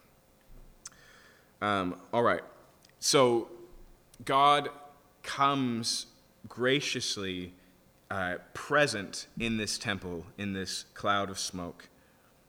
Um, 1.63 1.97
all 2.13 2.23
right. 2.23 2.43
So, 2.99 3.49
God 4.25 4.71
comes 5.23 6.07
graciously 6.49 7.53
uh, 8.11 8.37
present 8.55 9.27
in 9.39 9.57
this 9.57 9.79
temple, 9.79 10.27
in 10.37 10.53
this 10.53 10.85
cloud 10.95 11.31
of 11.31 11.39
smoke. 11.39 11.89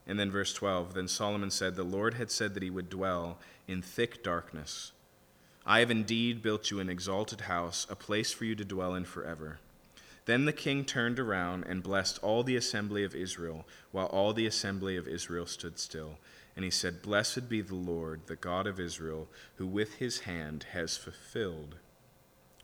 And 0.07 0.19
then 0.19 0.31
verse 0.31 0.53
12 0.53 0.93
Then 0.93 1.07
Solomon 1.07 1.51
said, 1.51 1.75
The 1.75 1.83
Lord 1.83 2.15
had 2.15 2.31
said 2.31 2.53
that 2.55 2.63
he 2.63 2.69
would 2.69 2.89
dwell 2.89 3.37
in 3.67 3.81
thick 3.81 4.23
darkness. 4.23 4.91
I 5.65 5.79
have 5.79 5.91
indeed 5.91 6.41
built 6.41 6.71
you 6.71 6.79
an 6.79 6.89
exalted 6.89 7.41
house, 7.41 7.85
a 7.89 7.95
place 7.95 8.31
for 8.31 8.45
you 8.45 8.55
to 8.55 8.65
dwell 8.65 8.95
in 8.95 9.05
forever. 9.05 9.59
Then 10.25 10.45
the 10.45 10.53
king 10.53 10.85
turned 10.85 11.19
around 11.19 11.65
and 11.65 11.83
blessed 11.83 12.19
all 12.21 12.43
the 12.43 12.55
assembly 12.55 13.03
of 13.03 13.15
Israel, 13.15 13.65
while 13.91 14.07
all 14.07 14.33
the 14.33 14.45
assembly 14.45 14.97
of 14.97 15.07
Israel 15.07 15.45
stood 15.45 15.79
still. 15.79 16.17
And 16.55 16.65
he 16.65 16.71
said, 16.71 17.01
Blessed 17.01 17.49
be 17.49 17.61
the 17.61 17.75
Lord, 17.75 18.21
the 18.27 18.35
God 18.35 18.67
of 18.67 18.79
Israel, 18.79 19.27
who 19.55 19.65
with 19.65 19.95
his 19.95 20.21
hand 20.21 20.67
has 20.71 20.97
fulfilled 20.97 21.75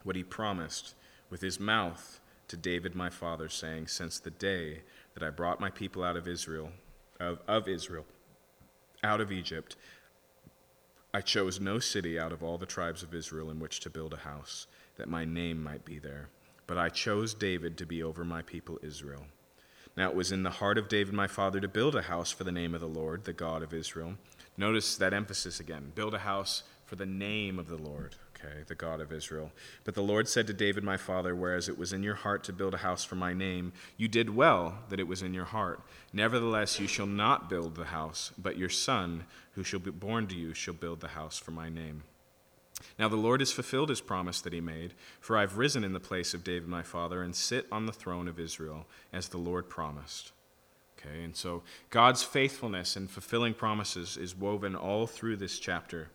what 0.03 0.15
he 0.15 0.23
promised 0.23 0.93
with 1.29 1.41
his 1.41 1.59
mouth 1.59 2.19
to 2.47 2.57
David 2.57 2.95
my 2.95 3.09
father, 3.09 3.49
saying, 3.49 3.87
Since 3.87 4.19
the 4.19 4.29
day 4.29 4.81
that 5.13 5.23
I 5.23 5.29
brought 5.29 5.59
my 5.59 5.69
people 5.69 6.03
out 6.03 6.15
of 6.15 6.27
Israel, 6.27 6.71
of, 7.19 7.39
of 7.47 7.67
Israel, 7.67 8.05
out 9.03 9.21
of 9.21 9.31
Egypt, 9.31 9.75
I 11.13 11.21
chose 11.21 11.59
no 11.59 11.79
city 11.79 12.19
out 12.19 12.31
of 12.31 12.43
all 12.43 12.57
the 12.57 12.65
tribes 12.65 13.01
of 13.01 13.13
Israel 13.13 13.49
in 13.49 13.59
which 13.59 13.79
to 13.81 13.89
build 13.89 14.13
a 14.13 14.17
house, 14.17 14.67
that 14.97 15.09
my 15.09 15.25
name 15.25 15.63
might 15.63 15.85
be 15.85 15.99
there. 15.99 16.29
But 16.67 16.77
I 16.77 16.89
chose 16.89 17.33
David 17.33 17.77
to 17.77 17.85
be 17.85 18.03
over 18.03 18.25
my 18.25 18.41
people 18.41 18.77
Israel. 18.83 19.25
Now 19.95 20.09
it 20.09 20.15
was 20.15 20.31
in 20.31 20.43
the 20.43 20.49
heart 20.49 20.77
of 20.77 20.89
David 20.89 21.13
my 21.13 21.27
father 21.27 21.59
to 21.59 21.67
build 21.67 21.95
a 21.95 22.03
house 22.03 22.31
for 22.31 22.43
the 22.43 22.51
name 22.51 22.75
of 22.75 22.81
the 22.81 22.87
Lord, 22.87 23.23
the 23.23 23.33
God 23.33 23.63
of 23.63 23.73
Israel. 23.73 24.15
Notice 24.57 24.97
that 24.97 25.13
emphasis 25.13 25.59
again 25.59 25.91
build 25.95 26.13
a 26.13 26.19
house 26.19 26.63
for 26.85 26.95
the 26.95 27.05
name 27.05 27.57
of 27.57 27.67
the 27.67 27.77
Lord 27.77 28.15
okay, 28.39 28.63
the 28.67 28.75
God 28.75 29.01
of 29.01 29.11
Israel. 29.11 29.51
But 29.83 29.95
the 29.95 30.01
Lord 30.01 30.27
said 30.27 30.47
to 30.47 30.53
David 30.53 30.83
my 30.83 30.97
father, 30.97 31.35
Whereas 31.35 31.69
it 31.69 31.77
was 31.77 31.93
in 31.93 32.03
your 32.03 32.15
heart 32.15 32.43
to 32.45 32.53
build 32.53 32.73
a 32.73 32.77
house 32.77 33.03
for 33.03 33.15
my 33.15 33.33
name, 33.33 33.73
you 33.97 34.07
did 34.07 34.35
well 34.35 34.79
that 34.89 34.99
it 34.99 35.07
was 35.07 35.21
in 35.21 35.33
your 35.33 35.45
heart. 35.45 35.81
Nevertheless, 36.13 36.79
you 36.79 36.87
shall 36.87 37.07
not 37.07 37.49
build 37.49 37.75
the 37.75 37.85
house, 37.85 38.31
but 38.37 38.57
your 38.57 38.69
son, 38.69 39.25
who 39.53 39.63
shall 39.63 39.79
be 39.79 39.91
born 39.91 40.27
to 40.27 40.35
you, 40.35 40.53
shall 40.53 40.73
build 40.73 40.99
the 40.99 41.09
house 41.09 41.37
for 41.37 41.51
my 41.51 41.69
name. 41.69 42.03
Now 42.99 43.07
the 43.07 43.15
Lord 43.15 43.41
has 43.41 43.51
fulfilled 43.51 43.89
his 43.89 44.01
promise 44.01 44.41
that 44.41 44.53
he 44.53 44.61
made, 44.61 44.93
for 45.19 45.37
I 45.37 45.41
have 45.41 45.57
risen 45.57 45.83
in 45.83 45.93
the 45.93 45.99
place 45.99 46.33
of 46.33 46.43
David 46.43 46.67
my 46.67 46.83
father, 46.83 47.21
and 47.23 47.35
sit 47.35 47.65
on 47.71 47.85
the 47.85 47.91
throne 47.91 48.27
of 48.27 48.39
Israel, 48.39 48.85
as 49.11 49.29
the 49.29 49.37
Lord 49.37 49.69
promised. 49.69 50.31
Okay, 50.99 51.23
and 51.23 51.35
so 51.35 51.63
God's 51.89 52.23
faithfulness 52.23 52.95
and 52.95 53.09
fulfilling 53.09 53.53
promises 53.53 54.17
is 54.17 54.35
woven 54.35 54.75
all 54.75 55.05
through 55.05 55.37
this 55.37 55.59
chapter. 55.59 56.09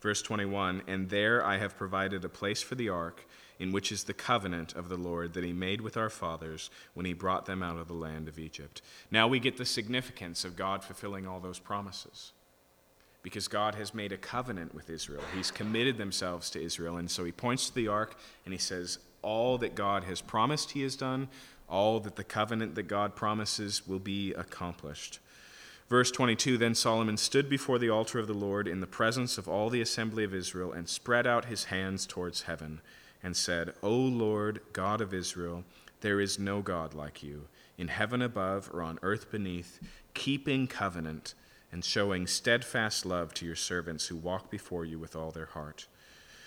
Verse 0.00 0.22
21 0.22 0.82
And 0.86 1.08
there 1.08 1.44
I 1.44 1.58
have 1.58 1.76
provided 1.76 2.24
a 2.24 2.28
place 2.28 2.62
for 2.62 2.74
the 2.74 2.88
ark, 2.88 3.26
in 3.58 3.72
which 3.72 3.90
is 3.90 4.04
the 4.04 4.14
covenant 4.14 4.74
of 4.74 4.88
the 4.88 4.96
Lord 4.96 5.34
that 5.34 5.44
he 5.44 5.52
made 5.52 5.80
with 5.80 5.96
our 5.96 6.10
fathers 6.10 6.70
when 6.94 7.06
he 7.06 7.12
brought 7.12 7.46
them 7.46 7.62
out 7.62 7.76
of 7.76 7.88
the 7.88 7.94
land 7.94 8.28
of 8.28 8.38
Egypt. 8.38 8.82
Now 9.10 9.26
we 9.26 9.40
get 9.40 9.56
the 9.56 9.64
significance 9.64 10.44
of 10.44 10.56
God 10.56 10.84
fulfilling 10.84 11.26
all 11.26 11.40
those 11.40 11.58
promises. 11.58 12.32
Because 13.20 13.48
God 13.48 13.74
has 13.74 13.92
made 13.92 14.12
a 14.12 14.16
covenant 14.16 14.74
with 14.74 14.88
Israel. 14.88 15.24
He's 15.34 15.50
committed 15.50 15.98
themselves 15.98 16.50
to 16.50 16.62
Israel. 16.62 16.96
And 16.96 17.10
so 17.10 17.24
he 17.24 17.32
points 17.32 17.68
to 17.68 17.74
the 17.74 17.88
ark 17.88 18.16
and 18.44 18.54
he 18.54 18.58
says, 18.58 19.00
All 19.22 19.58
that 19.58 19.74
God 19.74 20.04
has 20.04 20.20
promised, 20.20 20.70
he 20.70 20.82
has 20.82 20.94
done. 20.94 21.28
All 21.68 21.98
that 22.00 22.14
the 22.14 22.24
covenant 22.24 22.76
that 22.76 22.84
God 22.84 23.16
promises 23.16 23.86
will 23.88 23.98
be 23.98 24.32
accomplished. 24.34 25.18
Verse 25.88 26.10
22 26.10 26.58
Then 26.58 26.74
Solomon 26.74 27.16
stood 27.16 27.48
before 27.48 27.78
the 27.78 27.88
altar 27.88 28.18
of 28.18 28.26
the 28.26 28.34
Lord 28.34 28.68
in 28.68 28.80
the 28.80 28.86
presence 28.86 29.38
of 29.38 29.48
all 29.48 29.70
the 29.70 29.80
assembly 29.80 30.22
of 30.22 30.34
Israel 30.34 30.72
and 30.72 30.88
spread 30.88 31.26
out 31.26 31.46
his 31.46 31.64
hands 31.64 32.06
towards 32.06 32.42
heaven 32.42 32.80
and 33.22 33.36
said, 33.36 33.72
O 33.82 33.94
Lord, 33.94 34.60
God 34.72 35.00
of 35.00 35.14
Israel, 35.14 35.64
there 36.00 36.20
is 36.20 36.38
no 36.38 36.60
God 36.60 36.94
like 36.94 37.22
you, 37.22 37.48
in 37.76 37.88
heaven 37.88 38.22
above 38.22 38.70
or 38.72 38.82
on 38.82 38.98
earth 39.02 39.30
beneath, 39.30 39.80
keeping 40.14 40.66
covenant 40.66 41.34
and 41.72 41.84
showing 41.84 42.26
steadfast 42.26 43.04
love 43.04 43.34
to 43.34 43.46
your 43.46 43.56
servants 43.56 44.06
who 44.06 44.16
walk 44.16 44.50
before 44.50 44.84
you 44.84 44.98
with 44.98 45.16
all 45.16 45.30
their 45.30 45.46
heart, 45.46 45.86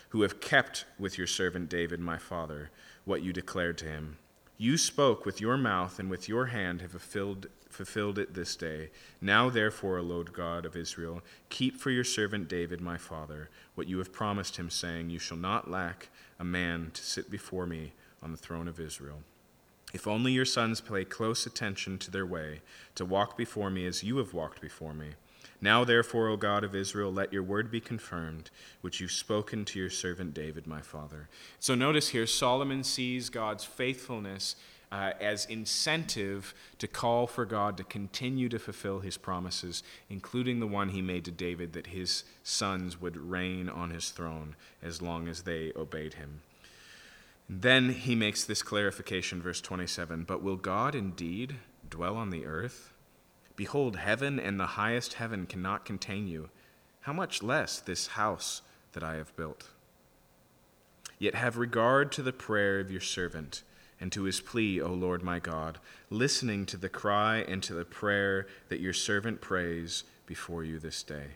who 0.09 0.21
have 0.21 0.39
kept 0.39 0.85
with 0.99 1.17
your 1.17 1.27
servant 1.27 1.69
David, 1.69 1.99
my 1.99 2.17
father, 2.17 2.69
what 3.05 3.23
you 3.23 3.33
declared 3.33 3.77
to 3.79 3.85
him. 3.85 4.17
You 4.57 4.77
spoke 4.77 5.25
with 5.25 5.41
your 5.41 5.57
mouth 5.57 5.99
and 5.99 6.09
with 6.09 6.29
your 6.29 6.47
hand 6.47 6.81
have 6.81 6.91
fulfilled 6.91 7.47
fulfilled 7.81 8.19
it 8.19 8.35
this 8.35 8.55
day. 8.55 8.91
Now, 9.19 9.49
therefore, 9.49 9.97
O 9.97 10.03
Lord 10.03 10.33
God 10.33 10.67
of 10.67 10.75
Israel, 10.75 11.23
keep 11.49 11.77
for 11.77 11.89
your 11.89 12.03
servant 12.03 12.47
David, 12.47 12.79
my 12.79 12.95
father, 12.95 13.49
what 13.73 13.87
you 13.87 13.97
have 13.97 14.13
promised 14.13 14.57
him, 14.57 14.69
saying, 14.69 15.09
You 15.09 15.17
shall 15.17 15.37
not 15.37 15.71
lack 15.71 16.09
a 16.39 16.43
man 16.43 16.91
to 16.93 17.01
sit 17.01 17.31
before 17.31 17.65
me 17.65 17.93
on 18.21 18.29
the 18.29 18.37
throne 18.37 18.67
of 18.67 18.79
Israel. 18.79 19.23
If 19.95 20.07
only 20.07 20.31
your 20.31 20.45
sons 20.45 20.79
pay 20.79 21.03
close 21.05 21.47
attention 21.47 21.97
to 21.97 22.11
their 22.11 22.25
way, 22.25 22.61
to 22.93 23.03
walk 23.03 23.35
before 23.35 23.71
me 23.71 23.87
as 23.87 24.03
you 24.03 24.17
have 24.17 24.31
walked 24.31 24.61
before 24.61 24.93
me. 24.93 25.13
Now, 25.59 25.83
therefore, 25.83 26.27
O 26.27 26.37
God 26.37 26.63
of 26.63 26.75
Israel, 26.75 27.11
let 27.11 27.33
your 27.33 27.43
word 27.43 27.71
be 27.71 27.81
confirmed, 27.81 28.51
which 28.81 28.99
you've 28.99 29.11
spoken 29.11 29.65
to 29.65 29.79
your 29.79 29.89
servant 29.89 30.35
David, 30.35 30.67
my 30.67 30.81
father. 30.81 31.29
So 31.59 31.73
notice 31.73 32.09
here, 32.09 32.27
Solomon 32.27 32.83
sees 32.83 33.29
God's 33.29 33.63
faithfulness 33.63 34.55
uh, 34.91 35.13
as 35.21 35.45
incentive 35.45 36.53
to 36.77 36.87
call 36.87 37.25
for 37.25 37.45
God 37.45 37.77
to 37.77 37.83
continue 37.83 38.49
to 38.49 38.59
fulfill 38.59 38.99
his 38.99 39.17
promises, 39.17 39.83
including 40.09 40.59
the 40.59 40.67
one 40.67 40.89
he 40.89 41.01
made 41.01 41.23
to 41.25 41.31
David 41.31 41.73
that 41.73 41.87
his 41.87 42.23
sons 42.43 42.99
would 42.99 43.15
reign 43.15 43.69
on 43.69 43.91
his 43.91 44.09
throne 44.09 44.55
as 44.83 45.01
long 45.01 45.27
as 45.27 45.43
they 45.43 45.71
obeyed 45.75 46.15
him. 46.15 46.41
Then 47.47 47.89
he 47.91 48.15
makes 48.15 48.43
this 48.43 48.63
clarification, 48.63 49.41
verse 49.41 49.61
27 49.61 50.23
But 50.23 50.41
will 50.41 50.57
God 50.57 50.95
indeed 50.95 51.55
dwell 51.89 52.17
on 52.17 52.29
the 52.29 52.45
earth? 52.45 52.93
Behold, 53.55 53.97
heaven 53.97 54.39
and 54.39 54.59
the 54.59 54.65
highest 54.65 55.13
heaven 55.13 55.45
cannot 55.45 55.85
contain 55.85 56.27
you. 56.27 56.49
How 57.01 57.13
much 57.13 57.43
less 57.43 57.79
this 57.79 58.07
house 58.07 58.61
that 58.93 59.03
I 59.03 59.15
have 59.15 59.35
built? 59.35 59.69
Yet 61.19 61.35
have 61.35 61.57
regard 61.57 62.11
to 62.13 62.23
the 62.23 62.33
prayer 62.33 62.79
of 62.79 62.91
your 62.91 63.01
servant 63.01 63.63
and 64.01 64.11
to 64.11 64.23
his 64.23 64.41
plea, 64.41 64.81
O 64.81 64.91
Lord 64.91 65.23
my 65.23 65.39
God, 65.39 65.77
listening 66.09 66.65
to 66.65 66.77
the 66.77 66.89
cry 66.89 67.37
and 67.37 67.63
to 67.63 67.73
the 67.73 67.85
prayer 67.85 68.47
that 68.67 68.81
your 68.81 68.93
servant 68.93 69.39
prays 69.39 70.03
before 70.25 70.63
you 70.63 70.79
this 70.79 71.03
day. 71.03 71.27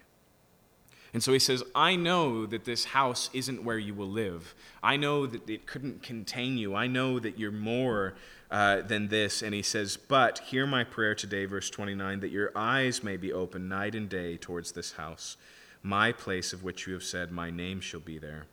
And 1.13 1.23
so 1.23 1.31
he 1.31 1.39
says, 1.39 1.63
I 1.73 1.95
know 1.95 2.45
that 2.45 2.65
this 2.65 2.83
house 2.83 3.29
isn't 3.31 3.63
where 3.63 3.77
you 3.77 3.93
will 3.93 4.09
live. 4.09 4.53
I 4.83 4.97
know 4.97 5.25
that 5.25 5.49
it 5.49 5.65
couldn't 5.65 6.03
contain 6.03 6.57
you. 6.57 6.75
I 6.75 6.87
know 6.87 7.19
that 7.19 7.39
you're 7.39 7.53
more 7.53 8.15
uh, 8.51 8.81
than 8.81 9.07
this. 9.07 9.41
And 9.41 9.53
he 9.53 9.61
says, 9.61 9.95
But 9.95 10.39
hear 10.39 10.67
my 10.67 10.83
prayer 10.83 11.15
today, 11.15 11.45
verse 11.45 11.69
29, 11.69 12.19
that 12.19 12.31
your 12.31 12.51
eyes 12.53 13.01
may 13.01 13.15
be 13.15 13.31
open 13.31 13.69
night 13.69 13.95
and 13.95 14.09
day 14.09 14.35
towards 14.35 14.73
this 14.73 14.93
house, 14.93 15.37
my 15.81 16.11
place 16.11 16.51
of 16.51 16.63
which 16.63 16.85
you 16.85 16.93
have 16.93 17.03
said, 17.03 17.31
My 17.31 17.49
name 17.49 17.79
shall 17.79 18.01
be 18.01 18.17
there, 18.17 18.47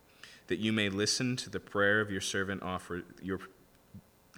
that 0.46 0.60
you 0.60 0.72
may 0.72 0.88
listen 0.88 1.34
to 1.38 1.50
the 1.50 1.58
prayer 1.58 2.00
of 2.00 2.12
your 2.12 2.20
servant 2.20 2.62
offer, 2.62 3.02
your 3.20 3.40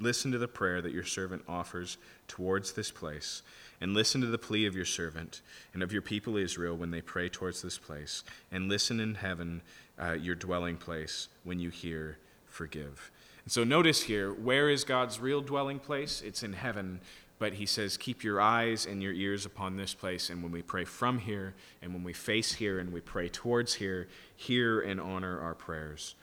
Listen 0.01 0.33
to 0.33 0.39
the 0.39 0.49
prayer 0.49 0.83
that 0.83 0.93
your 0.93 1.05
servant 1.05 1.43
offers 1.49 1.99
towards 2.27 2.73
this 2.73 2.91
place, 2.91 3.43
and 3.81 3.95
listen 3.95 4.21
to 4.21 4.27
the 4.27 4.39
plea 4.39 4.67
of 4.67 4.75
your 4.75 4.85
servant 4.85 5.41
and 5.73 5.83
of 5.83 5.93
your 5.93 6.03
people 6.03 6.37
Israel 6.37 6.77
when 6.77 6.91
they 6.91 7.01
pray 7.01 7.29
towards 7.29 7.63
this 7.63 7.79
place, 7.79 8.25
and 8.51 8.69
listen 8.69 8.99
in 8.99 9.15
heaven, 9.15 9.63
uh, 10.01 10.13
your 10.13 10.35
dwelling 10.35 10.77
place, 10.77 11.29
when 11.45 11.61
you 11.61 11.71
hear, 11.71 12.19
forgive. 12.47 13.11
And 13.45 13.53
so 13.53 13.63
notice 13.63 14.03
here, 14.03 14.33
where 14.33 14.69
is 14.69 14.85
God's 14.85 15.21
real 15.21 15.41
dwelling 15.41 15.79
place? 15.79 16.23
It's 16.23 16.43
in 16.43 16.55
heaven. 16.55 17.01
But 17.39 17.55
he 17.55 17.67
says, 17.67 17.97
Keep 17.97 18.23
your 18.25 18.41
eyes 18.41 18.87
and 18.87 19.03
your 19.03 19.13
ears 19.13 19.45
upon 19.45 19.77
this 19.77 19.93
place. 19.93 20.31
And 20.31 20.43
when 20.43 20.53
we 20.53 20.63
pray 20.63 20.85
from 20.85 21.19
here, 21.19 21.55
and 21.83 21.93
when 21.93 22.05
we 22.05 22.13
face 22.13 22.55
here, 22.55 22.79
and 22.79 22.93
we 22.93 23.01
pray 23.01 23.29
towards 23.29 23.75
here, 23.75 24.09
hear 24.35 24.81
and 24.81 25.01
honor 25.01 25.41
our 25.41 25.55
prayers. 25.55 26.15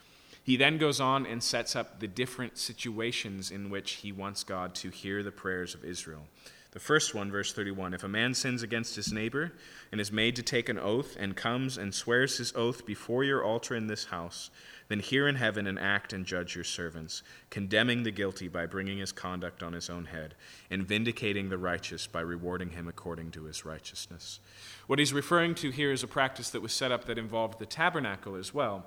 He 0.44 0.58
then 0.58 0.78
goes 0.78 1.00
on 1.00 1.26
and 1.26 1.42
sets 1.44 1.76
up 1.76 2.00
the 2.00 2.08
different 2.08 2.58
situations 2.58 3.52
in 3.52 3.70
which 3.70 3.92
he 3.94 4.12
wants 4.12 4.44
God 4.44 4.74
to 4.76 4.90
hear 4.90 5.22
the 5.22 5.32
prayers 5.32 5.76
of 5.76 5.86
Israel. 5.86 6.24
The 6.72 6.80
first 6.80 7.14
one, 7.14 7.30
verse 7.30 7.52
31 7.54 7.94
If 7.94 8.04
a 8.06 8.08
man 8.08 8.34
sins 8.34 8.64
against 8.64 8.96
his 8.96 9.12
neighbor 9.12 9.52
and 9.92 10.00
is 10.00 10.12
made 10.12 10.38
to 10.38 10.42
take 10.42 10.70
an 10.70 10.80
oath 10.80 11.18
and 11.20 11.36
comes 11.36 11.78
and 11.78 11.94
swears 11.94 12.38
his 12.38 12.54
oath 12.56 12.86
before 12.86 13.26
your 13.26 13.44
altar 13.44 13.76
in 13.76 13.88
this 13.88 14.06
house, 14.06 14.50
then 14.88 15.00
hear 15.00 15.28
in 15.28 15.36
heaven 15.36 15.68
and 15.68 15.78
act 15.78 16.14
and 16.14 16.26
judge 16.26 16.56
your 16.56 16.64
servants, 16.64 17.24
condemning 17.50 18.04
the 18.04 18.12
guilty 18.12 18.48
by 18.48 18.66
bringing 18.66 19.00
his 19.00 19.12
conduct 19.12 19.62
on 19.62 19.74
his 19.74 19.90
own 19.90 20.06
head, 20.06 20.34
and 20.70 20.88
vindicating 20.88 21.50
the 21.50 21.58
righteous 21.58 22.08
by 22.08 22.22
rewarding 22.22 22.70
him 22.70 22.88
according 22.88 23.32
to 23.32 23.44
his 23.44 23.66
righteousness. 23.66 24.40
What 24.88 25.00
he's 25.00 25.14
referring 25.14 25.56
to 25.56 25.72
here 25.72 25.92
is 25.92 26.04
a 26.04 26.08
practice 26.08 26.50
that 26.52 26.62
was 26.62 26.72
set 26.72 26.92
up 26.92 27.04
that 27.06 27.18
involved 27.18 27.60
the 27.60 27.66
tabernacle 27.66 28.36
as 28.36 28.54
well 28.54 28.86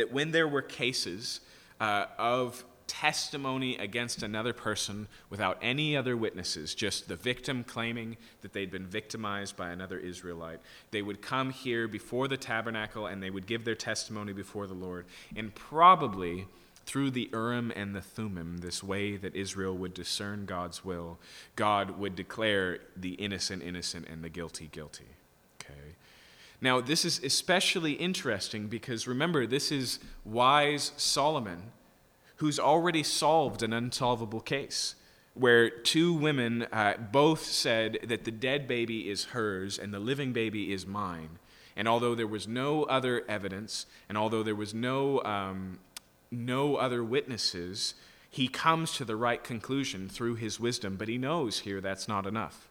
that 0.00 0.10
when 0.10 0.30
there 0.30 0.48
were 0.48 0.62
cases 0.62 1.40
uh, 1.78 2.06
of 2.16 2.64
testimony 2.86 3.76
against 3.76 4.22
another 4.22 4.54
person 4.54 5.06
without 5.28 5.58
any 5.60 5.94
other 5.94 6.16
witnesses, 6.16 6.74
just 6.74 7.06
the 7.06 7.16
victim 7.16 7.62
claiming 7.62 8.16
that 8.40 8.54
they'd 8.54 8.70
been 8.70 8.86
victimized 8.86 9.58
by 9.58 9.68
another 9.68 9.98
Israelite. 9.98 10.58
They 10.90 11.02
would 11.02 11.20
come 11.20 11.50
here 11.50 11.86
before 11.86 12.28
the 12.28 12.38
tabernacle 12.38 13.06
and 13.06 13.22
they 13.22 13.28
would 13.28 13.46
give 13.46 13.66
their 13.66 13.74
testimony 13.74 14.32
before 14.32 14.66
the 14.66 14.72
Lord. 14.72 15.04
And 15.36 15.54
probably 15.54 16.46
through 16.86 17.10
the 17.10 17.28
Urim 17.30 17.70
and 17.76 17.94
the 17.94 18.00
Thummim, 18.00 18.58
this 18.58 18.82
way 18.82 19.18
that 19.18 19.36
Israel 19.36 19.76
would 19.76 19.92
discern 19.92 20.46
God's 20.46 20.82
will, 20.82 21.20
God 21.56 21.98
would 21.98 22.16
declare 22.16 22.78
the 22.96 23.12
innocent 23.12 23.62
innocent 23.62 24.08
and 24.08 24.24
the 24.24 24.30
guilty 24.30 24.70
guilty. 24.72 25.10
Now, 26.60 26.80
this 26.80 27.04
is 27.04 27.22
especially 27.22 27.92
interesting 27.92 28.66
because 28.66 29.06
remember, 29.06 29.46
this 29.46 29.72
is 29.72 29.98
wise 30.24 30.92
Solomon 30.96 31.72
who's 32.40 32.58
already 32.58 33.02
solved 33.02 33.62
an 33.62 33.72
unsolvable 33.74 34.40
case 34.40 34.94
where 35.34 35.68
two 35.68 36.12
women 36.12 36.66
uh, 36.72 36.94
both 37.12 37.44
said 37.44 37.98
that 38.04 38.24
the 38.24 38.30
dead 38.30 38.66
baby 38.66 39.10
is 39.10 39.26
hers 39.26 39.78
and 39.78 39.92
the 39.92 39.98
living 39.98 40.32
baby 40.32 40.72
is 40.72 40.86
mine. 40.86 41.38
And 41.76 41.86
although 41.86 42.14
there 42.14 42.26
was 42.26 42.48
no 42.48 42.84
other 42.84 43.24
evidence, 43.28 43.84
and 44.08 44.16
although 44.16 44.42
there 44.42 44.54
was 44.54 44.72
no, 44.72 45.22
um, 45.22 45.80
no 46.30 46.76
other 46.76 47.04
witnesses, 47.04 47.94
he 48.30 48.48
comes 48.48 48.92
to 48.96 49.04
the 49.04 49.16
right 49.16 49.44
conclusion 49.44 50.08
through 50.08 50.36
his 50.36 50.58
wisdom, 50.58 50.96
but 50.96 51.08
he 51.08 51.18
knows 51.18 51.60
here 51.60 51.82
that's 51.82 52.08
not 52.08 52.26
enough. 52.26 52.69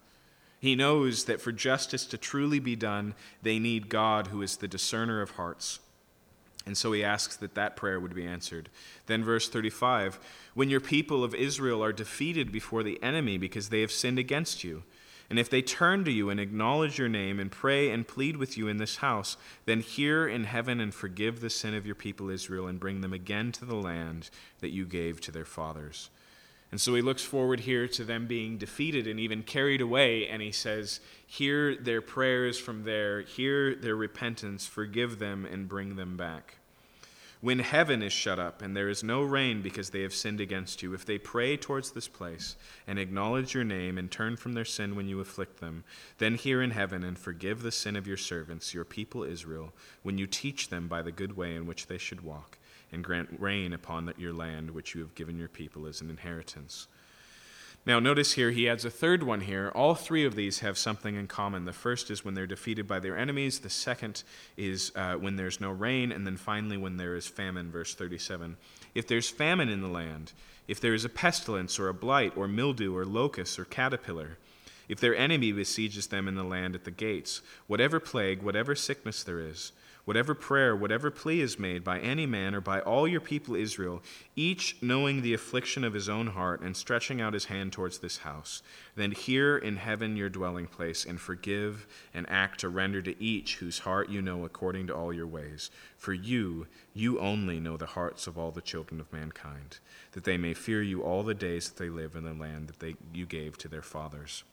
He 0.59 0.75
knows 0.75 1.25
that 1.25 1.41
for 1.41 1.51
justice 1.51 2.05
to 2.07 2.17
truly 2.17 2.59
be 2.59 2.75
done, 2.75 3.15
they 3.41 3.59
need 3.59 3.89
God, 3.89 4.27
who 4.27 4.41
is 4.41 4.57
the 4.57 4.67
discerner 4.67 5.21
of 5.21 5.31
hearts. 5.31 5.79
And 6.65 6.77
so 6.77 6.91
he 6.91 7.03
asks 7.03 7.35
that 7.37 7.55
that 7.55 7.75
prayer 7.75 7.99
would 7.99 8.13
be 8.13 8.25
answered. 8.25 8.69
Then, 9.05 9.23
verse 9.23 9.49
35 9.49 10.19
When 10.53 10.69
your 10.69 10.81
people 10.81 11.23
of 11.23 11.33
Israel 11.33 11.83
are 11.83 11.93
defeated 11.93 12.51
before 12.51 12.83
the 12.83 13.01
enemy 13.01 13.37
because 13.37 13.69
they 13.69 13.81
have 13.81 13.91
sinned 13.91 14.19
against 14.19 14.63
you, 14.63 14.83
and 15.29 15.37
if 15.37 15.49
they 15.49 15.61
turn 15.61 16.03
to 16.05 16.11
you 16.11 16.29
and 16.29 16.39
acknowledge 16.39 16.97
your 16.97 17.07
name 17.07 17.39
and 17.39 17.51
pray 17.51 17.91
and 17.91 18.07
plead 18.07 18.37
with 18.37 18.57
you 18.57 18.67
in 18.67 18.77
this 18.77 18.97
house, 18.97 19.37
then 19.65 19.79
hear 19.79 20.27
in 20.27 20.45
heaven 20.45 20.79
and 20.79 20.93
forgive 20.93 21.39
the 21.39 21.51
sin 21.51 21.75
of 21.75 21.85
your 21.85 21.95
people 21.95 22.29
Israel 22.29 22.67
and 22.67 22.79
bring 22.79 23.01
them 23.01 23.13
again 23.13 23.51
to 23.53 23.65
the 23.65 23.75
land 23.75 24.31
that 24.59 24.71
you 24.71 24.85
gave 24.85 25.21
to 25.21 25.31
their 25.31 25.45
fathers. 25.45 26.09
And 26.71 26.79
so 26.79 26.93
he 26.93 27.01
looks 27.01 27.23
forward 27.23 27.61
here 27.61 27.87
to 27.87 28.03
them 28.03 28.27
being 28.27 28.57
defeated 28.57 29.07
and 29.07 29.19
even 29.19 29.41
carried 29.41 29.81
away, 29.81 30.27
and 30.27 30.41
he 30.41 30.51
says, 30.51 30.99
Hear 31.25 31.75
their 31.75 32.01
prayers 32.01 32.59
from 32.59 32.83
there, 32.83 33.21
hear 33.21 33.73
their 33.73 33.95
repentance, 33.95 34.67
forgive 34.67 35.17
them, 35.17 35.45
and 35.45 35.67
bring 35.67 35.95
them 35.95 36.15
back. 36.15 36.55
When 37.41 37.59
heaven 37.59 38.03
is 38.03 38.11
shut 38.11 38.37
up 38.37 38.61
and 38.61 38.75
there 38.75 38.89
is 38.89 39.01
no 39.01 39.21
rain 39.21 39.61
because 39.61 39.91
they 39.91 40.01
have 40.01 40.13
sinned 40.13 40.41
against 40.41 40.83
you, 40.83 40.93
if 40.93 41.05
they 41.05 41.17
pray 41.17 41.55
towards 41.55 41.91
this 41.91 42.09
place 42.09 42.57
and 42.85 42.99
acknowledge 42.99 43.53
your 43.53 43.63
name 43.63 43.97
and 43.97 44.11
turn 44.11 44.35
from 44.35 44.53
their 44.53 44.65
sin 44.65 44.93
when 44.93 45.07
you 45.07 45.21
afflict 45.21 45.61
them, 45.61 45.85
then 46.17 46.35
hear 46.35 46.61
in 46.61 46.71
heaven 46.71 47.01
and 47.01 47.17
forgive 47.17 47.61
the 47.61 47.71
sin 47.71 47.95
of 47.95 48.05
your 48.05 48.17
servants, 48.17 48.73
your 48.73 48.83
people 48.83 49.23
Israel, 49.23 49.71
when 50.03 50.17
you 50.17 50.27
teach 50.27 50.67
them 50.67 50.89
by 50.89 51.01
the 51.01 51.13
good 51.13 51.37
way 51.37 51.55
in 51.55 51.65
which 51.65 51.87
they 51.87 51.97
should 51.97 52.21
walk 52.21 52.58
and 52.91 53.03
grant 53.03 53.29
rain 53.39 53.73
upon 53.73 54.13
your 54.17 54.33
land, 54.33 54.71
which 54.71 54.95
you 54.95 55.01
have 55.01 55.15
given 55.15 55.37
your 55.37 55.47
people 55.47 55.85
as 55.85 56.01
an 56.01 56.09
inheritance. 56.09 56.87
Now, 57.85 57.99
notice 57.99 58.33
here, 58.33 58.51
he 58.51 58.67
adds 58.67 58.83
a 58.83 58.89
third 58.91 59.23
one 59.23 59.41
here. 59.41 59.71
All 59.73 59.95
three 59.95 60.25
of 60.25 60.35
these 60.35 60.59
have 60.59 60.77
something 60.77 61.15
in 61.15 61.27
common. 61.27 61.65
The 61.65 61.73
first 61.73 62.11
is 62.11 62.25
when 62.25 62.33
they're 62.33 62.45
defeated 62.45 62.87
by 62.87 62.99
their 62.99 63.17
enemies, 63.17 63.59
the 63.59 63.69
second 63.69 64.23
is 64.57 64.91
uh, 64.95 65.13
when 65.13 65.37
there's 65.37 65.61
no 65.61 65.71
rain, 65.71 66.11
and 66.11 66.27
then 66.27 66.35
finally 66.35 66.77
when 66.77 66.97
there 66.97 67.15
is 67.15 67.25
famine, 67.25 67.71
verse 67.71 67.95
37. 67.95 68.57
If 68.93 69.07
there's 69.07 69.29
famine 69.29 69.69
in 69.69 69.81
the 69.81 69.87
land, 69.87 70.33
if 70.67 70.81
there 70.81 70.93
is 70.93 71.05
a 71.05 71.09
pestilence 71.09 71.79
or 71.79 71.87
a 71.87 71.93
blight 71.93 72.33
or 72.35 72.47
mildew 72.47 72.95
or 72.95 73.05
locust 73.05 73.57
or 73.57 73.65
caterpillar, 73.65 74.37
if 74.89 74.99
their 74.99 75.15
enemy 75.15 75.51
besieges 75.51 76.07
them 76.07 76.27
in 76.27 76.35
the 76.35 76.43
land 76.43 76.75
at 76.75 76.83
the 76.83 76.91
gates, 76.91 77.41
whatever 77.67 77.99
plague, 77.99 78.43
whatever 78.43 78.75
sickness 78.75 79.23
there 79.23 79.39
is, 79.39 79.71
whatever 80.05 80.33
prayer, 80.33 80.75
whatever 80.75 81.11
plea 81.11 81.41
is 81.41 81.59
made 81.59 81.83
by 81.83 81.99
any 81.99 82.25
man 82.25 82.55
or 82.55 82.61
by 82.61 82.79
all 82.81 83.07
your 83.07 83.21
people 83.21 83.55
Israel, 83.55 84.01
each 84.35 84.77
knowing 84.81 85.21
the 85.21 85.33
affliction 85.33 85.83
of 85.83 85.93
his 85.93 86.09
own 86.09 86.27
heart 86.27 86.61
and 86.61 86.75
stretching 86.75 87.21
out 87.21 87.33
his 87.33 87.45
hand 87.45 87.71
towards 87.71 87.99
this 87.99 88.17
house, 88.17 88.61
then 88.95 89.11
hear 89.11 89.57
in 89.57 89.77
heaven 89.77 90.15
your 90.15 90.29
dwelling 90.29 90.67
place, 90.67 91.05
and 91.05 91.19
forgive 91.19 91.87
and 92.13 92.25
act 92.29 92.59
to 92.59 92.69
render 92.69 93.01
to 93.01 93.21
each 93.21 93.57
whose 93.57 93.79
heart 93.79 94.09
you 94.09 94.21
know 94.21 94.45
according 94.45 94.87
to 94.87 94.95
all 94.95 95.13
your 95.13 95.27
ways. 95.27 95.69
For 95.97 96.13
you, 96.13 96.67
you 96.93 97.19
only 97.19 97.59
know 97.59 97.77
the 97.77 97.85
hearts 97.85 98.27
of 98.27 98.37
all 98.37 98.51
the 98.51 98.61
children 98.61 98.99
of 98.99 99.11
mankind, 99.13 99.79
that 100.13 100.23
they 100.23 100.37
may 100.37 100.53
fear 100.53 100.81
you 100.81 101.01
all 101.03 101.23
the 101.23 101.33
days 101.33 101.69
that 101.69 101.77
they 101.77 101.89
live 101.89 102.15
in 102.15 102.23
the 102.23 102.33
land 102.33 102.67
that 102.67 102.79
they, 102.79 102.95
you 103.13 103.25
gave 103.25 103.57
to 103.59 103.67
their 103.67 103.81
fathers. 103.81 104.43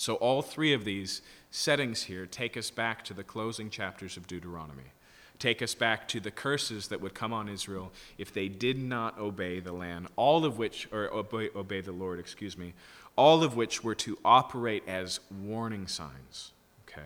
So, 0.00 0.14
all 0.14 0.40
three 0.40 0.72
of 0.72 0.86
these 0.86 1.20
settings 1.50 2.04
here 2.04 2.24
take 2.24 2.56
us 2.56 2.70
back 2.70 3.04
to 3.04 3.12
the 3.12 3.22
closing 3.22 3.68
chapters 3.68 4.16
of 4.16 4.26
Deuteronomy, 4.26 4.94
take 5.38 5.60
us 5.60 5.74
back 5.74 6.08
to 6.08 6.20
the 6.20 6.30
curses 6.30 6.88
that 6.88 7.02
would 7.02 7.12
come 7.12 7.34
on 7.34 7.50
Israel 7.50 7.92
if 8.16 8.32
they 8.32 8.48
did 8.48 8.78
not 8.78 9.18
obey 9.18 9.60
the 9.60 9.74
land, 9.74 10.08
all 10.16 10.46
of 10.46 10.56
which, 10.56 10.88
or 10.90 11.12
obey, 11.12 11.50
obey 11.54 11.82
the 11.82 11.92
Lord, 11.92 12.18
excuse 12.18 12.56
me, 12.56 12.72
all 13.14 13.44
of 13.44 13.56
which 13.56 13.84
were 13.84 13.94
to 13.96 14.16
operate 14.24 14.84
as 14.88 15.20
warning 15.30 15.86
signs. 15.86 16.52
Okay? 16.88 17.02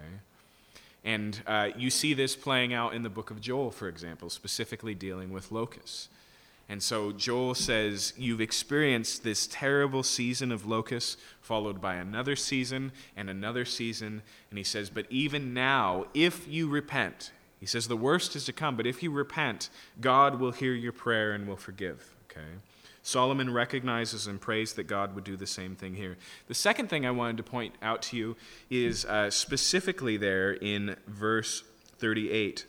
And 1.02 1.42
uh, 1.48 1.70
you 1.76 1.90
see 1.90 2.14
this 2.14 2.36
playing 2.36 2.74
out 2.74 2.94
in 2.94 3.02
the 3.02 3.10
book 3.10 3.32
of 3.32 3.40
Joel, 3.40 3.72
for 3.72 3.88
example, 3.88 4.30
specifically 4.30 4.94
dealing 4.94 5.32
with 5.32 5.50
locusts. 5.50 6.10
And 6.68 6.82
so 6.82 7.12
Joel 7.12 7.54
says, 7.54 8.14
You've 8.16 8.40
experienced 8.40 9.22
this 9.22 9.46
terrible 9.46 10.02
season 10.02 10.50
of 10.50 10.66
locusts, 10.66 11.16
followed 11.40 11.80
by 11.80 11.96
another 11.96 12.36
season 12.36 12.92
and 13.16 13.28
another 13.28 13.64
season. 13.64 14.22
And 14.50 14.58
he 14.58 14.64
says, 14.64 14.90
But 14.90 15.06
even 15.10 15.52
now, 15.52 16.06
if 16.14 16.48
you 16.48 16.68
repent, 16.68 17.32
he 17.60 17.66
says, 17.66 17.88
The 17.88 17.96
worst 17.96 18.34
is 18.34 18.44
to 18.46 18.52
come, 18.52 18.76
but 18.76 18.86
if 18.86 19.02
you 19.02 19.10
repent, 19.10 19.68
God 20.00 20.40
will 20.40 20.52
hear 20.52 20.72
your 20.72 20.92
prayer 20.92 21.32
and 21.32 21.46
will 21.46 21.56
forgive. 21.56 22.14
Okay? 22.30 22.48
Solomon 23.02 23.52
recognizes 23.52 24.26
and 24.26 24.40
prays 24.40 24.72
that 24.72 24.84
God 24.84 25.14
would 25.14 25.24
do 25.24 25.36
the 25.36 25.46
same 25.46 25.76
thing 25.76 25.94
here. 25.94 26.16
The 26.48 26.54
second 26.54 26.88
thing 26.88 27.04
I 27.04 27.10
wanted 27.10 27.36
to 27.36 27.42
point 27.42 27.74
out 27.82 28.00
to 28.02 28.16
you 28.16 28.36
is 28.70 29.04
uh, 29.04 29.30
specifically 29.30 30.16
there 30.16 30.52
in 30.52 30.96
verse 31.06 31.62
38 31.98 32.64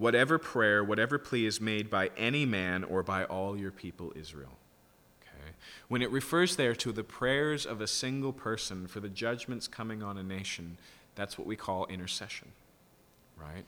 whatever 0.00 0.38
prayer, 0.38 0.82
whatever 0.82 1.18
plea 1.18 1.44
is 1.44 1.60
made 1.60 1.90
by 1.90 2.10
any 2.16 2.46
man 2.46 2.82
or 2.82 3.02
by 3.02 3.22
all 3.24 3.54
your 3.54 3.70
people 3.70 4.10
Israel. 4.16 4.56
Okay? 5.20 5.50
When 5.88 6.00
it 6.00 6.10
refers 6.10 6.56
there 6.56 6.74
to 6.76 6.90
the 6.90 7.04
prayers 7.04 7.66
of 7.66 7.82
a 7.82 7.86
single 7.86 8.32
person 8.32 8.86
for 8.86 9.00
the 9.00 9.10
judgments 9.10 9.68
coming 9.68 10.02
on 10.02 10.16
a 10.16 10.22
nation, 10.22 10.78
that's 11.16 11.36
what 11.36 11.46
we 11.46 11.54
call 11.54 11.84
intercession. 11.86 12.48
right? 13.36 13.66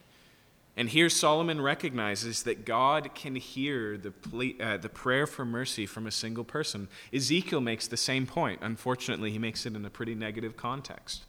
And 0.74 0.88
here 0.88 1.10
Solomon 1.10 1.60
recognizes 1.60 2.44
that 2.44 2.64
God 2.64 3.14
can 3.14 3.36
hear 3.36 3.98
the, 3.98 4.10
ple- 4.10 4.52
uh, 4.58 4.78
the 4.78 4.88
prayer 4.88 5.26
for 5.26 5.44
mercy 5.44 5.84
from 5.84 6.06
a 6.06 6.10
single 6.10 6.44
person. 6.44 6.88
Ezekiel 7.12 7.60
makes 7.60 7.86
the 7.86 7.98
same 7.98 8.26
point. 8.26 8.60
Unfortunately, 8.62 9.30
he 9.30 9.38
makes 9.38 9.66
it 9.66 9.76
in 9.76 9.84
a 9.84 9.90
pretty 9.90 10.14
negative 10.14 10.56
context. 10.56 11.24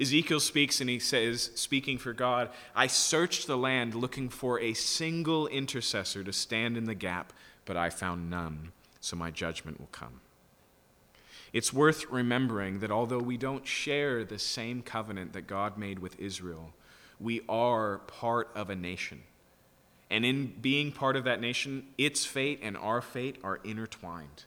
Ezekiel 0.00 0.40
speaks 0.40 0.80
and 0.80 0.88
he 0.88 0.98
says, 0.98 1.50
speaking 1.54 1.98
for 1.98 2.12
God, 2.12 2.50
I 2.74 2.86
searched 2.86 3.46
the 3.46 3.56
land 3.56 3.94
looking 3.94 4.28
for 4.28 4.60
a 4.60 4.74
single 4.74 5.48
intercessor 5.48 6.22
to 6.22 6.32
stand 6.32 6.76
in 6.76 6.84
the 6.84 6.94
gap, 6.94 7.32
but 7.64 7.76
I 7.76 7.90
found 7.90 8.30
none, 8.30 8.72
so 9.00 9.16
my 9.16 9.30
judgment 9.30 9.80
will 9.80 9.88
come. 9.90 10.20
It's 11.52 11.72
worth 11.72 12.10
remembering 12.10 12.80
that 12.80 12.90
although 12.90 13.18
we 13.18 13.36
don't 13.36 13.66
share 13.66 14.24
the 14.24 14.38
same 14.38 14.82
covenant 14.82 15.32
that 15.32 15.46
God 15.46 15.78
made 15.78 15.98
with 15.98 16.20
Israel, 16.20 16.72
we 17.18 17.40
are 17.48 17.98
part 17.98 18.50
of 18.54 18.70
a 18.70 18.76
nation. 18.76 19.22
And 20.10 20.24
in 20.24 20.54
being 20.60 20.92
part 20.92 21.16
of 21.16 21.24
that 21.24 21.40
nation, 21.40 21.86
its 21.98 22.24
fate 22.24 22.60
and 22.62 22.76
our 22.76 23.00
fate 23.00 23.36
are 23.42 23.60
intertwined. 23.64 24.44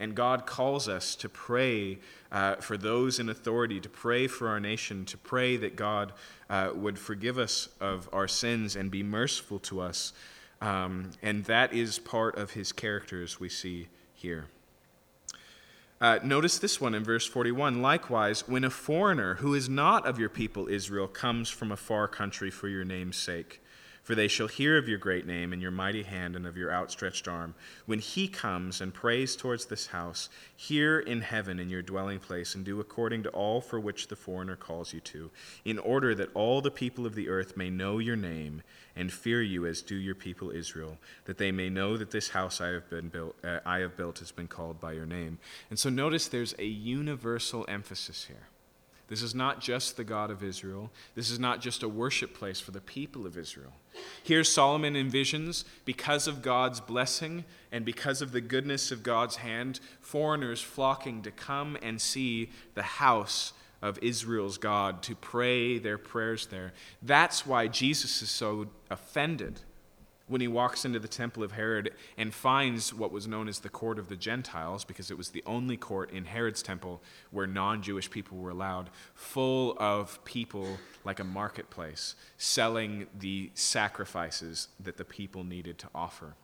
And 0.00 0.14
God 0.14 0.46
calls 0.46 0.88
us 0.88 1.14
to 1.16 1.28
pray 1.28 1.98
uh, 2.32 2.56
for 2.56 2.76
those 2.76 3.20
in 3.20 3.28
authority, 3.28 3.78
to 3.80 3.88
pray 3.88 4.26
for 4.26 4.48
our 4.48 4.58
nation, 4.58 5.04
to 5.04 5.18
pray 5.18 5.56
that 5.58 5.76
God 5.76 6.12
uh, 6.48 6.70
would 6.74 6.98
forgive 6.98 7.38
us 7.38 7.68
of 7.80 8.08
our 8.12 8.26
sins 8.26 8.74
and 8.74 8.90
be 8.90 9.02
merciful 9.02 9.58
to 9.60 9.80
us. 9.80 10.12
Um, 10.60 11.10
and 11.22 11.44
that 11.44 11.72
is 11.72 11.98
part 11.98 12.36
of 12.36 12.52
his 12.52 12.72
character, 12.72 13.22
as 13.22 13.38
we 13.38 13.48
see 13.48 13.88
here. 14.14 14.46
Uh, 16.00 16.18
notice 16.22 16.58
this 16.58 16.80
one 16.80 16.94
in 16.94 17.04
verse 17.04 17.26
41. 17.26 17.82
Likewise, 17.82 18.48
when 18.48 18.64
a 18.64 18.70
foreigner 18.70 19.34
who 19.36 19.54
is 19.54 19.68
not 19.68 20.06
of 20.06 20.18
your 20.18 20.30
people 20.30 20.66
Israel 20.66 21.06
comes 21.06 21.50
from 21.50 21.70
a 21.70 21.76
far 21.76 22.08
country 22.08 22.50
for 22.50 22.68
your 22.68 22.84
name's 22.84 23.18
sake, 23.18 23.62
for 24.02 24.14
they 24.14 24.28
shall 24.28 24.48
hear 24.48 24.76
of 24.76 24.88
your 24.88 24.98
great 24.98 25.26
name 25.26 25.52
and 25.52 25.60
your 25.60 25.70
mighty 25.70 26.02
hand 26.02 26.36
and 26.36 26.46
of 26.46 26.56
your 26.56 26.72
outstretched 26.72 27.28
arm. 27.28 27.54
When 27.86 27.98
he 27.98 28.28
comes 28.28 28.80
and 28.80 28.94
prays 28.94 29.36
towards 29.36 29.66
this 29.66 29.88
house, 29.88 30.28
hear 30.56 30.98
in 30.98 31.20
heaven 31.20 31.58
in 31.58 31.68
your 31.68 31.82
dwelling 31.82 32.18
place, 32.18 32.54
and 32.54 32.64
do 32.64 32.80
according 32.80 33.22
to 33.24 33.28
all 33.30 33.60
for 33.60 33.78
which 33.78 34.08
the 34.08 34.16
foreigner 34.16 34.56
calls 34.56 34.92
you 34.92 35.00
to, 35.00 35.30
in 35.64 35.78
order 35.78 36.14
that 36.14 36.34
all 36.34 36.60
the 36.60 36.70
people 36.70 37.06
of 37.06 37.14
the 37.14 37.28
earth 37.28 37.56
may 37.56 37.70
know 37.70 37.98
your 37.98 38.16
name 38.16 38.62
and 38.96 39.12
fear 39.12 39.42
you 39.42 39.66
as 39.66 39.82
do 39.82 39.94
your 39.94 40.14
people 40.14 40.50
Israel, 40.50 40.98
that 41.24 41.38
they 41.38 41.52
may 41.52 41.68
know 41.68 41.96
that 41.96 42.10
this 42.10 42.30
house 42.30 42.60
I 42.60 42.68
have 42.68 42.88
been 42.90 43.08
built 43.08 43.36
uh, 43.44 43.60
I 43.64 43.78
have 43.78 43.96
built 43.96 44.18
has 44.18 44.32
been 44.32 44.48
called 44.48 44.80
by 44.80 44.92
your 44.92 45.06
name. 45.06 45.38
And 45.68 45.78
so 45.78 45.90
notice 45.90 46.28
there's 46.28 46.54
a 46.58 46.64
universal 46.64 47.64
emphasis 47.68 48.24
here. 48.24 48.48
This 49.10 49.22
is 49.22 49.34
not 49.34 49.60
just 49.60 49.96
the 49.96 50.04
God 50.04 50.30
of 50.30 50.44
Israel. 50.44 50.92
This 51.16 51.30
is 51.30 51.40
not 51.40 51.60
just 51.60 51.82
a 51.82 51.88
worship 51.88 52.32
place 52.32 52.60
for 52.60 52.70
the 52.70 52.80
people 52.80 53.26
of 53.26 53.36
Israel. 53.36 53.72
Here, 54.22 54.44
Solomon 54.44 54.94
envisions, 54.94 55.64
because 55.84 56.28
of 56.28 56.42
God's 56.42 56.80
blessing 56.80 57.44
and 57.72 57.84
because 57.84 58.22
of 58.22 58.30
the 58.30 58.40
goodness 58.40 58.92
of 58.92 59.02
God's 59.02 59.36
hand, 59.36 59.80
foreigners 60.00 60.62
flocking 60.62 61.22
to 61.22 61.32
come 61.32 61.76
and 61.82 62.00
see 62.00 62.50
the 62.74 62.82
house 62.82 63.52
of 63.82 63.98
Israel's 64.00 64.58
God, 64.58 65.02
to 65.02 65.16
pray 65.16 65.78
their 65.78 65.98
prayers 65.98 66.46
there. 66.46 66.72
That's 67.02 67.44
why 67.44 67.66
Jesus 67.66 68.22
is 68.22 68.30
so 68.30 68.68
offended 68.90 69.60
when 70.30 70.40
he 70.40 70.46
walks 70.46 70.84
into 70.84 71.00
the 71.00 71.08
temple 71.08 71.42
of 71.42 71.52
Herod 71.52 71.92
and 72.16 72.32
finds 72.32 72.94
what 72.94 73.10
was 73.10 73.26
known 73.26 73.48
as 73.48 73.58
the 73.58 73.68
court 73.68 73.98
of 73.98 74.08
the 74.08 74.14
Gentiles, 74.14 74.84
because 74.84 75.10
it 75.10 75.18
was 75.18 75.30
the 75.30 75.42
only 75.44 75.76
court 75.76 76.12
in 76.12 76.24
Herod's 76.24 76.62
temple 76.62 77.02
where 77.32 77.48
non 77.48 77.82
Jewish 77.82 78.08
people 78.08 78.38
were 78.38 78.50
allowed, 78.50 78.90
full 79.14 79.76
of 79.78 80.24
people 80.24 80.78
like 81.04 81.18
a 81.18 81.24
marketplace, 81.24 82.14
selling 82.38 83.08
the 83.18 83.50
sacrifices 83.54 84.68
that 84.78 84.96
the 84.96 85.04
people 85.04 85.42
needed 85.42 85.78
to 85.78 85.88
offer. 85.94 86.34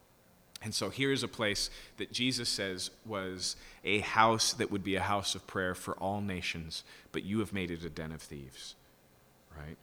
And 0.63 0.75
so 0.75 0.91
here's 0.91 1.23
a 1.23 1.29
place 1.29 1.71
that 1.99 2.11
Jesus 2.11 2.49
says 2.49 2.91
was 3.05 3.55
a 3.85 4.01
house 4.01 4.53
that 4.55 4.73
would 4.73 4.83
be 4.83 4.97
a 4.97 5.01
house 5.01 5.37
of 5.37 5.47
prayer 5.47 5.77
for 5.77 5.95
all 5.95 6.21
nations, 6.21 6.83
but 7.13 7.23
you 7.23 7.39
have 7.39 7.53
made 7.53 7.71
it 7.71 7.85
a 7.85 7.91
den 7.91 8.11
of 8.11 8.21
thieves, 8.21 8.75
right? 9.57 9.77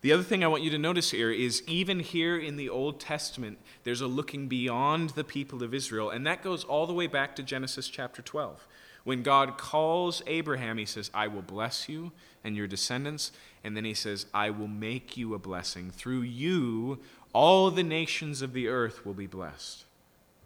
The 0.00 0.12
other 0.12 0.22
thing 0.22 0.44
I 0.44 0.48
want 0.48 0.62
you 0.62 0.70
to 0.70 0.78
notice 0.78 1.10
here 1.10 1.32
is 1.32 1.62
even 1.66 1.98
here 1.98 2.38
in 2.38 2.56
the 2.56 2.68
Old 2.68 3.00
Testament, 3.00 3.58
there's 3.82 4.00
a 4.00 4.06
looking 4.06 4.46
beyond 4.46 5.10
the 5.10 5.24
people 5.24 5.64
of 5.64 5.74
Israel, 5.74 6.10
and 6.10 6.24
that 6.24 6.42
goes 6.42 6.62
all 6.62 6.86
the 6.86 6.92
way 6.94 7.08
back 7.08 7.34
to 7.36 7.42
Genesis 7.42 7.88
chapter 7.88 8.22
12. 8.22 8.66
When 9.02 9.22
God 9.22 9.58
calls 9.58 10.22
Abraham, 10.26 10.78
he 10.78 10.84
says, 10.84 11.10
I 11.14 11.28
will 11.28 11.42
bless 11.42 11.88
you 11.88 12.12
and 12.44 12.54
your 12.54 12.66
descendants. 12.66 13.32
And 13.64 13.76
then 13.76 13.84
he 13.84 13.94
says, 13.94 14.26
I 14.34 14.50
will 14.50 14.68
make 14.68 15.16
you 15.16 15.34
a 15.34 15.38
blessing. 15.38 15.90
Through 15.90 16.22
you, 16.22 16.98
all 17.32 17.70
the 17.70 17.82
nations 17.82 18.42
of 18.42 18.52
the 18.52 18.68
earth 18.68 19.06
will 19.06 19.14
be 19.14 19.26
blessed. 19.26 19.84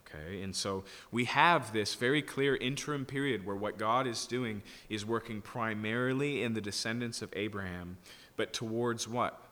Okay, 0.07 0.41
and 0.41 0.55
so 0.55 0.83
we 1.11 1.25
have 1.25 1.73
this 1.73 1.95
very 1.95 2.21
clear 2.21 2.55
interim 2.55 3.05
period 3.05 3.45
where 3.45 3.55
what 3.55 3.77
God 3.77 4.07
is 4.07 4.25
doing 4.25 4.61
is 4.87 5.05
working 5.05 5.41
primarily 5.41 6.41
in 6.41 6.53
the 6.53 6.61
descendants 6.61 7.21
of 7.21 7.33
Abraham, 7.35 7.97
but 8.37 8.53
towards 8.53 9.07
what? 9.07 9.42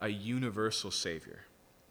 A 0.00 0.08
universal 0.08 0.90
Savior. 0.90 1.40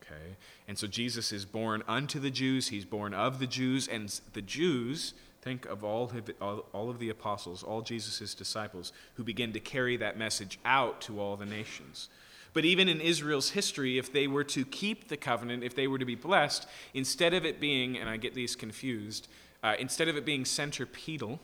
Okay? 0.02 0.36
And 0.68 0.78
so 0.78 0.88
Jesus 0.88 1.32
is 1.32 1.46
born 1.46 1.84
unto 1.88 2.20
the 2.20 2.30
Jews, 2.30 2.68
he's 2.68 2.86
born 2.86 3.14
of 3.14 3.40
the 3.40 3.48
Jews, 3.48 3.88
and 3.88 4.20
the 4.34 4.42
Jews, 4.42 5.14
think 5.42 5.66
of 5.66 5.84
all 5.84 6.12
all 6.42 6.90
of 6.90 7.00
the 7.00 7.10
apostles, 7.10 7.64
all 7.64 7.82
Jesus' 7.82 8.34
disciples, 8.34 8.94
who 9.16 9.24
begin 9.24 9.54
to 9.54 9.60
carry 9.60 9.98
that 9.98 10.18
message 10.18 10.60
out 10.66 11.02
to 11.02 11.20
all 11.20 11.38
the 11.38 11.46
nations. 11.46 12.10
But 12.54 12.64
even 12.64 12.88
in 12.88 13.02
Israel's 13.02 13.50
history, 13.50 13.98
if 13.98 14.14
they 14.14 14.28
were 14.28 14.46
to 14.46 14.64
keep 14.64 15.10
the 15.10 15.18
covenant, 15.18 15.64
if 15.64 15.76
they 15.76 15.88
were 15.88 16.00
to 16.00 16.06
be 16.06 16.16
blessed, 16.16 16.68
instead 16.94 17.34
of 17.34 17.46
it 17.46 17.60
being, 17.60 17.98
and 17.98 18.10
I 18.10 18.16
get 18.16 18.34
these 18.34 18.56
confused, 18.56 19.28
uh, 19.62 19.76
instead 19.78 20.08
of 20.08 20.16
it 20.16 20.26
being 20.26 20.46
centripetal, 20.46 21.42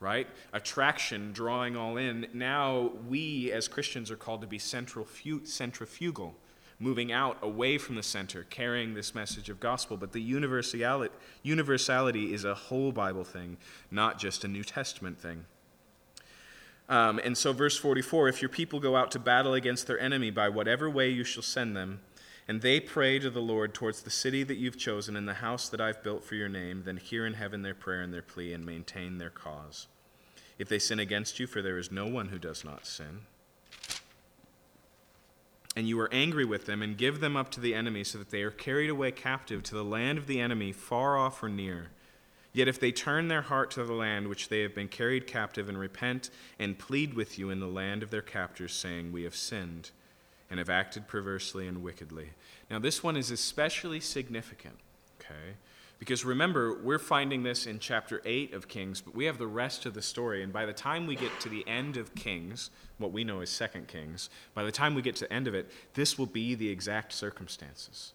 right? 0.00 0.26
Attraction, 0.52 1.32
drawing 1.32 1.76
all 1.76 1.98
in. 1.98 2.26
Now 2.32 2.92
we 3.06 3.52
as 3.52 3.68
Christians 3.68 4.10
are 4.10 4.16
called 4.16 4.40
to 4.40 4.46
be 4.46 4.58
centrifugal, 4.58 6.34
moving 6.78 7.12
out 7.12 7.36
away 7.42 7.76
from 7.76 7.94
the 7.94 8.02
center, 8.02 8.46
carrying 8.48 8.94
this 8.94 9.14
message 9.14 9.50
of 9.50 9.60
gospel. 9.60 9.98
But 9.98 10.12
the 10.12 10.22
universality, 10.22 11.14
universality 11.42 12.32
is 12.32 12.44
a 12.44 12.54
whole 12.54 12.92
Bible 12.92 13.24
thing, 13.24 13.58
not 13.90 14.18
just 14.18 14.42
a 14.42 14.48
New 14.48 14.64
Testament 14.64 15.20
thing. 15.20 15.44
Um, 16.88 17.20
and 17.22 17.38
so, 17.38 17.52
verse 17.52 17.76
44 17.76 18.28
if 18.28 18.42
your 18.42 18.48
people 18.48 18.80
go 18.80 18.96
out 18.96 19.12
to 19.12 19.20
battle 19.20 19.54
against 19.54 19.86
their 19.86 20.00
enemy 20.00 20.30
by 20.30 20.48
whatever 20.48 20.90
way 20.90 21.08
you 21.08 21.22
shall 21.22 21.42
send 21.42 21.76
them, 21.76 22.00
and 22.48 22.60
they 22.60 22.80
pray 22.80 23.18
to 23.18 23.30
the 23.30 23.40
Lord 23.40 23.74
towards 23.74 24.02
the 24.02 24.10
city 24.10 24.42
that 24.42 24.56
you've 24.56 24.78
chosen 24.78 25.16
and 25.16 25.28
the 25.28 25.34
house 25.34 25.68
that 25.68 25.80
I've 25.80 26.02
built 26.02 26.24
for 26.24 26.34
your 26.34 26.48
name, 26.48 26.82
then 26.84 26.96
hear 26.96 27.26
in 27.26 27.34
heaven 27.34 27.62
their 27.62 27.74
prayer 27.74 28.02
and 28.02 28.12
their 28.12 28.22
plea 28.22 28.52
and 28.52 28.64
maintain 28.64 29.18
their 29.18 29.30
cause. 29.30 29.86
If 30.58 30.68
they 30.68 30.78
sin 30.78 30.98
against 30.98 31.38
you, 31.38 31.46
for 31.46 31.62
there 31.62 31.78
is 31.78 31.92
no 31.92 32.06
one 32.06 32.28
who 32.28 32.38
does 32.38 32.64
not 32.64 32.86
sin, 32.86 33.20
and 35.76 35.88
you 35.88 35.98
are 36.00 36.12
angry 36.12 36.44
with 36.44 36.66
them 36.66 36.82
and 36.82 36.98
give 36.98 37.20
them 37.20 37.36
up 37.36 37.50
to 37.52 37.60
the 37.60 37.74
enemy 37.74 38.02
so 38.04 38.18
that 38.18 38.30
they 38.30 38.42
are 38.42 38.50
carried 38.50 38.90
away 38.90 39.12
captive 39.12 39.62
to 39.62 39.74
the 39.74 39.84
land 39.84 40.18
of 40.18 40.26
the 40.26 40.40
enemy, 40.40 40.72
far 40.72 41.16
off 41.16 41.42
or 41.42 41.48
near, 41.48 41.90
Yet 42.52 42.68
if 42.68 42.80
they 42.80 42.90
turn 42.90 43.28
their 43.28 43.42
heart 43.42 43.70
to 43.72 43.84
the 43.84 43.92
land 43.92 44.28
which 44.28 44.48
they 44.48 44.60
have 44.62 44.74
been 44.74 44.88
carried 44.88 45.26
captive 45.26 45.68
and 45.68 45.78
repent 45.78 46.30
and 46.58 46.78
plead 46.78 47.14
with 47.14 47.38
you 47.38 47.50
in 47.50 47.60
the 47.60 47.68
land 47.68 48.02
of 48.02 48.10
their 48.10 48.22
captors, 48.22 48.72
saying, 48.72 49.12
We 49.12 49.22
have 49.22 49.36
sinned 49.36 49.90
and 50.50 50.58
have 50.58 50.68
acted 50.68 51.06
perversely 51.06 51.66
and 51.66 51.82
wickedly. 51.82 52.30
Now, 52.68 52.78
this 52.78 53.02
one 53.02 53.16
is 53.16 53.30
especially 53.30 54.00
significant, 54.00 54.76
okay? 55.20 55.56
Because 56.00 56.24
remember, 56.24 56.78
we're 56.82 56.98
finding 56.98 57.42
this 57.42 57.66
in 57.66 57.78
chapter 57.78 58.22
8 58.24 58.54
of 58.54 58.68
Kings, 58.68 59.02
but 59.02 59.14
we 59.14 59.26
have 59.26 59.36
the 59.38 59.46
rest 59.46 59.84
of 59.84 59.92
the 59.92 60.00
story. 60.00 60.42
And 60.42 60.50
by 60.50 60.64
the 60.64 60.72
time 60.72 61.06
we 61.06 61.14
get 61.14 61.38
to 61.40 61.50
the 61.50 61.66
end 61.68 61.98
of 61.98 62.14
Kings, 62.14 62.70
what 62.96 63.12
we 63.12 63.22
know 63.22 63.42
as 63.42 63.50
Second 63.50 63.86
Kings, 63.86 64.30
by 64.54 64.64
the 64.64 64.72
time 64.72 64.94
we 64.94 65.02
get 65.02 65.16
to 65.16 65.24
the 65.26 65.32
end 65.32 65.46
of 65.46 65.54
it, 65.54 65.70
this 65.92 66.18
will 66.18 66.26
be 66.26 66.54
the 66.54 66.70
exact 66.70 67.12
circumstances. 67.12 68.14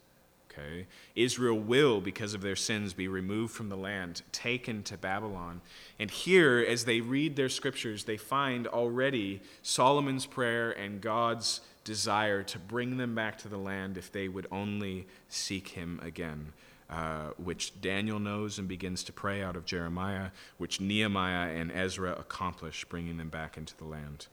Okay? 0.52 0.88
Israel 1.16 1.60
will, 1.60 2.02
because 2.02 2.34
of 2.34 2.42
their 2.42 2.56
sins, 2.56 2.94
be 2.94 3.08
removed 3.08 3.54
from 3.54 3.70
the 3.70 3.78
land, 3.78 4.24
taken 4.32 4.82
to 4.84 4.98
Babylon. 4.98 5.62
And 6.00 6.10
here, 6.10 6.66
as 6.68 6.86
they 6.86 7.02
read 7.02 7.36
their 7.36 7.50
scriptures, 7.50 8.06
they 8.06 8.18
find 8.18 8.66
already 8.66 9.42
Solomon's 9.62 10.26
prayer 10.26 10.72
and 10.72 11.02
God's 11.02 11.62
desire 11.86 12.44
to 12.44 12.60
bring 12.60 12.98
them 12.98 13.16
back 13.16 13.38
to 13.38 13.48
the 13.48 13.58
land 13.58 13.98
if 13.98 14.12
they 14.12 14.28
would 14.28 14.48
only 14.52 15.08
seek 15.30 15.70
him 15.70 16.02
again. 16.04 16.52
Uh, 16.88 17.30
which 17.38 17.82
Daniel 17.82 18.20
knows 18.20 18.60
and 18.60 18.68
begins 18.68 19.04
to 19.04 19.12
pray 19.12 19.42
out 19.42 19.56
of 19.56 19.66
Jeremiah, 19.66 20.30
which 20.60 20.80
Nehemiah 20.80 21.50
and 21.50 21.72
Ezra 21.72 22.14
accomplish, 22.14 22.86
bringing 22.86 23.18
them 23.18 23.30
back 23.30 23.58
into 23.58 23.76
the 23.76 23.86
land. 23.86 24.28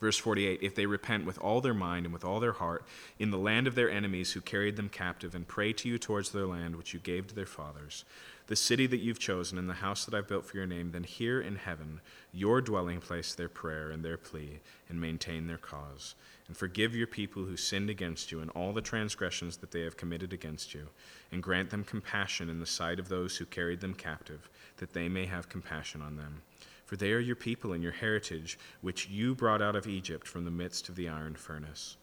Verse 0.00 0.16
48 0.16 0.60
If 0.62 0.74
they 0.74 0.86
repent 0.86 1.26
with 1.26 1.38
all 1.38 1.60
their 1.60 1.74
mind 1.74 2.06
and 2.06 2.14
with 2.14 2.24
all 2.24 2.40
their 2.40 2.52
heart 2.52 2.86
in 3.18 3.30
the 3.30 3.36
land 3.36 3.66
of 3.66 3.74
their 3.74 3.90
enemies 3.90 4.32
who 4.32 4.40
carried 4.40 4.76
them 4.76 4.88
captive, 4.88 5.34
and 5.34 5.46
pray 5.46 5.74
to 5.74 5.86
you 5.86 5.98
towards 5.98 6.30
their 6.30 6.46
land 6.46 6.76
which 6.76 6.94
you 6.94 7.00
gave 7.00 7.26
to 7.26 7.34
their 7.34 7.44
fathers, 7.44 8.06
the 8.46 8.56
city 8.56 8.86
that 8.86 9.00
you've 9.00 9.18
chosen, 9.18 9.58
and 9.58 9.68
the 9.68 9.74
house 9.74 10.06
that 10.06 10.14
I've 10.14 10.28
built 10.28 10.46
for 10.46 10.56
your 10.56 10.66
name, 10.66 10.92
then 10.92 11.04
hear 11.04 11.42
in 11.42 11.56
heaven 11.56 12.00
your 12.32 12.62
dwelling 12.62 13.00
place 13.00 13.34
their 13.34 13.50
prayer 13.50 13.90
and 13.90 14.02
their 14.02 14.16
plea, 14.16 14.60
and 14.88 14.98
maintain 14.98 15.46
their 15.46 15.58
cause 15.58 16.14
and 16.48 16.56
forgive 16.56 16.94
your 16.94 17.06
people 17.06 17.44
who 17.44 17.56
sinned 17.56 17.90
against 17.90 18.30
you 18.30 18.40
and 18.40 18.50
all 18.50 18.72
the 18.72 18.80
transgressions 18.80 19.56
that 19.58 19.70
they 19.70 19.82
have 19.82 19.96
committed 19.96 20.32
against 20.32 20.74
you, 20.74 20.88
and 21.32 21.42
grant 21.42 21.70
them 21.70 21.84
compassion 21.84 22.48
in 22.48 22.60
the 22.60 22.66
sight 22.66 22.98
of 22.98 23.08
those 23.08 23.36
who 23.36 23.46
carried 23.46 23.80
them 23.80 23.94
captive, 23.94 24.48
that 24.76 24.92
they 24.92 25.08
may 25.08 25.26
have 25.26 25.48
compassion 25.48 26.00
on 26.02 26.16
them. 26.16 26.42
For 26.84 26.96
they 26.96 27.12
are 27.12 27.18
your 27.18 27.36
people 27.36 27.72
and 27.72 27.82
your 27.82 27.92
heritage, 27.92 28.58
which 28.80 29.08
you 29.08 29.34
brought 29.34 29.60
out 29.60 29.74
of 29.74 29.88
Egypt 29.88 30.26
from 30.26 30.44
the 30.44 30.50
midst 30.50 30.88
of 30.88 30.94
the 30.94 31.08
iron 31.08 31.34
furnace. 31.34 31.96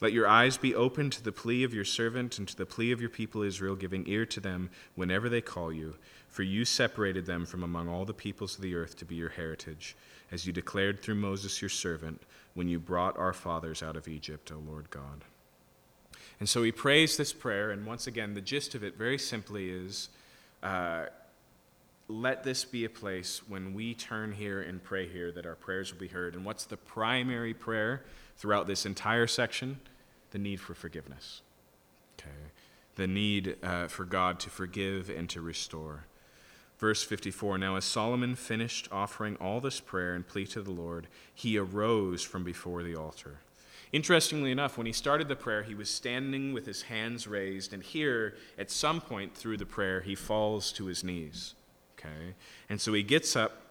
Let 0.00 0.12
your 0.12 0.26
eyes 0.26 0.56
be 0.56 0.74
open 0.74 1.10
to 1.10 1.22
the 1.22 1.32
plea 1.32 1.62
of 1.62 1.74
your 1.74 1.84
servant 1.84 2.38
and 2.38 2.48
to 2.48 2.56
the 2.56 2.66
plea 2.66 2.90
of 2.92 3.00
your 3.00 3.10
people 3.10 3.42
Israel, 3.42 3.76
giving 3.76 4.08
ear 4.08 4.26
to 4.26 4.40
them 4.40 4.70
whenever 4.94 5.28
they 5.28 5.40
call 5.40 5.72
you. 5.72 5.96
For 6.28 6.42
you 6.42 6.64
separated 6.64 7.26
them 7.26 7.46
from 7.46 7.62
among 7.62 7.88
all 7.88 8.04
the 8.04 8.12
peoples 8.12 8.56
of 8.56 8.62
the 8.62 8.74
earth 8.74 8.96
to 8.96 9.04
be 9.04 9.14
your 9.14 9.28
heritage, 9.28 9.96
as 10.32 10.46
you 10.46 10.52
declared 10.52 11.00
through 11.00 11.16
Moses 11.16 11.60
your 11.60 11.68
servant, 11.68 12.22
when 12.54 12.68
you 12.68 12.78
brought 12.78 13.16
our 13.18 13.32
fathers 13.32 13.82
out 13.82 13.96
of 13.96 14.08
Egypt, 14.08 14.52
O 14.52 14.58
Lord 14.58 14.90
God. 14.90 15.24
And 16.40 16.48
so 16.48 16.62
he 16.62 16.72
prays 16.72 17.16
this 17.16 17.32
prayer, 17.32 17.70
and 17.70 17.86
once 17.86 18.06
again, 18.06 18.34
the 18.34 18.40
gist 18.40 18.74
of 18.74 18.82
it 18.82 18.96
very 18.96 19.18
simply 19.18 19.70
is 19.70 20.08
uh, 20.62 21.06
let 22.08 22.44
this 22.44 22.64
be 22.64 22.84
a 22.84 22.90
place 22.90 23.40
when 23.48 23.72
we 23.72 23.94
turn 23.94 24.32
here 24.32 24.60
and 24.60 24.82
pray 24.82 25.08
here 25.08 25.32
that 25.32 25.46
our 25.46 25.54
prayers 25.54 25.92
will 25.92 26.00
be 26.00 26.08
heard. 26.08 26.34
And 26.34 26.44
what's 26.44 26.64
the 26.64 26.76
primary 26.76 27.54
prayer 27.54 28.04
throughout 28.36 28.66
this 28.66 28.84
entire 28.84 29.26
section? 29.26 29.80
The 30.32 30.38
need 30.38 30.60
for 30.60 30.74
forgiveness. 30.74 31.42
Okay. 32.18 32.30
The 32.96 33.06
need 33.06 33.56
uh, 33.62 33.88
for 33.88 34.04
God 34.04 34.38
to 34.40 34.50
forgive 34.50 35.08
and 35.08 35.28
to 35.30 35.40
restore. 35.40 36.04
Verse 36.84 37.02
54 37.02 37.56
Now, 37.56 37.76
as 37.76 37.84
Solomon 37.86 38.34
finished 38.34 38.90
offering 38.92 39.36
all 39.36 39.58
this 39.58 39.80
prayer 39.80 40.12
and 40.12 40.28
plea 40.28 40.46
to 40.48 40.60
the 40.60 40.70
Lord, 40.70 41.06
he 41.32 41.56
arose 41.56 42.22
from 42.22 42.44
before 42.44 42.82
the 42.82 42.94
altar. 42.94 43.38
Interestingly 43.90 44.50
enough, 44.50 44.76
when 44.76 44.86
he 44.86 44.92
started 44.92 45.26
the 45.26 45.34
prayer, 45.34 45.62
he 45.62 45.74
was 45.74 45.88
standing 45.88 46.52
with 46.52 46.66
his 46.66 46.82
hands 46.82 47.26
raised, 47.26 47.72
and 47.72 47.82
here, 47.82 48.34
at 48.58 48.70
some 48.70 49.00
point 49.00 49.34
through 49.34 49.56
the 49.56 49.64
prayer, 49.64 50.02
he 50.02 50.14
falls 50.14 50.72
to 50.72 50.84
his 50.84 51.02
knees. 51.02 51.54
Okay? 51.98 52.34
And 52.68 52.78
so 52.78 52.92
he 52.92 53.02
gets 53.02 53.34
up 53.34 53.62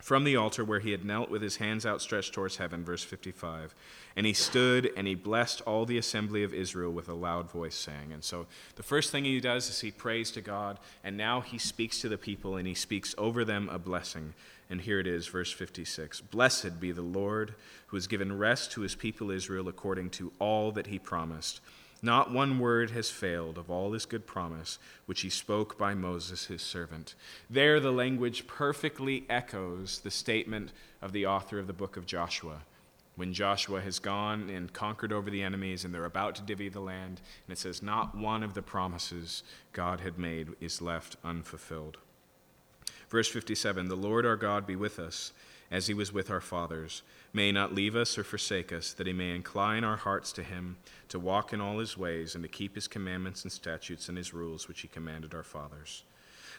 from 0.00 0.24
the 0.24 0.36
altar 0.36 0.64
where 0.64 0.80
he 0.80 0.92
had 0.92 1.04
knelt 1.04 1.30
with 1.30 1.42
his 1.42 1.56
hands 1.56 1.84
outstretched 1.84 2.32
towards 2.32 2.56
heaven, 2.56 2.84
verse 2.84 3.04
55. 3.04 3.74
And 4.16 4.26
he 4.26 4.32
stood 4.32 4.90
and 4.96 5.06
he 5.06 5.14
blessed 5.14 5.60
all 5.62 5.84
the 5.84 5.98
assembly 5.98 6.42
of 6.42 6.54
Israel 6.54 6.90
with 6.90 7.08
a 7.08 7.14
loud 7.14 7.50
voice, 7.50 7.74
saying. 7.74 8.12
And 8.12 8.24
so 8.24 8.46
the 8.76 8.82
first 8.82 9.12
thing 9.12 9.24
he 9.24 9.40
does 9.40 9.68
is 9.68 9.80
he 9.80 9.90
prays 9.90 10.30
to 10.32 10.40
God, 10.40 10.78
and 11.04 11.16
now 11.16 11.40
he 11.40 11.58
speaks 11.58 12.00
to 12.00 12.08
the 12.08 12.18
people 12.18 12.56
and 12.56 12.66
he 12.66 12.74
speaks 12.74 13.14
over 13.18 13.44
them 13.44 13.68
a 13.68 13.78
blessing. 13.78 14.34
And 14.70 14.80
here 14.80 15.00
it 15.00 15.06
is, 15.06 15.26
verse 15.26 15.52
56 15.52 16.20
Blessed 16.22 16.80
be 16.80 16.92
the 16.92 17.02
Lord, 17.02 17.54
who 17.88 17.96
has 17.96 18.06
given 18.06 18.38
rest 18.38 18.72
to 18.72 18.80
his 18.80 18.94
people 18.94 19.30
Israel 19.30 19.68
according 19.68 20.10
to 20.10 20.32
all 20.38 20.72
that 20.72 20.86
he 20.86 20.98
promised. 20.98 21.60
Not 22.02 22.32
one 22.32 22.58
word 22.58 22.90
has 22.92 23.10
failed 23.10 23.58
of 23.58 23.70
all 23.70 23.92
his 23.92 24.06
good 24.06 24.26
promise, 24.26 24.78
which 25.06 25.20
he 25.20 25.28
spoke 25.28 25.76
by 25.76 25.94
Moses 25.94 26.46
his 26.46 26.62
servant. 26.62 27.14
There, 27.50 27.78
the 27.78 27.92
language 27.92 28.46
perfectly 28.46 29.26
echoes 29.28 30.00
the 30.00 30.10
statement 30.10 30.72
of 31.02 31.12
the 31.12 31.26
author 31.26 31.58
of 31.58 31.66
the 31.66 31.74
book 31.74 31.96
of 31.96 32.06
Joshua. 32.06 32.62
When 33.16 33.34
Joshua 33.34 33.82
has 33.82 33.98
gone 33.98 34.48
and 34.48 34.72
conquered 34.72 35.12
over 35.12 35.30
the 35.30 35.42
enemies 35.42 35.84
and 35.84 35.92
they're 35.92 36.06
about 36.06 36.36
to 36.36 36.42
divvy 36.42 36.70
the 36.70 36.80
land, 36.80 37.20
and 37.46 37.52
it 37.52 37.58
says, 37.58 37.82
Not 37.82 38.16
one 38.16 38.42
of 38.42 38.54
the 38.54 38.62
promises 38.62 39.42
God 39.74 40.00
had 40.00 40.18
made 40.18 40.48
is 40.58 40.80
left 40.80 41.16
unfulfilled. 41.22 41.98
Verse 43.10 43.28
57 43.28 43.88
The 43.88 43.94
Lord 43.94 44.24
our 44.24 44.36
God 44.36 44.66
be 44.66 44.76
with 44.76 44.98
us 44.98 45.32
as 45.70 45.86
he 45.86 45.94
was 45.94 46.12
with 46.12 46.30
our 46.30 46.40
fathers. 46.40 47.02
May 47.32 47.52
not 47.52 47.74
leave 47.74 47.94
us 47.94 48.18
or 48.18 48.24
forsake 48.24 48.72
us, 48.72 48.92
that 48.92 49.06
he 49.06 49.12
may 49.12 49.34
incline 49.34 49.84
our 49.84 49.96
hearts 49.96 50.32
to 50.32 50.42
him, 50.42 50.78
to 51.08 51.18
walk 51.18 51.52
in 51.52 51.60
all 51.60 51.78
his 51.78 51.96
ways, 51.96 52.34
and 52.34 52.42
to 52.42 52.48
keep 52.48 52.74
his 52.74 52.88
commandments 52.88 53.44
and 53.44 53.52
statutes 53.52 54.08
and 54.08 54.18
his 54.18 54.34
rules 54.34 54.66
which 54.66 54.80
he 54.80 54.88
commanded 54.88 55.34
our 55.34 55.44
fathers. 55.44 56.02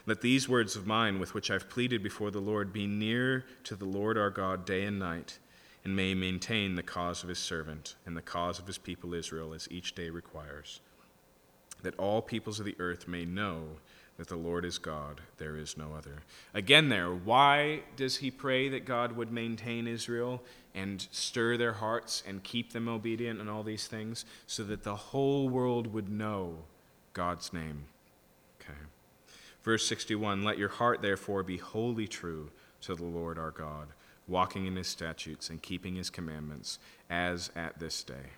Let 0.06 0.22
these 0.22 0.48
words 0.48 0.74
of 0.74 0.86
mine, 0.86 1.20
with 1.20 1.34
which 1.34 1.50
I've 1.50 1.68
pleaded 1.68 2.02
before 2.02 2.30
the 2.30 2.40
Lord, 2.40 2.72
be 2.72 2.86
near 2.86 3.44
to 3.64 3.76
the 3.76 3.84
Lord 3.84 4.16
our 4.16 4.30
God 4.30 4.64
day 4.64 4.84
and 4.84 4.98
night, 4.98 5.38
and 5.84 5.94
may 5.94 6.14
maintain 6.14 6.74
the 6.74 6.82
cause 6.82 7.22
of 7.22 7.28
his 7.28 7.38
servant 7.38 7.96
and 8.06 8.16
the 8.16 8.22
cause 8.22 8.58
of 8.58 8.66
his 8.66 8.78
people 8.78 9.14
Israel 9.14 9.52
as 9.52 9.68
each 9.70 9.94
day 9.94 10.10
requires, 10.10 10.80
that 11.82 11.98
all 11.98 12.22
peoples 12.22 12.58
of 12.58 12.66
the 12.66 12.76
earth 12.78 13.06
may 13.06 13.24
know 13.24 13.62
that 14.16 14.28
the 14.28 14.36
Lord 14.36 14.64
is 14.64 14.78
God, 14.78 15.20
there 15.38 15.56
is 15.56 15.76
no 15.76 15.94
other. 15.96 16.22
Again, 16.54 16.88
there, 16.88 17.12
why 17.12 17.82
does 17.96 18.18
he 18.18 18.30
pray 18.30 18.68
that 18.68 18.84
God 18.84 19.12
would 19.16 19.32
maintain 19.32 19.86
Israel 19.86 20.42
and 20.74 21.06
stir 21.10 21.56
their 21.56 21.74
hearts 21.74 22.22
and 22.26 22.42
keep 22.42 22.72
them 22.72 22.88
obedient 22.88 23.40
and 23.40 23.50
all 23.50 23.62
these 23.62 23.86
things? 23.86 24.24
So 24.46 24.64
that 24.64 24.82
the 24.82 24.96
whole 24.96 25.48
world 25.48 25.92
would 25.92 26.08
know 26.08 26.58
God's 27.12 27.52
name. 27.52 27.84
Okay. 28.60 28.78
Verse 29.62 29.86
61 29.86 30.42
Let 30.44 30.58
your 30.58 30.68
heart 30.68 31.02
therefore 31.02 31.42
be 31.42 31.58
wholly 31.58 32.08
true 32.08 32.50
to 32.82 32.94
the 32.94 33.04
Lord 33.04 33.38
our 33.38 33.50
God, 33.50 33.88
walking 34.26 34.66
in 34.66 34.76
his 34.76 34.88
statutes 34.88 35.50
and 35.50 35.62
keeping 35.62 35.94
his 35.94 36.10
commandments, 36.10 36.78
as 37.08 37.50
at 37.54 37.78
this 37.78 38.02
day. 38.02 38.32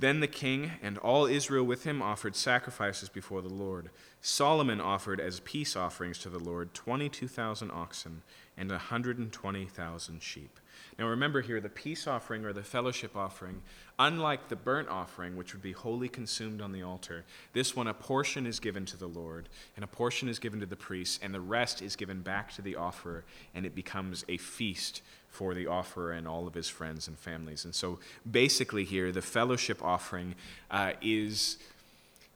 Then 0.00 0.20
the 0.20 0.26
king 0.26 0.72
and 0.82 0.96
all 0.96 1.26
Israel 1.26 1.64
with 1.64 1.84
him 1.84 2.00
offered 2.00 2.34
sacrifices 2.34 3.10
before 3.10 3.42
the 3.42 3.52
Lord. 3.52 3.90
Solomon 4.22 4.80
offered 4.80 5.20
as 5.20 5.40
peace 5.40 5.76
offerings 5.76 6.18
to 6.20 6.30
the 6.30 6.38
Lord 6.38 6.72
22,000 6.72 7.70
oxen 7.70 8.22
and 8.56 8.70
120,000 8.70 10.22
sheep. 10.22 10.58
Now 10.98 11.06
remember 11.06 11.40
here, 11.40 11.60
the 11.60 11.68
peace 11.68 12.06
offering 12.06 12.44
or 12.44 12.52
the 12.52 12.62
fellowship 12.62 13.16
offering, 13.16 13.62
unlike 13.98 14.48
the 14.48 14.56
burnt 14.56 14.88
offering, 14.88 15.36
which 15.36 15.52
would 15.52 15.62
be 15.62 15.72
wholly 15.72 16.08
consumed 16.08 16.60
on 16.60 16.72
the 16.72 16.82
altar, 16.82 17.24
this 17.52 17.76
one, 17.76 17.86
a 17.86 17.94
portion 17.94 18.46
is 18.46 18.60
given 18.60 18.86
to 18.86 18.96
the 18.96 19.06
Lord, 19.06 19.48
and 19.76 19.84
a 19.84 19.88
portion 19.88 20.28
is 20.28 20.38
given 20.38 20.60
to 20.60 20.66
the 20.66 20.76
priests, 20.76 21.18
and 21.22 21.34
the 21.34 21.40
rest 21.40 21.82
is 21.82 21.96
given 21.96 22.20
back 22.20 22.52
to 22.54 22.62
the 22.62 22.76
offerer, 22.76 23.24
and 23.54 23.66
it 23.66 23.74
becomes 23.74 24.24
a 24.28 24.36
feast 24.36 25.02
for 25.30 25.54
the 25.54 25.66
offerer 25.66 26.12
and 26.12 26.26
all 26.26 26.46
of 26.46 26.54
his 26.54 26.68
friends 26.68 27.08
and 27.08 27.18
families. 27.18 27.64
And 27.64 27.74
so 27.74 27.98
basically, 28.30 28.84
here, 28.84 29.12
the 29.12 29.22
fellowship 29.22 29.82
offering 29.82 30.34
uh, 30.70 30.92
is, 31.00 31.56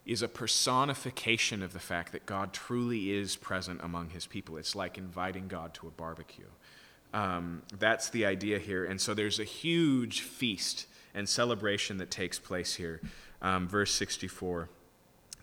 is 0.07 0.23
a 0.23 0.29
personification 0.29 1.62
of 1.62 1.73
the 1.73 1.81
fact 1.81 2.12
that 2.12 2.25
God 2.25 2.53
truly 2.53 3.11
is 3.11 3.37
present 3.37 3.81
among 3.83 4.11
his 4.11 4.27
people. 4.27 4.57
It's 4.57 4.77
like 4.77 4.97
inviting 4.97 5.49
God 5.49 5.75
to 5.75 5.89
a 5.89 5.91
barbecue. 5.91 6.45
Um, 7.15 7.62
that's 7.78 8.11
the 8.11 8.27
idea 8.27 8.59
here. 8.59 8.85
And 8.85 9.01
so 9.01 9.15
there's 9.15 9.39
a 9.39 9.45
huge 9.45 10.20
feast 10.23 10.86
and 11.15 11.28
celebration 11.28 11.97
that 11.99 12.11
takes 12.11 12.41
place 12.41 12.74
here. 12.74 13.01
Um, 13.41 13.69
verse 13.69 13.95
64. 13.95 14.69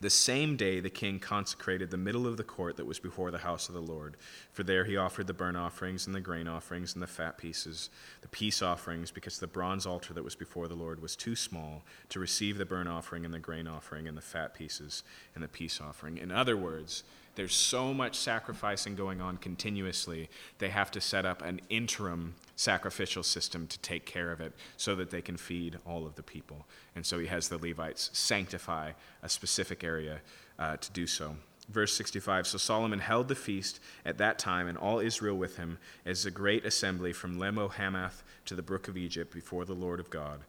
The 0.02 0.10
same 0.10 0.57
day 0.57 0.80
the 0.80 0.89
king 0.89 1.19
consecrated 1.19 1.91
the 1.91 1.98
middle 1.98 2.27
of 2.27 2.35
the 2.35 2.43
court 2.43 2.76
that 2.77 2.88
was 2.88 2.99
before 2.99 3.30
the 3.30 3.38
house 3.38 3.69
of 3.69 3.76
the 3.76 3.81
Lord. 3.81 4.18
For 4.52 4.64
there 4.64 4.84
he 4.84 4.98
offered 4.98 5.27
the 5.27 5.34
burnt 5.34 5.56
offerings 5.56 6.07
and 6.07 6.15
the 6.15 6.19
grain 6.19 6.48
offerings 6.48 6.93
and 6.93 7.03
the 7.03 7.07
fat 7.07 7.38
pieces, 7.38 7.89
the 8.22 8.27
peace 8.27 8.64
offerings, 8.64 9.11
because 9.11 9.38
the 9.38 9.48
bronze 9.48 9.85
altar 9.85 10.14
that 10.14 10.23
was 10.23 10.35
before 10.35 10.68
the 10.68 10.76
Lord 10.76 11.02
was 11.02 11.15
too 11.15 11.35
small 11.35 11.84
to 12.10 12.19
receive 12.19 12.57
the 12.57 12.65
burnt 12.65 12.89
offering 12.89 13.26
and 13.26 13.34
the 13.34 13.39
grain 13.39 13.68
offering 13.68 14.07
and 14.07 14.18
the 14.18 14.22
fat 14.22 14.56
pieces 14.56 15.03
and 15.35 15.43
the 15.43 15.48
peace 15.48 15.80
offering. 15.80 16.18
In 16.18 16.31
other 16.31 16.57
words, 16.57 17.03
there's 17.36 17.53
so 17.56 17.94
much 17.94 18.16
sacrificing 18.18 18.95
going 18.95 19.22
on 19.22 19.38
continuously, 19.38 20.30
they 20.60 20.70
have 20.70 20.91
to 20.91 21.02
set 21.02 21.26
up 21.26 21.41
an 21.41 21.62
interim 21.70 22.36
sacrificial 22.56 23.24
system 23.24 23.68
to 23.68 23.80
take 23.80 24.06
care 24.06 24.32
of 24.32 24.41
it 24.41 24.53
so 24.78 24.95
that 24.95 25.10
they 25.10 25.22
can 25.22 25.38
feed 25.38 25.78
all 25.86 26.06
of 26.06 26.16
the 26.16 26.24
people. 26.24 26.68
And 26.95 27.06
so 27.06 27.20
he 27.20 27.28
has 27.28 27.49
the 27.49 27.58
Levites 27.58 28.10
sanctify 28.14 28.91
a 29.24 29.30
specific 29.30 29.84
area 29.84 30.20
uh, 30.60 30.78
to 30.78 30.91
do 30.91 31.08
so. 31.08 31.36
Verse 31.70 31.94
65 31.94 32.48
So 32.48 32.58
Solomon 32.58 32.99
held 32.99 33.28
the 33.28 33.36
feast 33.36 33.80
at 34.06 34.18
that 34.18 34.38
time, 34.38 34.68
and 34.68 34.78
all 34.78 34.99
Israel 34.99 35.38
with 35.38 35.58
him, 35.58 35.78
as 36.06 36.26
a 36.26 36.32
great 36.32 36.66
assembly 36.66 37.14
from 37.14 37.40
Lebo 37.40 37.70
Hamath 37.70 38.24
to 38.45 38.56
the 38.56 38.62
brook 38.62 38.88
of 38.88 38.98
Egypt 38.98 39.34
before 39.34 39.66
the 39.66 39.74
Lord 39.74 39.99
of 39.99 40.10
God, 40.10 40.41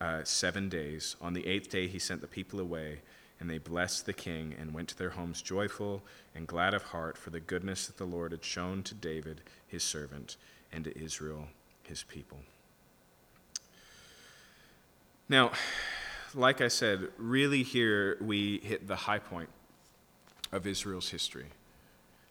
uh, 0.00 0.22
seven 0.24 0.68
days. 0.68 1.16
On 1.20 1.32
the 1.32 1.46
eighth 1.46 1.70
day 1.70 1.86
he 1.88 1.98
sent 1.98 2.20
the 2.20 2.26
people 2.26 2.60
away 2.60 3.00
and 3.38 3.50
they 3.50 3.58
blessed 3.58 4.06
the 4.06 4.12
king 4.12 4.54
and 4.58 4.72
went 4.72 4.88
to 4.88 4.98
their 4.98 5.10
homes 5.10 5.42
joyful 5.42 6.02
and 6.34 6.46
glad 6.46 6.74
of 6.74 6.82
heart 6.84 7.18
for 7.18 7.30
the 7.30 7.40
goodness 7.40 7.86
that 7.86 7.98
the 7.98 8.04
Lord 8.04 8.32
had 8.32 8.44
shown 8.44 8.82
to 8.84 8.94
David, 8.94 9.42
his 9.66 9.82
servant, 9.82 10.36
and 10.72 10.84
to 10.84 10.98
Israel, 10.98 11.48
his 11.82 12.02
people. 12.02 12.38
Now, 15.28 15.52
like 16.34 16.60
I 16.60 16.68
said, 16.68 17.08
really 17.18 17.62
here 17.62 18.16
we 18.20 18.58
hit 18.62 18.86
the 18.86 18.96
high 18.96 19.18
point 19.18 19.48
of 20.52 20.66
Israel's 20.66 21.10
history. 21.10 21.46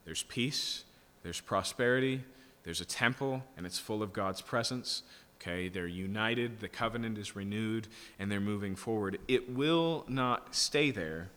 There's 0.05 0.23
peace, 0.23 0.83
there's 1.23 1.41
prosperity, 1.41 2.23
there's 2.63 2.81
a 2.81 2.85
temple, 2.85 3.43
and 3.57 3.65
it's 3.65 3.79
full 3.79 4.01
of 4.01 4.13
God's 4.13 4.41
presence. 4.41 5.03
Okay, 5.41 5.69
they're 5.69 5.87
united, 5.87 6.59
the 6.59 6.67
covenant 6.67 7.17
is 7.17 7.35
renewed, 7.35 7.87
and 8.17 8.31
they're 8.31 8.39
moving 8.39 8.75
forward. 8.75 9.19
It 9.27 9.53
will 9.53 10.05
not 10.07 10.55
stay 10.55 10.91
there, 10.91 11.29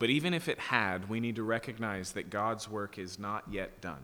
But 0.00 0.08
even 0.08 0.32
if 0.32 0.48
it 0.48 0.58
had, 0.58 1.10
we 1.10 1.20
need 1.20 1.36
to 1.36 1.42
recognize 1.42 2.12
that 2.12 2.30
God's 2.30 2.68
work 2.68 2.98
is 2.98 3.18
not 3.18 3.44
yet 3.50 3.82
done. 3.82 4.02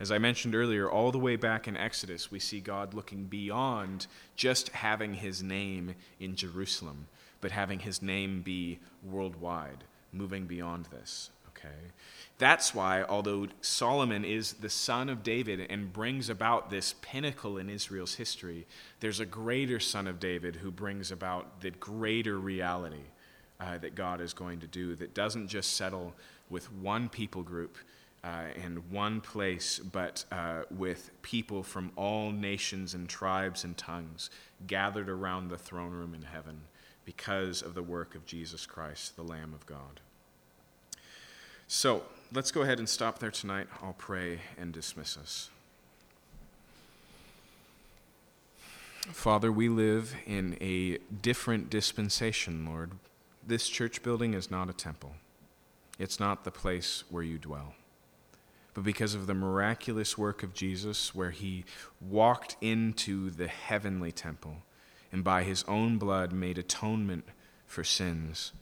As 0.00 0.10
I 0.10 0.16
mentioned 0.16 0.54
earlier, 0.54 0.90
all 0.90 1.12
the 1.12 1.18
way 1.18 1.36
back 1.36 1.68
in 1.68 1.76
Exodus, 1.76 2.30
we 2.30 2.38
see 2.38 2.60
God 2.60 2.94
looking 2.94 3.24
beyond 3.24 4.06
just 4.36 4.70
having 4.70 5.12
his 5.14 5.42
name 5.42 5.96
in 6.18 6.34
Jerusalem, 6.34 7.08
but 7.42 7.50
having 7.50 7.80
his 7.80 8.00
name 8.00 8.40
be 8.40 8.78
worldwide, 9.02 9.84
moving 10.14 10.46
beyond 10.46 10.86
this. 10.86 11.28
Okay? 11.56 11.92
That's 12.38 12.74
why, 12.74 13.02
although 13.02 13.46
Solomon 13.60 14.24
is 14.24 14.54
the 14.54 14.68
son 14.68 15.08
of 15.08 15.22
David 15.22 15.66
and 15.70 15.92
brings 15.92 16.28
about 16.28 16.68
this 16.68 16.94
pinnacle 17.00 17.58
in 17.58 17.70
Israel's 17.70 18.14
history, 18.14 18.66
there's 19.00 19.20
a 19.20 19.26
greater 19.26 19.78
son 19.78 20.08
of 20.08 20.18
David 20.18 20.56
who 20.56 20.70
brings 20.70 21.12
about 21.12 21.60
the 21.60 21.70
greater 21.70 22.38
reality 22.38 23.04
uh, 23.60 23.78
that 23.78 23.94
God 23.94 24.20
is 24.20 24.32
going 24.32 24.60
to 24.60 24.66
do 24.66 24.96
that 24.96 25.14
doesn't 25.14 25.48
just 25.48 25.76
settle 25.76 26.12
with 26.50 26.72
one 26.72 27.08
people 27.08 27.42
group 27.42 27.76
uh, 28.24 28.46
and 28.62 28.90
one 28.90 29.20
place, 29.20 29.78
but 29.78 30.24
uh, 30.32 30.62
with 30.70 31.10
people 31.22 31.62
from 31.62 31.92
all 31.94 32.32
nations 32.32 32.94
and 32.94 33.08
tribes 33.08 33.64
and 33.64 33.76
tongues 33.76 34.30
gathered 34.66 35.08
around 35.08 35.48
the 35.48 35.58
throne 35.58 35.92
room 35.92 36.14
in 36.14 36.22
heaven 36.22 36.62
because 37.04 37.62
of 37.62 37.74
the 37.74 37.82
work 37.82 38.14
of 38.14 38.24
Jesus 38.24 38.66
Christ, 38.66 39.14
the 39.14 39.22
Lamb 39.22 39.52
of 39.54 39.66
God. 39.66 40.00
So 41.74 42.04
let's 42.32 42.52
go 42.52 42.62
ahead 42.62 42.78
and 42.78 42.88
stop 42.88 43.18
there 43.18 43.32
tonight. 43.32 43.66
I'll 43.82 43.96
pray 43.98 44.38
and 44.56 44.72
dismiss 44.72 45.18
us. 45.18 45.50
Father, 49.10 49.50
we 49.50 49.68
live 49.68 50.14
in 50.24 50.56
a 50.60 50.98
different 51.20 51.70
dispensation, 51.70 52.64
Lord. 52.64 52.92
This 53.44 53.68
church 53.68 54.04
building 54.04 54.34
is 54.34 54.52
not 54.52 54.70
a 54.70 54.72
temple, 54.72 55.16
it's 55.98 56.20
not 56.20 56.44
the 56.44 56.52
place 56.52 57.02
where 57.10 57.24
you 57.24 57.38
dwell. 57.38 57.74
But 58.72 58.84
because 58.84 59.16
of 59.16 59.26
the 59.26 59.34
miraculous 59.34 60.16
work 60.16 60.44
of 60.44 60.54
Jesus, 60.54 61.12
where 61.12 61.32
he 61.32 61.64
walked 62.00 62.56
into 62.60 63.30
the 63.30 63.48
heavenly 63.48 64.12
temple 64.12 64.58
and 65.10 65.24
by 65.24 65.42
his 65.42 65.64
own 65.64 65.98
blood 65.98 66.32
made 66.32 66.56
atonement 66.56 67.24
for 67.66 67.82
sins, 67.82 68.52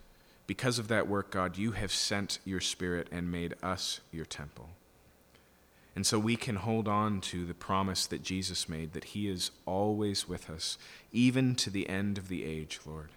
because 0.47 0.79
of 0.79 0.89
that 0.89 1.09
work, 1.09 1.31
God, 1.31 1.57
you 1.57 1.73
have 1.73 1.93
sent 1.93 2.39
your 2.45 2.61
Spirit 2.61 3.09
and 3.11 3.31
made 3.31 3.55
us 3.63 4.01
your 4.11 4.25
temple. 4.25 4.71
And 5.95 6.07
so 6.07 6.19
we 6.19 6.37
can 6.37 6.57
hold 6.57 6.89
on 6.89 7.21
to 7.23 7.45
the 7.45 7.55
promise 7.55 8.07
that 8.07 8.23
Jesus 8.23 8.69
made 8.69 8.93
that 8.93 9.05
He 9.05 9.29
is 9.29 9.51
always 9.67 10.29
with 10.29 10.49
us, 10.49 10.79
even 11.13 11.55
to 11.57 11.71
the 11.71 11.89
end 11.89 12.17
of 12.19 12.29
the 12.29 12.45
age, 12.45 12.81
Lord. 12.87 13.11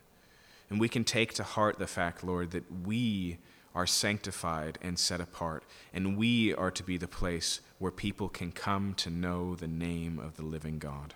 And 0.69 0.79
we 0.79 0.89
can 0.89 1.03
take 1.03 1.33
to 1.35 1.43
heart 1.43 1.79
the 1.79 1.87
fact, 1.87 2.23
Lord, 2.23 2.51
that 2.51 2.65
we 2.85 3.37
are 3.73 3.85
sanctified 3.85 4.77
and 4.81 4.97
set 4.97 5.19
apart, 5.19 5.63
and 5.93 6.17
we 6.17 6.53
are 6.53 6.71
to 6.71 6.83
be 6.83 6.97
the 6.97 7.07
place 7.07 7.59
where 7.77 7.91
people 7.91 8.29
can 8.29 8.51
come 8.51 8.93
to 8.95 9.09
know 9.09 9.55
the 9.55 9.67
name 9.67 10.17
of 10.17 10.37
the 10.37 10.43
living 10.43 10.79
God. 10.79 11.13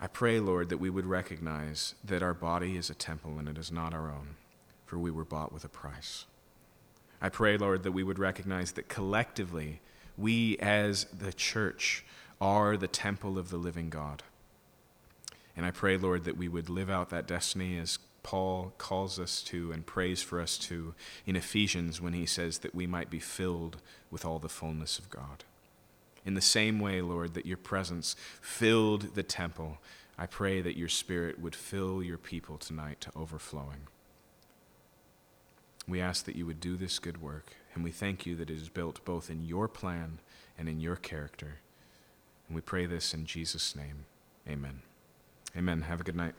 I 0.00 0.06
pray, 0.08 0.40
Lord, 0.40 0.68
that 0.68 0.78
we 0.78 0.90
would 0.90 1.06
recognize 1.06 1.94
that 2.04 2.22
our 2.22 2.34
body 2.34 2.76
is 2.76 2.90
a 2.90 2.94
temple 2.94 3.38
and 3.38 3.48
it 3.48 3.56
is 3.56 3.72
not 3.72 3.94
our 3.94 4.10
own, 4.10 4.36
for 4.84 4.98
we 4.98 5.10
were 5.10 5.24
bought 5.24 5.52
with 5.52 5.64
a 5.64 5.68
price. 5.68 6.26
I 7.20 7.30
pray, 7.30 7.56
Lord, 7.56 7.82
that 7.82 7.92
we 7.92 8.02
would 8.02 8.18
recognize 8.18 8.72
that 8.72 8.88
collectively, 8.88 9.80
we 10.18 10.58
as 10.58 11.04
the 11.04 11.32
church 11.32 12.04
are 12.40 12.76
the 12.76 12.88
temple 12.88 13.38
of 13.38 13.48
the 13.48 13.56
living 13.56 13.88
God. 13.88 14.22
And 15.56 15.64
I 15.64 15.70
pray, 15.70 15.96
Lord, 15.96 16.24
that 16.24 16.36
we 16.36 16.48
would 16.48 16.68
live 16.68 16.90
out 16.90 17.08
that 17.08 17.26
destiny 17.26 17.78
as 17.78 17.98
Paul 18.22 18.74
calls 18.76 19.18
us 19.18 19.40
to 19.44 19.72
and 19.72 19.86
prays 19.86 20.20
for 20.20 20.40
us 20.40 20.58
to 20.58 20.94
in 21.24 21.36
Ephesians 21.36 22.00
when 22.00 22.12
he 22.12 22.26
says 22.26 22.58
that 22.58 22.74
we 22.74 22.86
might 22.86 23.08
be 23.08 23.20
filled 23.20 23.78
with 24.10 24.26
all 24.26 24.38
the 24.38 24.48
fullness 24.48 24.98
of 24.98 25.08
God. 25.08 25.44
In 26.26 26.34
the 26.34 26.40
same 26.40 26.80
way, 26.80 27.00
Lord, 27.00 27.34
that 27.34 27.46
your 27.46 27.56
presence 27.56 28.16
filled 28.42 29.14
the 29.14 29.22
temple, 29.22 29.78
I 30.18 30.26
pray 30.26 30.60
that 30.60 30.76
your 30.76 30.88
Spirit 30.88 31.38
would 31.38 31.54
fill 31.54 32.02
your 32.02 32.18
people 32.18 32.58
tonight 32.58 33.00
to 33.02 33.12
overflowing. 33.14 33.86
We 35.86 36.00
ask 36.00 36.24
that 36.24 36.34
you 36.34 36.44
would 36.44 36.60
do 36.60 36.76
this 36.76 36.98
good 36.98 37.22
work, 37.22 37.52
and 37.74 37.84
we 37.84 37.92
thank 37.92 38.26
you 38.26 38.34
that 38.36 38.50
it 38.50 38.56
is 38.56 38.68
built 38.68 39.04
both 39.04 39.30
in 39.30 39.44
your 39.44 39.68
plan 39.68 40.18
and 40.58 40.68
in 40.68 40.80
your 40.80 40.96
character. 40.96 41.58
And 42.48 42.56
we 42.56 42.60
pray 42.60 42.86
this 42.86 43.14
in 43.14 43.24
Jesus' 43.24 43.76
name. 43.76 44.06
Amen. 44.48 44.82
Amen. 45.56 45.82
Have 45.82 46.00
a 46.00 46.04
good 46.04 46.16
night. 46.16 46.34